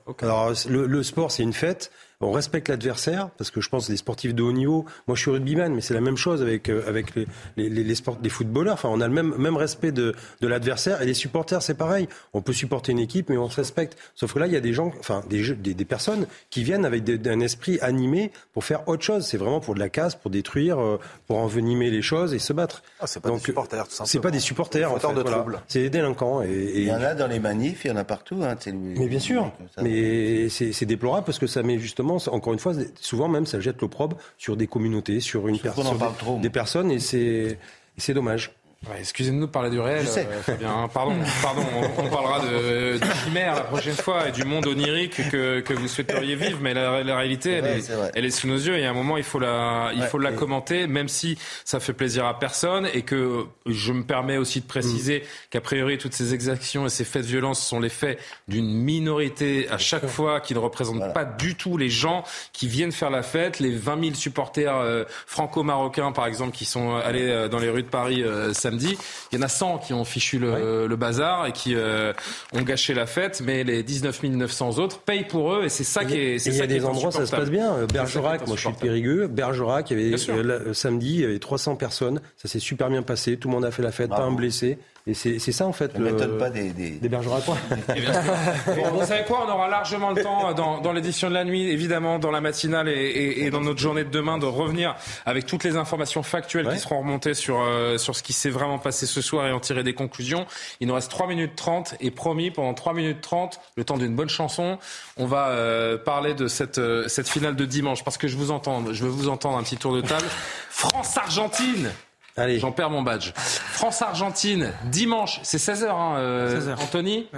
Aucun. 0.06 0.28
Alors 0.28 0.54
le, 0.70 0.86
le 0.86 1.04
sport 1.04 1.32
c'est 1.32 1.42
une 1.44 1.54
fête. 1.54 1.92
On 2.22 2.32
respecte 2.32 2.70
l'adversaire 2.70 3.30
parce 3.38 3.52
que 3.52 3.62
je 3.62 3.70
pense 3.70 3.88
que 3.88 3.92
les 3.92 3.98
sportifs 3.98 4.34
de 4.34 4.42
haut 4.44 4.52
niveau. 4.52 4.86
Moi 5.08 5.16
je 5.16 5.22
suis 5.22 5.32
rugbyman, 5.32 5.74
mais 5.74 5.82
c'est 5.82 5.94
la 5.94 6.02
même 6.02 6.18
chose 6.18 6.42
avec 6.42 6.70
euh, 6.70 6.84
avec 6.88 7.14
les, 7.16 7.28
les, 7.58 7.70
les, 7.70 7.84
les 7.84 7.96
sports 7.96 8.16
des 8.18 8.30
footballeurs. 8.30 8.74
Enfin 8.76 8.90
on 8.92 9.02
a 9.02 9.08
le 9.08 9.14
même 9.14 9.34
même 9.38 9.58
respect 9.58 9.92
de 9.92 10.14
de 10.42 10.48
l'adversaire 10.48 11.02
et 11.02 11.06
les 11.06 11.14
supporters 11.14 11.62
c'est 11.62 11.74
pareil. 11.76 12.08
On 12.34 12.42
peut 12.42 12.54
supporter 12.54 12.92
une 12.92 13.00
équipe 13.00 13.30
mais 13.30 13.38
on 13.38 13.50
se 13.50 13.58
respecte. 13.58 13.98
Sauf 14.16 14.34
que 14.34 14.40
là 14.40 14.48
il 14.48 14.54
y 14.54 14.56
a 14.58 14.62
des 14.62 14.74
gens, 14.74 14.92
enfin 15.00 15.24
des 15.30 15.44
jeux- 15.44 15.56
des, 15.56 15.74
des 15.74 15.86
personnes 15.86 16.26
qui 16.50 16.64
viennent 16.64 16.86
avec 16.86 17.04
des- 17.04 17.30
un 17.30 17.40
esprit 17.40 17.80
animé 17.82 18.32
pour 18.54 18.64
faire 18.64 18.88
autre 18.88 19.04
chose. 19.04 19.26
C'est 19.26 19.38
vraiment 19.38 19.60
pour 19.60 19.74
de 19.76 19.80
la 19.80 19.90
casse, 19.90 20.16
pour 20.16 20.32
détruire, 20.32 20.80
euh, 20.80 21.00
pour 21.28 21.38
envenimer 21.40 21.90
les 21.90 22.02
choses 22.02 22.34
et 22.34 22.40
se 22.40 22.54
battre. 22.54 22.82
Ah, 23.00 23.08
c'est 23.08 23.20
pas 23.20 23.30
des 23.32 23.40
supporters, 23.40 23.88
tout 23.88 23.96
C'est 24.06 24.20
pas 24.20 24.32
des 24.32 24.40
supporters, 24.40 24.92
en 24.92 25.00
fait, 25.00 25.08
de 25.10 25.22
voilà. 25.22 25.32
troubles. 25.38 25.60
C'est 25.68 25.82
des 25.82 25.90
délinquants. 25.90 26.42
Et, 26.44 26.48
et- 26.50 26.82
Il 26.84 26.88
y 26.88 26.92
en 26.94 27.02
a 27.02 27.14
dans 27.14 27.28
les 27.28 27.40
manifs, 27.40 27.84
il 27.86 27.90
y 27.90 27.92
en 27.92 27.98
a 27.98 28.04
partout. 28.04 28.42
Hein, 28.44 28.56
Mais 28.74 29.08
bien 29.08 29.20
sûr. 29.20 29.52
Mais 29.82 30.50
c'est 30.50 30.72
c'est 30.72 30.86
déplorable 30.86 31.26
parce 31.26 31.40
que 31.40 31.48
ça 31.48 31.64
met 31.64 31.80
justement, 31.80 32.05
encore 32.12 32.54
une 32.54 32.60
fois, 32.60 32.74
souvent 33.00 33.28
même, 33.28 33.46
ça 33.46 33.60
jette 33.60 33.82
l'opprobre 33.82 34.18
sur 34.38 34.58
des 34.58 34.68
communautés, 34.68 35.20
sur 35.20 35.48
une 35.48 35.60
personne, 35.60 35.98
des 36.42 36.50
personnes, 36.50 36.92
et 36.92 37.00
c'est 37.00 38.14
dommage. 38.14 38.52
Ouais, 38.90 38.98
Excusez-nous 39.00 39.48
de 39.48 39.52
parler 39.52 39.70
du 39.72 39.80
réel, 39.80 40.02
Je 40.04 40.08
sais. 40.10 40.28
euh, 40.32 40.42
Fabien. 40.42 40.70
hein. 40.70 40.88
Pardon, 40.94 41.14
pardon. 41.42 41.64
On, 41.98 42.04
on 42.04 42.08
parlera 42.10 42.40
de, 42.42 42.98
de 43.00 43.06
chimère 43.24 43.56
la 43.56 43.62
prochaine 43.62 43.96
fois 43.96 44.28
et 44.30 44.32
du 44.32 44.44
monde 44.44 44.68
onirique 44.68 45.30
que, 45.32 45.60
que 45.62 45.74
vous 45.74 45.88
souhaiteriez 45.88 46.36
vivre, 46.36 46.60
mais 46.62 46.74
la, 46.74 47.04
la 47.04 47.18
réalité, 47.18 47.54
elle, 47.54 47.64
vrai, 47.64 47.80
est, 47.80 48.12
elle 48.16 48.26
est 48.26 48.30
sous 48.30 48.48
nos 48.48 48.58
yeux. 48.58 48.78
Et 48.78 48.86
à 48.86 48.92
un 48.92 48.94
moment, 48.94 49.18
il 49.18 49.24
faut 49.24 49.40
la, 49.40 49.92
il 49.96 50.02
Ouais, 50.02 50.08
faut 50.08 50.20
la 50.20 50.32
et- 50.32 50.36
commenter, 50.36 50.86
même 50.88 51.08
si 51.08 51.38
ça 51.64 51.80
fait 51.80 51.94
plaisir 51.94 52.26
à 52.26 52.38
personne 52.38 52.88
et 52.94 53.02
que 53.02 53.46
je 53.66 53.92
me 53.92 54.04
permets 54.04 54.38
aussi 54.38 54.62
de 54.62 54.66
préciser 54.68 55.20
Mm. 55.20 55.28
qu'a 55.52 55.62
priori 55.62 55.98
toutes 55.98 56.14
ces 56.14 56.34
exactions 56.34 56.86
et 56.86 56.90
ces 56.90 57.06
faits 57.06 57.24
de 57.24 57.28
violence 57.28 57.60
sont 57.66 57.80
les 57.80 57.90
faits 57.90 58.20
d'une 58.48 58.72
minorité 58.72 59.68
à 59.70 59.78
chaque 59.78 60.06
fois 60.08 60.40
qui 60.42 60.54
ne 60.54 60.60
représente 60.60 61.14
pas 61.14 61.26
du 61.26 61.56
tout 61.56 61.78
les 61.78 61.90
gens 61.90 62.24
qui 62.54 62.68
viennent 62.68 62.92
faire 62.92 63.10
la 63.10 63.24
fête, 63.24 63.60
les 63.60 63.72
20 63.76 64.00
000 64.02 64.16
supporters 64.16 64.76
euh, 64.76 65.04
franco-marocains 65.26 66.12
par 66.12 66.28
exemple 66.28 66.52
qui 66.56 66.66
sont 66.66 66.96
allés 66.96 67.28
euh, 67.30 67.48
dans 67.48 67.60
les 67.60 67.70
rues 67.70 67.84
de 67.84 67.88
Paris 67.90 68.24
euh, 68.24 68.54
samedi. 68.80 68.98
Il 69.32 69.40
y 69.40 69.42
en 69.42 69.46
a 69.46 69.48
100 69.48 69.80
qui 69.80 69.94
ont 69.94 70.06
fichu 70.06 70.40
le, 70.40 70.88
le 70.88 70.96
bazar 70.96 71.46
et 71.46 71.52
qui 71.52 71.76
euh, 71.76 72.14
ont 72.54 72.62
gâché 72.62 72.94
la 72.94 73.06
fête, 73.06 73.42
mais 73.44 73.64
les 73.64 73.84
19 73.84 74.24
900 74.24 74.80
autres 74.80 75.00
payent 75.00 75.26
pour 75.26 75.54
eux 75.54 75.66
et 75.66 75.70
c'est 75.70 75.84
ça 75.84 76.06
qui 76.06 76.16
est. 76.16 76.46
Il 76.46 76.54
y 76.54 76.56
ça 76.56 76.64
a 76.64 76.68
qui 76.68 76.74
est 76.74 76.80
des 76.80 76.86
endroits, 76.86 77.12
ça 77.12 77.26
se 77.26 77.32
passe 77.32 77.50
bien. 77.50 77.86
Bergerac, 77.92 78.48
moi 78.48 78.56
je 78.56 78.62
suis 78.62 78.72
de. 78.72 78.78
Périgueux. 78.78 79.28
Bergerac, 79.28 79.92
il 79.92 80.00
y 80.00 80.14
avait, 80.14 80.30
euh, 80.30 80.44
euh, 80.68 80.74
samedi, 80.74 81.16
il 81.16 81.22
y 81.22 81.26
avait 81.26 81.40
300 81.40 81.76
personnes. 81.76 82.22
Ça 82.38 82.48
s'est 82.48 82.60
super 82.60 82.90
bien 82.90 83.02
passé. 83.02 83.38
Tout 83.38 83.48
le 83.48 83.54
monde 83.54 83.66
a 83.66 83.72
fait 83.72 83.84
la 83.84 83.92
fête, 83.92 84.10
pas 84.10 84.22
un 84.22 84.32
blessé. 84.32 84.78
Et 85.08 85.14
c'est 85.14 85.38
c'est 85.38 85.52
ça 85.52 85.68
en 85.68 85.72
fait. 85.72 85.92
Ça 85.92 86.00
le- 86.00 86.06
m'étonne 86.12 86.38
pas 86.40 86.50
des, 86.50 86.70
des... 86.72 86.90
des 86.90 87.10
Bergeracois. 87.10 87.58
Et 87.96 88.02
bien 88.02 88.12
sûr. 88.12 88.34
Bon, 88.76 88.90
vous 89.00 89.06
savez 89.06 89.24
quoi 89.26 89.46
On 89.48 89.52
aura 89.52 89.68
largement 89.68 90.10
le 90.12 90.24
temps 90.24 90.50
euh, 90.50 90.54
dans, 90.54 90.80
dans 90.82 90.94
l'édition 90.94 91.30
de 91.30 91.36
la 91.36 91.44
nuit, 91.44 91.70
évidemment, 91.70 92.18
dans 92.18 92.32
la 92.32 92.42
matinale 92.42 92.90
et, 92.90 92.92
et- 92.94 93.46
et 93.46 93.50
dans 93.52 93.62
notre 93.62 93.80
journée 93.80 94.04
de 94.04 94.10
demain, 94.10 94.40
de 94.40 94.48
revenir 94.48 94.96
avec 95.28 95.46
toutes 95.46 95.64
les 95.64 95.76
informations 95.78 96.24
factuelles 96.24 96.68
qui 96.70 96.80
seront 96.80 97.00
remontées 97.00 97.36
sur, 97.36 97.62
euh, 97.62 98.00
sur 98.00 98.16
ce 98.16 98.24
qui 98.24 98.34
s'est 98.34 98.50
vraiment 98.50 98.80
passé 98.80 99.06
ce 99.06 99.22
soir 99.22 99.46
et 99.46 99.52
en 99.52 99.60
tirer 99.60 99.84
des 99.84 99.94
conclusions. 99.94 100.48
Il 100.80 100.88
nous 100.88 100.96
reste 100.96 101.12
3 101.12 101.28
minutes 101.28 101.56
30 101.56 101.96
et 102.00 102.10
promis, 102.10 102.50
pendant 102.50 102.74
3 102.74 102.94
minutes 102.96 103.22
30, 103.22 103.60
le 103.76 103.84
temps 103.84 103.98
d'une 103.98 104.16
bonne 104.16 104.30
chanson, 104.30 104.80
on 105.18 105.28
va 105.28 105.50
euh, 105.50 106.00
parler 106.00 106.34
de 106.34 106.48
cette, 106.48 106.80
euh, 106.80 107.08
cette 107.08 107.30
finale 107.30 107.56
de 107.56 107.66
dimanche 107.66 108.04
parce 108.04 108.18
que 108.18 108.28
je 108.28 108.36
vous 108.38 108.50
entends, 108.50 108.84
je 108.92 109.04
veux 109.04 109.10
vous 109.12 109.30
entendre 109.30 109.58
un 109.60 109.64
petit 109.64 109.78
tour 109.78 109.94
de 109.96 110.02
table. 110.02 110.26
France-Argentine 110.72 111.92
Allez. 112.38 112.60
J'en 112.60 112.72
perds 112.72 112.90
mon 112.90 113.02
badge. 113.02 113.32
France-Argentine, 113.36 114.74
dimanche, 114.86 115.40
c'est 115.44 115.58
16h, 115.58 115.90
hein, 115.90 116.18
euh, 116.18 116.60
16h. 116.76 116.82
Anthony 116.82 117.30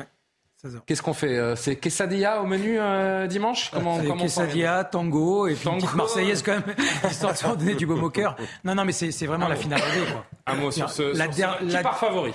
Qu'est-ce 0.88 1.04
qu'on 1.04 1.14
fait 1.14 1.38
euh, 1.38 1.56
C'est 1.56 1.76
quesadilla 1.76 2.42
au 2.42 2.46
menu 2.48 2.78
euh, 2.80 3.28
dimanche 3.28 3.70
Comment, 3.72 4.00
quesadilla, 4.18 4.84
tango 4.84 5.48
et 5.48 5.54
puis 5.54 5.66
une 5.66 5.74
Tango. 5.74 5.82
petite 5.86 5.96
marseillaise 5.96 6.42
quand 6.42 6.54
même, 6.54 6.76
histoire 7.10 7.32
de 7.34 7.38
se 7.38 7.46
donner 7.48 7.76
du 7.76 7.86
baume 7.86 8.04
au 8.04 8.10
cœur. 8.10 8.36
Non, 8.64 8.74
non, 8.74 8.84
mais 8.84 8.92
c'est 8.92 9.12
c'est 9.12 9.28
vraiment 9.28 9.48
la 9.48 9.56
finale 9.56 9.80
rêvée, 9.82 10.12
quoi. 10.12 10.26
Un 10.48 10.56
mot 10.56 10.72
sur 10.72 10.90
ce. 10.90 11.04
La 11.16 11.32
sur 11.32 11.54
ce- 11.60 11.64
qui 11.66 11.72
la- 11.72 11.82
part 11.84 12.00
favori 12.00 12.34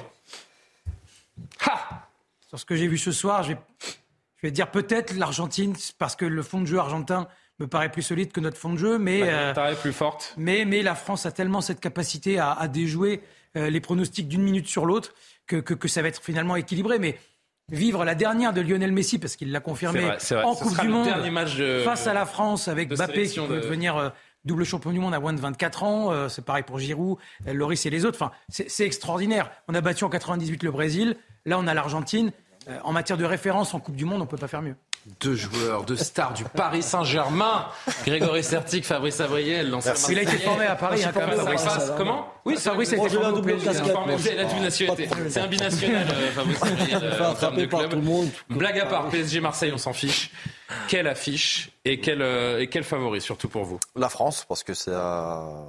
Sur 2.48 2.58
ce 2.58 2.64
que 2.64 2.76
j'ai 2.76 2.86
vu 2.86 2.96
ce 2.98 3.12
soir, 3.12 3.42
je 3.42 3.52
vais, 3.52 3.58
je 4.36 4.46
vais 4.46 4.50
dire 4.50 4.70
peut-être 4.70 5.14
l'Argentine, 5.16 5.74
parce 5.98 6.16
que 6.16 6.24
le 6.24 6.42
fond 6.42 6.60
de 6.60 6.66
jeu 6.66 6.78
argentin 6.78 7.26
me 7.62 7.68
paraît 7.68 7.90
plus 7.90 8.02
solide 8.02 8.32
que 8.32 8.40
notre 8.40 8.56
fond 8.56 8.72
de 8.72 8.78
jeu, 8.78 8.98
mais, 8.98 9.20
La 9.20 9.56
euh, 9.58 9.74
plus 9.74 9.92
forte. 9.92 10.34
mais, 10.36 10.64
mais 10.64 10.82
la 10.82 10.94
France 10.94 11.26
a 11.26 11.32
tellement 11.32 11.60
cette 11.60 11.80
capacité 11.80 12.38
à, 12.38 12.52
à 12.52 12.68
déjouer 12.68 13.22
euh, 13.56 13.70
les 13.70 13.80
pronostics 13.80 14.28
d'une 14.28 14.42
minute 14.42 14.66
sur 14.68 14.86
l'autre 14.86 15.14
que, 15.46 15.56
que, 15.56 15.74
que 15.74 15.88
ça 15.88 16.02
va 16.02 16.08
être 16.08 16.22
finalement 16.22 16.56
équilibré. 16.56 16.98
Mais 16.98 17.18
vivre 17.70 18.04
la 18.04 18.14
dernière 18.14 18.52
de 18.52 18.60
Lionel 18.60 18.92
Messi, 18.92 19.18
parce 19.18 19.36
qu'il 19.36 19.52
l'a 19.52 19.60
confirmé 19.60 20.00
vrai, 20.00 20.16
vrai. 20.18 20.42
en 20.42 20.54
Coupe 20.54 20.80
du 20.80 20.88
Monde, 20.88 21.04
dernier 21.06 21.30
match 21.30 21.56
de- 21.56 21.82
face 21.84 22.06
à 22.06 22.12
la 22.14 22.26
France 22.26 22.68
avec 22.68 22.90
Mbappé 22.94 23.26
qui 23.26 23.40
peut 23.40 23.56
de- 23.56 23.60
devenir 23.60 23.96
euh, 23.96 24.08
double 24.44 24.64
champion 24.64 24.90
du 24.90 24.98
monde 24.98 25.14
à 25.14 25.20
moins 25.20 25.32
de 25.32 25.40
24 25.40 25.82
ans. 25.84 26.28
c'est 26.28 26.44
pareil 26.44 26.64
pour 26.64 26.78
Giroud, 26.80 27.16
Loris 27.46 27.86
et 27.86 27.90
les 27.90 28.04
autres. 28.04 28.18
Enfin, 28.20 28.32
c'est 28.48 28.84
extraordinaire. 28.84 29.50
On 29.68 29.74
a 29.74 29.80
battu 29.80 30.02
en 30.02 30.08
98 30.08 30.64
le 30.64 30.72
Brésil. 30.72 31.16
Là, 31.46 31.58
on 31.60 31.66
a 31.68 31.74
l'Argentine. 31.74 32.32
En 32.82 32.92
matière 32.92 33.16
de 33.18 33.24
référence 33.24 33.72
en 33.74 33.78
Coupe 33.80 33.94
du 33.96 34.04
Monde, 34.04 34.20
on 34.20 34.26
peut 34.26 34.36
pas 34.36 34.48
faire 34.48 34.62
mieux. 34.62 34.74
Deux 35.20 35.34
joueurs, 35.34 35.84
deux 35.84 35.96
stars 35.96 36.32
du 36.32 36.44
Paris 36.44 36.82
Saint-Germain. 36.82 37.66
Grégory 38.06 38.44
Sertic, 38.44 38.84
Fabrice 38.84 39.20
Abriel, 39.20 39.74
Il 40.08 40.18
a 40.18 40.22
été 40.22 40.38
formé 40.38 40.66
à 40.66 40.76
Paris, 40.76 41.02
hein, 41.04 41.10
quand 41.12 41.26
même, 41.26 41.36
Fabrice, 41.36 41.92
Comment 41.96 42.32
Oui, 42.44 42.54
c'est 42.56 42.70
Fabrice 42.70 42.92
a 42.92 42.96
été 42.96 43.08
formé 43.08 43.28
au 43.28 43.32
double 43.32 43.56
PSG. 43.56 43.80
double 43.80 44.60
nationalité. 44.60 45.08
C'est 45.28 45.40
un 45.40 45.48
binational, 45.48 46.06
euh, 46.08 46.30
Fabrice 46.30 46.62
Abriel, 46.62 47.00
euh, 47.02 47.30
en 47.30 47.34
termes 47.34 47.56
de 47.56 47.66
club. 47.66 48.00
Blague 48.50 48.78
à 48.78 48.86
part, 48.86 49.08
PSG 49.08 49.40
Marseille, 49.40 49.72
on 49.74 49.78
s'en 49.78 49.92
fiche. 49.92 50.30
Quelle 50.88 51.06
affiche 51.06 51.70
et 51.84 52.00
quel, 52.00 52.22
euh, 52.22 52.60
et 52.60 52.68
quel 52.68 52.84
favori, 52.84 53.20
surtout 53.20 53.48
pour 53.48 53.64
vous? 53.64 53.78
La 53.96 54.08
France, 54.08 54.44
parce 54.48 54.62
que 54.62 54.74
c'est 54.74 54.94
un, 54.94 55.64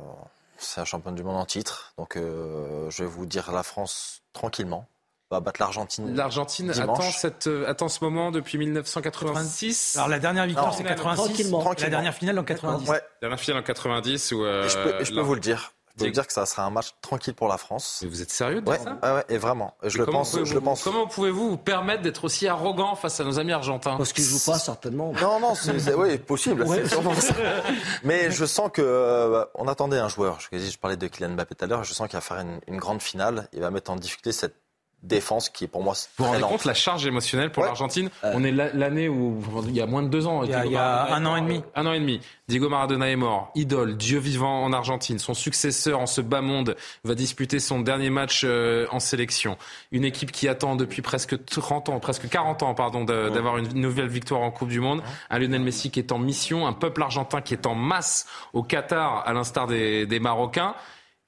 champion 0.86 1.12
du 1.12 1.24
monde 1.24 1.38
en 1.38 1.46
titre. 1.46 1.94
Donc 1.98 2.16
euh, 2.16 2.90
je 2.90 3.04
vais 3.04 3.10
vous 3.10 3.26
dire 3.26 3.52
la 3.52 3.64
France 3.64 4.22
tranquillement. 4.34 4.88
Va 5.34 5.40
battre 5.40 5.60
l'Argentine. 5.62 6.16
L'Argentine 6.16 6.72
dimanche. 6.72 7.00
attend, 7.00 7.12
cette, 7.12 7.48
euh, 7.48 7.68
attend 7.68 7.88
ce 7.88 8.04
moment 8.04 8.30
depuis 8.32 8.58
1986. 8.58 9.96
Alors 9.98 10.08
la 10.10 10.20
dernière 10.20 10.46
victoire, 10.46 10.68
Non, 10.68 10.72
c'est 10.74 10.84
tranquillement. 10.84 11.18
86. 11.18 11.64
Tranquillement. 11.64 11.84
La 11.86 11.90
dernière 11.90 12.14
finale 12.14 12.40
en 12.40 12.44
90. 12.44 12.90
Ouais. 12.90 13.02
Dernière 13.22 13.40
finale 13.40 13.62
en 13.62 13.64
90 13.66 14.32
où. 14.34 14.44
euh, 14.44 14.68
je 14.70 14.78
peux, 14.78 15.02
et 15.02 15.06
je 15.06 15.10
peux 15.12 15.18
là- 15.18 15.22
vous 15.24 15.34
le 15.36 15.40
dire. 15.40 15.72
Je 15.96 16.00
peux 16.00 16.06
vous 16.08 16.12
dire 16.14 16.26
que 16.26 16.34
ça 16.34 16.48
sera 16.48 16.64
un 16.64 16.72
match 16.72 16.88
tranquille 17.04 17.36
pour 17.36 17.48
la 17.48 17.60
France. 17.60 18.00
Mais 18.02 18.10
vous 18.10 18.24
êtes 18.24 18.32
sérieux 18.32 18.62
de 18.62 18.68
ouais, 18.68 18.80
dire 18.80 18.96
ça 19.00 19.08
ouais, 19.08 19.16
ouais, 19.18 19.26
et 19.30 19.38
vraiment. 19.38 19.76
Je 19.84 20.00
le 20.00 20.06
comment 20.06 20.20
pense. 20.20 20.32
pouvez-vous- 20.32 20.50
Je 20.50 20.54
le 20.56 20.62
pense. 20.62 20.84
Comment 20.84 21.06
pouvez-vous 21.06 21.50
vous 21.52 21.58
permettre 21.58 22.02
d'être 22.02 22.24
aussi 22.24 22.48
arrogant 22.48 22.96
face 22.96 23.20
à 23.20 23.24
nos 23.24 23.38
amis 23.38 23.52
argentins 23.52 23.96
Parce 23.98 24.12
qu'ils 24.12 24.24
jouent 24.24 24.44
pas, 24.44 24.58
certainement. 24.58 25.14
Non, 25.22 25.40
non, 25.40 25.54
c'est 25.54 25.80
c'est- 25.80 25.94
oui, 25.94 26.18
possible. 26.18 26.64
Ouais. 26.64 26.82
c'est 26.82 26.90
sûrement 26.90 27.14
ça. 27.14 27.36
Mais 28.04 28.32
je 28.32 28.44
sens 28.46 28.72
que 28.74 28.82
euh, 28.84 29.46
on 29.54 29.68
attendait 29.68 30.00
un 30.00 30.10
joueur. 30.10 30.40
Je, 30.52 30.58
je 30.58 30.78
parlais 30.80 30.98
de 30.98 31.06
Kylian 31.08 31.30
Mbappé 31.36 31.54
tout 31.54 31.64
à 31.66 31.68
l'heure. 31.68 31.84
Je 31.84 31.94
sens 31.94 32.08
qu'il 32.08 32.18
va 32.18 32.22
faire 32.22 32.40
une, 32.40 32.60
une 32.68 32.78
grande 32.78 33.02
finale. 33.02 33.48
Il 33.54 33.60
va 33.62 33.70
mettre 33.70 33.92
en 33.92 33.96
difficulté 33.96 34.32
cette 34.32 34.56
défense 35.04 35.50
qui 35.50 35.66
est 35.66 35.68
pour 35.68 35.84
moi 35.84 35.94
Vous 36.18 36.26
vous 36.26 36.32
rendez 36.32 36.42
compte 36.44 36.66
la 36.66 36.74
charge 36.74 37.06
émotionnelle 37.06 37.52
pour 37.52 37.62
Ouais. 37.64 37.70
l'Argentine 37.70 38.10
On 38.24 38.44
est 38.44 38.52
la- 38.52 38.72
l'année 38.74 39.10
où 39.10 39.40
il 39.68 39.76
y 39.76 39.82
a 39.82 39.86
moins 39.86 40.02
de 40.02 40.08
deux 40.08 40.26
ans. 40.26 40.44
Il 40.44 40.50
y 40.50 40.54
a- 40.54 40.66
il 40.66 40.72
y 40.72 40.78
un 40.78 41.26
an 41.26 41.36
et 41.36 41.42
demi. 41.42 41.62
Un 41.76 41.86
an 41.86 41.94
et 41.94 42.00
demi. 42.00 42.20
Diego 42.48 42.68
Maradona 42.70 43.10
est 43.10 43.16
mort, 43.16 43.52
idole, 43.56 43.96
dieu 43.96 44.20
vivant 44.20 44.64
en 44.64 44.74
Argentine. 44.74 45.18
Son 45.20 45.34
successeur 45.34 46.00
en 46.00 46.06
ce 46.06 46.22
bas 46.22 46.42
monde 46.42 46.76
va 47.04 47.16
disputer 47.16 47.60
son 47.60 47.80
dernier 47.80 48.10
match 48.10 48.42
euh, 48.46 48.86
en 48.92 49.00
sélection. 49.00 49.58
Une 49.92 50.04
équipe 50.06 50.32
qui 50.32 50.48
attend 50.48 50.76
depuis 50.76 51.02
presque 51.02 51.44
30 51.46 51.90
ans, 51.90 52.00
presque 52.00 52.28
40 52.30 52.64
ans, 52.64 52.74
pardon, 52.74 53.04
d'avoir 53.04 53.58
une 53.58 53.70
nouvelle 53.74 54.08
victoire 54.10 54.42
en 54.42 54.52
Coupe 54.52 54.70
du 54.70 54.80
Monde. 54.80 55.02
Un 55.30 55.40
Lionel 55.40 55.62
Messi 55.62 55.90
qui 55.92 56.00
est 56.00 56.12
en 56.12 56.20
mission, 56.20 56.66
un 56.68 56.74
peuple 56.74 57.02
argentin 57.02 57.42
qui 57.42 57.54
est 57.54 57.66
en 57.66 57.76
masse 57.76 58.26
au 58.54 58.64
Qatar, 58.64 59.24
à 59.26 59.34
l'instar 59.34 59.68
des, 59.68 60.06
des 60.06 60.20
Marocains. 60.20 60.76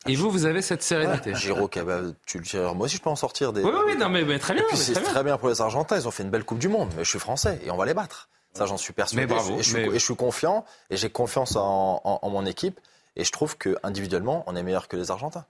Et 0.08 0.16
vous, 0.16 0.30
vous 0.30 0.46
avez 0.46 0.62
cette 0.62 0.84
sérénité. 0.84 1.34
Giro, 1.36 1.68
qui 1.68 1.80
avait- 1.80 2.12
tu 2.26 2.38
le 2.38 2.44
diras, 2.44 2.74
moi 2.74 2.86
aussi 2.86 2.98
je 2.98 3.02
peux 3.02 3.10
en 3.10 3.16
sortir 3.16 3.52
des. 3.54 3.64
Oui, 3.64 3.72
oui, 3.74 3.82
oui, 3.88 3.98
non, 3.98 4.10
mais, 4.10 4.24
mais 4.24 4.38
très 4.40 4.54
bien. 4.54 4.64
Et 4.64 4.68
puis 4.68 4.78
mais 4.78 4.84
c'est 4.84 4.94
très 4.94 5.02
bien. 5.04 5.12
très 5.12 5.24
bien 5.24 5.38
pour 5.38 5.50
les 5.50 5.62
Argentins. 5.62 5.98
Ils 5.98 6.08
ont 6.08 6.12
fait 6.12 6.24
une 6.24 6.30
belle 6.30 6.44
Coupe 6.44 6.60
du 6.60 6.68
Monde. 6.70 6.90
Mais 6.96 7.04
je 7.04 7.10
suis 7.10 7.20
français 7.20 7.60
et 7.66 7.72
on 7.72 7.78
va 7.78 7.86
les 7.86 7.94
battre. 7.94 8.30
Ça, 8.54 8.66
j'en 8.66 8.78
suis 8.78 8.94
persuadé. 8.94 9.22
Mais 9.22 9.28
bravo, 9.34 9.56
Et 9.56 9.58
je, 9.58 9.64
suis, 9.64 9.74
mais- 9.74 9.88
et 9.88 10.00
je 10.00 10.06
suis 10.06 10.16
confiant 10.16 10.64
et 10.90 10.96
j'ai 10.98 11.10
confiance 11.10 11.56
en, 11.56 12.02
en- 12.04 12.20
en 12.22 12.30
mon 12.30 12.46
équipe. 12.46 12.80
Et 13.18 13.24
je 13.24 13.32
trouve 13.32 13.58
que 13.58 13.76
individuellement, 13.84 14.44
on 14.48 14.56
est 14.56 14.64
meilleur 14.64 14.88
que 14.88 14.96
les 14.98 15.10
Argentins. 15.12 15.46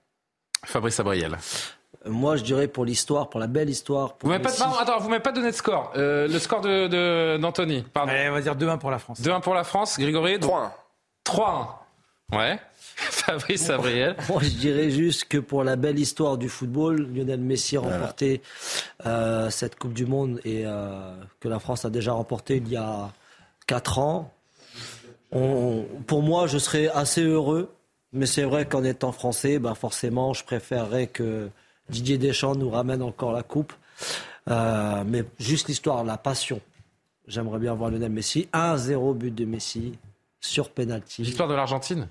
Fabrice 0.64 0.98
Abriel. 1.00 1.36
Moi, 2.04 2.36
je 2.36 2.42
dirais 2.44 2.68
pour 2.68 2.84
l'histoire, 2.84 3.28
pour 3.28 3.40
la 3.40 3.46
belle 3.48 3.68
histoire. 3.68 4.14
Pour 4.14 4.28
Vous 4.28 4.32
m'avez 4.32 4.42
pas, 4.42 4.50
Messi. 4.50 4.60
pardon, 4.60 4.76
attends, 4.78 4.98
vous 5.00 5.08
m'avez 5.08 5.22
pas 5.22 5.32
donné 5.32 5.50
de 5.50 5.56
score. 5.56 5.92
Euh, 5.96 6.28
le 6.28 6.38
score 6.38 6.60
de, 6.60 6.86
de- 6.86 7.36
d'Anthony, 7.40 7.82
pardon. 7.92 8.12
Allez, 8.12 8.28
on 8.28 8.32
va 8.32 8.40
dire 8.40 8.54
2-1 8.54 8.78
pour 8.78 8.90
la 8.92 8.98
France. 9.00 9.20
2-1 9.20 9.40
pour 9.40 9.54
la 9.54 9.64
France, 9.64 9.98
Grégory. 9.98 10.38
donc- 10.38 10.50
3-1. 10.50 10.72
3-1. 11.24 11.68
Ouais. 12.32 12.60
Fabrice 13.10 13.68
Abriel. 13.70 14.16
Moi, 14.28 14.40
je 14.42 14.48
dirais 14.50 14.90
juste 14.90 15.26
que 15.26 15.38
pour 15.38 15.62
la 15.64 15.76
belle 15.76 15.98
histoire 15.98 16.38
du 16.38 16.48
football, 16.48 17.08
Lionel 17.14 17.40
Messi 17.40 17.76
a 17.76 17.80
remporté 17.80 18.40
euh, 19.04 19.50
cette 19.50 19.76
Coupe 19.78 19.92
du 19.92 20.06
Monde 20.06 20.40
et 20.44 20.62
euh, 20.64 21.14
que 21.40 21.48
la 21.48 21.58
France 21.58 21.84
a 21.84 21.90
déjà 21.90 22.12
remporté 22.12 22.56
il 22.56 22.68
y 22.68 22.76
a 22.76 23.10
4 23.66 23.98
ans. 23.98 24.32
On- 25.32 25.84
pour 26.06 26.22
moi, 26.22 26.46
je 26.46 26.56
serais 26.58 26.88
assez 26.88 27.22
heureux, 27.22 27.70
mais 28.12 28.26
c'est 28.26 28.44
vrai 28.44 28.64
qu'en 28.66 28.82
étant 28.84 29.12
français, 29.12 29.58
ben 29.58 29.74
forcément, 29.74 30.32
je 30.32 30.44
préférerais 30.44 31.06
que 31.08 31.50
Didier 31.90 32.16
Deschamps 32.18 32.54
nous 32.54 32.70
ramène 32.70 33.02
encore 33.02 33.32
la 33.32 33.42
Coupe. 33.42 33.72
Euh, 34.48 35.02
mais 35.06 35.24
juste 35.38 35.68
l'histoire, 35.68 36.02
la 36.04 36.16
passion. 36.16 36.60
J'aimerais 37.26 37.58
bien 37.58 37.74
voir 37.74 37.90
Lionel 37.90 38.12
Messi. 38.12 38.48
1-0 38.52 39.14
but 39.14 39.34
de 39.34 39.44
Messi 39.44 39.98
sur 40.40 40.70
penalty. 40.70 41.22
L'histoire 41.22 41.48
de 41.48 41.54
l'Argentine. 41.54 42.08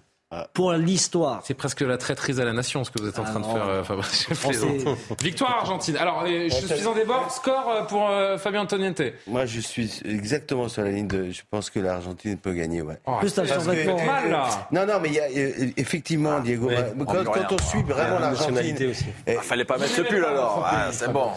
Pour 0.53 0.73
l'histoire. 0.73 1.41
C'est 1.43 1.53
presque 1.53 1.81
la 1.81 1.97
traîtrise 1.97 2.39
à 2.39 2.45
la 2.45 2.53
nation, 2.53 2.83
ce 2.83 2.91
que 2.91 3.01
vous 3.01 3.07
êtes 3.09 3.19
en 3.19 3.23
Ah 3.25 3.29
train 3.31 3.39
de 3.39 3.45
faire, 3.45 3.67
euh, 3.67 3.83
Fabrice. 3.83 4.27
Victoire 5.21 5.57
Argentine. 5.59 5.97
Alors, 5.97 6.25
je 6.25 6.49
suis 6.75 6.87
en 6.87 6.93
débord. 6.93 7.31
Score 7.31 7.69
euh, 7.69 7.83
pour 7.83 8.09
euh, 8.09 8.37
Fabien 8.37 8.61
Antoniente. 8.61 9.01
Moi, 9.27 9.45
je 9.45 9.59
suis 9.59 10.01
exactement 10.05 10.67
sur 10.67 10.83
la 10.83 10.91
ligne 10.91 11.07
de. 11.07 11.31
Je 11.31 11.41
pense 11.49 11.69
que 11.69 11.79
l'Argentine 11.79 12.37
peut 12.37 12.53
gagner, 12.53 12.81
ouais. 12.81 12.97
Oh, 13.05 13.13
Plus, 13.19 13.33
que- 13.33 13.45
survêtement. 13.45 13.97
mal, 14.05 14.29
là. 14.29 14.47
Non, 14.71 14.85
non, 14.85 14.99
mais 15.01 15.09
il 15.09 15.15
y 15.15 15.19
a 15.19 15.23
euh, 15.25 15.69
effectivement, 15.77 16.39
Diego. 16.39 16.67
oui. 16.69 16.75
quand, 16.75 17.15
On 17.15 17.19
dit 17.19 17.25
quand 17.25 17.33
rien. 17.33 17.47
on 17.51 17.57
suit 17.57 17.83
vraiment 17.83 18.15
La 18.15 18.19
l'Argentine, 18.19 18.53
nationalité 18.55 18.87
aussi. 18.87 19.05
eh, 19.27 19.35
Ah, 19.37 19.41
fallait 19.41 19.65
pas 19.65 19.77
mettre 19.77 19.93
ce 19.93 20.01
pull 20.01 20.23
alors. 20.23 20.63
Ah, 20.65 20.87
c'est 20.91 21.11
bon. 21.11 21.29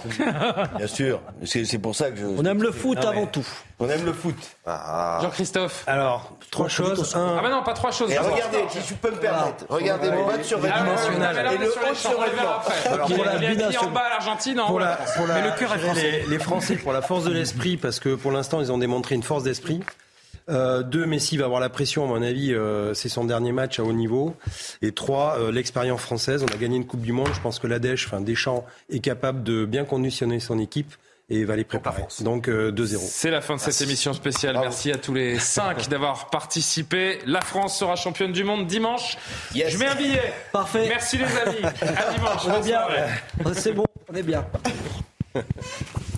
bien 0.77 0.87
sûr, 0.87 1.21
c'est 1.45 1.79
pour 1.79 1.95
ça 1.95 2.11
que 2.11 2.17
je. 2.19 2.27
On 2.27 2.45
aime 2.45 2.63
le 2.63 2.73
foot 2.73 2.99
avant 3.05 3.27
tout. 3.27 3.47
On 3.81 3.89
aime 3.89 4.05
le 4.05 4.13
foot. 4.13 4.35
Ah, 4.67 5.21
Jean-Christophe. 5.23 5.85
Alors, 5.87 6.33
trois 6.51 6.69
choses. 6.69 7.13
Ah, 7.17 7.39
bah 7.43 7.49
non, 7.49 7.63
pas 7.63 7.75
trois 7.75 7.93
choses. 7.93 8.11
Regardez, 8.11 8.59
je 8.89 8.95
peux 8.95 9.11
me 9.11 9.17
permettre, 9.17 9.65
regardez 9.69 10.11
le 10.11 10.17
bas 10.25 10.37
de 10.39 10.43
survêtement 10.43 10.79
et 10.85 11.59
le 11.59 11.67
haut 11.67 11.91
de 11.91 11.95
survêtement. 11.95 12.61
pour 13.07 13.11
est- 13.11 13.25
la 13.25 13.35
il 13.37 13.45
est 13.61 13.69
mis 13.69 13.77
en 13.79 13.91
bas 13.91 14.09
l'Argentine, 14.11 14.61
en 14.61 14.65
haut 14.65 14.69
pour 14.69 14.81
la 14.81 14.87
la, 14.91 14.97
France. 14.97 15.17
pour 15.17 15.27
la- 15.27 15.35
Mais 15.35 15.43
le 15.51 15.59
cœur 15.59 15.75
est 15.75 15.79
français. 15.79 16.23
Les, 16.25 16.27
les 16.31 16.39
Français, 16.39 16.77
pour 16.77 16.93
la 16.93 17.03
force 17.03 17.25
de 17.25 17.33
l'esprit, 17.33 17.77
parce 17.77 18.01
que 18.01 18.15
pour 18.15 18.33
l'instant, 18.33 18.61
ils 18.61 18.73
ont 18.73 18.79
démontré 18.79 19.15
une 19.15 19.23
force 19.23 19.43
d'esprit. 19.45 19.81
Euh, 20.51 20.83
deux, 20.83 21.05
Messi 21.05 21.37
va 21.37 21.45
avoir 21.45 21.61
la 21.61 21.69
pression, 21.69 22.05
à 22.05 22.07
mon 22.09 22.23
avis, 22.23 22.55
euh, 22.55 22.95
c'est 22.95 23.11
son 23.11 23.25
dernier 23.27 23.53
match 23.53 23.79
à 23.79 23.83
haut 23.83 23.93
niveau. 23.93 24.35
Et 24.81 24.93
trois, 24.93 25.37
euh, 25.39 25.53
l'expérience 25.53 26.01
française. 26.01 26.43
On 26.43 26.55
a 26.55 26.57
gagné 26.57 26.77
une 26.77 26.87
Coupe 26.87 27.03
du 27.03 27.13
Monde. 27.13 27.29
Je 27.35 27.41
pense 27.41 27.59
que 27.59 27.67
l'Adèche, 27.67 28.07
enfin 28.07 28.23
Deschamps, 28.23 28.65
est 28.91 29.01
capable 29.01 29.43
de 29.43 29.67
bien 29.67 29.85
conditionner 29.85 30.41
son 30.41 30.59
équipe 30.59 30.95
et 31.31 31.45
va 31.45 31.57
les 31.57 31.65
préparer. 31.65 32.05
Donc 32.21 32.49
euh, 32.49 32.73
2-0. 32.73 32.99
C'est 32.99 33.31
la 33.31 33.41
fin 33.41 33.57
de 33.57 33.61
cette 33.61 33.81
émission 33.83 34.13
spéciale. 34.13 34.59
Merci 34.61 34.91
à 34.91 34.97
tous 34.97 35.15
les 35.15 35.39
cinq 35.39 35.89
d'avoir 35.89 36.31
participé. 36.31 37.19
La 37.27 37.41
France 37.41 37.79
sera 37.79 37.97
championne 37.97 38.33
du 38.33 38.45
monde 38.45 38.67
dimanche. 38.67 39.19
Yes. 39.55 39.73
Je 39.73 39.79
mets 39.79 39.87
un 39.87 39.95
billet. 39.95 40.33
Parfait. 40.53 40.87
Merci 40.89 41.19
les 41.19 41.25
amis. 41.25 41.65
À 41.65 42.13
dimanche. 42.15 42.43
On 42.47 42.55
est 42.55 42.65
bien. 42.65 42.81
C'est 43.55 43.73
bon, 43.73 43.85
on 44.11 44.15
est 44.15 44.23
bien. 44.23 44.47